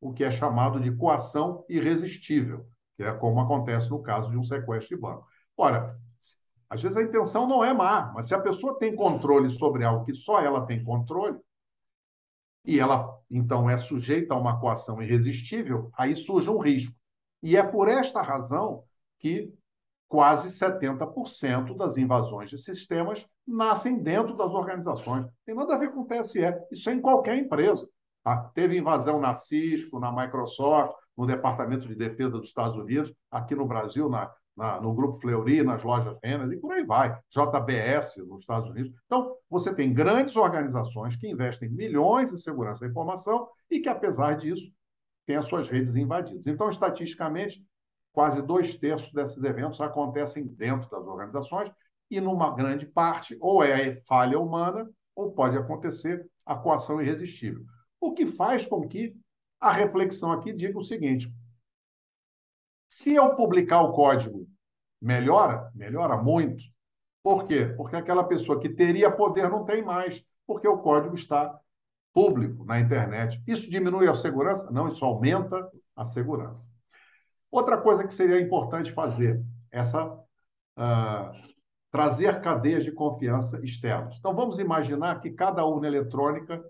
o 0.00 0.12
que 0.12 0.24
é 0.24 0.30
chamado 0.30 0.80
de 0.80 0.90
coação 0.92 1.64
irresistível, 1.68 2.66
que 2.96 3.02
é 3.02 3.12
como 3.12 3.40
acontece 3.40 3.90
no 3.90 4.02
caso 4.02 4.30
de 4.30 4.36
um 4.36 4.42
sequestro 4.42 4.96
de 4.96 5.02
banco. 5.02 5.26
Ora, 5.56 5.98
às 6.70 6.80
vezes 6.80 6.96
a 6.96 7.02
intenção 7.02 7.48
não 7.48 7.64
é 7.64 7.74
má, 7.74 8.12
mas 8.14 8.28
se 8.28 8.34
a 8.34 8.40
pessoa 8.40 8.78
tem 8.78 8.94
controle 8.94 9.50
sobre 9.50 9.84
algo 9.84 10.04
que 10.04 10.14
só 10.14 10.40
ela 10.40 10.64
tem 10.64 10.84
controle, 10.84 11.36
e 12.64 12.78
ela 12.78 13.18
então 13.28 13.68
é 13.68 13.76
sujeita 13.76 14.34
a 14.34 14.38
uma 14.38 14.60
coação 14.60 15.02
irresistível, 15.02 15.90
aí 15.96 16.14
surge 16.14 16.48
um 16.48 16.58
risco. 16.58 16.94
E 17.42 17.56
é 17.56 17.62
por 17.62 17.88
esta 17.88 18.22
razão 18.22 18.84
que 19.18 19.52
quase 20.08 20.48
70% 20.48 21.76
das 21.76 21.96
invasões 21.96 22.50
de 22.50 22.58
sistemas 22.58 23.26
nascem 23.46 24.02
dentro 24.02 24.36
das 24.36 24.50
organizações. 24.50 25.26
Tem 25.44 25.54
nada 25.54 25.74
a 25.74 25.78
ver 25.78 25.92
com 25.92 26.00
o 26.00 26.06
TSE, 26.06 26.40
isso 26.70 26.90
é 26.90 26.94
em 26.94 27.00
qualquer 27.00 27.36
empresa. 27.36 27.88
Tá? 28.22 28.50
Teve 28.54 28.76
invasão 28.76 29.20
na 29.20 29.34
Cisco, 29.34 29.98
na 29.98 30.12
Microsoft, 30.12 30.94
no 31.16 31.26
Departamento 31.26 31.88
de 31.88 31.94
Defesa 31.94 32.38
dos 32.38 32.48
Estados 32.48 32.76
Unidos, 32.76 33.14
aqui 33.30 33.54
no 33.54 33.66
Brasil, 33.66 34.08
na, 34.08 34.30
na, 34.60 34.78
no 34.78 34.92
Grupo 34.92 35.18
Fleury, 35.18 35.62
nas 35.62 35.82
lojas 35.82 36.18
Renner, 36.22 36.52
e 36.52 36.58
por 36.58 36.70
aí 36.70 36.84
vai. 36.84 37.18
JBS 37.30 38.18
nos 38.28 38.40
Estados 38.40 38.68
Unidos. 38.68 38.92
Então, 39.06 39.34
você 39.48 39.74
tem 39.74 39.94
grandes 39.94 40.36
organizações 40.36 41.16
que 41.16 41.26
investem 41.26 41.70
milhões 41.70 42.30
em 42.30 42.36
segurança 42.36 42.82
da 42.82 42.86
informação 42.86 43.48
e 43.70 43.80
que, 43.80 43.88
apesar 43.88 44.36
disso, 44.36 44.70
têm 45.26 45.36
as 45.36 45.46
suas 45.46 45.70
redes 45.70 45.96
invadidas. 45.96 46.46
Então, 46.46 46.68
estatisticamente, 46.68 47.64
quase 48.12 48.42
dois 48.42 48.74
terços 48.74 49.10
desses 49.14 49.42
eventos 49.42 49.80
acontecem 49.80 50.46
dentro 50.46 50.90
das 50.90 51.06
organizações 51.06 51.72
e, 52.10 52.20
numa 52.20 52.54
grande 52.54 52.84
parte, 52.84 53.38
ou 53.40 53.64
é 53.64 54.02
falha 54.06 54.38
humana 54.38 54.90
ou 55.16 55.32
pode 55.32 55.56
acontecer 55.56 56.28
a 56.44 56.54
coação 56.54 57.00
irresistível. 57.00 57.64
O 57.98 58.12
que 58.12 58.26
faz 58.26 58.66
com 58.66 58.86
que 58.86 59.16
a 59.58 59.72
reflexão 59.72 60.32
aqui 60.32 60.52
diga 60.52 60.78
o 60.78 60.84
seguinte: 60.84 61.32
se 62.90 63.14
eu 63.14 63.34
publicar 63.36 63.80
o 63.82 63.92
código, 63.92 64.49
melhora? 65.00 65.70
Melhora 65.74 66.16
muito. 66.16 66.62
Por 67.22 67.46
quê? 67.46 67.66
Porque 67.76 67.96
aquela 67.96 68.24
pessoa 68.24 68.60
que 68.60 68.68
teria 68.68 69.10
poder 69.10 69.48
não 69.50 69.64
tem 69.64 69.82
mais, 69.82 70.24
porque 70.46 70.66
o 70.66 70.78
código 70.78 71.14
está 71.14 71.58
público 72.12 72.64
na 72.64 72.80
internet. 72.80 73.42
Isso 73.46 73.70
diminui 73.70 74.08
a 74.08 74.14
segurança? 74.14 74.70
Não, 74.70 74.88
isso 74.88 75.04
aumenta 75.04 75.70
a 75.94 76.04
segurança. 76.04 76.68
Outra 77.50 77.78
coisa 77.78 78.04
que 78.04 78.14
seria 78.14 78.40
importante 78.40 78.92
fazer, 78.92 79.44
essa 79.70 80.06
uh, 80.06 81.50
trazer 81.90 82.40
cadeias 82.40 82.84
de 82.84 82.92
confiança 82.92 83.60
externas. 83.64 84.16
Então 84.18 84.34
vamos 84.34 84.58
imaginar 84.58 85.20
que 85.20 85.30
cada 85.30 85.64
urna 85.64 85.88
eletrônica 85.88 86.62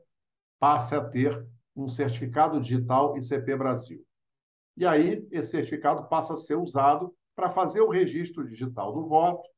passe 0.58 0.94
a 0.94 1.04
ter 1.04 1.46
um 1.76 1.88
certificado 1.88 2.60
digital 2.60 3.16
ICP 3.16 3.56
Brasil. 3.56 4.04
E 4.76 4.86
aí, 4.86 5.26
esse 5.30 5.50
certificado 5.50 6.08
passa 6.08 6.34
a 6.34 6.38
ser 6.38 6.56
usado 6.56 7.14
para 7.40 7.50
fazer 7.50 7.80
o 7.80 7.88
registro 7.88 8.46
digital 8.46 8.92
do 8.92 9.06
voto. 9.06 9.48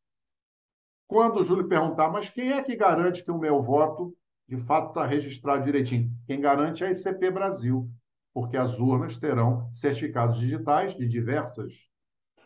Quando 1.09 1.41
o 1.41 1.45
Júlio 1.45 1.67
perguntar, 1.67 2.09
mas 2.11 2.31
quem 2.31 2.53
é 2.53 2.63
que 2.63 2.77
garante 2.77 3.25
que 3.25 3.31
o 3.31 3.39
meu 3.39 3.61
voto 3.61 4.17
de 4.49 4.57
fato 4.57 4.91
está 4.91 5.05
registrado 5.05 5.65
direitinho? 5.65 6.09
Quem 6.25 6.41
garante 6.41 6.85
é 6.85 6.87
a 6.87 6.93
ICP 6.93 7.33
Brasil, 7.33 7.91
porque 8.33 8.57
as 8.57 8.79
urnas 8.79 9.19
terão 9.19 9.69
certificados 9.75 10.39
digitais 10.39 10.95
de 10.95 11.09
diversas 11.09 11.89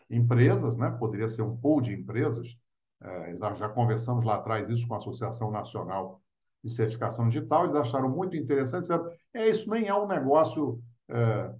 empresas, 0.09 0.75
né? 0.75 0.89
poderia 0.89 1.27
ser 1.27 1.43
um 1.43 1.55
pool 1.55 1.81
de 1.81 1.93
empresas. 1.93 2.57
É, 2.99 3.33
nós 3.35 3.59
já 3.59 3.69
conversamos 3.69 4.25
lá 4.25 4.37
atrás 4.37 4.69
isso 4.69 4.87
com 4.87 4.95
a 4.95 4.97
Associação 4.97 5.51
Nacional 5.51 6.19
de 6.63 6.71
certificação 6.71 7.27
digital, 7.27 7.65
eles 7.65 7.75
acharam 7.75 8.09
muito 8.09 8.35
interessante, 8.35 8.81
disseram, 8.81 9.07
é, 9.35 9.47
isso 9.47 9.69
nem 9.69 9.87
é 9.87 9.93
um 9.93 10.07
negócio 10.07 10.81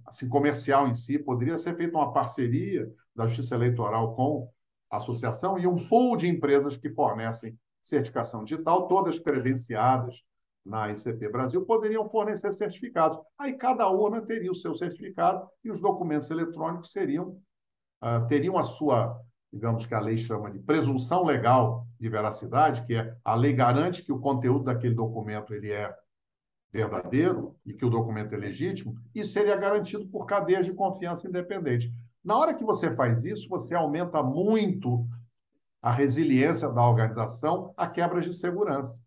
assim, 0.06 0.28
comercial 0.28 0.88
em 0.88 0.94
si, 0.94 1.18
poderia 1.18 1.56
ser 1.56 1.76
feita 1.76 1.96
uma 1.96 2.12
parceria 2.12 2.90
da 3.14 3.26
Justiça 3.26 3.54
Eleitoral 3.54 4.14
com 4.14 4.50
a 4.90 4.98
associação 4.98 5.58
e 5.58 5.66
um 5.66 5.88
pool 5.88 6.16
de 6.16 6.28
empresas 6.28 6.76
que 6.76 6.90
fornecem 6.90 7.58
certificação 7.82 8.44
digital, 8.44 8.86
todas 8.86 9.18
credenciadas 9.18 10.22
na 10.64 10.90
ICP 10.90 11.30
Brasil, 11.30 11.64
poderiam 11.64 12.08
fornecer 12.08 12.52
certificados. 12.52 13.18
Aí 13.38 13.54
cada 13.54 13.88
urna 13.88 14.20
teria 14.20 14.50
o 14.50 14.54
seu 14.54 14.74
certificado 14.74 15.48
e 15.64 15.70
os 15.70 15.80
documentos 15.80 16.30
eletrônicos 16.30 16.92
seriam, 16.92 17.40
uh, 18.02 18.26
teriam 18.28 18.58
a 18.58 18.62
sua 18.62 19.18
digamos 19.52 19.86
que 19.86 19.94
a 19.94 20.00
lei 20.00 20.16
chama 20.16 20.50
de 20.50 20.58
presunção 20.58 21.24
legal 21.24 21.86
de 21.98 22.08
veracidade, 22.08 22.84
que 22.84 22.94
é 22.94 23.16
a 23.24 23.34
lei 23.34 23.52
garante 23.52 24.02
que 24.02 24.12
o 24.12 24.20
conteúdo 24.20 24.64
daquele 24.64 24.94
documento 24.94 25.54
ele 25.54 25.72
é 25.72 25.94
verdadeiro 26.72 27.56
e 27.64 27.72
que 27.72 27.84
o 27.84 27.90
documento 27.90 28.34
é 28.34 28.36
legítimo, 28.36 28.96
isso 29.14 29.32
seria 29.32 29.56
garantido 29.56 30.06
por 30.08 30.26
cadeias 30.26 30.66
de 30.66 30.74
confiança 30.74 31.28
independente. 31.28 31.92
Na 32.22 32.36
hora 32.36 32.54
que 32.54 32.64
você 32.64 32.94
faz 32.94 33.24
isso, 33.24 33.48
você 33.48 33.74
aumenta 33.74 34.22
muito 34.22 35.06
a 35.80 35.90
resiliência 35.90 36.68
da 36.68 36.86
organização 36.86 37.72
a 37.76 37.88
quebras 37.88 38.24
de 38.24 38.34
segurança. 38.34 39.00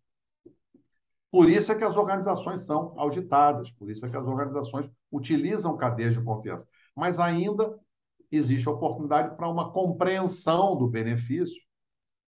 Por 1.30 1.48
isso 1.48 1.72
é 1.72 1.74
que 1.74 1.84
as 1.84 1.96
organizações 1.96 2.62
são 2.66 2.92
auditadas, 2.96 3.70
por 3.70 3.90
isso 3.90 4.04
é 4.04 4.10
que 4.10 4.16
as 4.16 4.26
organizações 4.26 4.90
utilizam 5.10 5.76
cadeias 5.76 6.14
de 6.14 6.22
confiança. 6.22 6.66
Mas 6.94 7.18
ainda 7.18 7.78
existe 8.30 8.68
oportunidade 8.68 9.36
para 9.36 9.48
uma 9.48 9.72
compreensão 9.72 10.76
do 10.76 10.88
benefício 10.88 11.62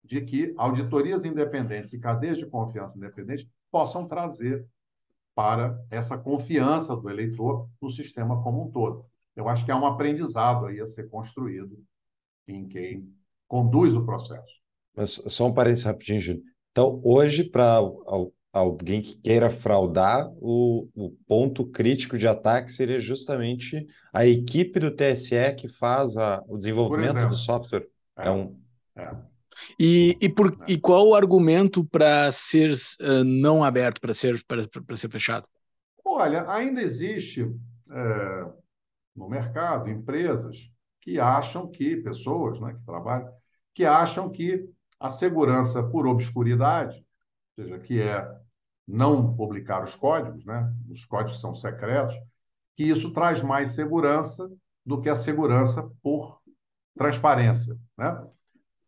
de 0.04 0.22
que 0.22 0.54
auditorias 0.58 1.24
independentes 1.24 1.94
e 1.94 2.00
cadeias 2.00 2.38
de 2.38 2.46
confiança 2.46 2.98
independentes 2.98 3.48
possam 3.72 4.08
trazer 4.08 4.66
para 5.40 5.82
essa 5.90 6.18
confiança 6.18 6.98
do 6.98 7.10
eleitor 7.10 7.70
no 7.82 7.90
sistema 7.90 8.44
como 8.44 8.68
um 8.68 8.72
todo. 8.72 9.06
Eu 9.38 9.48
acho 9.48 9.64
que 9.64 9.72
há 9.72 9.78
um 9.78 9.86
aprendizado 9.86 10.66
aí 10.66 10.82
a 10.82 10.86
ser 10.86 11.08
construído 11.08 11.82
em 12.46 12.68
quem 12.68 13.10
conduz 13.48 13.96
o 13.96 14.06
processo. 14.06 14.54
Mas 14.94 15.12
só 15.28 15.48
um 15.48 15.54
parênteses 15.54 15.86
rapidinho, 15.86 16.20
Júlio. 16.20 16.44
Então, 16.72 17.00
hoje, 17.06 17.46
para 17.46 17.80
alguém 18.52 19.02
que 19.02 19.16
queira 19.16 19.50
fraudar, 19.50 20.30
o, 20.42 20.90
o 20.94 21.12
ponto 21.26 21.66
crítico 21.66 22.18
de 22.18 22.28
ataque 22.28 22.70
seria 22.70 23.00
justamente 23.00 23.88
a 24.12 24.26
equipe 24.26 24.78
do 24.78 24.94
TSE 24.94 25.56
que 25.58 25.70
faz 25.70 26.18
a, 26.18 26.44
o 26.50 26.58
desenvolvimento 26.58 27.30
do 27.30 27.36
software. 27.36 27.88
É, 28.18 28.28
é 28.28 28.32
um. 28.32 28.60
É. 28.94 29.16
E, 29.80 30.18
e, 30.22 30.30
por, 30.30 30.58
e 30.68 30.78
qual 30.78 31.08
o 31.08 31.16
argumento 31.16 31.84
para 31.86 32.32
ser 32.32 32.72
uh, 32.72 33.24
não 33.24 33.64
aberto, 33.64 34.02
para 34.02 34.14
ser, 34.14 34.44
ser 34.96 35.12
fechado? 35.12 35.48
Olha, 36.04 36.50
ainda 36.50 36.82
existe 36.82 37.50
é, 37.92 38.46
no 39.16 39.30
mercado 39.30 39.90
empresas 39.90 40.72
que 41.02 41.20
acham 41.20 41.70
que, 41.70 41.98
pessoas 41.98 42.60
né, 42.60 42.74
que 42.74 42.86
trabalham, 42.86 43.32
que 43.74 43.86
acham 43.86 44.30
que 44.30 44.68
a 45.00 45.10
segurança 45.10 45.82
por 45.84 46.06
obscuridade, 46.08 46.98
ou 47.58 47.64
seja, 47.64 47.80
que 47.80 48.02
é 48.02 48.28
não 48.88 49.36
publicar 49.36 49.84
os 49.84 49.96
códigos, 49.96 50.44
né? 50.46 50.74
os 50.90 51.06
códigos 51.06 51.40
são 51.40 51.54
secretos, 51.54 52.16
que 52.76 52.84
isso 52.84 53.14
traz 53.14 53.42
mais 53.44 53.72
segurança 53.72 54.52
do 54.86 55.00
que 55.00 55.10
a 55.10 55.16
segurança 55.16 55.90
por 56.02 56.42
transparência. 56.98 57.78
Né? 57.98 58.28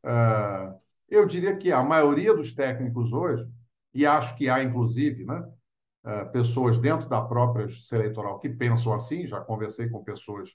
Uh, 0.03 0.79
eu 1.09 1.25
diria 1.25 1.55
que 1.55 1.71
a 1.71 1.83
maioria 1.83 2.33
dos 2.33 2.53
técnicos 2.53 3.11
hoje, 3.11 3.47
e 3.93 4.05
acho 4.05 4.35
que 4.37 4.49
há, 4.49 4.63
inclusive, 4.63 5.25
né, 5.25 5.39
uh, 6.05 6.31
pessoas 6.31 6.79
dentro 6.79 7.07
da 7.07 7.21
própria 7.21 7.67
justiça 7.67 7.95
eleitoral 7.95 8.39
que 8.39 8.49
pensam 8.49 8.93
assim, 8.93 9.27
já 9.27 9.41
conversei 9.41 9.89
com 9.89 10.03
pessoas 10.03 10.49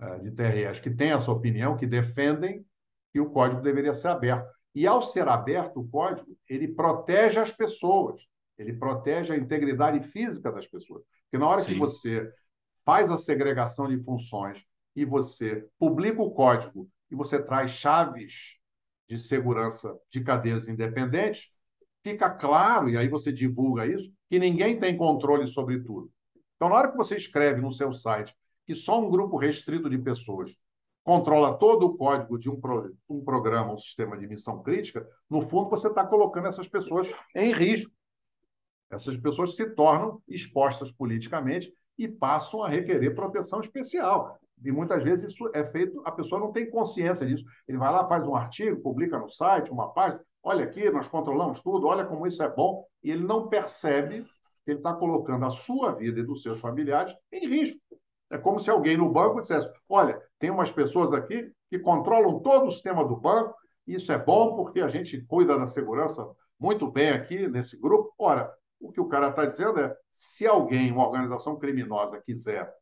uh, 0.00 0.22
de 0.22 0.30
TRS 0.30 0.80
que 0.80 0.90
têm 0.90 1.10
essa 1.10 1.30
opinião, 1.30 1.76
que 1.76 1.86
defendem 1.86 2.64
que 3.12 3.20
o 3.20 3.30
código 3.30 3.62
deveria 3.62 3.94
ser 3.94 4.08
aberto. 4.08 4.48
E, 4.74 4.86
ao 4.86 5.02
ser 5.02 5.28
aberto 5.28 5.80
o 5.80 5.88
código, 5.88 6.36
ele 6.48 6.66
protege 6.68 7.38
as 7.38 7.52
pessoas, 7.52 8.26
ele 8.58 8.72
protege 8.72 9.32
a 9.32 9.36
integridade 9.36 10.00
física 10.00 10.50
das 10.50 10.66
pessoas. 10.66 11.04
Porque 11.24 11.38
na 11.38 11.48
hora 11.48 11.60
Sim. 11.60 11.74
que 11.74 11.78
você 11.78 12.28
faz 12.84 13.10
a 13.10 13.16
segregação 13.16 13.88
de 13.88 14.02
funções 14.02 14.64
e 14.96 15.04
você 15.04 15.66
publica 15.78 16.20
o 16.20 16.32
código 16.32 16.88
e 17.10 17.14
você 17.14 17.42
traz 17.42 17.70
chaves 17.70 18.58
de 19.08 19.18
segurança 19.18 19.96
de 20.10 20.22
cadeias 20.22 20.66
independentes, 20.68 21.50
fica 22.02 22.30
claro, 22.30 22.88
e 22.88 22.96
aí 22.96 23.08
você 23.08 23.32
divulga 23.32 23.86
isso, 23.86 24.12
que 24.28 24.38
ninguém 24.38 24.78
tem 24.78 24.96
controle 24.96 25.46
sobre 25.46 25.80
tudo. 25.80 26.10
Então, 26.56 26.68
na 26.68 26.76
hora 26.76 26.90
que 26.90 26.96
você 26.96 27.16
escreve 27.16 27.60
no 27.60 27.72
seu 27.72 27.92
site 27.92 28.34
que 28.66 28.74
só 28.74 29.00
um 29.00 29.10
grupo 29.10 29.36
restrito 29.36 29.90
de 29.90 29.98
pessoas 29.98 30.56
controla 31.02 31.58
todo 31.58 31.84
o 31.86 31.96
código 31.96 32.38
de 32.38 32.48
um, 32.48 32.58
pro, 32.58 32.96
um 33.08 33.22
programa, 33.22 33.74
um 33.74 33.78
sistema 33.78 34.16
de 34.16 34.26
missão 34.26 34.62
crítica, 34.62 35.06
no 35.28 35.42
fundo 35.42 35.68
você 35.68 35.88
está 35.88 36.04
colocando 36.06 36.48
essas 36.48 36.66
pessoas 36.66 37.10
em 37.34 37.52
risco. 37.52 37.92
Essas 38.90 39.16
pessoas 39.16 39.54
se 39.54 39.68
tornam 39.74 40.22
expostas 40.26 40.90
politicamente 40.90 41.72
e 41.98 42.08
passam 42.08 42.62
a 42.62 42.68
requerer 42.68 43.14
proteção 43.14 43.60
especial. 43.60 44.38
E 44.62 44.72
muitas 44.72 45.02
vezes 45.02 45.32
isso 45.32 45.50
é 45.54 45.64
feito, 45.64 46.00
a 46.04 46.12
pessoa 46.12 46.40
não 46.40 46.52
tem 46.52 46.70
consciência 46.70 47.26
disso. 47.26 47.44
Ele 47.66 47.78
vai 47.78 47.92
lá, 47.92 48.06
faz 48.08 48.26
um 48.26 48.34
artigo, 48.34 48.80
publica 48.82 49.18
no 49.18 49.28
site, 49.28 49.70
uma 49.70 49.92
página, 49.92 50.22
olha 50.42 50.64
aqui, 50.64 50.88
nós 50.90 51.08
controlamos 51.08 51.60
tudo, 51.60 51.86
olha 51.86 52.04
como 52.04 52.26
isso 52.26 52.42
é 52.42 52.48
bom, 52.48 52.84
e 53.02 53.10
ele 53.10 53.24
não 53.24 53.48
percebe 53.48 54.24
que 54.64 54.70
ele 54.70 54.78
está 54.78 54.94
colocando 54.94 55.44
a 55.44 55.50
sua 55.50 55.92
vida 55.92 56.20
e 56.20 56.24
dos 56.24 56.42
seus 56.42 56.60
familiares 56.60 57.14
em 57.30 57.48
risco. 57.48 57.80
É 58.30 58.38
como 58.38 58.58
se 58.58 58.70
alguém 58.70 58.96
no 58.96 59.10
banco 59.10 59.40
dissesse: 59.40 59.70
olha, 59.88 60.20
tem 60.38 60.50
umas 60.50 60.72
pessoas 60.72 61.12
aqui 61.12 61.52
que 61.70 61.78
controlam 61.78 62.40
todo 62.40 62.66
o 62.66 62.70
sistema 62.70 63.06
do 63.06 63.16
banco, 63.16 63.54
isso 63.86 64.10
é 64.10 64.18
bom 64.18 64.56
porque 64.56 64.80
a 64.80 64.88
gente 64.88 65.20
cuida 65.26 65.58
da 65.58 65.66
segurança 65.66 66.26
muito 66.58 66.90
bem 66.90 67.10
aqui 67.10 67.46
nesse 67.48 67.78
grupo. 67.78 68.12
Ora, 68.18 68.50
o 68.80 68.90
que 68.90 69.00
o 69.00 69.08
cara 69.08 69.28
está 69.28 69.44
dizendo 69.44 69.78
é: 69.80 69.94
se 70.12 70.46
alguém, 70.46 70.90
uma 70.90 71.06
organização 71.06 71.58
criminosa, 71.58 72.20
quiser 72.24 72.72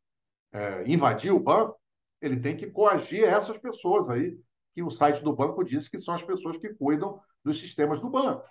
é, 0.53 0.85
invadir 0.87 1.33
o 1.33 1.41
banco, 1.41 1.77
ele 2.21 2.39
tem 2.39 2.57
que 2.57 2.71
coagir 2.71 3.25
essas 3.25 3.59
pessoas 3.59 4.09
aí, 4.09 4.39
que 4.75 4.83
o 4.83 4.91
site 4.91 5.23
do 5.23 5.35
banco 5.35 5.65
diz 5.65 5.89
que 5.89 5.99
são 5.99 6.15
as 6.15 6.23
pessoas 6.23 6.57
que 6.57 6.73
cuidam 6.75 7.21
dos 7.45 7.59
sistemas 7.59 7.99
do 7.99 8.09
banco. 8.09 8.45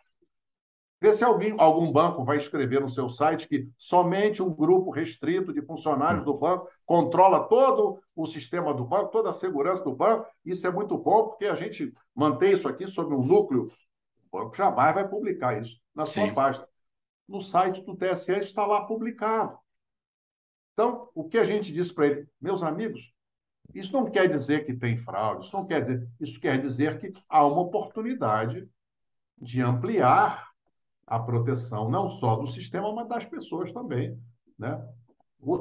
Vê 1.01 1.11
se 1.15 1.23
alguém, 1.23 1.55
algum 1.57 1.91
banco 1.91 2.23
vai 2.23 2.37
escrever 2.37 2.79
no 2.79 2.89
seu 2.89 3.09
site 3.09 3.47
que 3.47 3.67
somente 3.75 4.43
um 4.43 4.53
grupo 4.53 4.91
restrito 4.91 5.51
de 5.51 5.59
funcionários 5.59 6.23
do 6.23 6.37
banco 6.37 6.69
controla 6.85 7.47
todo 7.47 7.99
o 8.15 8.27
sistema 8.27 8.71
do 8.71 8.85
banco, 8.85 9.09
toda 9.09 9.31
a 9.31 9.33
segurança 9.33 9.83
do 9.83 9.95
banco. 9.95 10.27
Isso 10.45 10.67
é 10.67 10.71
muito 10.71 10.95
bom, 10.99 11.29
porque 11.29 11.45
a 11.45 11.55
gente 11.55 11.91
mantém 12.13 12.53
isso 12.53 12.67
aqui 12.67 12.85
sob 12.85 13.15
um 13.15 13.25
núcleo. 13.25 13.71
O 14.31 14.37
banco 14.37 14.55
jamais 14.55 14.93
vai 14.93 15.07
publicar 15.07 15.59
isso 15.59 15.81
na 15.95 16.05
sua 16.05 16.27
Sim. 16.27 16.35
página. 16.35 16.67
No 17.27 17.41
site 17.41 17.81
do 17.81 17.95
TSE 17.95 18.33
está 18.33 18.63
lá 18.67 18.85
publicado. 18.85 19.57
Então, 20.73 21.09
o 21.13 21.27
que 21.27 21.37
a 21.37 21.45
gente 21.45 21.71
diz 21.71 21.91
para 21.91 22.07
ele, 22.07 22.27
meus 22.39 22.63
amigos, 22.63 23.13
isso 23.73 23.93
não 23.93 24.09
quer 24.09 24.27
dizer 24.27 24.65
que 24.65 24.73
tem 24.73 24.97
fraude, 24.97 25.45
isso 25.45 25.55
não 25.55 25.65
quer 25.65 25.81
dizer, 25.81 26.07
isso 26.19 26.39
quer 26.39 26.59
dizer 26.59 26.97
que 26.99 27.13
há 27.29 27.45
uma 27.45 27.61
oportunidade 27.61 28.69
de 29.39 29.61
ampliar 29.61 30.51
a 31.05 31.19
proteção 31.19 31.89
não 31.89 32.09
só 32.09 32.35
do 32.35 32.47
sistema, 32.47 32.93
mas 32.93 33.07
das 33.07 33.25
pessoas 33.25 33.71
também, 33.71 34.17
né? 34.57 34.81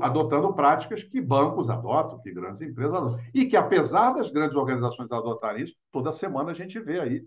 adotando 0.02 0.52
práticas 0.52 1.02
que 1.02 1.20
bancos 1.20 1.70
adotam, 1.70 2.20
que 2.20 2.32
grandes 2.32 2.60
empresas 2.60 2.94
adotam. 2.94 3.20
E 3.32 3.46
que, 3.46 3.56
apesar 3.56 4.12
das 4.12 4.30
grandes 4.30 4.56
organizações 4.56 5.10
adotarem 5.10 5.64
isso, 5.64 5.74
toda 5.90 6.12
semana 6.12 6.50
a 6.50 6.54
gente 6.54 6.78
vê 6.78 7.00
aí 7.00 7.26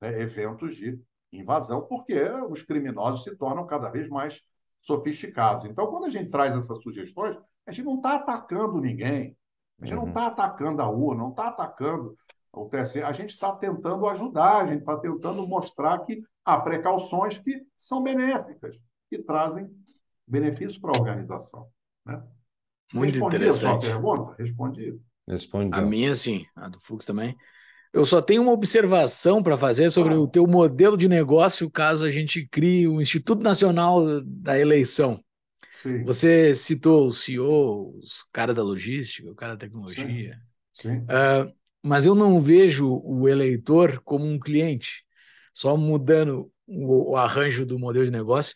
né, 0.00 0.20
eventos 0.20 0.74
de 0.76 1.00
invasão, 1.32 1.82
porque 1.82 2.20
os 2.50 2.62
criminosos 2.62 3.22
se 3.22 3.36
tornam 3.36 3.66
cada 3.66 3.88
vez 3.88 4.08
mais 4.08 4.42
sofisticados. 4.82 5.64
Então, 5.64 5.86
quando 5.86 6.06
a 6.06 6.10
gente 6.10 6.30
traz 6.30 6.56
essas 6.56 6.82
sugestões, 6.82 7.36
a 7.66 7.72
gente 7.72 7.84
não 7.84 7.96
está 7.96 8.16
atacando 8.16 8.80
ninguém, 8.80 9.36
a 9.80 9.86
gente 9.86 9.96
uhum. 9.96 10.02
não 10.02 10.08
está 10.08 10.26
atacando 10.26 10.82
a 10.82 10.88
urna, 10.88 11.22
não 11.22 11.30
está 11.30 11.48
atacando 11.48 12.16
o 12.52 12.68
TSE, 12.68 13.02
a 13.02 13.12
gente 13.12 13.30
está 13.30 13.54
tentando 13.56 14.06
ajudar, 14.06 14.62
a 14.62 14.66
gente 14.66 14.80
está 14.80 14.96
tentando 14.98 15.46
mostrar 15.46 15.98
que 16.00 16.22
há 16.44 16.60
precauções 16.60 17.38
que 17.38 17.62
são 17.76 18.02
benéficas, 18.02 18.80
que 19.08 19.18
trazem 19.22 19.70
benefício 20.26 20.80
para 20.80 20.90
a 20.96 21.00
organização. 21.00 21.68
Né? 22.04 22.22
Muito 22.92 23.12
Respondi 23.12 23.36
interessante. 23.36 23.86
a 23.86 23.90
sua 23.90 24.00
pergunta? 24.00 24.34
Respondi. 24.38 25.00
Respondi. 25.26 25.78
A 25.78 25.80
minha, 25.80 26.14
sim, 26.14 26.44
a 26.54 26.68
do 26.68 26.78
Fux 26.78 27.06
também. 27.06 27.36
Eu 27.92 28.06
só 28.06 28.22
tenho 28.22 28.42
uma 28.42 28.52
observação 28.52 29.42
para 29.42 29.56
fazer 29.56 29.90
sobre 29.90 30.14
o 30.14 30.26
teu 30.26 30.46
modelo 30.46 30.96
de 30.96 31.08
negócio 31.08 31.70
caso 31.70 32.04
a 32.04 32.10
gente 32.10 32.46
crie 32.48 32.88
o 32.88 33.02
Instituto 33.02 33.42
Nacional 33.42 34.22
da 34.22 34.58
Eleição. 34.58 35.22
Sim. 35.72 36.02
Você 36.04 36.54
citou 36.54 37.08
o 37.08 37.12
CEO, 37.12 37.98
os 37.98 38.24
caras 38.32 38.56
da 38.56 38.62
logística, 38.62 39.30
o 39.30 39.34
cara 39.34 39.52
da 39.52 39.58
tecnologia. 39.58 40.38
Sim. 40.72 40.88
Sim. 40.88 40.96
Uh, 40.98 41.52
mas 41.82 42.06
eu 42.06 42.14
não 42.14 42.40
vejo 42.40 43.02
o 43.04 43.28
eleitor 43.28 44.00
como 44.04 44.24
um 44.24 44.38
cliente. 44.38 45.04
Só 45.52 45.76
mudando 45.76 46.50
o, 46.66 47.12
o 47.12 47.16
arranjo 47.16 47.66
do 47.66 47.78
modelo 47.78 48.04
de 48.04 48.10
negócio, 48.10 48.54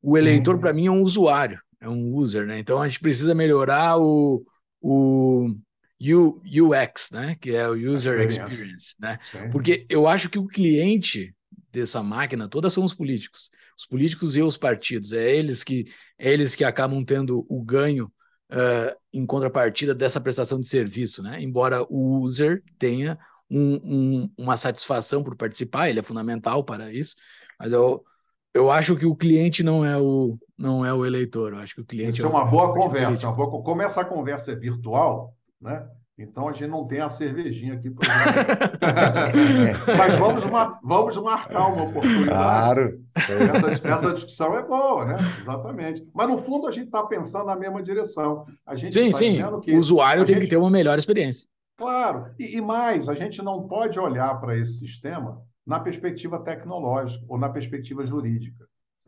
o 0.00 0.16
eleitor, 0.16 0.58
para 0.58 0.72
mim, 0.72 0.86
é 0.86 0.90
um 0.90 1.02
usuário, 1.02 1.60
é 1.80 1.88
um 1.88 2.14
user, 2.14 2.46
né? 2.46 2.58
Então 2.58 2.80
a 2.80 2.88
gente 2.88 3.00
precisa 3.00 3.34
melhorar 3.34 3.98
o, 3.98 4.44
o 4.80 5.54
UX, 6.00 7.10
né? 7.10 7.36
Que 7.40 7.54
é 7.54 7.68
o 7.68 7.72
User 7.72 8.20
Experience, 8.20 8.94
né? 8.98 9.18
Sim. 9.30 9.50
Porque 9.50 9.86
eu 9.88 10.06
acho 10.06 10.28
que 10.28 10.38
o 10.38 10.46
cliente 10.46 11.34
dessa 11.72 12.02
máquina 12.02 12.48
toda 12.48 12.70
são 12.70 12.84
os 12.84 12.94
políticos. 12.94 13.50
Os 13.76 13.86
políticos 13.86 14.36
e 14.36 14.42
os 14.42 14.56
partidos. 14.56 15.12
É 15.12 15.34
eles 15.34 15.62
que, 15.62 15.86
é 16.18 16.32
eles 16.32 16.54
que 16.54 16.64
acabam 16.64 17.04
tendo 17.04 17.44
o 17.48 17.62
ganho 17.62 18.10
uh, 18.50 18.96
em 19.12 19.26
contrapartida 19.26 19.94
dessa 19.94 20.20
prestação 20.20 20.60
de 20.60 20.66
serviço, 20.66 21.22
né? 21.22 21.40
Embora 21.40 21.84
o 21.88 22.20
user 22.20 22.62
tenha 22.78 23.18
um, 23.50 23.74
um, 23.74 24.30
uma 24.36 24.56
satisfação 24.56 25.22
por 25.22 25.36
participar, 25.36 25.88
ele 25.88 26.00
é 26.00 26.02
fundamental 26.02 26.62
para 26.62 26.92
isso, 26.92 27.16
mas 27.58 27.72
eu, 27.72 28.04
eu 28.52 28.70
acho 28.70 28.96
que 28.96 29.06
o 29.06 29.16
cliente 29.16 29.62
não 29.62 29.84
é 29.84 29.96
o, 29.96 30.38
não 30.56 30.84
é 30.84 30.92
o 30.92 31.04
eleitor. 31.04 31.52
Eu 31.52 31.58
acho 31.58 31.74
que 31.74 31.80
o 31.80 31.84
cliente 31.84 32.18
Isso 32.18 32.22
é, 32.22 32.26
é 32.26 32.28
uma 32.28 32.44
boa 32.44 32.74
conversa. 32.74 33.26
Uma 33.26 33.36
boa... 33.36 33.62
Como 33.62 33.82
essa 33.82 34.04
conversa 34.04 34.52
é 34.52 34.56
virtual, 34.56 35.34
né? 35.60 35.88
Então 36.18 36.48
a 36.48 36.52
gente 36.52 36.68
não 36.68 36.84
tem 36.84 37.00
a 37.00 37.08
cervejinha 37.08 37.74
aqui 37.74 37.90
para 37.90 38.08
Mas 39.96 40.16
vamos, 40.16 40.42
vamos 40.82 41.16
marcar 41.18 41.68
uma 41.68 41.84
oportunidade. 41.84 42.28
Claro. 42.28 43.00
Essa, 43.16 43.88
essa, 43.88 44.14
discussão 44.14 44.58
é 44.58 44.62
boa, 44.66 45.04
né? 45.04 45.18
Exatamente. 45.42 46.04
Mas 46.12 46.28
no 46.28 46.38
fundo 46.38 46.66
a 46.66 46.72
gente 46.72 46.86
está 46.86 47.04
pensando 47.04 47.46
na 47.46 47.56
mesma 47.56 47.82
direção. 47.82 48.44
A 48.66 48.74
gente 48.74 48.92
sim, 48.92 49.10
tá 49.10 49.16
sim. 49.16 49.72
o 49.72 49.78
usuário 49.78 50.24
tem 50.24 50.34
gente... 50.34 50.44
que 50.44 50.50
ter 50.50 50.56
uma 50.56 50.70
melhor 50.70 50.98
experiência. 50.98 51.48
Claro. 51.76 52.34
E, 52.36 52.56
e 52.56 52.60
mais, 52.60 53.08
a 53.08 53.14
gente 53.14 53.40
não 53.40 53.68
pode 53.68 54.00
olhar 54.00 54.40
para 54.40 54.58
esse 54.58 54.80
sistema 54.80 55.40
na 55.64 55.78
perspectiva 55.78 56.40
tecnológica 56.40 57.24
ou 57.28 57.38
na 57.38 57.48
perspectiva 57.48 58.04
jurídica. 58.04 58.66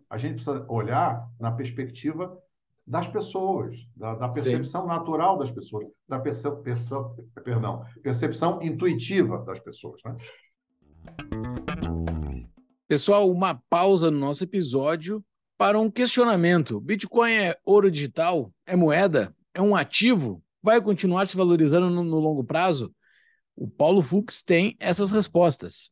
A 0.08 0.16
gente 0.16 0.34
precisa 0.34 0.64
olhar 0.68 1.28
na 1.40 1.50
perspectiva 1.50 2.38
das 2.86 3.06
pessoas, 3.06 3.88
da, 3.96 4.14
da 4.14 4.28
percepção 4.28 4.82
Sim. 4.82 4.88
natural 4.88 5.38
das 5.38 5.50
pessoas, 5.50 5.86
da 6.08 6.18
perce, 6.18 6.50
perce, 6.62 6.94
perdão, 7.44 7.84
percepção 8.02 8.60
intuitiva 8.62 9.38
das 9.44 9.60
pessoas. 9.60 10.00
Né? 10.04 10.16
Pessoal, 12.88 13.30
uma 13.30 13.54
pausa 13.70 14.10
no 14.10 14.18
nosso 14.18 14.42
episódio 14.42 15.24
para 15.56 15.78
um 15.78 15.90
questionamento: 15.90 16.80
Bitcoin 16.80 17.32
é 17.32 17.56
ouro 17.64 17.90
digital? 17.90 18.52
É 18.66 18.74
moeda? 18.74 19.34
É 19.54 19.62
um 19.62 19.76
ativo? 19.76 20.42
Vai 20.62 20.80
continuar 20.80 21.26
se 21.26 21.36
valorizando 21.36 21.88
no, 21.88 22.02
no 22.02 22.18
longo 22.18 22.42
prazo? 22.42 22.94
O 23.54 23.68
Paulo 23.68 24.02
Fux 24.02 24.42
tem 24.42 24.76
essas 24.80 25.12
respostas. 25.12 25.90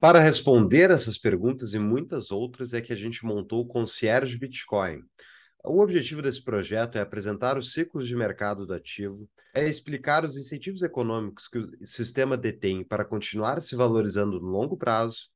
Para 0.00 0.20
responder 0.20 0.90
essas 0.90 1.18
perguntas 1.18 1.74
e 1.74 1.78
muitas 1.78 2.30
outras 2.30 2.72
é 2.72 2.80
que 2.80 2.92
a 2.92 2.96
gente 2.96 3.24
montou 3.24 3.60
o 3.60 3.66
Concierge 3.66 4.38
Bitcoin. 4.38 5.00
O 5.64 5.80
objetivo 5.82 6.22
desse 6.22 6.42
projeto 6.42 6.96
é 6.96 7.00
apresentar 7.00 7.58
os 7.58 7.72
ciclos 7.72 8.06
de 8.06 8.14
mercado 8.14 8.64
do 8.64 8.72
ativo, 8.72 9.28
é 9.52 9.68
explicar 9.68 10.24
os 10.24 10.36
incentivos 10.36 10.82
econômicos 10.82 11.48
que 11.48 11.58
o 11.58 11.84
sistema 11.84 12.36
detém 12.36 12.84
para 12.84 13.04
continuar 13.04 13.60
se 13.60 13.74
valorizando 13.74 14.40
no 14.40 14.46
longo 14.46 14.76
prazo, 14.76 15.26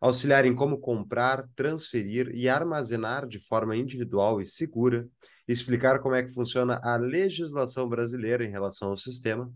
auxiliar 0.00 0.44
em 0.44 0.54
como 0.54 0.78
comprar, 0.78 1.48
transferir 1.54 2.30
e 2.34 2.48
armazenar 2.48 3.28
de 3.28 3.38
forma 3.38 3.76
individual 3.76 4.40
e 4.40 4.46
segura, 4.46 5.08
explicar 5.46 6.00
como 6.00 6.14
é 6.14 6.22
que 6.22 6.32
funciona 6.32 6.80
a 6.82 6.96
legislação 6.96 7.88
brasileira 7.88 8.44
em 8.44 8.50
relação 8.50 8.88
ao 8.88 8.96
sistema. 8.96 9.52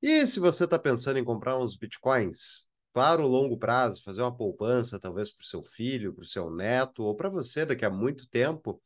E 0.00 0.26
se 0.26 0.40
você 0.40 0.64
está 0.64 0.78
pensando 0.78 1.18
em 1.18 1.24
comprar 1.24 1.58
uns 1.58 1.76
bitcoins 1.76 2.66
para 2.92 3.22
o 3.22 3.28
longo 3.28 3.58
prazo, 3.58 4.02
fazer 4.02 4.22
uma 4.22 4.34
poupança, 4.34 4.98
talvez 4.98 5.30
para 5.30 5.44
o 5.44 5.46
seu 5.46 5.62
filho, 5.62 6.14
para 6.14 6.22
o 6.22 6.26
seu 6.26 6.50
neto, 6.50 7.04
ou 7.04 7.14
para 7.14 7.28
você 7.28 7.66
daqui 7.66 7.84
a 7.84 7.90
muito 7.90 8.28
tempo, 8.28 8.80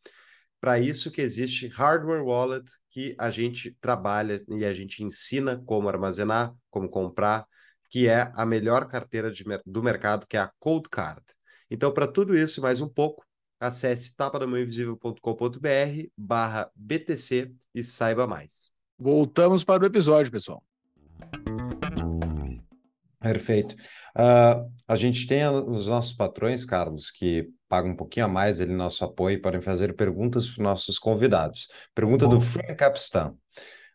para 0.65 0.81
isso 0.81 1.11
que 1.11 1.20
existe 1.20 1.69
Hardware 1.69 2.24
Wallet, 2.24 2.65
que 2.89 3.15
a 3.20 3.28
gente 3.28 3.77
trabalha 3.82 4.43
e 4.49 4.65
a 4.65 4.73
gente 4.73 5.05
ensina 5.05 5.62
como 5.66 5.91
armazenar, 5.91 6.55
como 6.70 6.89
comprar, 6.89 7.47
que 7.91 8.09
é 8.09 8.32
a 8.35 8.47
melhor 8.47 8.89
carteira 8.89 9.31
de, 9.31 9.45
do 9.66 9.82
mercado, 9.82 10.27
que 10.27 10.39
é 10.39 10.41
a 10.41 10.51
Cold 10.59 10.89
Card. 10.89 11.20
Então, 11.70 11.93
para 11.93 12.07
tudo 12.07 12.35
isso 12.35 12.61
e 12.61 12.62
mais 12.62 12.81
um 12.81 12.89
pouco, 12.89 13.27
acesse 13.61 14.16
tapadamãoinvisível.com.br 14.16 16.09
barra 16.16 16.70
BTC 16.74 17.53
e 17.74 17.85
saiba 17.85 18.27
mais. 18.27 18.73
Voltamos 18.99 19.65
para 19.65 19.82
o 19.82 19.86
episódio, 19.86 20.32
pessoal. 20.32 20.65
Perfeito. 23.24 23.74
Uh, 24.14 24.70
a 24.86 24.96
gente 24.96 25.26
tem 25.26 25.48
os 25.48 25.88
nossos 25.88 26.12
patrões, 26.12 26.62
Carlos, 26.62 27.10
que 27.10 27.48
pagam 27.66 27.92
um 27.92 27.96
pouquinho 27.96 28.26
a 28.26 28.28
mais 28.28 28.60
ali 28.60 28.74
nosso 28.74 29.02
apoio 29.02 29.40
podem 29.40 29.62
fazer 29.62 29.96
perguntas 29.96 30.44
para 30.46 30.52
os 30.52 30.59
nossos 30.59 30.98
convidados. 30.98 31.68
Pergunta 31.94 32.26
Bom. 32.26 32.34
do 32.34 32.40
Frank 32.40 32.74
Capistan. 32.74 33.34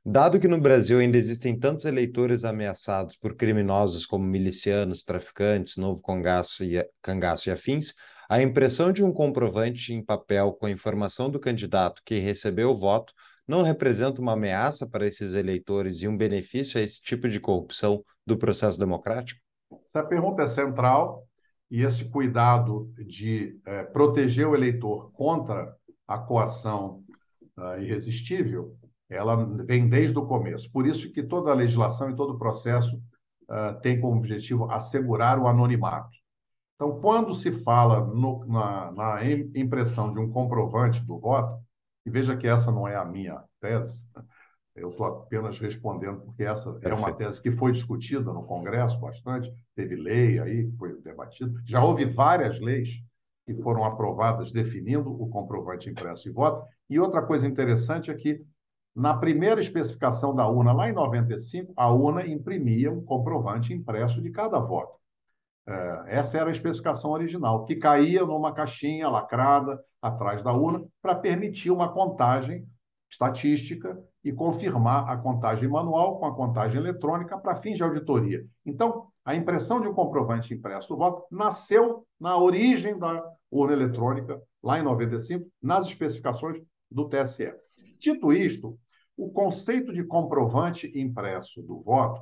Dado 0.03 0.39
que 0.39 0.47
no 0.47 0.60
Brasil 0.60 0.97
ainda 0.97 1.15
existem 1.15 1.60
tantos 1.60 1.85
eleitores 1.85 2.43
ameaçados 2.43 3.15
por 3.15 3.35
criminosos 3.35 4.03
como 4.07 4.26
milicianos, 4.26 5.03
traficantes, 5.03 5.77
novo 5.77 6.01
cangaço 6.01 6.64
e, 6.64 6.84
cangaço 6.99 7.49
e 7.49 7.51
afins, 7.51 7.93
a 8.27 8.41
impressão 8.41 8.91
de 8.91 9.03
um 9.03 9.14
comprovante 9.14 9.93
em 9.93 10.03
papel 10.03 10.53
com 10.53 10.65
a 10.65 10.72
informação 10.72 11.30
do 11.30 11.39
candidato 11.39 12.01
que 12.03 12.18
recebeu 12.18 12.72
o 12.72 12.76
voto 12.76 13.14
não 13.50 13.64
representa 13.64 14.22
uma 14.22 14.34
ameaça 14.34 14.88
para 14.88 15.06
esses 15.06 15.34
eleitores 15.34 16.02
e 16.02 16.08
um 16.08 16.16
benefício 16.16 16.80
a 16.80 16.84
esse 16.84 17.02
tipo 17.02 17.28
de 17.28 17.40
corrupção 17.40 18.04
do 18.26 18.38
processo 18.38 18.80
democrático? 18.80 19.42
Essa 19.86 20.04
pergunta 20.04 20.44
é 20.44 20.48
central 20.48 21.28
e 21.70 21.82
esse 21.82 22.06
cuidado 22.06 22.94
de 23.06 23.60
é, 23.66 23.84
proteger 23.84 24.48
o 24.48 24.56
eleitor 24.56 25.12
contra 25.12 25.76
a 26.08 26.18
coação 26.18 27.04
uh, 27.58 27.82
irresistível 27.82 28.78
ela 29.10 29.36
vem 29.66 29.90
desde 29.90 30.18
o 30.18 30.26
começo. 30.26 30.72
Por 30.72 30.86
isso 30.86 31.12
que 31.12 31.24
toda 31.24 31.50
a 31.50 31.56
legislação 31.56 32.12
e 32.12 32.16
todo 32.16 32.34
o 32.34 32.38
processo 32.38 32.96
uh, 32.96 33.80
tem 33.82 34.00
como 34.00 34.18
objetivo 34.18 34.70
assegurar 34.70 35.40
o 35.40 35.48
anonimato. 35.48 36.16
Então, 36.76 37.02
quando 37.02 37.34
se 37.34 37.52
fala 37.52 38.06
no, 38.06 38.46
na, 38.46 38.92
na, 38.92 39.26
impressão 39.26 40.12
de 40.12 40.20
um 40.20 40.30
comprovante 40.32 41.04
do 41.04 41.20
voto, 41.20 41.60
e 42.10 42.11
veja 42.11 42.36
que 42.36 42.48
essa 42.48 42.72
não 42.72 42.88
é 42.88 42.95
a 42.95 43.06
minha 43.06 43.44
tese, 43.61 44.03
eu 44.76 44.90
estou 44.90 45.06
apenas 45.06 45.60
respondendo 45.60 46.22
porque 46.22 46.44
essa 46.44 46.77
é 46.81 46.94
uma 46.94 47.14
tese 47.14 47.41
que 47.41 47.52
foi 47.52 47.72
discutida 47.72 48.34
no 48.34 48.44
Congresso 48.44 48.99
bastante, 48.99 49.53
teve 49.76 49.95
lei 49.95 50.40
aí, 50.40 50.72
foi 50.77 50.99
debatida. 51.02 51.61
Já 51.65 51.84
houve 51.84 52.06
várias 52.06 52.60
leis 52.60 53.02
que 53.45 53.53
foram 53.61 53.84
aprovadas 53.84 54.52
definindo 54.52 55.10
o 55.10 55.27
comprovante 55.30 55.90
impresso 55.90 56.23
de 56.23 56.31
voto. 56.31 56.65
E 56.90 56.99
outra 56.99 57.22
coisa 57.22 57.48
interessante 57.48 58.10
é 58.10 58.15
que 58.15 58.44
na 58.95 59.15
primeira 59.15 59.61
especificação 59.61 60.36
da 60.36 60.48
urna, 60.48 60.73
lá 60.73 60.90
em 60.90 60.94
95, 60.94 61.73
a 61.76 61.90
urna 61.90 62.26
imprimia 62.26 62.91
um 62.91 63.03
comprovante 63.03 63.72
impresso 63.72 64.22
de 64.22 64.31
cada 64.31 64.60
voto. 64.60 64.99
É, 65.68 66.03
essa 66.07 66.38
era 66.38 66.49
a 66.49 66.52
especificação 66.52 67.11
original, 67.11 67.65
que 67.65 67.76
caía 67.76 68.26
numa 68.26 68.53
caixinha 68.53 69.10
lacrada 69.10 69.80
atrás 70.02 70.41
da 70.41 70.53
urna 70.53 70.86
para 71.02 71.15
permitir 71.15 71.72
uma 71.72 71.91
contagem 71.91 72.68
estatística 73.10 73.99
e 74.23 74.31
confirmar 74.31 75.10
a 75.10 75.18
contagem 75.18 75.68
manual 75.68 76.19
com 76.19 76.26
a 76.26 76.36
contagem 76.36 76.80
eletrônica 76.80 77.38
para 77.40 77.56
fins 77.56 77.77
de 77.77 77.84
auditoria. 77.84 78.44
Então, 78.65 79.07
a 79.26 79.36
impressão 79.36 79.81
de 79.81 79.88
um 79.88 79.94
comprovante 79.94 80.53
impresso 80.53 80.90
do 80.90 80.98
voto 80.98 81.26
nasceu 81.31 82.06
na 82.19 82.38
origem 82.38 82.98
da 82.98 83.23
urna 83.52 83.73
eletrônica, 83.73 84.41
lá 84.61 84.80
em 84.80 84.84
95, 84.84 85.48
nas 85.61 85.88
especificações 85.88 86.61
do 86.90 87.07
TSE. 87.07 87.53
Dito 87.99 88.31
isto, 88.34 88.77
o 89.15 89.30
conceito 89.30 89.94
de 89.94 90.03
comprovante 90.03 90.91
impresso 90.99 91.61
do 91.61 91.81
voto, 91.81 92.22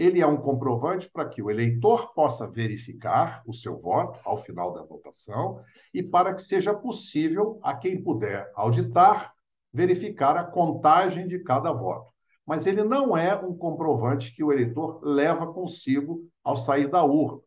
ele 0.00 0.22
é 0.22 0.26
um 0.26 0.38
comprovante 0.38 1.10
para 1.10 1.28
que 1.28 1.42
o 1.42 1.50
eleitor 1.50 2.14
possa 2.14 2.50
verificar 2.50 3.42
o 3.46 3.52
seu 3.52 3.76
voto 3.76 4.18
ao 4.24 4.38
final 4.38 4.72
da 4.72 4.82
votação 4.82 5.60
e 5.92 6.02
para 6.02 6.32
que 6.32 6.40
seja 6.40 6.72
possível 6.72 7.60
a 7.62 7.74
quem 7.74 8.02
puder 8.02 8.50
auditar 8.54 9.34
verificar 9.70 10.38
a 10.38 10.42
contagem 10.42 11.26
de 11.26 11.38
cada 11.40 11.70
voto. 11.70 12.10
Mas 12.46 12.66
ele 12.66 12.82
não 12.82 13.14
é 13.14 13.36
um 13.36 13.54
comprovante 13.54 14.34
que 14.34 14.42
o 14.42 14.50
eleitor 14.50 15.00
leva 15.04 15.52
consigo 15.52 16.26
ao 16.42 16.56
sair 16.56 16.88
da 16.88 17.04
urna. 17.04 17.42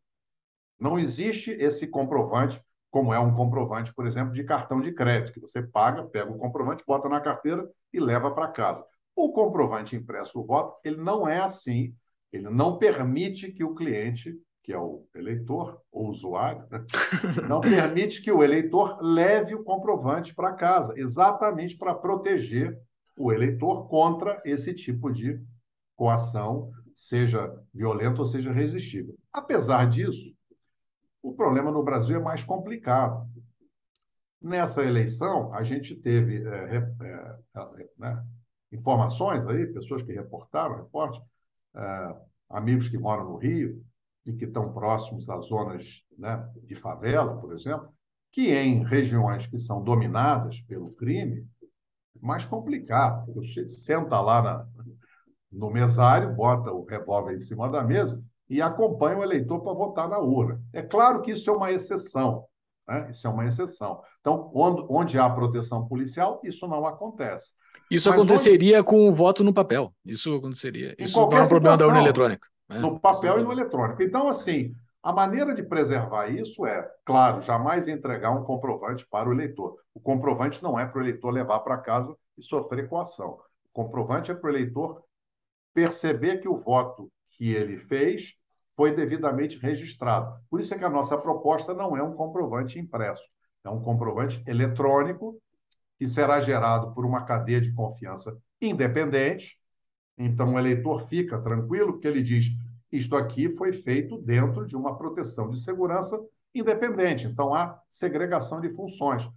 Não 0.80 1.00
existe 1.00 1.50
esse 1.50 1.88
comprovante 1.88 2.64
como 2.92 3.12
é 3.12 3.20
um 3.20 3.34
comprovante, 3.34 3.92
por 3.96 4.06
exemplo, 4.06 4.32
de 4.32 4.44
cartão 4.44 4.80
de 4.80 4.94
crédito, 4.94 5.34
que 5.34 5.42
você 5.42 5.64
paga, 5.64 6.04
pega 6.04 6.32
o 6.32 6.38
comprovante, 6.38 6.84
bota 6.86 7.10
na 7.10 7.20
carteira 7.20 7.68
e 7.92 8.00
leva 8.00 8.30
para 8.30 8.48
casa. 8.48 8.86
O 9.16 9.34
comprovante 9.34 9.96
impresso 9.96 10.36
do 10.36 10.46
voto, 10.46 10.78
ele 10.84 10.98
não 10.98 11.28
é 11.28 11.40
assim, 11.40 11.96
ele 12.34 12.50
não 12.50 12.80
permite 12.80 13.52
que 13.52 13.64
o 13.64 13.76
cliente, 13.76 14.36
que 14.64 14.74
é 14.74 14.78
o 14.78 15.06
eleitor 15.14 15.80
ou 15.92 16.10
usuário, 16.10 16.66
né? 16.72 16.84
não 17.48 17.62
permite 17.62 18.24
que 18.24 18.32
o 18.32 18.44
eleitor 18.44 18.98
leve 19.02 19.54
o 19.54 19.64
comprovante 19.64 20.34
para 20.34 20.54
casa, 20.54 20.94
exatamente 20.98 21.78
para 21.78 21.94
proteger 21.94 22.76
o 23.16 23.32
eleitor 23.32 23.88
contra 23.88 24.42
esse 24.44 24.74
tipo 24.74 25.12
de 25.12 25.40
coação, 25.96 26.72
seja 26.96 27.56
violenta 27.72 28.22
ou 28.22 28.26
seja 28.26 28.52
resistível. 28.52 29.16
Apesar 29.32 29.88
disso, 29.88 30.34
o 31.22 31.34
problema 31.34 31.72
no 31.72 31.84
Brasil 31.84 32.18
é 32.18 32.20
mais 32.20 32.44
complicado. 32.44 33.28
Nessa 34.42 34.84
eleição, 34.84 35.54
a 35.54 35.64
gente 35.64 35.96
teve 35.96 36.44
é, 36.48 36.78
é, 36.78 37.38
é, 37.56 37.90
né, 37.98 38.26
informações 38.72 39.48
aí, 39.48 39.68
pessoas 39.68 40.02
que 40.02 40.12
reportaram, 40.12 40.78
reporte, 40.78 41.22
é, 41.76 42.16
amigos 42.50 42.90
que 42.90 42.98
moram 42.98 43.26
no 43.26 43.38
Rio 43.38 43.84
e 44.26 44.34
que 44.34 44.46
estão 44.46 44.74
próximos 44.74 45.30
às 45.30 45.48
zonas 45.48 46.04
né, 46.18 46.48
de 46.64 46.76
favela, 46.76 47.38
por 47.40 47.54
exemplo, 47.54 47.94
que 48.32 48.52
em 48.52 48.84
regiões 48.84 49.46
que 49.46 49.58
são 49.58 49.84
dominadas 49.84 50.60
pelo 50.62 50.92
crime, 50.94 51.48
é 51.62 52.26
mais 52.26 52.46
complicado. 52.46 53.30
O 53.30 53.44
sujeito 53.44 53.72
senta 53.72 54.20
lá 54.20 54.42
na, 54.42 54.68
no 55.52 55.70
mesário, 55.70 56.34
bota 56.34 56.72
o 56.72 56.84
revólver 56.84 57.36
em 57.36 57.40
cima 57.40 57.70
da 57.70 57.84
mesa 57.84 58.22
e 58.50 58.62
acompanha 58.62 59.20
o 59.20 59.24
eleitor 59.24 59.62
para 59.62 59.74
votar 59.74 60.10
na 60.10 60.20
urna. 60.20 60.62
É 60.74 60.82
claro 60.82 61.22
que 61.22 61.32
isso 61.32 61.50
é 61.50 61.54
uma 61.54 61.72
exceção. 61.72 62.46
Né? 62.88 63.10
Isso 63.10 63.28
é 63.28 63.30
uma 63.30 63.46
exceção. 63.46 64.02
Então, 64.20 64.52
onde, 64.54 64.86
onde 64.90 65.20
há 65.20 65.30
proteção 65.30 65.88
policial, 65.88 66.42
isso 66.44 66.68
não 66.68 66.86
acontece. 66.86 67.54
Isso 67.96 68.10
Mas 68.10 68.18
aconteceria 68.18 68.80
onde... 68.80 68.88
com 68.88 69.08
o 69.08 69.12
voto 69.12 69.44
no 69.44 69.54
papel. 69.54 69.94
Isso 70.06 70.36
aconteceria. 70.36 70.96
Isso 70.98 71.20
não 71.20 71.38
é 71.38 71.44
um 71.44 71.48
problema 71.48 71.78
da 71.78 71.86
urna 71.86 72.00
eletrônica. 72.00 72.48
Né? 72.70 72.80
No 72.80 73.00
papel 73.00 73.40
e 73.40 73.44
no 73.44 73.52
eletrônico. 73.52 74.02
Então, 74.02 74.28
assim, 74.28 74.74
a 75.02 75.12
maneira 75.12 75.54
de 75.54 75.62
preservar 75.62 76.28
isso 76.30 76.66
é, 76.66 76.90
claro, 77.06 77.42
jamais 77.42 77.88
entregar 77.88 78.32
um 78.32 78.44
comprovante 78.44 79.06
para 79.06 79.30
o 79.30 79.34
eleitor. 79.34 79.78
O 79.94 80.00
comprovante 80.00 80.64
não 80.64 80.80
é 80.80 80.86
para 80.86 81.00
o 81.00 81.04
eleitor 81.04 81.30
levar 81.30 81.60
para 81.60 81.78
casa 81.78 82.16
e 82.38 82.44
sofrer 82.44 82.88
coação. 82.88 83.38
O 83.66 83.84
comprovante 83.84 84.32
é 84.32 84.34
para 84.34 84.48
o 84.48 84.52
eleitor 84.52 85.04
perceber 85.74 86.38
que 86.38 86.48
o 86.48 86.56
voto 86.56 87.12
que 87.32 87.54
ele 87.54 87.78
fez 87.78 88.36
foi 88.76 88.92
devidamente 88.92 89.58
registrado. 89.60 90.36
Por 90.50 90.60
isso 90.60 90.74
é 90.74 90.78
que 90.78 90.86
a 90.86 90.90
nossa 90.90 91.18
proposta 91.18 91.74
não 91.74 91.96
é 91.98 92.02
um 92.02 92.14
comprovante 92.14 92.80
impresso, 92.80 93.24
é 93.64 93.70
um 93.70 93.82
comprovante 93.82 94.42
eletrônico 94.48 95.40
que 96.04 96.08
será 96.10 96.42
gerado 96.42 96.92
por 96.92 97.06
uma 97.06 97.24
cadeia 97.24 97.62
de 97.62 97.72
confiança 97.72 98.38
independente. 98.62 99.58
Então, 100.18 100.54
o 100.54 100.60
eleitor 100.60 101.08
fica 101.08 101.40
tranquilo, 101.42 101.94
porque 101.94 102.10
ele 102.10 102.22
diz: 102.22 102.48
isto 102.92 103.16
aqui 103.16 103.56
foi 103.56 103.72
feito 103.72 104.18
dentro 104.18 104.66
de 104.66 104.76
uma 104.76 104.98
proteção 104.98 105.50
de 105.50 105.62
segurança 105.62 106.22
independente. 106.54 107.26
Então, 107.26 107.56
há 107.56 107.80
segregação 107.90 108.60
de 108.60 108.70
funções. 108.74 109.30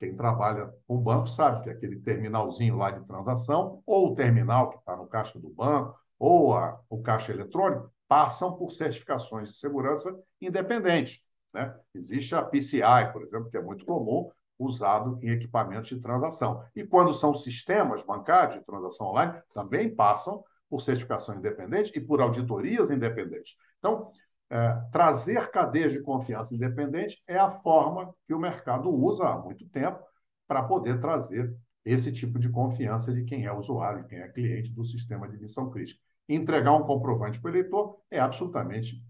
Quem 0.00 0.16
trabalha 0.16 0.72
com 0.88 0.98
banco 0.98 1.26
sabe 1.26 1.62
que 1.62 1.68
aquele 1.68 2.00
terminalzinho 2.00 2.78
lá 2.78 2.90
de 2.90 3.06
transação, 3.06 3.82
ou 3.84 4.12
o 4.12 4.14
terminal 4.14 4.70
que 4.70 4.78
está 4.78 4.96
no 4.96 5.06
caixa 5.06 5.38
do 5.38 5.50
banco, 5.50 5.94
ou 6.18 6.56
a, 6.56 6.80
o 6.88 7.02
caixa 7.02 7.32
eletrônico, 7.32 7.92
passam 8.08 8.56
por 8.56 8.70
certificações 8.70 9.50
de 9.50 9.56
segurança 9.56 10.18
independentes. 10.40 11.20
Né? 11.52 11.78
Existe 11.94 12.34
a 12.34 12.42
PCI, 12.42 13.12
por 13.12 13.22
exemplo, 13.22 13.50
que 13.50 13.58
é 13.58 13.62
muito 13.62 13.84
comum, 13.84 14.30
usado 14.58 15.18
em 15.22 15.30
equipamentos 15.30 15.88
de 15.88 16.00
transação. 16.00 16.64
E 16.74 16.84
quando 16.84 17.12
são 17.12 17.34
sistemas 17.34 18.02
bancários 18.02 18.58
de 18.58 18.64
transação 18.64 19.08
online, 19.08 19.40
também 19.52 19.94
passam 19.94 20.44
por 20.68 20.80
certificação 20.80 21.36
independente 21.36 21.92
e 21.94 22.00
por 22.00 22.20
auditorias 22.20 22.90
independentes. 22.90 23.56
Então, 23.78 24.10
é, 24.50 24.82
trazer 24.92 25.50
cadeias 25.50 25.92
de 25.92 26.00
confiança 26.02 26.54
independente 26.54 27.22
é 27.26 27.38
a 27.38 27.50
forma 27.50 28.14
que 28.26 28.34
o 28.34 28.38
mercado 28.38 28.90
usa 28.90 29.26
há 29.26 29.38
muito 29.38 29.66
tempo 29.68 30.00
para 30.46 30.62
poder 30.62 31.00
trazer 31.00 31.54
esse 31.84 32.10
tipo 32.12 32.38
de 32.38 32.48
confiança 32.48 33.12
de 33.12 33.24
quem 33.24 33.46
é 33.46 33.52
usuário, 33.52 34.06
quem 34.06 34.18
é 34.18 34.28
cliente 34.28 34.72
do 34.72 34.84
sistema 34.84 35.28
de 35.28 35.38
missão 35.38 35.70
crítica. 35.70 36.00
Entregar 36.28 36.72
um 36.72 36.84
comprovante 36.84 37.40
para 37.40 37.50
o 37.50 37.54
eleitor 37.54 37.98
é 38.10 38.18
absolutamente 38.18 39.02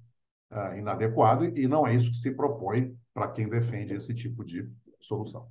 uh, 0.51 0.77
inadequado 0.77 1.45
e 1.45 1.69
não 1.69 1.87
é 1.87 1.95
isso 1.95 2.11
que 2.11 2.17
se 2.17 2.33
propõe 2.33 2.97
para 3.13 3.29
quem 3.29 3.49
defende 3.49 3.95
esse 3.95 4.13
tipo 4.13 4.45
de 4.45 4.69
solução. 5.07 5.47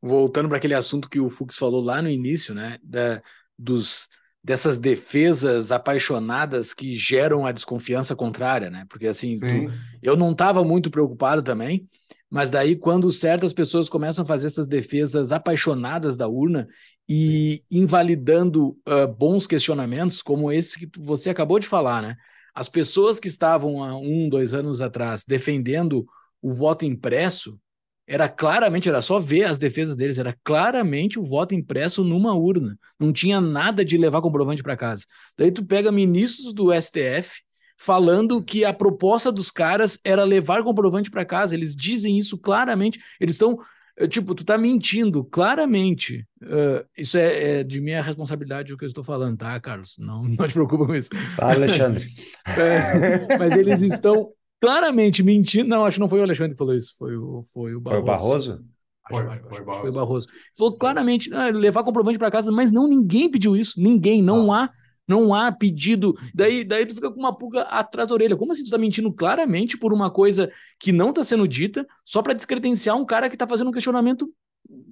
Voltando 0.00 0.48
para 0.48 0.58
aquele 0.58 0.74
assunto 0.74 1.08
que 1.08 1.20
o 1.20 1.30
Fux 1.30 1.56
falou 1.56 1.82
lá 1.82 2.02
no 2.02 2.08
início, 2.08 2.54
né, 2.54 2.78
da, 2.82 3.22
dos 3.58 4.08
dessas 4.44 4.78
defesas 4.78 5.72
apaixonadas 5.72 6.74
que 6.74 6.94
geram 6.94 7.46
a 7.46 7.52
desconfiança 7.52 8.14
contrária, 8.14 8.68
né? 8.68 8.84
Porque 8.90 9.06
assim, 9.06 9.40
tu, 9.40 9.72
eu 10.02 10.18
não 10.18 10.32
estava 10.32 10.62
muito 10.62 10.90
preocupado 10.90 11.42
também, 11.42 11.88
mas 12.28 12.50
daí 12.50 12.76
quando 12.76 13.10
certas 13.10 13.54
pessoas 13.54 13.88
começam 13.88 14.22
a 14.22 14.26
fazer 14.26 14.48
essas 14.48 14.68
defesas 14.68 15.32
apaixonadas 15.32 16.18
da 16.18 16.28
urna 16.28 16.68
e 17.08 17.64
invalidando 17.70 18.76
uh, 18.86 19.08
bons 19.08 19.46
questionamentos, 19.46 20.20
como 20.20 20.52
esse 20.52 20.78
que 20.78 21.00
você 21.00 21.30
acabou 21.30 21.58
de 21.58 21.66
falar, 21.66 22.02
né? 22.02 22.14
As 22.54 22.68
pessoas 22.68 23.18
que 23.18 23.28
estavam 23.28 23.82
há 23.82 23.96
um, 23.96 24.28
dois 24.28 24.52
anos 24.52 24.82
atrás 24.82 25.24
defendendo 25.26 26.06
o 26.42 26.52
voto 26.52 26.84
impresso, 26.84 27.58
era 28.06 28.28
claramente, 28.28 28.88
era 28.88 29.00
só 29.00 29.18
ver 29.18 29.44
as 29.44 29.58
defesas 29.58 29.96
deles, 29.96 30.18
era 30.18 30.36
claramente 30.44 31.18
o 31.18 31.24
voto 31.24 31.54
impresso 31.54 32.04
numa 32.04 32.34
urna. 32.34 32.78
Não 32.98 33.12
tinha 33.12 33.40
nada 33.40 33.84
de 33.84 33.96
levar 33.96 34.20
comprovante 34.20 34.62
para 34.62 34.76
casa. 34.76 35.04
Daí 35.36 35.50
tu 35.50 35.64
pega 35.64 35.90
ministros 35.90 36.52
do 36.52 36.72
STF 36.72 37.40
falando 37.76 38.42
que 38.42 38.64
a 38.64 38.72
proposta 38.72 39.32
dos 39.32 39.50
caras 39.50 39.98
era 40.04 40.22
levar 40.24 40.62
comprovante 40.62 41.10
para 41.10 41.24
casa. 41.24 41.54
Eles 41.54 41.74
dizem 41.74 42.18
isso 42.18 42.38
claramente. 42.38 43.00
Eles 43.18 43.34
estão 43.34 43.58
eh, 43.96 44.08
tipo, 44.08 44.34
tu 44.34 44.44
tá 44.44 44.58
mentindo 44.58 45.24
claramente. 45.24 46.26
Uh, 46.42 46.84
isso 46.96 47.16
é, 47.16 47.60
é, 47.60 47.64
de 47.64 47.80
minha 47.80 48.02
responsabilidade 48.02 48.72
o 48.72 48.76
que 48.76 48.84
eu 48.84 48.88
estou 48.88 49.04
falando, 49.04 49.38
tá, 49.38 49.58
Carlos? 49.60 49.96
Não, 49.98 50.22
não 50.28 50.46
te 50.46 50.52
preocupa 50.52 50.86
com 50.86 50.94
isso. 50.94 51.10
Tá, 51.36 51.52
Alexandre. 51.52 52.04
é, 52.58 53.38
mas 53.38 53.56
eles 53.56 53.80
estão 53.80 54.30
claramente 54.60 55.22
mentindo. 55.22 55.68
Não, 55.68 55.84
acho 55.84 55.96
que 55.96 56.00
não 56.00 56.08
foi 56.08 56.20
o 56.20 56.22
Alexandre 56.22 56.52
que 56.52 56.58
falou 56.58 56.74
isso, 56.74 56.94
foi 56.98 57.16
o, 57.16 57.44
foi 57.52 57.74
o 57.74 57.80
Barroso. 57.80 57.94
Foi 57.94 58.02
o 58.02 58.04
Barroso? 58.04 58.52
Acho, 58.52 58.64
foi, 59.08 59.20
acho, 59.20 59.48
foi, 59.48 59.64
Barroso. 59.64 59.80
foi 59.80 59.90
o 59.90 59.92
Barroso. 59.92 60.28
Falou 60.56 60.78
claramente, 60.78 61.32
ah, 61.34 61.50
levar 61.50 61.84
comprovante 61.84 62.18
para 62.18 62.30
casa, 62.30 62.50
mas 62.50 62.72
não, 62.72 62.88
ninguém 62.88 63.30
pediu 63.30 63.56
isso. 63.56 63.80
Ninguém, 63.80 64.22
não 64.22 64.52
ah. 64.52 64.64
há 64.64 64.70
não 65.06 65.34
há 65.34 65.52
pedido. 65.52 66.14
Daí, 66.34 66.64
daí 66.64 66.86
tu 66.86 66.94
fica 66.94 67.10
com 67.10 67.20
uma 67.20 67.36
pulga 67.36 67.62
atrás 67.62 68.08
da 68.08 68.14
orelha. 68.14 68.36
Como 68.36 68.52
assim 68.52 68.64
tu 68.64 68.70
tá 68.70 68.78
mentindo 68.78 69.12
claramente 69.12 69.76
por 69.76 69.92
uma 69.92 70.10
coisa 70.10 70.50
que 70.78 70.92
não 70.92 71.12
tá 71.12 71.22
sendo 71.22 71.46
dita, 71.46 71.86
só 72.04 72.22
para 72.22 72.32
descredenciar 72.34 72.96
um 72.96 73.04
cara 73.04 73.28
que 73.28 73.36
tá 73.36 73.46
fazendo 73.46 73.68
um 73.68 73.72
questionamento 73.72 74.32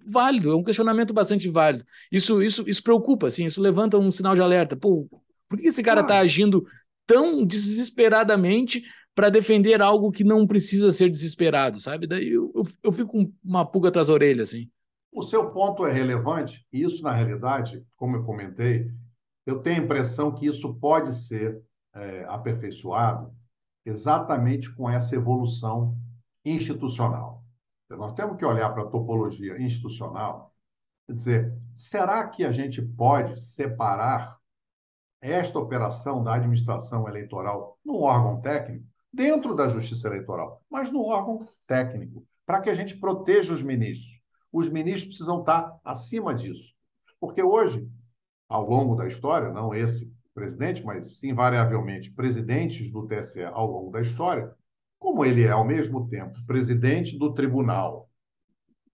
válido, 0.06 0.50
é 0.50 0.56
um 0.56 0.62
questionamento 0.62 1.14
bastante 1.14 1.48
válido. 1.48 1.84
Isso, 2.10 2.42
isso, 2.42 2.64
isso 2.66 2.82
preocupa, 2.82 3.28
assim, 3.28 3.46
isso 3.46 3.60
levanta 3.60 3.98
um 3.98 4.10
sinal 4.10 4.34
de 4.34 4.42
alerta. 4.42 4.76
Pô, 4.76 5.08
por 5.48 5.58
que 5.58 5.68
esse 5.68 5.82
cara 5.82 6.02
tá 6.02 6.18
agindo 6.18 6.64
tão 7.06 7.44
desesperadamente 7.44 8.84
para 9.14 9.30
defender 9.30 9.82
algo 9.82 10.10
que 10.10 10.24
não 10.24 10.46
precisa 10.46 10.90
ser 10.90 11.10
desesperado, 11.10 11.80
sabe? 11.80 12.06
Daí 12.06 12.30
eu, 12.30 12.50
eu, 12.54 12.62
eu, 12.82 12.92
fico 12.92 13.12
com 13.12 13.32
uma 13.44 13.64
pulga 13.64 13.88
atrás 13.88 14.08
da 14.08 14.14
orelha, 14.14 14.42
assim. 14.42 14.70
O 15.12 15.22
seu 15.22 15.50
ponto 15.50 15.86
é 15.86 15.92
relevante, 15.92 16.66
e 16.72 16.82
isso, 16.82 17.02
na 17.02 17.12
realidade, 17.12 17.84
como 17.96 18.16
eu 18.16 18.24
comentei, 18.24 18.90
eu 19.46 19.60
tenho 19.60 19.82
a 19.82 19.84
impressão 19.84 20.32
que 20.32 20.46
isso 20.46 20.74
pode 20.74 21.14
ser 21.14 21.62
é, 21.94 22.24
aperfeiçoado 22.24 23.34
exatamente 23.84 24.74
com 24.74 24.88
essa 24.88 25.14
evolução 25.14 25.96
institucional. 26.44 27.44
Então, 27.84 27.98
nós 27.98 28.14
temos 28.14 28.38
que 28.38 28.44
olhar 28.44 28.72
para 28.72 28.84
a 28.84 28.88
topologia 28.88 29.60
institucional 29.60 30.54
e 31.08 31.12
dizer: 31.12 31.52
será 31.74 32.26
que 32.28 32.44
a 32.44 32.52
gente 32.52 32.80
pode 32.80 33.38
separar 33.38 34.40
esta 35.20 35.58
operação 35.58 36.22
da 36.22 36.34
administração 36.34 37.06
eleitoral 37.06 37.78
num 37.84 38.00
órgão 38.00 38.40
técnico 38.40 38.91
dentro 39.12 39.54
da 39.54 39.68
Justiça 39.68 40.08
Eleitoral, 40.08 40.62
mas 40.70 40.90
no 40.90 41.04
órgão 41.04 41.46
técnico, 41.66 42.26
para 42.46 42.60
que 42.60 42.70
a 42.70 42.74
gente 42.74 42.96
proteja 42.96 43.52
os 43.52 43.62
ministros. 43.62 44.20
Os 44.52 44.68
ministros 44.68 45.16
precisam 45.16 45.40
estar 45.40 45.78
acima 45.84 46.34
disso. 46.34 46.74
Porque 47.20 47.42
hoje, 47.42 47.88
ao 48.48 48.68
longo 48.68 48.94
da 48.94 49.06
história, 49.06 49.52
não 49.52 49.74
esse 49.74 50.12
presidente, 50.34 50.84
mas 50.84 51.22
invariavelmente 51.22 52.10
presidentes 52.10 52.90
do 52.90 53.06
TSE 53.06 53.44
ao 53.44 53.70
longo 53.70 53.90
da 53.90 54.00
história, 54.00 54.54
como 54.98 55.24
ele 55.24 55.44
é 55.44 55.50
ao 55.50 55.64
mesmo 55.64 56.08
tempo 56.08 56.38
presidente 56.46 57.18
do 57.18 57.34
tribunal, 57.34 58.08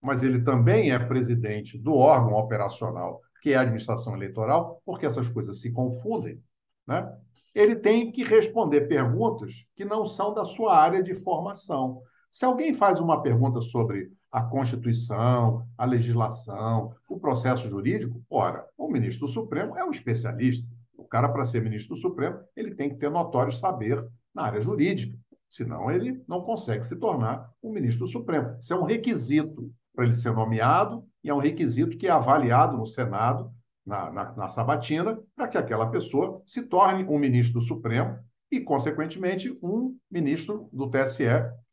mas 0.01 0.23
ele 0.23 0.41
também 0.41 0.91
é 0.91 0.99
presidente 0.99 1.77
do 1.77 1.93
órgão 1.95 2.33
operacional, 2.33 3.21
que 3.41 3.53
é 3.53 3.55
a 3.55 3.61
administração 3.61 4.15
eleitoral, 4.15 4.81
porque 4.85 5.05
essas 5.05 5.27
coisas 5.29 5.61
se 5.61 5.71
confundem, 5.71 6.41
né? 6.87 7.15
Ele 7.53 7.75
tem 7.75 8.11
que 8.11 8.23
responder 8.23 8.81
perguntas 8.81 9.65
que 9.75 9.85
não 9.85 10.05
são 10.05 10.33
da 10.33 10.45
sua 10.45 10.77
área 10.77 11.01
de 11.01 11.15
formação. 11.15 12.01
Se 12.29 12.45
alguém 12.45 12.73
faz 12.73 12.99
uma 12.99 13.21
pergunta 13.21 13.59
sobre 13.61 14.11
a 14.31 14.41
Constituição, 14.41 15.65
a 15.77 15.85
legislação, 15.85 16.93
o 17.07 17.19
processo 17.19 17.67
jurídico, 17.69 18.21
ora, 18.29 18.65
o 18.77 18.87
ministro 18.87 19.25
do 19.25 19.31
Supremo 19.31 19.75
é 19.75 19.83
um 19.83 19.89
especialista. 19.89 20.67
O 20.95 21.03
cara, 21.03 21.29
para 21.29 21.45
ser 21.45 21.63
ministro 21.63 21.95
do 21.95 22.01
Supremo, 22.01 22.39
ele 22.55 22.75
tem 22.75 22.89
que 22.89 22.97
ter 22.97 23.09
notório 23.09 23.51
saber 23.51 24.05
na 24.33 24.43
área 24.43 24.61
jurídica. 24.61 25.17
Senão, 25.49 25.89
ele 25.89 26.23
não 26.27 26.41
consegue 26.41 26.85
se 26.85 26.95
tornar 26.95 27.49
um 27.63 27.71
ministro 27.71 28.05
do 28.05 28.11
Supremo. 28.11 28.55
Isso 28.59 28.71
é 28.71 28.77
um 28.77 28.83
requisito 28.83 29.71
para 29.95 30.05
ele 30.05 30.13
ser 30.13 30.31
nomeado 30.31 31.03
e 31.23 31.29
é 31.29 31.33
um 31.33 31.39
requisito 31.39 31.97
que 31.97 32.07
é 32.07 32.11
avaliado 32.11 32.77
no 32.77 32.85
Senado 32.85 33.51
na, 33.89 34.11
na, 34.11 34.31
na 34.33 34.47
sabatina 34.47 35.19
para 35.35 35.47
que 35.47 35.57
aquela 35.57 35.89
pessoa 35.89 36.41
se 36.45 36.61
torne 36.61 37.03
um 37.05 37.17
ministro 37.17 37.59
do 37.59 37.65
Supremo 37.65 38.19
e, 38.51 38.61
consequentemente, 38.61 39.57
um 39.63 39.97
ministro 40.09 40.69
do 40.71 40.89
TSE 40.89 41.25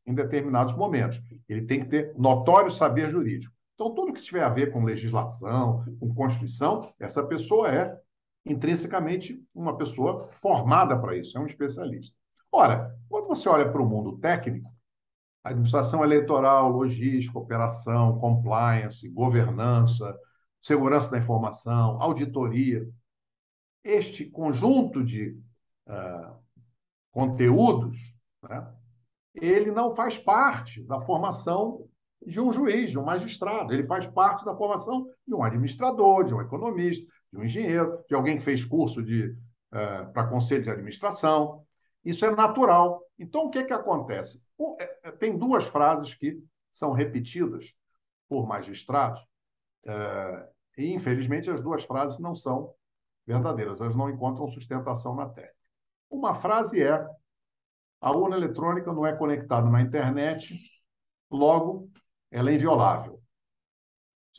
em 0.06 0.14
determinados 0.14 0.74
momentos. 0.74 1.20
Ele 1.46 1.62
tem 1.62 1.80
que 1.80 1.86
ter 1.86 2.14
notório 2.16 2.70
saber 2.70 3.10
jurídico. 3.10 3.54
Então, 3.74 3.94
tudo 3.94 4.14
que 4.14 4.22
tiver 4.22 4.42
a 4.42 4.48
ver 4.48 4.72
com 4.72 4.82
legislação, 4.82 5.84
com 6.00 6.14
Constituição, 6.14 6.90
essa 6.98 7.22
pessoa 7.22 7.70
é 7.70 7.94
intrinsecamente 8.46 9.44
uma 9.54 9.76
pessoa 9.76 10.28
formada 10.32 10.98
para 10.98 11.16
isso, 11.16 11.36
é 11.36 11.40
um 11.40 11.46
especialista. 11.46 12.16
Ora, 12.50 12.96
quando 13.10 13.26
você 13.26 13.46
olha 13.48 13.70
para 13.70 13.82
o 13.82 13.86
mundo 13.86 14.16
técnico, 14.16 14.70
administração 15.44 16.02
eleitoral, 16.02 16.70
logística, 16.70 17.38
operação, 17.38 18.18
compliance, 18.18 19.06
governança, 19.10 20.16
segurança 20.62 21.10
da 21.10 21.18
informação, 21.18 22.00
auditoria. 22.00 22.88
Este 23.84 24.24
conjunto 24.26 25.04
de 25.04 25.38
uh, 25.86 26.36
conteúdos, 27.10 27.96
né, 28.42 28.72
ele 29.34 29.70
não 29.70 29.94
faz 29.94 30.18
parte 30.18 30.82
da 30.82 31.00
formação 31.00 31.86
de 32.26 32.40
um 32.40 32.50
juiz, 32.50 32.90
de 32.90 32.98
um 32.98 33.04
magistrado. 33.04 33.72
Ele 33.72 33.84
faz 33.84 34.06
parte 34.06 34.44
da 34.44 34.56
formação 34.56 35.06
de 35.26 35.34
um 35.34 35.44
administrador, 35.44 36.24
de 36.24 36.34
um 36.34 36.40
economista, 36.40 37.06
de 37.32 37.38
um 37.38 37.44
engenheiro, 37.44 38.02
de 38.08 38.14
alguém 38.14 38.36
que 38.36 38.42
fez 38.42 38.64
curso 38.64 39.02
de 39.02 39.28
uh, 39.28 40.12
para 40.12 40.26
conselho 40.26 40.64
de 40.64 40.70
administração. 40.70 41.64
Isso 42.04 42.24
é 42.24 42.34
natural. 42.34 43.02
Então, 43.18 43.46
o 43.46 43.50
que, 43.50 43.64
que 43.64 43.72
acontece? 43.72 44.42
É, 44.78 45.08
é, 45.08 45.12
tem 45.12 45.36
duas 45.36 45.64
frases 45.64 46.14
que 46.14 46.42
são 46.72 46.92
repetidas 46.92 47.74
por 48.28 48.46
magistrados 48.46 49.24
uh, 49.86 50.48
e, 50.76 50.92
infelizmente, 50.92 51.50
as 51.50 51.60
duas 51.62 51.84
frases 51.84 52.18
não 52.18 52.34
são 52.34 52.74
verdadeiras, 53.26 53.80
elas 53.80 53.96
não 53.96 54.10
encontram 54.10 54.48
sustentação 54.48 55.14
na 55.14 55.28
técnica. 55.28 55.56
Uma 56.10 56.34
frase 56.34 56.82
é: 56.82 57.04
a 58.00 58.10
urna 58.12 58.36
eletrônica 58.36 58.92
não 58.92 59.06
é 59.06 59.16
conectada 59.16 59.68
na 59.68 59.80
internet, 59.80 60.58
logo, 61.30 61.90
ela 62.30 62.50
é 62.50 62.54
inviolável. 62.54 63.20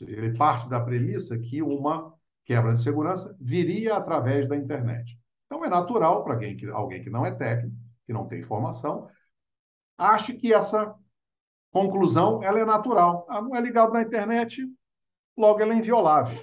Ele 0.00 0.36
parte 0.36 0.68
da 0.68 0.80
premissa 0.80 1.36
que 1.38 1.60
uma 1.60 2.14
quebra 2.44 2.72
de 2.72 2.80
segurança 2.80 3.36
viria 3.40 3.96
através 3.96 4.48
da 4.48 4.56
internet. 4.56 5.18
Então, 5.46 5.64
é 5.64 5.68
natural 5.68 6.22
para 6.22 6.34
alguém 6.34 6.56
que, 6.56 6.66
alguém 6.68 7.02
que 7.02 7.10
não 7.10 7.26
é 7.26 7.34
técnico, 7.34 7.76
que 8.06 8.12
não 8.12 8.28
tem 8.28 8.42
formação, 8.42 9.08
ache 9.98 10.34
que 10.34 10.54
essa 10.54 10.94
Conclusão, 11.70 12.42
ela 12.42 12.60
é 12.60 12.64
natural. 12.64 13.26
Ah, 13.28 13.42
não 13.42 13.54
é 13.54 13.60
ligado 13.60 13.92
na 13.92 14.02
internet, 14.02 14.66
logo 15.38 15.62
ela 15.62 15.72
é 15.72 15.76
inviolável. 15.76 16.38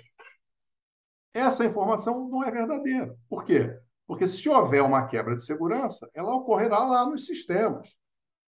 Essa 1.34 1.65
informação 1.65 2.30
não 2.30 2.43
é 2.43 2.49
verdadeira. 2.49 3.13
Por 3.30 3.43
quê? 3.43 3.77
Porque 4.07 4.27
se 4.27 4.47
houver 4.47 4.81
uma 4.81 5.05
quebra 5.05 5.35
de 5.35 5.43
segurança, 5.43 6.09
ela 6.13 6.34
ocorrerá 6.34 6.80
lá 6.80 7.05
nos 7.05 7.26
sistemas. 7.26 7.93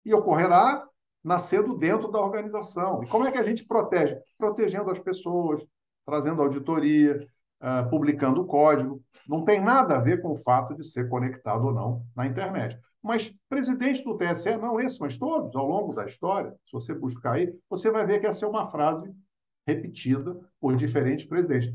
E 0.05 0.13
ocorrerá 0.13 0.88
nascendo 1.23 1.76
dentro 1.76 2.11
da 2.11 2.19
organização. 2.19 3.03
E 3.03 3.07
como 3.07 3.26
é 3.26 3.31
que 3.31 3.39
a 3.39 3.43
gente 3.43 3.65
protege? 3.65 4.15
Protegendo 4.38 4.91
as 4.91 4.99
pessoas, 4.99 5.65
trazendo 6.05 6.43
auditoria, 6.43 7.27
uh, 7.61 7.89
publicando 7.89 8.45
código. 8.45 9.01
Não 9.27 9.43
tem 9.43 9.59
nada 9.59 9.95
a 9.95 9.99
ver 9.99 10.22
com 10.22 10.34
o 10.34 10.39
fato 10.39 10.76
de 10.76 10.85
ser 10.85 11.09
conectado 11.09 11.65
ou 11.65 11.73
não 11.73 12.05
na 12.15 12.27
internet. 12.27 12.80
Mas 13.01 13.34
presidente 13.49 14.03
do 14.03 14.17
TSE, 14.17 14.57
não 14.57 14.80
esse, 14.80 14.99
mas 14.99 15.17
todos, 15.17 15.55
ao 15.55 15.67
longo 15.67 15.93
da 15.93 16.05
história, 16.05 16.51
se 16.65 16.72
você 16.72 16.93
buscar 16.93 17.34
aí, 17.34 17.51
você 17.67 17.89
vai 17.89 18.05
ver 18.05 18.19
que 18.19 18.27
essa 18.27 18.45
é 18.45 18.49
uma 18.49 18.67
frase 18.67 19.11
repetida 19.66 20.40
por 20.60 20.76
diferentes 20.76 21.26
presidentes. 21.26 21.74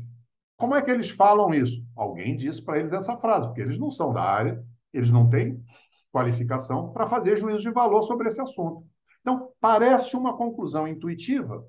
Como 0.57 0.75
é 0.75 0.81
que 0.81 0.91
eles 0.91 1.09
falam 1.09 1.53
isso? 1.53 1.83
Alguém 1.95 2.37
disse 2.37 2.61
para 2.61 2.77
eles 2.77 2.93
essa 2.93 3.17
frase, 3.17 3.47
porque 3.47 3.61
eles 3.61 3.79
não 3.79 3.89
são 3.89 4.13
da 4.13 4.21
área, 4.21 4.63
eles 4.93 5.11
não 5.11 5.29
têm 5.29 5.63
qualificação 6.11 6.91
para 6.91 7.07
fazer 7.07 7.37
juízo 7.37 7.63
de 7.63 7.71
valor 7.71 8.03
sobre 8.03 8.27
esse 8.27 8.39
assunto. 8.39 8.85
Então, 9.21 9.49
parece 9.59 10.15
uma 10.15 10.35
conclusão 10.35 10.87
intuitiva, 10.87 11.65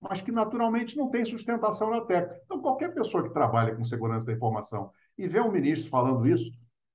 mas 0.00 0.20
que 0.20 0.30
naturalmente 0.30 0.96
não 0.96 1.10
tem 1.10 1.24
sustentação 1.24 1.90
na 1.90 2.02
técnica. 2.02 2.40
Então, 2.44 2.60
qualquer 2.60 2.94
pessoa 2.94 3.22
que 3.22 3.32
trabalha 3.32 3.74
com 3.74 3.84
segurança 3.84 4.26
da 4.26 4.32
informação 4.32 4.90
e 5.16 5.26
vê 5.26 5.40
um 5.40 5.50
ministro 5.50 5.88
falando 5.88 6.26
isso, 6.26 6.50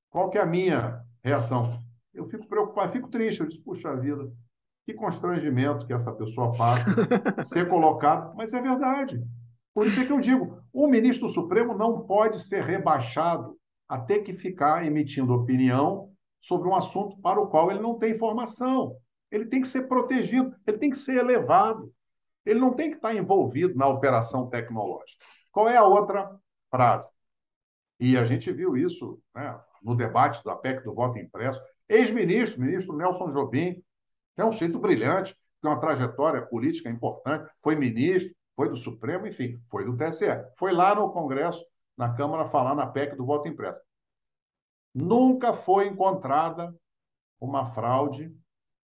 qual 0.09 0.29
que 0.29 0.37
é 0.37 0.41
a 0.41 0.45
minha 0.45 1.01
reação? 1.23 1.79
Eu 2.13 2.25
fico 2.29 2.47
preocupado, 2.47 2.93
fico 2.93 3.09
triste. 3.09 3.41
Eu 3.41 3.47
disse, 3.47 3.61
puxa 3.61 3.95
vida, 3.99 4.31
que 4.85 4.93
constrangimento 4.93 5.85
que 5.85 5.93
essa 5.93 6.11
pessoa 6.11 6.51
passa 6.53 6.93
ser 7.43 7.69
colocado, 7.69 8.35
mas 8.35 8.53
é 8.53 8.61
verdade. 8.61 9.21
Por 9.73 9.87
isso 9.87 9.99
é 9.99 10.05
que 10.05 10.11
eu 10.11 10.19
digo, 10.19 10.61
o 10.71 10.87
ministro 10.87 11.29
Supremo 11.29 11.73
não 11.73 12.01
pode 12.01 12.43
ser 12.43 12.63
rebaixado 12.63 13.57
a 13.87 13.99
ter 13.99 14.19
que 14.19 14.33
ficar 14.33 14.85
emitindo 14.85 15.33
opinião 15.33 16.11
sobre 16.39 16.67
um 16.67 16.75
assunto 16.75 17.17
para 17.21 17.39
o 17.39 17.47
qual 17.47 17.71
ele 17.71 17.79
não 17.79 17.97
tem 17.97 18.11
informação. 18.11 18.95
Ele 19.31 19.45
tem 19.45 19.61
que 19.61 19.67
ser 19.67 19.87
protegido, 19.87 20.55
ele 20.67 20.77
tem 20.77 20.89
que 20.89 20.97
ser 20.97 21.15
elevado. 21.15 21.91
Ele 22.45 22.59
não 22.59 22.73
tem 22.73 22.89
que 22.89 22.97
estar 22.97 23.15
envolvido 23.15 23.75
na 23.75 23.87
operação 23.87 24.49
tecnológica. 24.49 25.23
Qual 25.51 25.69
é 25.69 25.77
a 25.77 25.85
outra 25.85 26.29
frase? 26.69 27.09
E 27.99 28.17
a 28.17 28.25
gente 28.25 28.51
viu 28.51 28.75
isso 28.75 29.19
né, 29.33 29.57
no 29.81 29.95
debate 29.95 30.43
da 30.43 30.55
PEC 30.55 30.83
do 30.83 30.93
voto 30.93 31.17
impresso. 31.17 31.61
Ex-ministro, 31.87 32.61
ministro 32.61 32.97
Nelson 32.97 33.29
Jobim, 33.29 33.81
é 34.37 34.45
um 34.45 34.51
jeito 34.51 34.79
brilhante, 34.79 35.35
tem 35.61 35.69
uma 35.71 35.79
trajetória 35.79 36.45
política 36.45 36.89
importante, 36.89 37.51
foi 37.61 37.75
ministro, 37.75 38.35
foi 38.55 38.69
do 38.69 38.75
Supremo, 38.75 39.27
enfim, 39.27 39.59
foi 39.69 39.85
do 39.85 39.95
TSE. 39.95 40.25
Foi 40.57 40.73
lá 40.73 40.93
no 40.95 41.11
Congresso, 41.11 41.63
na 41.97 42.13
Câmara, 42.13 42.47
falar 42.47 42.75
na 42.75 42.87
PEC 42.87 43.15
do 43.15 43.25
voto 43.25 43.47
impresso. 43.47 43.79
Nunca 44.93 45.53
foi 45.53 45.87
encontrada 45.87 46.75
uma 47.39 47.65
fraude 47.65 48.35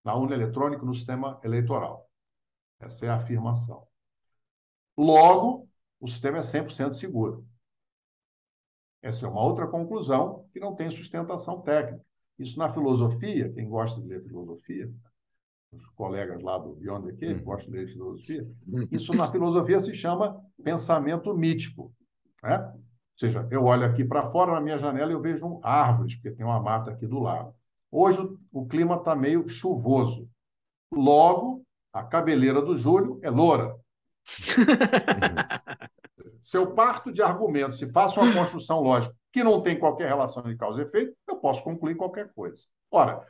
na 0.04 0.16
urna 0.16 0.36
eletrônica 0.36 0.84
no 0.84 0.94
sistema 0.94 1.40
eleitoral. 1.44 2.10
Essa 2.80 3.06
é 3.06 3.10
a 3.10 3.16
afirmação. 3.16 3.88
Logo, 4.98 5.70
o 6.00 6.08
sistema 6.08 6.40
é 6.40 6.42
100% 6.42 6.94
seguro. 6.94 7.46
Essa 9.02 9.26
é 9.26 9.30
uma 9.30 9.42
outra 9.42 9.68
conclusão 9.68 10.48
que 10.52 10.60
não 10.60 10.76
tem 10.76 10.90
sustentação 10.92 11.62
técnica. 11.62 12.04
Isso 12.38 12.58
na 12.58 12.72
filosofia, 12.72 13.52
quem 13.54 13.70
gosta 13.70 14.02
de 14.02 14.08
ler 14.08 14.24
filosofia, 14.24 14.92
os 15.72 15.86
colegas 15.90 16.42
lá 16.42 16.58
do 16.58 16.76
Beyond 16.76 17.08
the 17.08 17.14
Cave 17.14 17.40
uhum. 17.40 17.46
gostam 17.46 17.72
de 17.72 17.78
ler 17.78 17.88
filosofia, 17.88 18.48
uhum. 18.68 18.88
isso 18.92 19.14
na 19.14 19.32
filosofia 19.32 19.80
se 19.80 19.94
chama 19.94 20.42
pensamento 20.64 21.36
mítico. 21.36 21.94
Né? 22.44 22.58
Ou 22.58 23.18
seja, 23.18 23.48
eu 23.52 23.66
olho 23.66 23.86
aqui 23.86 24.04
para 24.04 24.30
fora 24.32 24.54
na 24.54 24.62
minha 24.62 24.78
janela 24.78 25.12
e 25.12 25.14
eu 25.14 25.22
vejo 25.22 25.60
árvores, 25.64 26.16
porque 26.16 26.32
tem 26.32 26.46
uma 26.46 26.60
mata 26.60 26.92
aqui 26.92 27.06
do 27.06 27.20
lado. 27.20 27.54
Hoje 27.92 28.20
o 28.52 28.68
clima 28.68 28.96
está 28.96 29.16
meio 29.16 29.48
chuvoso. 29.48 30.30
Logo, 30.92 31.64
a 31.94 32.04
cabeleira 32.04 32.62
do 32.62 32.76
Júlio 32.76 33.20
é 33.22 33.30
loura. 33.30 33.76
se 36.42 36.58
eu 36.58 36.74
parto 36.74 37.12
de 37.12 37.22
argumentos, 37.22 37.78
se 37.78 37.92
faço 37.92 38.20
uma 38.20 38.34
construção 38.34 38.82
lógica 38.82 39.16
que 39.32 39.44
não 39.44 39.62
tem 39.62 39.78
qualquer 39.78 40.08
relação 40.08 40.42
de 40.42 40.56
causa 40.56 40.82
e 40.82 40.84
efeito, 40.84 41.16
eu 41.28 41.38
posso 41.38 41.64
concluir 41.64 41.96
qualquer 41.96 42.34
coisa. 42.34 42.64
Ora, 42.90 43.24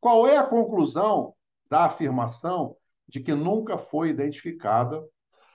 qual 0.00 0.26
é 0.26 0.36
a 0.36 0.46
conclusão 0.46 1.34
da 1.68 1.84
afirmação 1.84 2.76
de 3.08 3.20
que 3.20 3.34
nunca 3.34 3.78
foi 3.78 4.08
identificada 4.08 5.04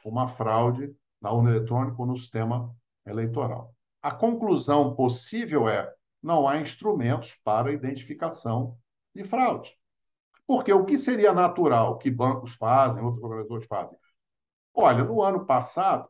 uma 0.05 0.27
fraude 0.27 0.95
na 1.21 1.31
urna 1.31 1.51
eletrônica 1.51 1.95
ou 1.99 2.05
no 2.05 2.17
sistema 2.17 2.75
eleitoral? 3.05 3.73
A 4.01 4.11
conclusão 4.11 4.95
possível 4.95 5.67
é 5.67 5.93
não 6.21 6.47
há 6.47 6.57
instrumentos 6.57 7.35
para 7.43 7.71
identificação 7.71 8.77
de 9.13 9.23
fraude. 9.23 9.75
Porque 10.45 10.71
o 10.71 10.85
que 10.85 10.97
seria 10.97 11.33
natural 11.33 11.97
que 11.97 12.11
bancos 12.11 12.55
fazem, 12.55 13.03
outros 13.03 13.23
organizadores 13.23 13.67
fazem? 13.67 13.97
Olha, 14.73 15.03
no 15.03 15.21
ano 15.21 15.45
passado, 15.45 16.09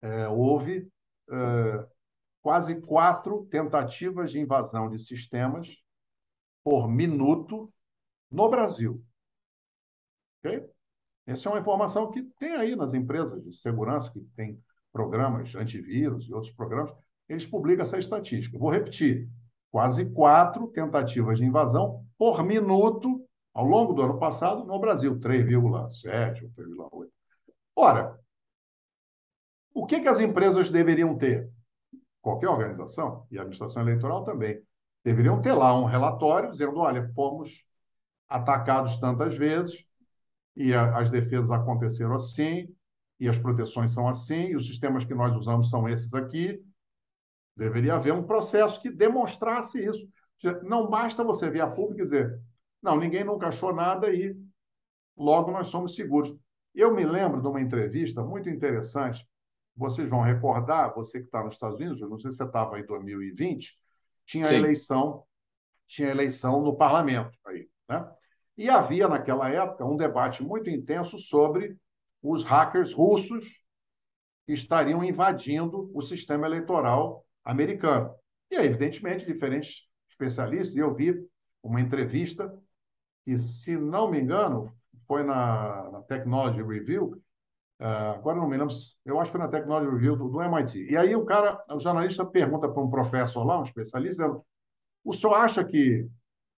é, 0.00 0.28
houve 0.28 0.88
é, 1.30 1.86
quase 2.40 2.80
quatro 2.80 3.46
tentativas 3.46 4.30
de 4.30 4.40
invasão 4.40 4.88
de 4.88 4.98
sistemas 4.98 5.76
por 6.64 6.88
minuto 6.88 7.72
no 8.32 8.48
Brasil. 8.48 9.02
Okay? 10.40 10.66
Essa 11.26 11.48
é 11.48 11.52
uma 11.52 11.60
informação 11.60 12.10
que 12.10 12.22
tem 12.38 12.52
aí 12.54 12.74
nas 12.74 12.94
empresas 12.94 13.42
de 13.44 13.56
segurança, 13.56 14.10
que 14.10 14.20
tem 14.36 14.60
programas 14.92 15.54
antivírus 15.54 16.28
e 16.28 16.34
outros 16.34 16.52
programas, 16.52 16.92
eles 17.28 17.46
publicam 17.46 17.82
essa 17.82 17.98
estatística. 17.98 18.58
Vou 18.58 18.70
repetir: 18.70 19.28
quase 19.70 20.04
quatro 20.10 20.68
tentativas 20.68 21.38
de 21.38 21.44
invasão 21.44 22.04
por 22.18 22.42
minuto 22.42 23.24
ao 23.54 23.64
longo 23.64 23.92
do 23.92 24.02
ano 24.02 24.18
passado 24.18 24.64
no 24.64 24.78
Brasil, 24.78 25.18
3,7 25.18 26.42
ou 26.42 26.50
3,8. 26.50 27.08
Ora, 27.76 28.18
o 29.74 29.86
que, 29.86 30.00
que 30.00 30.08
as 30.08 30.20
empresas 30.20 30.70
deveriam 30.70 31.16
ter? 31.16 31.50
Qualquer 32.20 32.48
organização, 32.48 33.26
e 33.30 33.38
a 33.38 33.40
administração 33.40 33.82
eleitoral 33.82 34.24
também, 34.24 34.62
deveriam 35.04 35.40
ter 35.40 35.52
lá 35.52 35.76
um 35.76 35.84
relatório 35.84 36.50
dizendo: 36.50 36.78
olha, 36.78 37.10
fomos 37.14 37.64
atacados 38.36 38.96
tantas 38.96 39.36
vezes, 39.36 39.84
e 40.56 40.74
a, 40.74 40.98
as 40.98 41.10
defesas 41.10 41.50
aconteceram 41.50 42.14
assim, 42.14 42.68
e 43.18 43.28
as 43.28 43.38
proteções 43.38 43.92
são 43.92 44.08
assim, 44.08 44.48
e 44.48 44.56
os 44.56 44.66
sistemas 44.66 45.04
que 45.04 45.14
nós 45.14 45.34
usamos 45.36 45.70
são 45.70 45.88
esses 45.88 46.12
aqui, 46.14 46.62
Deveria 47.56 47.94
haver 47.94 48.12
um 48.12 48.22
processo 48.22 48.80
que 48.80 48.90
demonstrasse 48.90 49.84
isso. 49.84 50.08
Não 50.62 50.88
basta 50.88 51.22
você 51.22 51.50
vir 51.50 51.60
a 51.60 51.70
público 51.70 52.00
e 52.00 52.04
dizer, 52.04 52.40
não, 52.82 52.96
ninguém 52.96 53.24
nunca 53.24 53.48
achou 53.48 53.74
nada 53.74 54.12
e 54.12 54.34
logo 55.16 55.50
nós 55.50 55.68
somos 55.68 55.94
seguros. 55.94 56.34
Eu 56.74 56.94
me 56.94 57.04
lembro 57.04 57.40
de 57.40 57.46
uma 57.46 57.60
entrevista 57.60 58.24
muito 58.24 58.48
interessante, 58.48 59.26
vocês 59.76 60.10
vão 60.10 60.22
recordar, 60.22 60.94
você 60.94 61.20
que 61.20 61.26
está 61.26 61.44
nos 61.44 61.54
Estados 61.54 61.78
Unidos, 61.78 62.00
não 62.00 62.18
sei 62.18 62.30
se 62.30 62.38
você 62.38 62.44
estava 62.44 62.80
em 62.80 62.86
2020, 62.86 63.78
tinha 64.24 64.46
Sim. 64.46 64.56
eleição, 64.56 65.24
tinha 65.86 66.08
eleição 66.08 66.62
no 66.62 66.74
parlamento 66.74 67.38
aí, 67.46 67.68
né? 67.88 68.10
E 68.56 68.68
havia 68.68 69.08
naquela 69.08 69.48
época 69.48 69.84
um 69.84 69.96
debate 69.96 70.42
muito 70.42 70.68
intenso 70.68 71.18
sobre 71.18 71.76
os 72.22 72.44
hackers 72.44 72.92
russos 72.92 73.62
que 74.46 74.52
estariam 74.52 75.02
invadindo 75.02 75.90
o 75.94 76.02
sistema 76.02 76.46
eleitoral 76.46 77.24
americano. 77.44 78.14
E 78.50 78.56
evidentemente, 78.56 79.26
diferentes 79.26 79.88
especialistas, 80.08 80.76
eu 80.76 80.94
vi 80.94 81.14
uma 81.62 81.80
entrevista 81.80 82.52
que, 83.24 83.36
se 83.38 83.76
não 83.76 84.10
me 84.10 84.20
engano, 84.20 84.72
foi 85.06 85.22
na, 85.22 85.90
na 85.90 86.02
Technology 86.02 86.62
Review, 86.62 87.22
uh, 87.80 88.14
agora 88.16 88.36
não 88.36 88.48
me 88.48 88.56
lembro, 88.56 88.74
eu 89.04 89.18
acho 89.18 89.32
que 89.32 89.38
foi 89.38 89.46
na 89.46 89.50
Technology 89.50 89.90
Review 89.90 90.16
do, 90.16 90.28
do 90.28 90.42
MIT. 90.42 90.90
E 90.90 90.96
aí 90.96 91.14
o 91.16 91.24
cara, 91.24 91.62
o 91.70 91.80
jornalista 91.80 92.26
pergunta 92.26 92.68
para 92.68 92.82
um 92.82 92.90
professor 92.90 93.44
lá, 93.44 93.58
um 93.58 93.62
especialista, 93.62 94.40
o 95.04 95.12
senhor 95.12 95.34
acha 95.34 95.64
que 95.64 96.08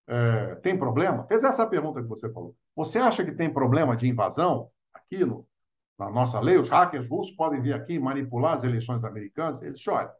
é, 0.07 0.55
tem 0.57 0.79
problema? 0.79 1.27
Fez 1.27 1.43
essa 1.43 1.67
pergunta 1.67 2.03
que 2.03 2.09
você 2.09 2.31
falou. 2.33 2.55
Você 2.77 2.99
acha 2.99 3.25
que 3.25 3.33
tem 3.33 3.53
problema 3.53 3.97
de 3.97 4.09
invasão 4.09 4.71
aqui 4.93 5.25
no, 5.25 5.47
na 5.99 6.11
nossa 6.11 6.39
lei? 6.41 6.59
Os 6.59 6.69
hackers 6.69 7.09
russos 7.09 7.35
podem 7.35 7.61
vir 7.61 7.75
aqui 7.75 7.99
manipular 7.99 8.55
as 8.57 8.65
eleições 8.65 9.05
americanas? 9.05 9.63
Ele 9.63 9.73
disse, 9.73 9.89
olha, 9.89 10.13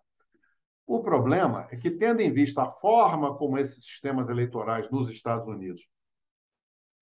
o 0.87 1.03
problema 1.03 1.67
é 1.71 1.77
que, 1.77 1.91
tendo 1.91 2.21
em 2.21 2.33
vista 2.33 2.63
a 2.63 2.71
forma 2.71 3.37
como 3.37 3.59
esses 3.59 3.85
sistemas 3.85 4.29
eleitorais 4.29 4.91
nos 4.91 5.11
Estados 5.11 5.47
Unidos, 5.47 5.87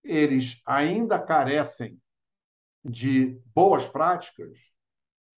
eles 0.02 0.60
ainda 0.66 1.18
carecem 1.18 2.00
de 2.84 3.40
boas 3.54 3.86
práticas 3.86 4.58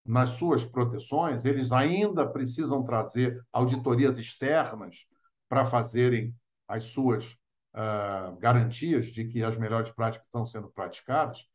nas 0.05 0.31
suas 0.31 0.63
proteções, 0.63 1.45
eles 1.45 1.71
ainda 1.71 2.27
precisam 2.27 2.83
trazer 2.83 3.43
auditorias 3.51 4.17
externas 4.17 5.07
para 5.49 5.65
fazerem 5.65 6.33
as 6.67 6.85
suas 6.85 7.31
uh, 7.73 8.35
garantias 8.39 9.05
de 9.07 9.25
que 9.25 9.43
as 9.43 9.57
melhores 9.57 9.91
práticas 9.91 10.25
estão 10.25 10.45
sendo 10.45 10.69
praticadas, 10.69 11.47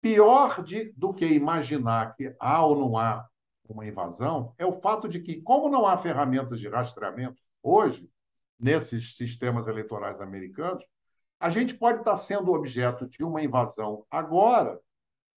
pior 0.00 0.62
de, 0.62 0.92
do 0.96 1.14
que 1.14 1.26
imaginar 1.26 2.14
que 2.14 2.34
há 2.38 2.64
ou 2.64 2.78
não 2.78 2.98
há 2.98 3.26
uma 3.68 3.86
invasão 3.86 4.54
é 4.58 4.66
o 4.66 4.72
fato 4.72 5.08
de 5.08 5.20
que, 5.20 5.40
como 5.40 5.70
não 5.70 5.86
há 5.86 5.96
ferramentas 5.96 6.60
de 6.60 6.68
rastreamento 6.68 7.40
hoje, 7.62 8.10
nesses 8.58 9.16
sistemas 9.16 9.66
eleitorais 9.66 10.20
americanos, 10.20 10.86
a 11.40 11.50
gente 11.50 11.74
pode 11.74 11.98
estar 11.98 12.16
sendo 12.16 12.52
objeto 12.52 13.06
de 13.06 13.24
uma 13.24 13.42
invasão 13.42 14.04
agora 14.10 14.80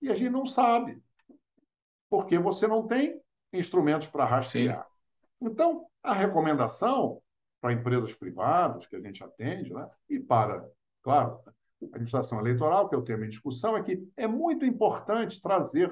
e 0.01 0.09
a 0.11 0.15
gente 0.15 0.31
não 0.31 0.45
sabe, 0.45 1.01
porque 2.09 2.37
você 2.37 2.67
não 2.67 2.85
tem 2.85 3.19
instrumentos 3.51 4.07
para 4.07 4.25
rastrear. 4.25 4.83
Sim. 4.83 5.47
Então, 5.47 5.87
a 6.03 6.13
recomendação 6.13 7.21
para 7.59 7.73
empresas 7.73 8.13
privadas 8.13 8.85
que 8.85 8.95
a 8.95 9.01
gente 9.01 9.23
atende, 9.23 9.73
né, 9.73 9.89
e 10.09 10.19
para, 10.19 10.67
claro, 11.01 11.39
a 11.45 11.85
administração 11.95 12.39
eleitoral, 12.39 12.89
que 12.89 12.95
é 12.95 12.97
o 12.97 13.03
tema 13.03 13.25
em 13.25 13.29
discussão, 13.29 13.77
é 13.77 13.83
que 13.83 14.07
é 14.15 14.27
muito 14.27 14.65
importante 14.65 15.41
trazer 15.41 15.91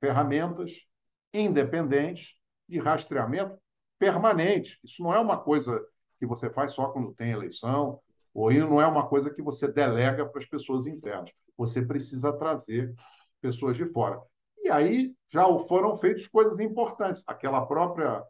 ferramentas 0.00 0.86
independentes 1.32 2.36
de 2.68 2.78
rastreamento 2.78 3.56
permanente. 3.98 4.78
Isso 4.82 5.02
não 5.02 5.14
é 5.14 5.18
uma 5.18 5.38
coisa 5.38 5.84
que 6.18 6.26
você 6.26 6.50
faz 6.50 6.72
só 6.72 6.88
quando 6.88 7.14
tem 7.14 7.30
eleição, 7.30 8.00
ou 8.34 8.52
não 8.52 8.80
é 8.80 8.86
uma 8.86 9.06
coisa 9.06 9.32
que 9.32 9.42
você 9.42 9.70
delega 9.70 10.26
para 10.26 10.40
as 10.40 10.46
pessoas 10.46 10.86
internas. 10.86 11.32
Você 11.56 11.82
precisa 11.82 12.32
trazer 12.32 12.94
pessoas 13.40 13.76
de 13.76 13.84
fora. 13.86 14.20
E 14.62 14.70
aí 14.70 15.14
já 15.28 15.44
foram 15.60 15.96
feitas 15.96 16.26
coisas 16.26 16.58
importantes. 16.60 17.22
Aquela 17.26 17.66
própria. 17.66 18.22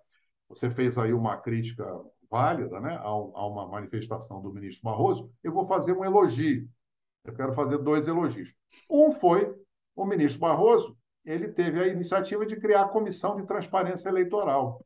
Você 0.48 0.70
fez 0.70 0.98
aí 0.98 1.12
uma 1.14 1.36
crítica 1.38 1.84
válida 2.32 2.80
né, 2.80 2.96
a, 2.96 3.14
uma 3.14 3.68
manifestação 3.68 4.40
do 4.40 4.50
ministro 4.50 4.82
Barroso. 4.82 5.30
Eu 5.44 5.52
vou 5.52 5.66
fazer 5.66 5.92
um 5.92 6.02
elogio. 6.02 6.66
Eu 7.22 7.34
quero 7.34 7.52
fazer 7.52 7.76
dois 7.76 8.08
elogios. 8.08 8.54
Um 8.88 9.12
foi 9.12 9.54
o 9.94 10.06
ministro 10.06 10.40
Barroso, 10.40 10.96
ele 11.24 11.48
teve 11.48 11.78
a 11.78 11.86
iniciativa 11.86 12.46
de 12.46 12.56
criar 12.56 12.80
a 12.80 12.88
Comissão 12.88 13.36
de 13.36 13.46
Transparência 13.46 14.08
Eleitoral 14.08 14.84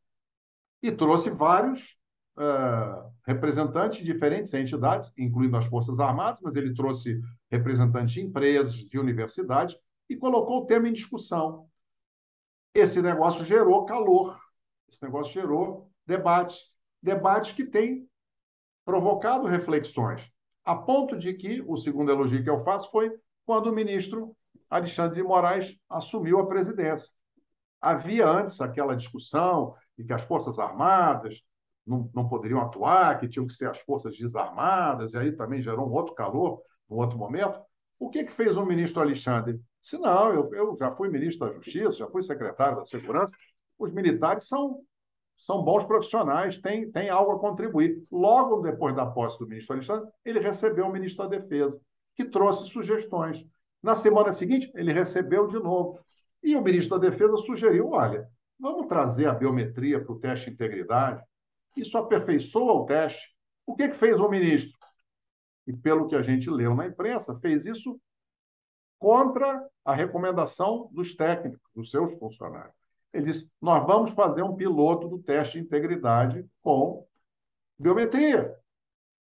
e 0.82 0.90
trouxe 0.90 1.30
vários 1.30 1.96
uh, 2.36 3.10
representantes 3.24 4.00
de 4.00 4.12
diferentes 4.12 4.52
entidades, 4.52 5.12
incluindo 5.16 5.56
as 5.56 5.66
Forças 5.66 6.00
Armadas, 6.00 6.40
mas 6.42 6.56
ele 6.56 6.74
trouxe 6.74 7.22
representantes 7.48 8.14
de 8.14 8.22
empresas, 8.22 8.74
de 8.74 8.98
universidades, 8.98 9.78
e 10.10 10.16
colocou 10.16 10.62
o 10.62 10.66
tema 10.66 10.88
em 10.88 10.92
discussão. 10.92 11.68
Esse 12.74 13.00
negócio 13.00 13.44
gerou 13.44 13.86
calor, 13.86 14.36
esse 14.88 15.02
negócio 15.02 15.32
gerou 15.32 15.90
debate, 16.04 16.56
debate 17.02 17.54
que 17.54 17.64
tem 17.64 18.08
provocado 18.84 19.46
reflexões, 19.46 20.30
a 20.64 20.74
ponto 20.74 21.16
de 21.16 21.34
que 21.34 21.62
o 21.66 21.76
segundo 21.76 22.10
elogio 22.10 22.42
que 22.42 22.50
eu 22.50 22.62
faço 22.62 22.90
foi 22.90 23.12
quando 23.44 23.68
o 23.68 23.74
ministro 23.74 24.36
Alexandre 24.68 25.16
de 25.16 25.22
Moraes 25.22 25.78
assumiu 25.88 26.40
a 26.40 26.46
presidência. 26.46 27.12
Havia 27.80 28.28
antes 28.28 28.60
aquela 28.60 28.96
discussão 28.96 29.74
de 29.96 30.04
que 30.04 30.12
as 30.12 30.22
Forças 30.22 30.58
Armadas 30.58 31.42
não, 31.86 32.10
não 32.12 32.28
poderiam 32.28 32.60
atuar, 32.60 33.18
que 33.18 33.28
tinham 33.28 33.46
que 33.46 33.54
ser 33.54 33.70
as 33.70 33.78
forças 33.78 34.18
desarmadas, 34.18 35.12
e 35.12 35.16
aí 35.16 35.32
também 35.32 35.62
gerou 35.62 35.88
um 35.88 35.92
outro 35.92 36.14
calor, 36.14 36.60
num 36.90 36.96
outro 36.96 37.16
momento. 37.16 37.60
O 37.98 38.10
que, 38.10 38.24
que 38.24 38.32
fez 38.32 38.56
o 38.56 38.66
ministro 38.66 39.00
Alexandre? 39.00 39.60
Se 39.80 39.96
não, 39.96 40.32
eu, 40.32 40.52
eu 40.52 40.76
já 40.78 40.90
fui 40.90 41.08
ministro 41.08 41.46
da 41.46 41.54
Justiça, 41.54 41.98
já 41.98 42.08
fui 42.08 42.22
secretário 42.22 42.78
da 42.78 42.84
Segurança, 42.84 43.34
os 43.78 43.92
militares 43.92 44.48
são, 44.48 44.80
são 45.36 45.62
bons 45.62 45.84
profissionais, 45.84 46.58
têm, 46.58 46.90
têm 46.90 47.10
algo 47.10 47.32
a 47.32 47.38
contribuir. 47.38 48.02
Logo 48.10 48.62
depois 48.62 48.94
da 48.94 49.04
posse 49.04 49.38
do 49.38 49.46
ministro 49.46 49.74
Alexandre, 49.74 50.10
ele 50.24 50.40
recebeu 50.40 50.86
o 50.86 50.92
ministro 50.92 51.28
da 51.28 51.38
Defesa, 51.38 51.80
que 52.14 52.24
trouxe 52.24 52.68
sugestões. 52.70 53.46
Na 53.82 53.94
semana 53.94 54.32
seguinte, 54.32 54.70
ele 54.74 54.92
recebeu 54.92 55.46
de 55.46 55.58
novo. 55.58 56.00
E 56.42 56.56
o 56.56 56.62
ministro 56.62 56.98
da 56.98 57.10
Defesa 57.10 57.36
sugeriu: 57.36 57.90
olha, 57.90 58.28
vamos 58.58 58.86
trazer 58.86 59.26
a 59.28 59.34
biometria 59.34 60.02
para 60.02 60.12
o 60.12 60.18
teste 60.18 60.46
de 60.46 60.54
integridade. 60.54 61.22
Isso 61.76 61.98
aperfeiçoa 61.98 62.72
o 62.72 62.86
teste. 62.86 63.34
O 63.66 63.76
que, 63.76 63.88
que 63.88 63.96
fez 63.96 64.18
o 64.18 64.28
ministro? 64.28 64.78
E 65.66 65.72
pelo 65.72 66.06
que 66.06 66.14
a 66.14 66.22
gente 66.22 66.48
leu 66.48 66.74
na 66.74 66.86
imprensa, 66.86 67.38
fez 67.40 67.66
isso 67.66 68.00
contra 68.98 69.62
a 69.84 69.94
recomendação 69.94 70.88
dos 70.92 71.14
técnicos, 71.14 71.60
dos 71.74 71.90
seus 71.90 72.14
funcionários. 72.14 72.75
Ele 73.16 73.24
disse: 73.24 73.50
nós 73.60 73.86
vamos 73.86 74.12
fazer 74.12 74.42
um 74.42 74.54
piloto 74.54 75.08
do 75.08 75.18
teste 75.18 75.58
de 75.58 75.64
integridade 75.64 76.46
com 76.60 77.06
biometria. 77.78 78.54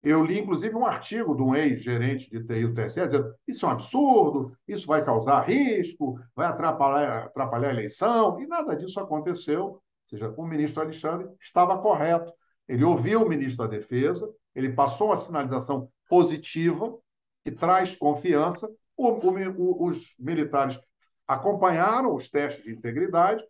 Eu 0.03 0.23
li, 0.23 0.39
inclusive, 0.39 0.75
um 0.75 0.85
artigo 0.85 1.35
de 1.35 1.41
um 1.41 1.55
ex-gerente 1.55 2.29
de 2.29 2.41
TI 2.45 2.67
do 2.67 2.73
TSE 2.73 3.01
dizendo 3.01 3.33
isso 3.47 3.65
é 3.65 3.69
um 3.69 3.71
absurdo, 3.71 4.55
isso 4.67 4.85
vai 4.85 5.03
causar 5.03 5.41
risco, 5.41 6.19
vai 6.35 6.45
atrapalhar, 6.45 7.25
atrapalhar 7.25 7.69
a 7.69 7.73
eleição, 7.73 8.39
e 8.39 8.45
nada 8.45 8.75
disso 8.75 8.99
aconteceu. 8.99 9.65
Ou 9.65 9.81
seja, 10.07 10.33
o 10.37 10.45
ministro 10.45 10.83
Alexandre 10.83 11.27
estava 11.41 11.77
correto. 11.79 12.31
Ele 12.67 12.85
ouviu 12.85 13.23
o 13.23 13.27
ministro 13.27 13.67
da 13.67 13.75
Defesa, 13.75 14.31
ele 14.55 14.71
passou 14.71 15.07
uma 15.07 15.17
sinalização 15.17 15.89
positiva, 16.07 16.95
que 17.43 17.51
traz 17.51 17.95
confiança. 17.95 18.69
O, 18.95 19.09
o, 19.09 19.87
os 19.87 20.15
militares 20.19 20.79
acompanharam 21.27 22.13
os 22.13 22.29
testes 22.29 22.63
de 22.63 22.71
integridade, 22.71 23.43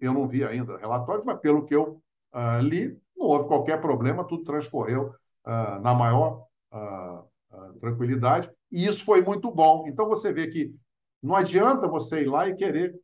eu 0.00 0.12
não 0.12 0.28
vi 0.28 0.44
ainda 0.44 0.76
relatório, 0.76 1.24
mas 1.24 1.40
pelo 1.40 1.64
que 1.64 1.74
eu 1.74 2.00
uh, 2.34 2.60
li, 2.60 2.96
não 3.16 3.26
houve 3.26 3.48
qualquer 3.48 3.80
problema, 3.80 4.24
tudo 4.24 4.44
transcorreu 4.44 5.14
uh, 5.46 5.80
na 5.80 5.94
maior 5.94 6.46
uh, 6.72 7.24
tranquilidade, 7.80 8.50
e 8.70 8.86
isso 8.86 9.04
foi 9.04 9.22
muito 9.22 9.50
bom. 9.50 9.86
Então, 9.86 10.08
você 10.08 10.32
vê 10.32 10.48
que 10.48 10.74
não 11.22 11.34
adianta 11.34 11.86
você 11.86 12.22
ir 12.22 12.26
lá 12.26 12.48
e 12.48 12.54
querer 12.54 12.94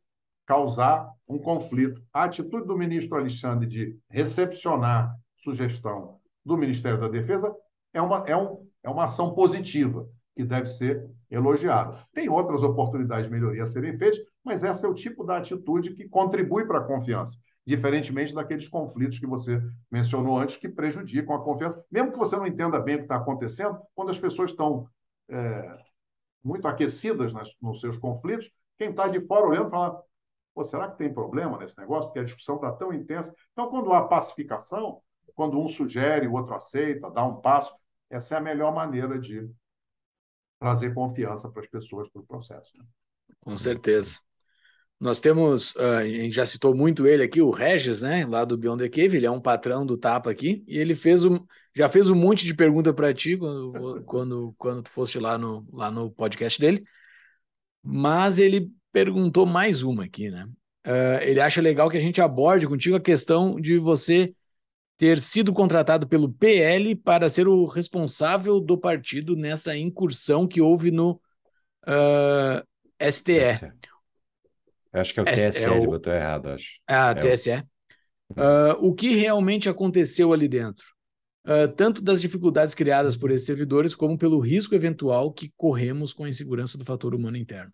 causar 0.45 1.09
um 1.27 1.37
conflito. 1.37 2.01
A 2.11 2.23
atitude 2.23 2.65
do 2.65 2.77
ministro 2.77 3.17
Alexandre 3.17 3.67
de 3.67 3.97
recepcionar 4.09 5.15
sugestão 5.37 6.19
do 6.43 6.57
Ministério 6.57 6.99
da 6.99 7.07
Defesa 7.07 7.55
é 7.93 8.01
uma, 8.01 8.23
é 8.27 8.35
um, 8.35 8.67
é 8.83 8.89
uma 8.89 9.03
ação 9.03 9.33
positiva 9.33 10.07
que 10.35 10.43
deve 10.43 10.67
ser 10.67 11.07
elogiada. 11.29 12.03
Tem 12.13 12.29
outras 12.29 12.63
oportunidades 12.63 13.25
de 13.25 13.31
melhoria 13.31 13.63
a 13.63 13.67
serem 13.67 13.97
feitas, 13.97 14.19
mas 14.43 14.63
esse 14.63 14.85
é 14.85 14.87
o 14.87 14.93
tipo 14.93 15.23
da 15.23 15.37
atitude 15.37 15.93
que 15.93 16.07
contribui 16.07 16.65
para 16.65 16.79
a 16.79 16.83
confiança 16.83 17.37
diferentemente 17.69 18.33
daqueles 18.33 18.67
conflitos 18.67 19.19
que 19.19 19.27
você 19.27 19.61
mencionou 19.91 20.39
antes, 20.39 20.57
que 20.57 20.67
prejudicam 20.67 21.35
a 21.35 21.43
confiança. 21.43 21.85
Mesmo 21.91 22.11
que 22.11 22.17
você 22.17 22.35
não 22.35 22.47
entenda 22.47 22.79
bem 22.79 22.95
o 22.95 22.97
que 22.97 23.03
está 23.03 23.17
acontecendo, 23.17 23.79
quando 23.93 24.09
as 24.09 24.17
pessoas 24.17 24.49
estão 24.49 24.89
é, 25.29 25.77
muito 26.43 26.67
aquecidas 26.67 27.31
nas, 27.31 27.55
nos 27.61 27.79
seus 27.79 27.95
conflitos, 27.95 28.49
quem 28.75 28.89
está 28.89 29.07
de 29.07 29.21
fora 29.21 29.45
olhando 29.45 29.69
fala: 29.69 30.01
Pô, 30.55 30.63
será 30.63 30.89
que 30.89 30.97
tem 30.97 31.13
problema 31.13 31.59
nesse 31.59 31.77
negócio? 31.77 32.05
Porque 32.05 32.19
a 32.19 32.23
discussão 32.23 32.55
está 32.55 32.71
tão 32.71 32.91
intensa. 32.91 33.35
Então, 33.51 33.69
quando 33.69 33.93
há 33.93 34.07
pacificação, 34.07 35.01
quando 35.35 35.59
um 35.59 35.69
sugere, 35.69 36.27
o 36.27 36.33
outro 36.33 36.55
aceita, 36.55 37.11
dá 37.11 37.23
um 37.23 37.39
passo, 37.39 37.71
essa 38.09 38.33
é 38.33 38.37
a 38.39 38.41
melhor 38.41 38.73
maneira 38.73 39.19
de 39.19 39.47
trazer 40.59 40.93
confiança 40.95 41.49
para 41.51 41.61
as 41.61 41.67
pessoas 41.67 42.09
para 42.09 42.21
o 42.21 42.25
processo. 42.25 42.75
Né? 42.75 42.83
Com 43.41 43.55
certeza. 43.55 44.19
Nós 44.99 45.19
temos, 45.19 45.73
uh, 45.75 45.99
a 45.99 46.05
gente 46.05 46.35
já 46.35 46.45
citou 46.45 46.75
muito 46.75 47.07
ele 47.07 47.23
aqui, 47.23 47.41
o 47.41 47.51
Regis, 47.51 48.01
né, 48.01 48.25
lá 48.25 48.43
do 48.43 48.57
Beyond 48.57 48.83
the 48.83 48.89
Cave, 48.89 49.15
ele 49.15 49.25
é 49.25 49.31
um 49.31 49.39
patrão 49.39 49.85
do 49.85 49.97
Tapa 49.97 50.29
aqui, 50.29 50.63
e 50.67 50.77
ele 50.77 50.93
fez 50.93 51.23
um, 51.23 51.39
já 51.73 51.87
fez 51.87 52.09
um 52.09 52.15
monte 52.15 52.45
de 52.45 52.53
pergunta 52.53 52.93
para 52.93 53.13
ti 53.13 53.37
quando, 53.37 53.71
quando, 54.05 54.55
quando 54.57 54.83
tu 54.83 54.89
foste 54.89 55.17
lá 55.17 55.37
no, 55.37 55.65
lá 55.71 55.89
no 55.89 56.11
podcast 56.11 56.59
dele, 56.59 56.83
mas 57.81 58.39
ele 58.39 58.69
perguntou 58.91 59.45
mais 59.45 59.83
uma 59.83 60.03
aqui, 60.03 60.29
né? 60.29 60.45
Uh, 60.85 61.21
ele 61.21 61.39
acha 61.39 61.61
legal 61.61 61.89
que 61.89 61.97
a 61.97 62.01
gente 62.01 62.21
aborde 62.21 62.67
contigo 62.67 62.95
a 62.95 63.01
questão 63.01 63.59
de 63.59 63.77
você 63.77 64.33
ter 64.97 65.21
sido 65.21 65.53
contratado 65.53 66.07
pelo 66.07 66.31
PL 66.31 66.93
para 66.95 67.29
ser 67.29 67.47
o 67.47 67.65
responsável 67.65 68.59
do 68.59 68.77
partido 68.77 69.33
nessa 69.33 69.77
incursão 69.77 70.45
que 70.45 70.59
houve 70.59 70.91
no 70.91 71.11
uh, 71.87 72.61
ah, 72.99 73.11
STE. 73.11 73.71
Acho 74.91 75.13
que 75.13 75.19
é 75.19 75.23
o 75.23 75.25
TSE, 75.25 75.65
é 75.65 75.69
o... 75.69 75.73
ele 75.75 75.87
botou 75.87 76.13
errado, 76.13 76.47
acho. 76.47 76.79
Ah, 76.87 77.11
é 77.11 77.13
TSE. 77.15 77.63
O... 78.29 78.41
Uh, 78.41 78.89
o 78.89 78.95
que 78.95 79.15
realmente 79.15 79.69
aconteceu 79.69 80.33
ali 80.33 80.47
dentro? 80.47 80.85
Uh, 81.45 81.67
tanto 81.75 82.01
das 82.01 82.21
dificuldades 82.21 82.75
criadas 82.75 83.15
por 83.15 83.31
esses 83.31 83.45
servidores, 83.45 83.95
como 83.95 84.17
pelo 84.17 84.39
risco 84.39 84.75
eventual 84.75 85.31
que 85.31 85.51
corremos 85.55 86.13
com 86.13 86.25
a 86.25 86.29
insegurança 86.29 86.77
do 86.77 86.85
fator 86.85 87.15
humano 87.15 87.37
interno. 87.37 87.71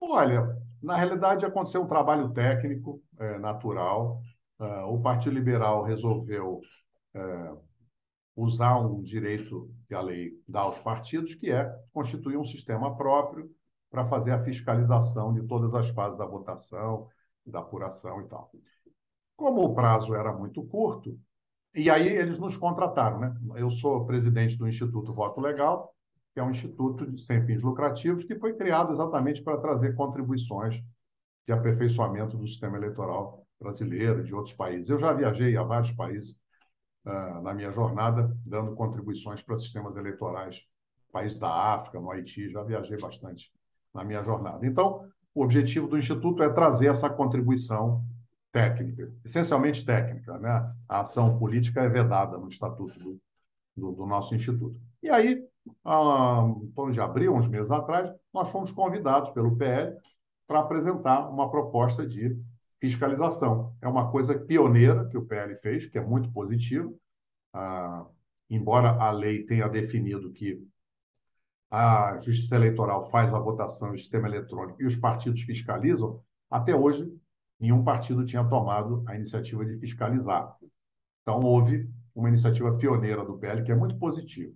Olha, 0.00 0.56
na 0.82 0.96
realidade 0.96 1.44
aconteceu 1.44 1.82
um 1.82 1.88
trabalho 1.88 2.30
técnico 2.30 3.02
é, 3.18 3.38
natural. 3.38 4.20
Uh, 4.58 4.94
o 4.94 5.00
Partido 5.00 5.34
Liberal 5.34 5.82
resolveu 5.82 6.60
é, 7.14 7.52
usar 8.36 8.78
um 8.78 9.02
direito 9.02 9.70
que 9.88 9.94
a 9.94 10.00
lei 10.00 10.32
dá 10.46 10.60
aos 10.60 10.78
partidos, 10.78 11.34
que 11.34 11.50
é 11.50 11.72
constituir 11.92 12.36
um 12.36 12.44
sistema 12.44 12.96
próprio 12.96 13.50
para 13.94 14.08
fazer 14.08 14.32
a 14.32 14.42
fiscalização 14.42 15.32
de 15.32 15.44
todas 15.44 15.72
as 15.72 15.88
fases 15.90 16.18
da 16.18 16.26
votação, 16.26 17.08
da 17.46 17.60
apuração 17.60 18.20
e 18.22 18.24
tal. 18.24 18.50
Como 19.36 19.62
o 19.62 19.72
prazo 19.72 20.16
era 20.16 20.32
muito 20.32 20.64
curto, 20.64 21.16
e 21.72 21.88
aí 21.88 22.08
eles 22.08 22.40
nos 22.40 22.56
contrataram. 22.56 23.20
Né? 23.20 23.36
Eu 23.54 23.70
sou 23.70 24.04
presidente 24.04 24.58
do 24.58 24.66
Instituto 24.66 25.14
Voto 25.14 25.40
Legal, 25.40 25.94
que 26.32 26.40
é 26.40 26.42
um 26.42 26.50
instituto 26.50 27.16
sem 27.16 27.46
fins 27.46 27.62
lucrativos, 27.62 28.24
que 28.24 28.34
foi 28.34 28.54
criado 28.54 28.92
exatamente 28.92 29.40
para 29.40 29.58
trazer 29.58 29.94
contribuições 29.94 30.82
de 31.46 31.52
aperfeiçoamento 31.52 32.36
do 32.36 32.48
sistema 32.48 32.76
eleitoral 32.76 33.46
brasileiro 33.60 34.24
de 34.24 34.34
outros 34.34 34.54
países. 34.54 34.90
Eu 34.90 34.98
já 34.98 35.12
viajei 35.12 35.56
a 35.56 35.62
vários 35.62 35.92
países 35.92 36.32
uh, 37.06 37.40
na 37.42 37.54
minha 37.54 37.70
jornada, 37.70 38.36
dando 38.44 38.74
contribuições 38.74 39.40
para 39.40 39.56
sistemas 39.56 39.96
eleitorais, 39.96 40.64
países 41.12 41.38
da 41.38 41.48
África, 41.48 42.00
no 42.00 42.10
Haiti, 42.10 42.48
já 42.48 42.64
viajei 42.64 42.98
bastante 42.98 43.52
na 43.94 44.04
minha 44.04 44.22
jornada. 44.22 44.66
Então, 44.66 45.08
o 45.34 45.42
objetivo 45.42 45.86
do 45.86 45.96
Instituto 45.96 46.42
é 46.42 46.48
trazer 46.48 46.88
essa 46.88 47.08
contribuição 47.08 48.04
técnica, 48.52 49.12
essencialmente 49.24 49.84
técnica. 49.84 50.38
Né? 50.38 50.50
A 50.88 51.00
ação 51.00 51.38
política 51.38 51.82
é 51.82 51.88
vedada 51.88 52.36
no 52.36 52.48
estatuto 52.48 52.98
do, 52.98 53.20
do, 53.76 53.92
do 53.92 54.06
nosso 54.06 54.34
Instituto. 54.34 54.80
E 55.02 55.10
aí, 55.10 55.44
em 55.66 56.72
torno 56.74 56.92
de 56.92 57.00
abril, 57.00 57.34
uns 57.34 57.46
meses 57.46 57.70
atrás, 57.70 58.12
nós 58.32 58.50
fomos 58.50 58.70
convidados 58.72 59.30
pelo 59.30 59.56
PL 59.56 59.96
para 60.46 60.60
apresentar 60.60 61.28
uma 61.28 61.50
proposta 61.50 62.06
de 62.06 62.36
fiscalização. 62.80 63.74
É 63.80 63.88
uma 63.88 64.10
coisa 64.10 64.38
pioneira 64.38 65.08
que 65.08 65.16
o 65.16 65.24
PL 65.24 65.56
fez, 65.56 65.86
que 65.86 65.98
é 65.98 66.04
muito 66.04 66.30
positivo. 66.30 66.98
Ah, 67.52 68.04
embora 68.50 68.90
a 68.90 69.10
lei 69.10 69.44
tenha 69.44 69.68
definido 69.68 70.32
que 70.32 70.62
a 71.74 72.16
Justiça 72.20 72.54
Eleitoral 72.54 73.04
faz 73.10 73.34
a 73.34 73.38
votação 73.40 73.90
no 73.90 73.98
sistema 73.98 74.28
eletrônico 74.28 74.80
e 74.80 74.86
os 74.86 74.94
partidos 74.94 75.42
fiscalizam, 75.42 76.22
até 76.48 76.72
hoje 76.72 77.12
nenhum 77.58 77.82
partido 77.82 78.24
tinha 78.24 78.44
tomado 78.44 79.02
a 79.08 79.16
iniciativa 79.16 79.64
de 79.64 79.76
fiscalizar. 79.78 80.56
Então, 81.22 81.40
houve 81.40 81.90
uma 82.14 82.28
iniciativa 82.28 82.76
pioneira 82.76 83.24
do 83.24 83.36
PL, 83.38 83.64
que 83.64 83.72
é 83.72 83.74
muito 83.74 83.98
positiva. 83.98 84.52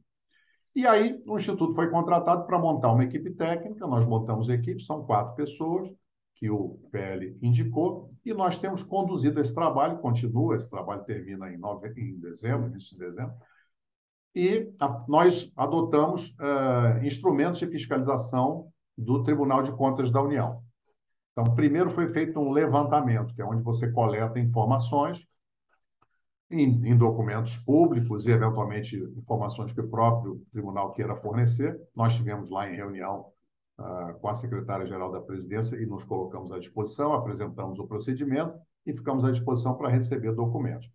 E 0.77 0.87
aí, 0.87 1.21
o 1.27 1.37
Instituto 1.37 1.75
foi 1.75 1.91
contratado 1.91 2.47
para 2.47 2.57
montar 2.57 2.93
uma 2.93 3.03
equipe 3.03 3.31
técnica, 3.31 3.85
nós 3.85 4.05
montamos 4.05 4.49
a 4.49 4.55
equipe, 4.55 4.85
são 4.85 5.05
quatro 5.05 5.35
pessoas, 5.35 5.93
que 6.37 6.49
o 6.49 6.79
PL 6.93 7.37
indicou, 7.43 8.13
e 8.25 8.33
nós 8.33 8.61
temos 8.61 8.85
conduzido 8.85 9.41
esse 9.41 9.53
trabalho, 9.53 9.99
continua, 9.99 10.55
esse 10.55 10.71
trabalho 10.71 11.03
termina 11.03 11.53
em, 11.53 11.59
nove, 11.59 11.93
em 11.97 12.17
dezembro, 12.21 12.69
início 12.69 12.97
de 12.97 13.05
dezembro, 13.05 13.35
e 14.39 14.73
a, 14.79 15.05
nós 15.09 15.51
adotamos 15.57 16.29
uh, 16.39 17.05
instrumentos 17.05 17.59
de 17.59 17.67
fiscalização 17.67 18.71
do 18.97 19.25
Tribunal 19.25 19.65
de 19.65 19.73
Contas 19.73 20.13
da 20.13 20.23
União. 20.23 20.63
Então, 21.33 21.57
primeiro 21.57 21.91
foi 21.91 22.07
feito 22.07 22.39
um 22.39 22.53
levantamento, 22.53 23.35
que 23.35 23.43
é 23.43 23.45
onde 23.45 23.65
você 23.65 23.91
coleta 23.91 24.39
informações 24.39 25.27
em, 26.49 26.89
em, 26.89 26.97
documentos 26.97 27.57
públicos 27.57 28.27
e, 28.27 28.31
eventualmente, 28.31 28.97
informações 29.17 29.73
que 29.73 29.81
o 29.81 29.89
próprio 29.89 30.41
tribunal 30.53 30.93
queira 30.93 31.17
fornecer. 31.17 31.77
Nós 31.93 32.15
tivemos 32.15 32.49
lá 32.49 32.71
em 32.71 32.77
reunião 32.77 33.27
uh, 33.77 34.15
com 34.21 34.29
a 34.29 34.35
secretária-geral 34.35 35.11
da 35.11 35.21
presidência 35.21 35.75
e 35.83 35.85
nos 35.85 36.05
colocamos 36.05 36.53
à 36.53 36.61
disposição, 36.61 37.13
apresentamos 37.13 37.77
o 37.81 37.89
procedimento 37.89 38.57
e 38.87 38.97
ficamos 38.97 39.25
à 39.25 39.33
disposição 39.33 39.75
para 39.75 39.89
receber 39.89 40.33
documentos. 40.33 40.89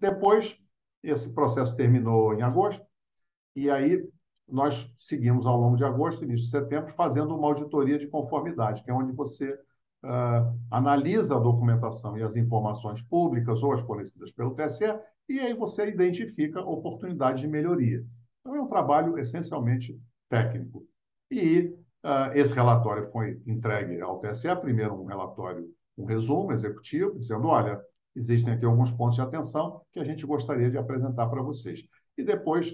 Depois, 0.00 0.58
esse 1.02 1.32
processo 1.34 1.76
terminou 1.76 2.34
em 2.34 2.42
agosto, 2.42 2.84
e 3.54 3.70
aí 3.70 4.08
nós 4.48 4.90
seguimos 4.96 5.46
ao 5.46 5.56
longo 5.58 5.76
de 5.76 5.84
agosto, 5.84 6.24
início 6.24 6.46
de 6.46 6.50
setembro, 6.50 6.92
fazendo 6.94 7.36
uma 7.36 7.48
auditoria 7.48 7.98
de 7.98 8.08
conformidade, 8.08 8.82
que 8.82 8.90
é 8.90 8.94
onde 8.94 9.12
você 9.12 9.52
uh, 9.52 10.58
analisa 10.70 11.36
a 11.36 11.40
documentação 11.40 12.16
e 12.16 12.22
as 12.22 12.36
informações 12.36 13.02
públicas 13.02 13.62
ou 13.62 13.72
as 13.72 13.80
fornecidas 13.82 14.32
pelo 14.32 14.54
TSE, 14.54 14.98
e 15.28 15.40
aí 15.40 15.52
você 15.52 15.88
identifica 15.88 16.60
oportunidades 16.60 17.42
de 17.42 17.48
melhoria. 17.48 18.04
Então, 18.40 18.56
é 18.56 18.60
um 18.60 18.68
trabalho 18.68 19.18
essencialmente 19.18 20.00
técnico. 20.28 20.86
E 21.30 21.74
uh, 22.04 22.32
esse 22.34 22.54
relatório 22.54 23.10
foi 23.10 23.40
entregue 23.46 24.00
ao 24.00 24.20
TSE, 24.20 24.54
primeiro 24.56 24.94
um 24.94 25.04
relatório, 25.04 25.68
um 25.96 26.06
resumo 26.06 26.52
executivo, 26.52 27.18
dizendo, 27.18 27.48
olha, 27.48 27.78
existem 28.18 28.52
aqui 28.52 28.64
alguns 28.64 28.90
pontos 28.90 29.14
de 29.14 29.22
atenção 29.22 29.82
que 29.92 30.00
a 30.00 30.04
gente 30.04 30.26
gostaria 30.26 30.70
de 30.70 30.76
apresentar 30.76 31.26
para 31.28 31.42
vocês. 31.42 31.82
E 32.16 32.24
depois, 32.24 32.72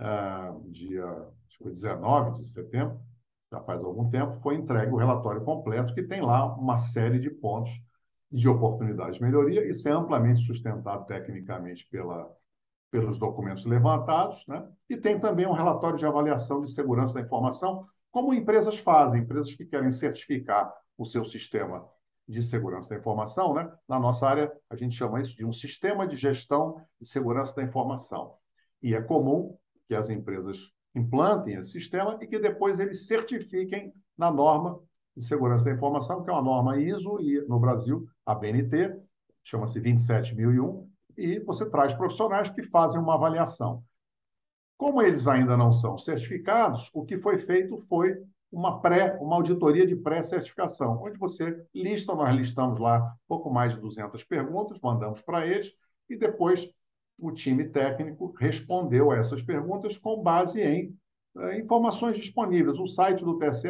uh, 0.00 0.70
dia 0.70 1.06
acho 1.46 1.58
que 1.58 1.70
19 1.70 2.40
de 2.40 2.46
setembro, 2.46 3.00
já 3.50 3.60
faz 3.60 3.84
algum 3.84 4.08
tempo, 4.08 4.40
foi 4.40 4.56
entregue 4.56 4.92
o 4.92 4.96
relatório 4.96 5.44
completo, 5.44 5.94
que 5.94 6.02
tem 6.02 6.20
lá 6.20 6.54
uma 6.56 6.78
série 6.78 7.18
de 7.18 7.30
pontos 7.30 7.70
de 8.30 8.48
oportunidade 8.48 9.18
de 9.18 9.22
melhoria. 9.22 9.68
Isso 9.68 9.88
é 9.88 9.92
amplamente 9.92 10.40
sustentado 10.40 11.04
tecnicamente 11.06 11.86
pela, 11.90 12.34
pelos 12.90 13.18
documentos 13.18 13.66
levantados, 13.66 14.44
né? 14.48 14.66
e 14.88 14.96
tem 14.96 15.20
também 15.20 15.46
um 15.46 15.52
relatório 15.52 15.98
de 15.98 16.06
avaliação 16.06 16.62
de 16.62 16.70
segurança 16.70 17.14
da 17.14 17.20
informação, 17.20 17.86
como 18.10 18.34
empresas 18.34 18.78
fazem, 18.78 19.20
empresas 19.20 19.54
que 19.54 19.66
querem 19.66 19.90
certificar 19.90 20.72
o 20.96 21.04
seu 21.04 21.24
sistema 21.24 21.86
de 22.28 22.42
segurança 22.42 22.90
da 22.90 23.00
informação. 23.00 23.54
Né? 23.54 23.70
Na 23.88 23.98
nossa 23.98 24.26
área, 24.26 24.52
a 24.70 24.76
gente 24.76 24.94
chama 24.94 25.20
isso 25.20 25.36
de 25.36 25.44
um 25.44 25.52
sistema 25.52 26.06
de 26.06 26.16
gestão 26.16 26.80
de 27.00 27.06
segurança 27.06 27.54
da 27.54 27.62
informação. 27.62 28.34
E 28.82 28.94
é 28.94 29.00
comum 29.00 29.56
que 29.86 29.94
as 29.94 30.08
empresas 30.08 30.72
implantem 30.94 31.54
esse 31.54 31.70
sistema 31.70 32.18
e 32.20 32.26
que 32.26 32.38
depois 32.38 32.78
eles 32.78 33.06
certifiquem 33.06 33.92
na 34.16 34.30
norma 34.30 34.78
de 35.16 35.24
segurança 35.24 35.66
da 35.66 35.72
informação, 35.72 36.22
que 36.22 36.30
é 36.30 36.32
uma 36.32 36.42
norma 36.42 36.78
ISO 36.78 37.20
e 37.20 37.40
no 37.46 37.58
Brasil 37.58 38.06
a 38.24 38.34
BNT, 38.34 38.96
chama-se 39.42 39.80
27001, 39.80 40.88
e 41.16 41.38
você 41.40 41.68
traz 41.68 41.92
profissionais 41.92 42.48
que 42.48 42.62
fazem 42.62 43.00
uma 43.00 43.14
avaliação. 43.14 43.84
Como 44.76 45.02
eles 45.02 45.26
ainda 45.26 45.56
não 45.56 45.72
são 45.72 45.98
certificados, 45.98 46.90
o 46.94 47.04
que 47.04 47.18
foi 47.18 47.38
feito 47.38 47.78
foi 47.78 48.20
uma 48.52 48.82
pré, 48.82 49.18
uma 49.18 49.36
auditoria 49.36 49.86
de 49.86 49.96
pré-certificação, 49.96 51.02
onde 51.02 51.18
você 51.18 51.64
lista, 51.74 52.14
nós 52.14 52.36
listamos 52.36 52.78
lá 52.78 53.16
pouco 53.26 53.50
mais 53.50 53.72
de 53.72 53.80
200 53.80 54.22
perguntas, 54.24 54.78
mandamos 54.80 55.22
para 55.22 55.46
eles 55.46 55.72
e 56.08 56.16
depois 56.16 56.68
o 57.18 57.32
time 57.32 57.68
técnico 57.68 58.34
respondeu 58.38 59.10
a 59.10 59.16
essas 59.16 59.40
perguntas 59.40 59.96
com 59.96 60.22
base 60.22 60.60
em 60.60 60.94
é, 61.38 61.58
informações 61.58 62.18
disponíveis. 62.18 62.78
O 62.78 62.86
site 62.86 63.24
do 63.24 63.38
TSE 63.38 63.68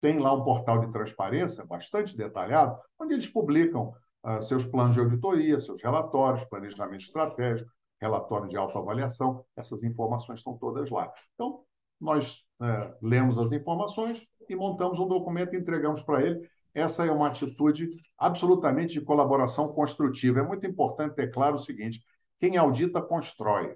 tem 0.00 0.18
lá 0.18 0.32
um 0.32 0.44
portal 0.44 0.78
de 0.80 0.90
transparência 0.90 1.64
bastante 1.64 2.16
detalhado, 2.16 2.78
onde 2.98 3.12
eles 3.14 3.28
publicam 3.28 3.92
uh, 4.24 4.40
seus 4.40 4.64
planos 4.64 4.94
de 4.94 5.00
auditoria, 5.00 5.58
seus 5.58 5.82
relatórios, 5.82 6.44
planejamento 6.44 7.04
estratégico, 7.04 7.70
relatório 8.00 8.48
de 8.48 8.56
autoavaliação, 8.56 9.44
essas 9.56 9.82
informações 9.82 10.38
estão 10.40 10.56
todas 10.56 10.90
lá. 10.90 11.12
Então, 11.34 11.64
nós 12.00 12.45
uh, 12.60 12.94
lemos 13.02 13.38
as 13.38 13.52
informações 13.52 14.26
e 14.48 14.54
montamos 14.54 14.98
um 14.98 15.08
documento 15.08 15.54
e 15.54 15.58
entregamos 15.58 16.02
para 16.02 16.22
ele. 16.22 16.48
Essa 16.74 17.06
é 17.06 17.10
uma 17.10 17.28
atitude 17.28 17.88
absolutamente 18.18 18.94
de 18.94 19.00
colaboração 19.00 19.68
construtiva. 19.68 20.40
É 20.40 20.42
muito 20.42 20.66
importante 20.66 21.14
ter 21.14 21.30
claro 21.30 21.56
o 21.56 21.60
seguinte: 21.60 22.02
quem 22.38 22.56
audita 22.56 23.00
constrói. 23.00 23.74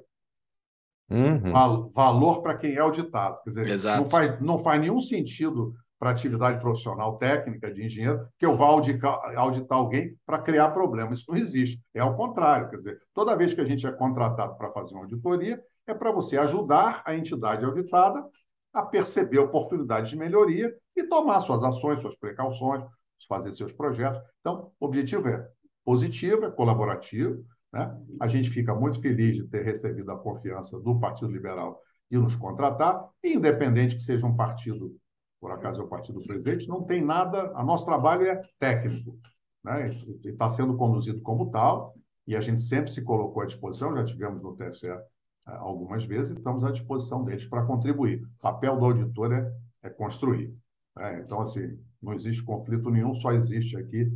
Uhum. 1.12 1.90
valor 1.92 2.40
para 2.40 2.56
quem 2.56 2.74
é 2.74 2.78
auditado. 2.78 3.42
Quer 3.42 3.50
dizer, 3.50 3.66
Não, 3.98 4.06
faz, 4.06 4.40
não 4.40 4.58
faz 4.60 4.80
nenhum 4.80 5.00
sentido 5.00 5.74
para 5.98 6.10
atividade 6.10 6.60
profissional 6.60 7.18
técnica 7.18 7.70
de 7.72 7.84
engenheiro 7.84 8.26
que 8.38 8.46
eu 8.46 8.56
vá 8.56 8.66
auditar, 8.66 9.20
auditar 9.36 9.76
alguém 9.76 10.16
para 10.24 10.38
criar 10.38 10.70
problema. 10.70 11.12
Isso 11.12 11.26
não 11.28 11.36
existe. 11.36 11.82
É 11.92 12.00
ao 12.00 12.16
contrário. 12.16 12.70
Quer 12.70 12.76
dizer, 12.76 12.98
toda 13.12 13.36
vez 13.36 13.52
que 13.52 13.60
a 13.60 13.66
gente 13.66 13.86
é 13.86 13.92
contratado 13.92 14.56
para 14.56 14.70
fazer 14.70 14.94
uma 14.94 15.02
auditoria, 15.02 15.60
é 15.86 15.92
para 15.92 16.10
você 16.10 16.38
ajudar 16.38 17.02
a 17.04 17.14
entidade 17.14 17.64
auditada 17.64 18.24
a 18.72 18.82
perceber 18.82 19.38
oportunidades 19.38 20.10
de 20.10 20.16
melhoria 20.16 20.74
e 20.96 21.04
tomar 21.04 21.40
suas 21.40 21.62
ações, 21.62 22.00
suas 22.00 22.16
precauções, 22.16 22.84
fazer 23.30 23.52
seus 23.52 23.72
projetos. 23.72 24.20
Então, 24.40 24.72
o 24.80 24.86
objetivo 24.86 25.28
é 25.28 25.48
positivo, 25.84 26.44
é 26.44 26.50
colaborativo, 26.50 27.44
né? 27.72 27.96
A 28.20 28.26
gente 28.26 28.50
fica 28.50 28.74
muito 28.74 29.00
feliz 29.00 29.36
de 29.36 29.46
ter 29.46 29.64
recebido 29.64 30.10
a 30.10 30.18
confiança 30.18 30.78
do 30.80 30.98
Partido 30.98 31.30
Liberal 31.30 31.80
e 32.10 32.18
nos 32.18 32.34
contratar, 32.34 33.08
independente 33.22 33.94
que 33.94 34.02
seja 34.02 34.26
um 34.26 34.34
partido, 34.34 34.96
por 35.40 35.52
acaso 35.52 35.80
é 35.80 35.84
o 35.84 35.88
partido 35.88 36.20
presente, 36.26 36.68
não 36.68 36.82
tem 36.82 37.00
nada, 37.00 37.52
a 37.54 37.62
nosso 37.62 37.86
trabalho 37.86 38.26
é 38.26 38.42
técnico, 38.58 39.16
né? 39.62 39.96
está 40.24 40.50
sendo 40.50 40.76
conduzido 40.76 41.20
como 41.22 41.50
tal, 41.50 41.94
e 42.26 42.34
a 42.34 42.40
gente 42.40 42.60
sempre 42.60 42.90
se 42.90 43.02
colocou 43.02 43.42
à 43.42 43.46
disposição, 43.46 43.96
já 43.96 44.04
tivemos 44.04 44.42
no 44.42 44.56
TSE 44.56 44.88
algumas 45.46 46.04
vezes, 46.04 46.34
e 46.34 46.38
estamos 46.38 46.64
à 46.64 46.70
disposição 46.70 47.24
deles 47.24 47.44
para 47.44 47.64
contribuir. 47.64 48.22
O 48.22 48.40
papel 48.40 48.78
do 48.78 48.84
auditor 48.84 49.32
é, 49.32 49.52
é 49.82 49.90
construir. 49.90 50.54
Né? 50.96 51.20
Então, 51.20 51.40
assim, 51.40 51.78
não 52.02 52.12
existe 52.12 52.42
conflito 52.42 52.90
nenhum, 52.90 53.14
só 53.14 53.32
existe 53.32 53.76
aqui 53.76 54.12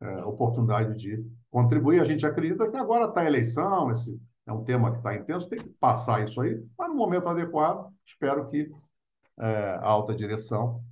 é, 0.00 0.24
oportunidade 0.24 0.96
de 0.96 1.24
contribuir. 1.50 2.00
A 2.00 2.04
gente 2.04 2.24
acredita 2.24 2.70
que 2.70 2.76
agora 2.76 3.06
está 3.06 3.20
a 3.20 3.26
eleição, 3.26 3.90
esse 3.90 4.20
é 4.46 4.52
um 4.52 4.64
tema 4.64 4.90
que 4.90 4.98
está 4.98 5.14
intenso, 5.14 5.48
tem 5.48 5.60
que 5.60 5.68
passar 5.80 6.24
isso 6.24 6.40
aí, 6.40 6.62
mas 6.78 6.88
no 6.88 6.96
momento 6.96 7.28
adequado, 7.28 7.92
espero 8.04 8.48
que 8.48 8.70
é, 9.38 9.78
a 9.80 9.86
alta 9.86 10.14
direção 10.14 10.82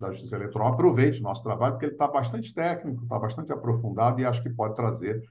da 0.00 0.10
Justiça 0.10 0.36
Eleitoral 0.36 0.68
aproveite 0.68 1.20
o 1.20 1.22
nosso 1.22 1.42
trabalho, 1.42 1.74
porque 1.74 1.86
ele 1.86 1.92
está 1.92 2.08
bastante 2.08 2.52
técnico, 2.52 3.02
está 3.04 3.18
bastante 3.18 3.52
aprofundado 3.52 4.20
e 4.20 4.26
acho 4.26 4.42
que 4.42 4.50
pode 4.50 4.74
trazer 4.74 5.22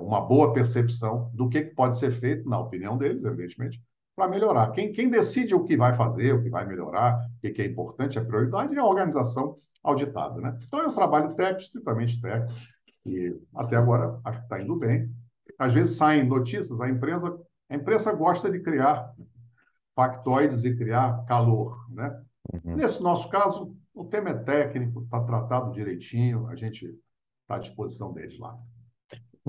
uma 0.00 0.20
boa 0.20 0.52
percepção 0.52 1.30
do 1.34 1.48
que 1.48 1.62
pode 1.62 1.98
ser 1.98 2.10
feito, 2.10 2.48
na 2.48 2.58
opinião 2.58 2.96
deles, 2.96 3.24
evidentemente, 3.24 3.82
para 4.16 4.28
melhorar. 4.28 4.72
Quem, 4.72 4.90
quem 4.92 5.08
decide 5.08 5.54
o 5.54 5.64
que 5.64 5.76
vai 5.76 5.94
fazer, 5.94 6.34
o 6.34 6.42
que 6.42 6.50
vai 6.50 6.66
melhorar, 6.66 7.24
o 7.36 7.40
que 7.40 7.62
é 7.62 7.66
importante, 7.66 8.18
a 8.18 8.24
prioridade 8.24 8.74
é 8.74 8.78
a 8.80 8.84
organização 8.84 9.56
auditada. 9.82 10.40
Né? 10.40 10.58
Então, 10.66 10.80
é 10.80 10.88
um 10.88 10.94
trabalho 10.94 11.34
técnico, 11.34 11.62
estritamente 11.62 12.20
técnico, 12.20 12.52
e 13.06 13.36
até 13.54 13.76
agora 13.76 14.20
acho 14.24 14.38
que 14.38 14.44
está 14.44 14.60
indo 14.60 14.76
bem. 14.76 15.10
Às 15.58 15.72
vezes 15.72 15.96
saem 15.96 16.24
notícias, 16.24 16.80
a 16.80 16.88
imprensa, 16.88 17.38
a 17.70 17.74
imprensa 17.74 18.12
gosta 18.12 18.50
de 18.50 18.60
criar 18.60 19.14
factoides 19.94 20.64
e 20.64 20.76
criar 20.76 21.24
calor. 21.26 21.76
Né? 21.90 22.22
Uhum. 22.52 22.76
Nesse 22.76 23.02
nosso 23.02 23.28
caso, 23.28 23.74
o 23.94 24.04
tema 24.04 24.30
é 24.30 24.34
técnico, 24.34 25.02
está 25.02 25.20
tratado 25.20 25.72
direitinho, 25.72 26.48
a 26.48 26.56
gente 26.56 26.86
está 27.42 27.56
à 27.56 27.58
disposição 27.58 28.12
deles 28.12 28.38
lá. 28.38 28.58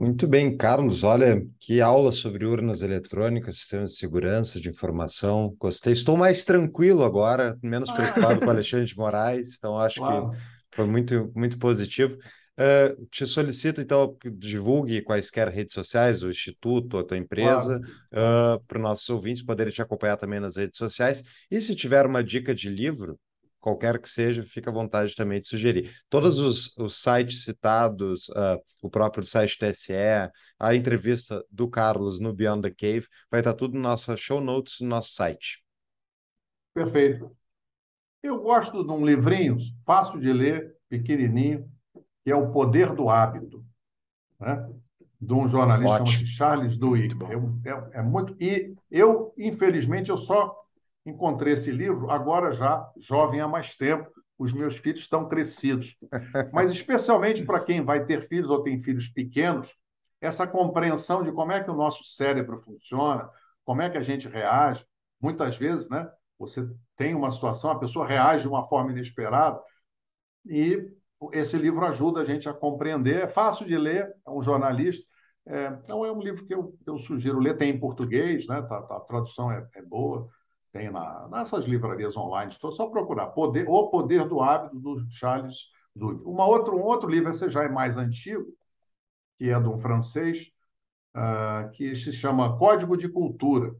Muito 0.01 0.25
bem, 0.25 0.55
Carlos. 0.55 1.03
Olha, 1.03 1.45
que 1.59 1.81
aula 1.81 2.13
sobre 2.13 2.45
urnas 2.45 2.81
eletrônicas, 2.81 3.57
sistemas 3.57 3.91
de 3.91 3.97
segurança, 3.97 4.57
de 4.57 4.69
informação. 4.69 5.53
Gostei. 5.59 5.91
Estou 5.91 6.15
mais 6.15 6.45
tranquilo 6.45 7.03
agora, 7.03 7.57
menos 7.61 7.91
preocupado 7.91 8.39
com 8.39 8.45
o 8.45 8.49
Alexandre 8.49 8.85
de 8.85 8.95
Moraes, 8.95 9.55
então 9.57 9.77
acho 9.77 9.99
claro. 9.99 10.31
que 10.31 10.37
foi 10.71 10.85
muito, 10.85 11.29
muito 11.35 11.59
positivo. 11.59 12.17
Uh, 12.57 13.05
te 13.07 13.25
solicito, 13.25 13.81
então, 13.81 14.15
que 14.15 14.29
divulgue 14.29 15.01
quaisquer 15.01 15.49
redes 15.49 15.73
sociais 15.73 16.21
do 16.21 16.29
Instituto, 16.29 16.97
a 16.97 17.03
tua 17.03 17.17
empresa, 17.17 17.81
claro. 18.11 18.55
uh, 18.55 18.65
para 18.67 18.77
os 18.77 18.83
nossos 18.83 19.09
ouvintes 19.09 19.43
poderem 19.43 19.73
te 19.73 19.81
acompanhar 19.81 20.15
também 20.15 20.39
nas 20.39 20.55
redes 20.55 20.77
sociais. 20.77 21.25
E 21.51 21.59
se 21.59 21.75
tiver 21.75 22.05
uma 22.05 22.23
dica 22.23 22.55
de 22.55 22.69
livro, 22.69 23.19
qualquer 23.59 23.99
que 23.99 24.09
seja, 24.09 24.43
fica 24.43 24.69
à 24.69 24.73
vontade 24.73 25.15
também 25.15 25.39
de 25.39 25.47
sugerir. 25.47 25.91
Todos 26.09 26.39
os, 26.39 26.75
os 26.77 27.01
sites 27.01 27.43
citados, 27.43 28.29
uh, 28.29 28.59
o 28.81 28.89
próprio 28.89 29.25
site 29.25 29.57
TSE, 29.57 29.93
a 30.59 30.75
entrevista 30.75 31.43
do 31.51 31.69
Carlos 31.69 32.19
no 32.19 32.33
Beyond 32.33 32.61
the 32.61 32.75
Cave, 32.75 33.07
vai 33.29 33.41
estar 33.41 33.53
tudo 33.53 33.75
no 33.75 33.81
nosso 33.81 34.15
show 34.17 34.41
notes 34.41 34.79
no 34.81 34.87
nosso 34.87 35.13
site. 35.13 35.63
Perfeito. 36.73 37.35
Eu 38.21 38.41
gosto 38.41 38.83
de 38.83 38.91
um 38.91 39.05
livrinho 39.05 39.57
fácil 39.85 40.19
de 40.19 40.31
ler, 40.31 40.75
pequenininho, 40.89 41.69
que 42.23 42.31
é 42.31 42.35
O 42.35 42.51
Poder 42.51 42.93
do 42.93 43.09
Hábito, 43.09 43.65
né? 44.39 44.67
de 45.21 45.33
um 45.33 45.47
jornalista 45.47 46.05
chamado 46.05 46.27
Charles 46.27 46.77
Duhigg. 46.77 47.15
É, 47.25 47.69
é, 47.69 47.99
é, 47.99 48.01
muito 48.01 48.35
e 48.39 48.73
eu 48.89 49.33
infelizmente 49.37 50.09
eu 50.09 50.17
só 50.17 50.55
encontrei 51.05 51.53
esse 51.53 51.71
livro 51.71 52.09
agora 52.09 52.51
já 52.51 52.89
jovem 52.97 53.41
há 53.41 53.47
mais 53.47 53.75
tempo. 53.75 54.09
Os 54.37 54.53
meus 54.53 54.77
filhos 54.77 55.01
estão 55.01 55.27
crescidos, 55.27 55.97
mas 56.53 56.71
especialmente 56.71 57.43
para 57.43 57.63
quem 57.63 57.83
vai 57.83 58.05
ter 58.05 58.27
filhos 58.27 58.49
ou 58.49 58.63
tem 58.63 58.81
filhos 58.81 59.07
pequenos, 59.09 59.75
essa 60.21 60.47
compreensão 60.47 61.23
de 61.23 61.31
como 61.31 61.51
é 61.51 61.63
que 61.63 61.69
o 61.69 61.75
nosso 61.75 62.03
cérebro 62.05 62.61
funciona, 62.61 63.29
como 63.65 63.81
é 63.81 63.89
que 63.89 63.97
a 63.97 64.01
gente 64.01 64.27
reage. 64.27 64.85
Muitas 65.21 65.57
vezes, 65.57 65.89
né? 65.89 66.09
Você 66.37 66.69
tem 66.95 67.13
uma 67.13 67.29
situação, 67.29 67.71
a 67.71 67.79
pessoa 67.79 68.07
reage 68.07 68.43
de 68.43 68.47
uma 68.47 68.67
forma 68.67 68.91
inesperada 68.91 69.59
e 70.45 70.89
esse 71.33 71.57
livro 71.57 71.85
ajuda 71.85 72.21
a 72.21 72.25
gente 72.25 72.47
a 72.47 72.53
compreender. 72.53 73.23
É 73.23 73.27
fácil 73.27 73.65
de 73.65 73.77
ler, 73.77 74.13
é 74.25 74.29
um 74.29 74.41
jornalista. 74.41 75.05
É, 75.45 75.67
então, 75.83 76.05
é 76.05 76.11
um 76.11 76.21
livro 76.21 76.45
que 76.45 76.53
eu, 76.53 76.77
eu 76.85 76.97
sugiro 76.97 77.39
ler. 77.39 77.57
Tem 77.57 77.69
em 77.69 77.79
português, 77.79 78.47
né? 78.47 78.61
Tá, 78.61 78.81
tá, 78.81 78.97
a 78.97 79.01
tradução 79.01 79.51
é, 79.51 79.67
é, 79.75 79.81
boa. 79.81 80.29
Tem 80.71 80.91
na, 80.91 81.27
nessas 81.29 81.65
livrarias 81.65 82.15
online. 82.15 82.51
Estou 82.51 82.71
só 82.71 82.87
procurar. 82.87 83.27
Poder, 83.27 83.65
o 83.67 83.87
Poder 83.89 84.27
do 84.27 84.41
Hábito, 84.41 84.79
do 84.79 85.05
Charles 85.09 85.69
Duhigg. 85.95 86.23
Uma 86.25 86.45
outra, 86.45 86.73
um 86.73 86.83
outro 86.83 87.09
livro, 87.09 87.29
esse 87.29 87.49
já 87.49 87.63
é 87.63 87.69
mais 87.69 87.97
antigo, 87.97 88.45
que 89.37 89.49
é 89.49 89.59
de 89.59 89.67
um 89.67 89.77
francês, 89.77 90.51
uh, 91.15 91.69
que 91.71 91.95
se 91.95 92.11
chama 92.11 92.57
Código 92.57 92.95
de 92.95 93.09
Cultura, 93.09 93.75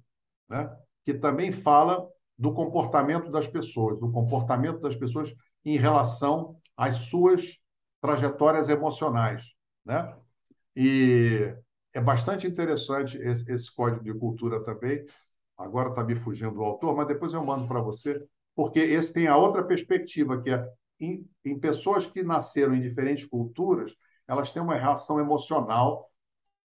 né? 0.49 0.76
que 1.06 1.14
também 1.14 1.52
fala 1.52 2.07
do 2.38 2.53
comportamento 2.53 3.30
das 3.30 3.48
pessoas, 3.48 3.99
do 3.99 4.11
comportamento 4.11 4.80
das 4.80 4.95
pessoas 4.95 5.34
em 5.66 5.78
relação 5.78 6.57
as 6.78 6.95
suas 6.95 7.60
trajetórias 8.02 8.70
emocionais, 8.70 9.44
né? 9.86 10.16
E 10.74 11.53
é 11.94 11.99
bastante 11.99 12.48
interessante 12.48 13.18
esse, 13.18 13.52
esse 13.52 13.76
código 13.76 14.02
de 14.02 14.14
cultura 14.14 14.64
também. 14.64 15.06
Agora 15.60 15.90
está 15.90 16.03
me 16.03 16.15
fugindo 16.15 16.60
o 16.60 16.64
autor, 16.64 16.95
mas 16.95 17.07
depois 17.07 17.34
eu 17.34 17.45
mando 17.45 17.68
para 17.68 17.81
você, 17.81 18.26
porque 18.56 18.80
esse 18.80 19.11
tem 19.14 19.27
a 19.27 19.36
outra 19.36 19.61
perspectiva, 19.61 20.41
que 20.41 20.49
é 20.49 20.65
em, 20.99 21.30
em 21.44 21.60
pessoas 21.60 22.07
que 22.07 22.23
nasceram 22.23 22.73
em 22.73 22.81
diferentes 22.81 23.26
culturas, 23.26 23.94
elas 24.26 24.52
têm 24.52 24.61
uma 24.61 24.76
reação 24.76 25.19
emocional 25.19 26.10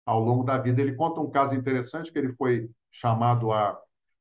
ao 0.07 0.21
longo 0.21 0.45
da 0.45 0.59
vida. 0.59 0.81
Ele 0.81 0.95
conta 0.95 1.21
um 1.21 1.31
caso 1.31 1.55
interessante 1.55 2.13
que 2.13 2.19
ele 2.19 2.33
foi 2.35 2.71
chamado 2.91 3.51
a 3.51 3.77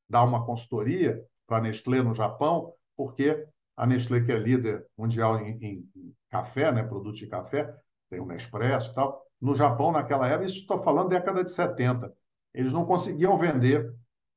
dar 0.09 0.23
uma 0.23 0.43
consultoria 0.43 1.23
para 1.45 1.57
a 1.57 1.61
Nestlé 1.61 2.01
no 2.01 2.13
Japão, 2.13 2.73
porque 2.95 3.45
a 3.77 3.85
Nestlé, 3.85 4.21
que 4.21 4.31
é 4.31 4.37
líder 4.37 4.85
mundial 4.97 5.39
em, 5.39 5.57
em, 5.61 5.89
em 5.95 6.15
café, 6.29 6.71
né, 6.71 6.83
produtos 6.83 7.19
de 7.19 7.27
café, 7.27 7.71
tem 8.09 8.19
o 8.19 8.25
Nespresso 8.25 8.91
e 8.91 8.95
tal. 8.95 9.23
No 9.39 9.53
Japão, 9.53 9.91
naquela 9.91 10.27
época, 10.27 10.45
isso 10.45 10.59
estou 10.59 10.81
falando 10.81 11.09
década 11.09 11.43
de 11.43 11.51
70, 11.51 12.11
eles 12.53 12.71
não 12.71 12.85
conseguiam 12.85 13.37
vender 13.37 13.93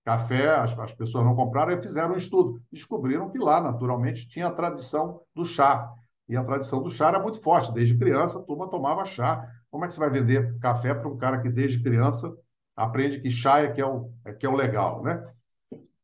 café, 0.07 0.51
as, 0.51 0.79
as 0.79 0.95
pessoas 0.95 1.25
não 1.25 1.35
compraram 1.35 1.73
e 1.73 1.83
fizeram 1.83 2.15
um 2.15 2.17
estudo. 2.17 2.63
Descobriram 2.73 3.29
que 3.29 3.39
lá, 3.39 3.61
naturalmente, 3.61 4.29
tinha 4.29 4.47
a 4.47 4.53
tradição 4.53 5.21
do 5.35 5.45
chá. 5.45 5.93
E 6.29 6.37
a 6.37 6.45
tradição 6.45 6.81
do 6.81 6.89
chá 6.89 7.09
era 7.09 7.21
muito 7.21 7.43
forte. 7.43 7.73
Desde 7.73 7.99
criança, 7.99 8.39
a 8.39 8.43
turma 8.43 8.71
tomava 8.71 9.05
chá. 9.05 9.45
Como 9.69 9.85
é 9.85 9.89
que 9.89 9.95
você 9.95 9.99
vai 9.99 10.11
vender 10.11 10.57
café 10.61 10.95
para 10.95 11.09
um 11.09 11.17
cara 11.17 11.41
que, 11.41 11.51
desde 11.51 11.83
criança, 11.83 12.33
aprende 12.77 13.21
que 13.21 13.29
chá 13.31 13.63
é 13.63 13.73
que 13.73 13.81
é 13.81 13.87
o, 13.87 14.13
é 14.25 14.33
que 14.33 14.47
é 14.47 14.49
o 14.49 14.55
legal, 14.55 15.03
né? 15.03 15.29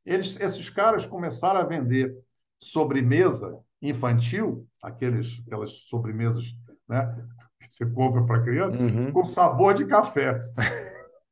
Eles, 0.04 0.38
esses 0.40 0.68
caras 0.68 1.06
começaram 1.06 1.60
a 1.60 1.64
vender 1.64 2.12
sobremesa 2.58 3.56
infantil, 3.80 4.66
aqueles, 4.82 5.40
aquelas 5.46 5.70
sobremesas 5.88 6.44
né, 6.88 7.24
que 7.60 7.72
você 7.72 7.86
compra 7.86 8.24
para 8.24 8.42
criança, 8.42 8.80
uhum. 8.80 9.12
com 9.12 9.24
sabor 9.24 9.74
de 9.74 9.86
café. 9.86 10.42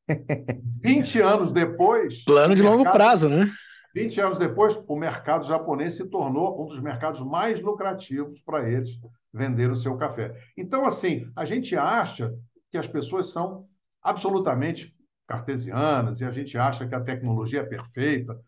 20 0.82 1.20
anos 1.20 1.52
depois. 1.52 2.24
Plano 2.24 2.54
de 2.54 2.62
mercado, 2.62 2.78
longo 2.78 2.92
prazo, 2.92 3.28
né? 3.28 3.52
20 3.94 4.20
anos 4.20 4.38
depois, 4.38 4.80
o 4.86 4.96
mercado 4.96 5.46
japonês 5.46 5.94
se 5.94 6.06
tornou 6.08 6.62
um 6.62 6.66
dos 6.66 6.80
mercados 6.80 7.20
mais 7.22 7.60
lucrativos 7.60 8.40
para 8.40 8.68
eles 8.68 8.90
vender 9.32 9.70
o 9.70 9.76
seu 9.76 9.96
café. 9.96 10.36
Então, 10.56 10.84
assim, 10.86 11.30
a 11.34 11.44
gente 11.44 11.76
acha 11.76 12.34
que 12.70 12.78
as 12.78 12.86
pessoas 12.86 13.28
são 13.32 13.66
absolutamente 14.02 14.94
cartesianas 15.26 16.20
e 16.20 16.24
a 16.24 16.32
gente 16.32 16.56
acha 16.56 16.86
que 16.86 16.94
a 16.94 17.00
tecnologia 17.00 17.60
é 17.60 17.64
perfeita, 17.64 18.38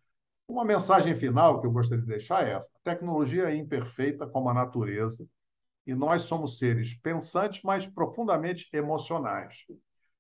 uma 0.53 0.65
mensagem 0.65 1.15
final 1.15 1.61
que 1.61 1.67
eu 1.67 1.73
gostaria 1.73 2.03
de 2.03 2.11
deixar 2.11 2.47
é 2.47 2.53
essa: 2.53 2.69
a 2.75 2.91
tecnologia 2.91 3.45
é 3.45 3.55
imperfeita 3.55 4.27
como 4.27 4.49
a 4.49 4.55
natureza 4.55 5.27
e 5.87 5.95
nós 5.95 6.23
somos 6.23 6.59
seres 6.59 6.95
pensantes, 6.95 7.63
mas 7.63 7.87
profundamente 7.87 8.69
emocionais. 8.73 9.65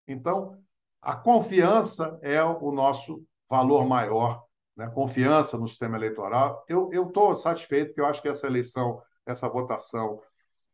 Então, 0.09 0.59
a 1.03 1.17
confiança 1.17 2.17
é 2.23 2.43
o 2.43 2.71
nosso 2.71 3.25
valor 3.51 3.85
maior, 3.85 4.45
né? 4.77 4.89
confiança 4.89 5.59
no 5.59 5.67
sistema 5.67 5.97
eleitoral. 5.97 6.65
Eu 6.69 6.89
estou 6.93 7.35
satisfeito, 7.35 7.89
porque 7.89 8.01
eu 8.01 8.07
acho 8.07 8.23
que 8.23 8.29
essa 8.29 8.47
eleição, 8.47 9.03
essa 9.27 9.49
votação 9.49 10.21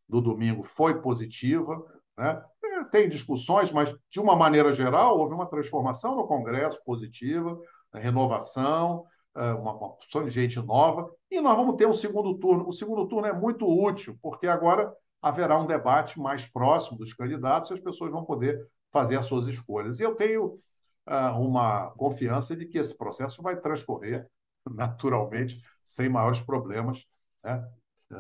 do 0.06 0.20
domingo 0.20 0.62
foi 0.62 1.00
positiva. 1.00 1.82
Né? 2.16 2.44
É, 2.62 2.84
tem 2.84 3.08
discussões, 3.08 3.72
mas, 3.72 3.94
de 4.10 4.20
uma 4.20 4.36
maneira 4.36 4.72
geral, 4.72 5.18
houve 5.18 5.34
uma 5.34 5.46
transformação 5.46 6.14
no 6.14 6.26
Congresso 6.26 6.78
positiva, 6.84 7.58
renovação, 7.94 9.06
é, 9.34 9.52
uma, 9.54 9.72
uma 9.72 9.86
opção 9.88 10.24
de 10.24 10.30
gente 10.30 10.60
nova, 10.60 11.10
e 11.30 11.40
nós 11.40 11.56
vamos 11.56 11.76
ter 11.76 11.86
um 11.86 11.94
segundo 11.94 12.34
turno. 12.38 12.68
O 12.68 12.72
segundo 12.72 13.08
turno 13.08 13.26
é 13.26 13.32
muito 13.32 13.66
útil, 13.66 14.18
porque 14.20 14.46
agora 14.46 14.92
haverá 15.22 15.58
um 15.58 15.66
debate 15.66 16.20
mais 16.20 16.46
próximo 16.46 16.98
dos 16.98 17.14
candidatos 17.14 17.70
e 17.70 17.74
as 17.74 17.80
pessoas 17.80 18.12
vão 18.12 18.24
poder 18.24 18.60
fazer 18.92 19.18
as 19.18 19.26
suas 19.26 19.46
escolhas. 19.46 19.98
E 19.98 20.02
eu 20.02 20.14
tenho 20.14 20.60
uh, 21.08 21.38
uma 21.38 21.90
confiança 21.92 22.56
de 22.56 22.66
que 22.66 22.78
esse 22.78 22.96
processo 22.96 23.42
vai 23.42 23.60
transcorrer 23.60 24.28
naturalmente, 24.70 25.62
sem 25.82 26.08
maiores 26.08 26.40
problemas, 26.40 27.06
né? 27.42 27.68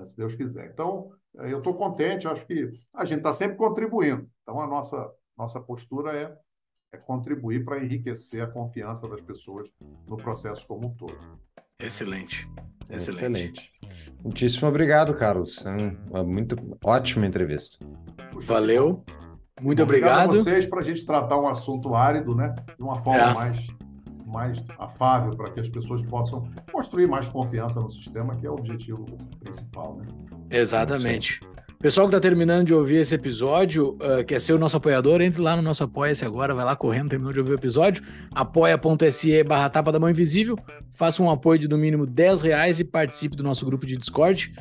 se 0.04 0.16
Deus 0.16 0.34
quiser. 0.34 0.70
Então, 0.70 1.10
eu 1.34 1.58
estou 1.58 1.74
contente, 1.74 2.28
acho 2.28 2.46
que 2.46 2.78
a 2.92 3.06
gente 3.06 3.18
está 3.18 3.32
sempre 3.32 3.56
contribuindo. 3.56 4.28
Então, 4.42 4.60
a 4.60 4.66
nossa, 4.66 5.10
nossa 5.36 5.58
postura 5.58 6.14
é 6.14 6.38
é 6.92 6.96
contribuir 6.96 7.64
para 7.64 7.82
enriquecer 7.82 8.42
a 8.42 8.46
confiança 8.46 9.08
das 9.08 9.20
pessoas 9.20 9.70
no 10.06 10.16
processo 10.16 10.66
como 10.66 10.88
um 10.88 10.94
todo. 10.94 11.18
Excelente. 11.80 12.48
Excelente. 12.90 13.70
Excelente. 13.82 14.12
Muitíssimo 14.22 14.68
obrigado, 14.68 15.14
Carlos. 15.14 15.64
É 15.66 15.76
uma 16.10 16.24
muito 16.24 16.56
ótima 16.82 17.26
entrevista. 17.26 17.84
Valeu. 18.40 19.04
Muito 19.60 19.82
obrigado. 19.82 20.30
obrigado 20.30 20.40
a 20.40 20.42
vocês 20.42 20.66
para 20.66 20.80
a 20.80 20.82
gente 20.82 21.04
tratar 21.04 21.38
um 21.38 21.46
assunto 21.46 21.94
árido, 21.94 22.34
né? 22.34 22.54
De 22.76 22.82
uma 22.82 22.98
forma 22.98 23.30
é. 23.30 23.34
mais, 23.34 23.66
mais 24.26 24.64
afável, 24.78 25.36
para 25.36 25.50
que 25.50 25.60
as 25.60 25.68
pessoas 25.68 26.02
possam 26.02 26.48
construir 26.72 27.06
mais 27.06 27.28
confiança 27.28 27.80
no 27.80 27.90
sistema, 27.90 28.36
que 28.36 28.46
é 28.46 28.50
o 28.50 28.54
objetivo 28.54 29.04
principal, 29.40 29.96
né? 29.96 30.06
Exatamente. 30.50 31.40
Pessoal 31.80 32.08
que 32.08 32.16
está 32.16 32.20
terminando 32.20 32.66
de 32.66 32.74
ouvir 32.74 32.96
esse 32.96 33.14
episódio, 33.14 33.90
uh, 34.02 34.24
quer 34.26 34.40
ser 34.40 34.52
o 34.52 34.58
noesse 34.58 34.76
apoiador, 34.76 35.20
entre 35.20 35.40
lá 35.40 35.54
no 35.54 35.62
nosso 35.62 35.84
Apoia-se 35.84 36.24
agora, 36.24 36.52
vai 36.52 36.64
lá 36.64 36.74
correndo, 36.74 37.10
terminou 37.10 37.32
de 37.32 37.38
ouvir 37.38 37.52
o 37.52 37.54
episódio, 37.54 38.02
apoia.se 38.34 39.44
barra 39.44 39.70
tapa 39.70 39.92
da 39.92 40.00
mão 40.00 40.10
invisível, 40.10 40.58
faça 40.90 41.22
um 41.22 41.30
apoio 41.30 41.60
de 41.60 41.68
no 41.68 41.78
mínimo 41.78 42.04
10 42.04 42.42
reais 42.42 42.80
e 42.80 42.84
participe 42.84 43.36
do 43.36 43.44
nosso 43.44 43.64
grupo 43.64 43.86
de 43.86 43.96
Discord. 43.96 44.52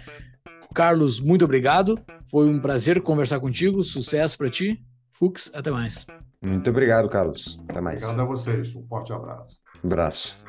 Carlos, 0.76 1.20
muito 1.20 1.44
obrigado. 1.44 2.00
Foi 2.30 2.50
um 2.50 2.60
prazer 2.60 3.02
conversar 3.02 3.40
contigo. 3.40 3.82
Sucesso 3.84 4.38
para 4.38 4.50
ti. 4.50 4.84
Fux, 5.14 5.52
até 5.54 5.72
mais. 5.72 6.06
Muito 6.42 6.70
obrigado, 6.70 7.10
Carlos. 7.10 7.60
Até 7.68 7.82
mais. 7.82 8.04
Obrigado 8.04 8.26
a 8.26 8.30
vocês. 8.30 8.76
Um 8.76 8.86
forte 8.88 9.12
abraço. 9.12 9.58
Abraço. 9.84 10.44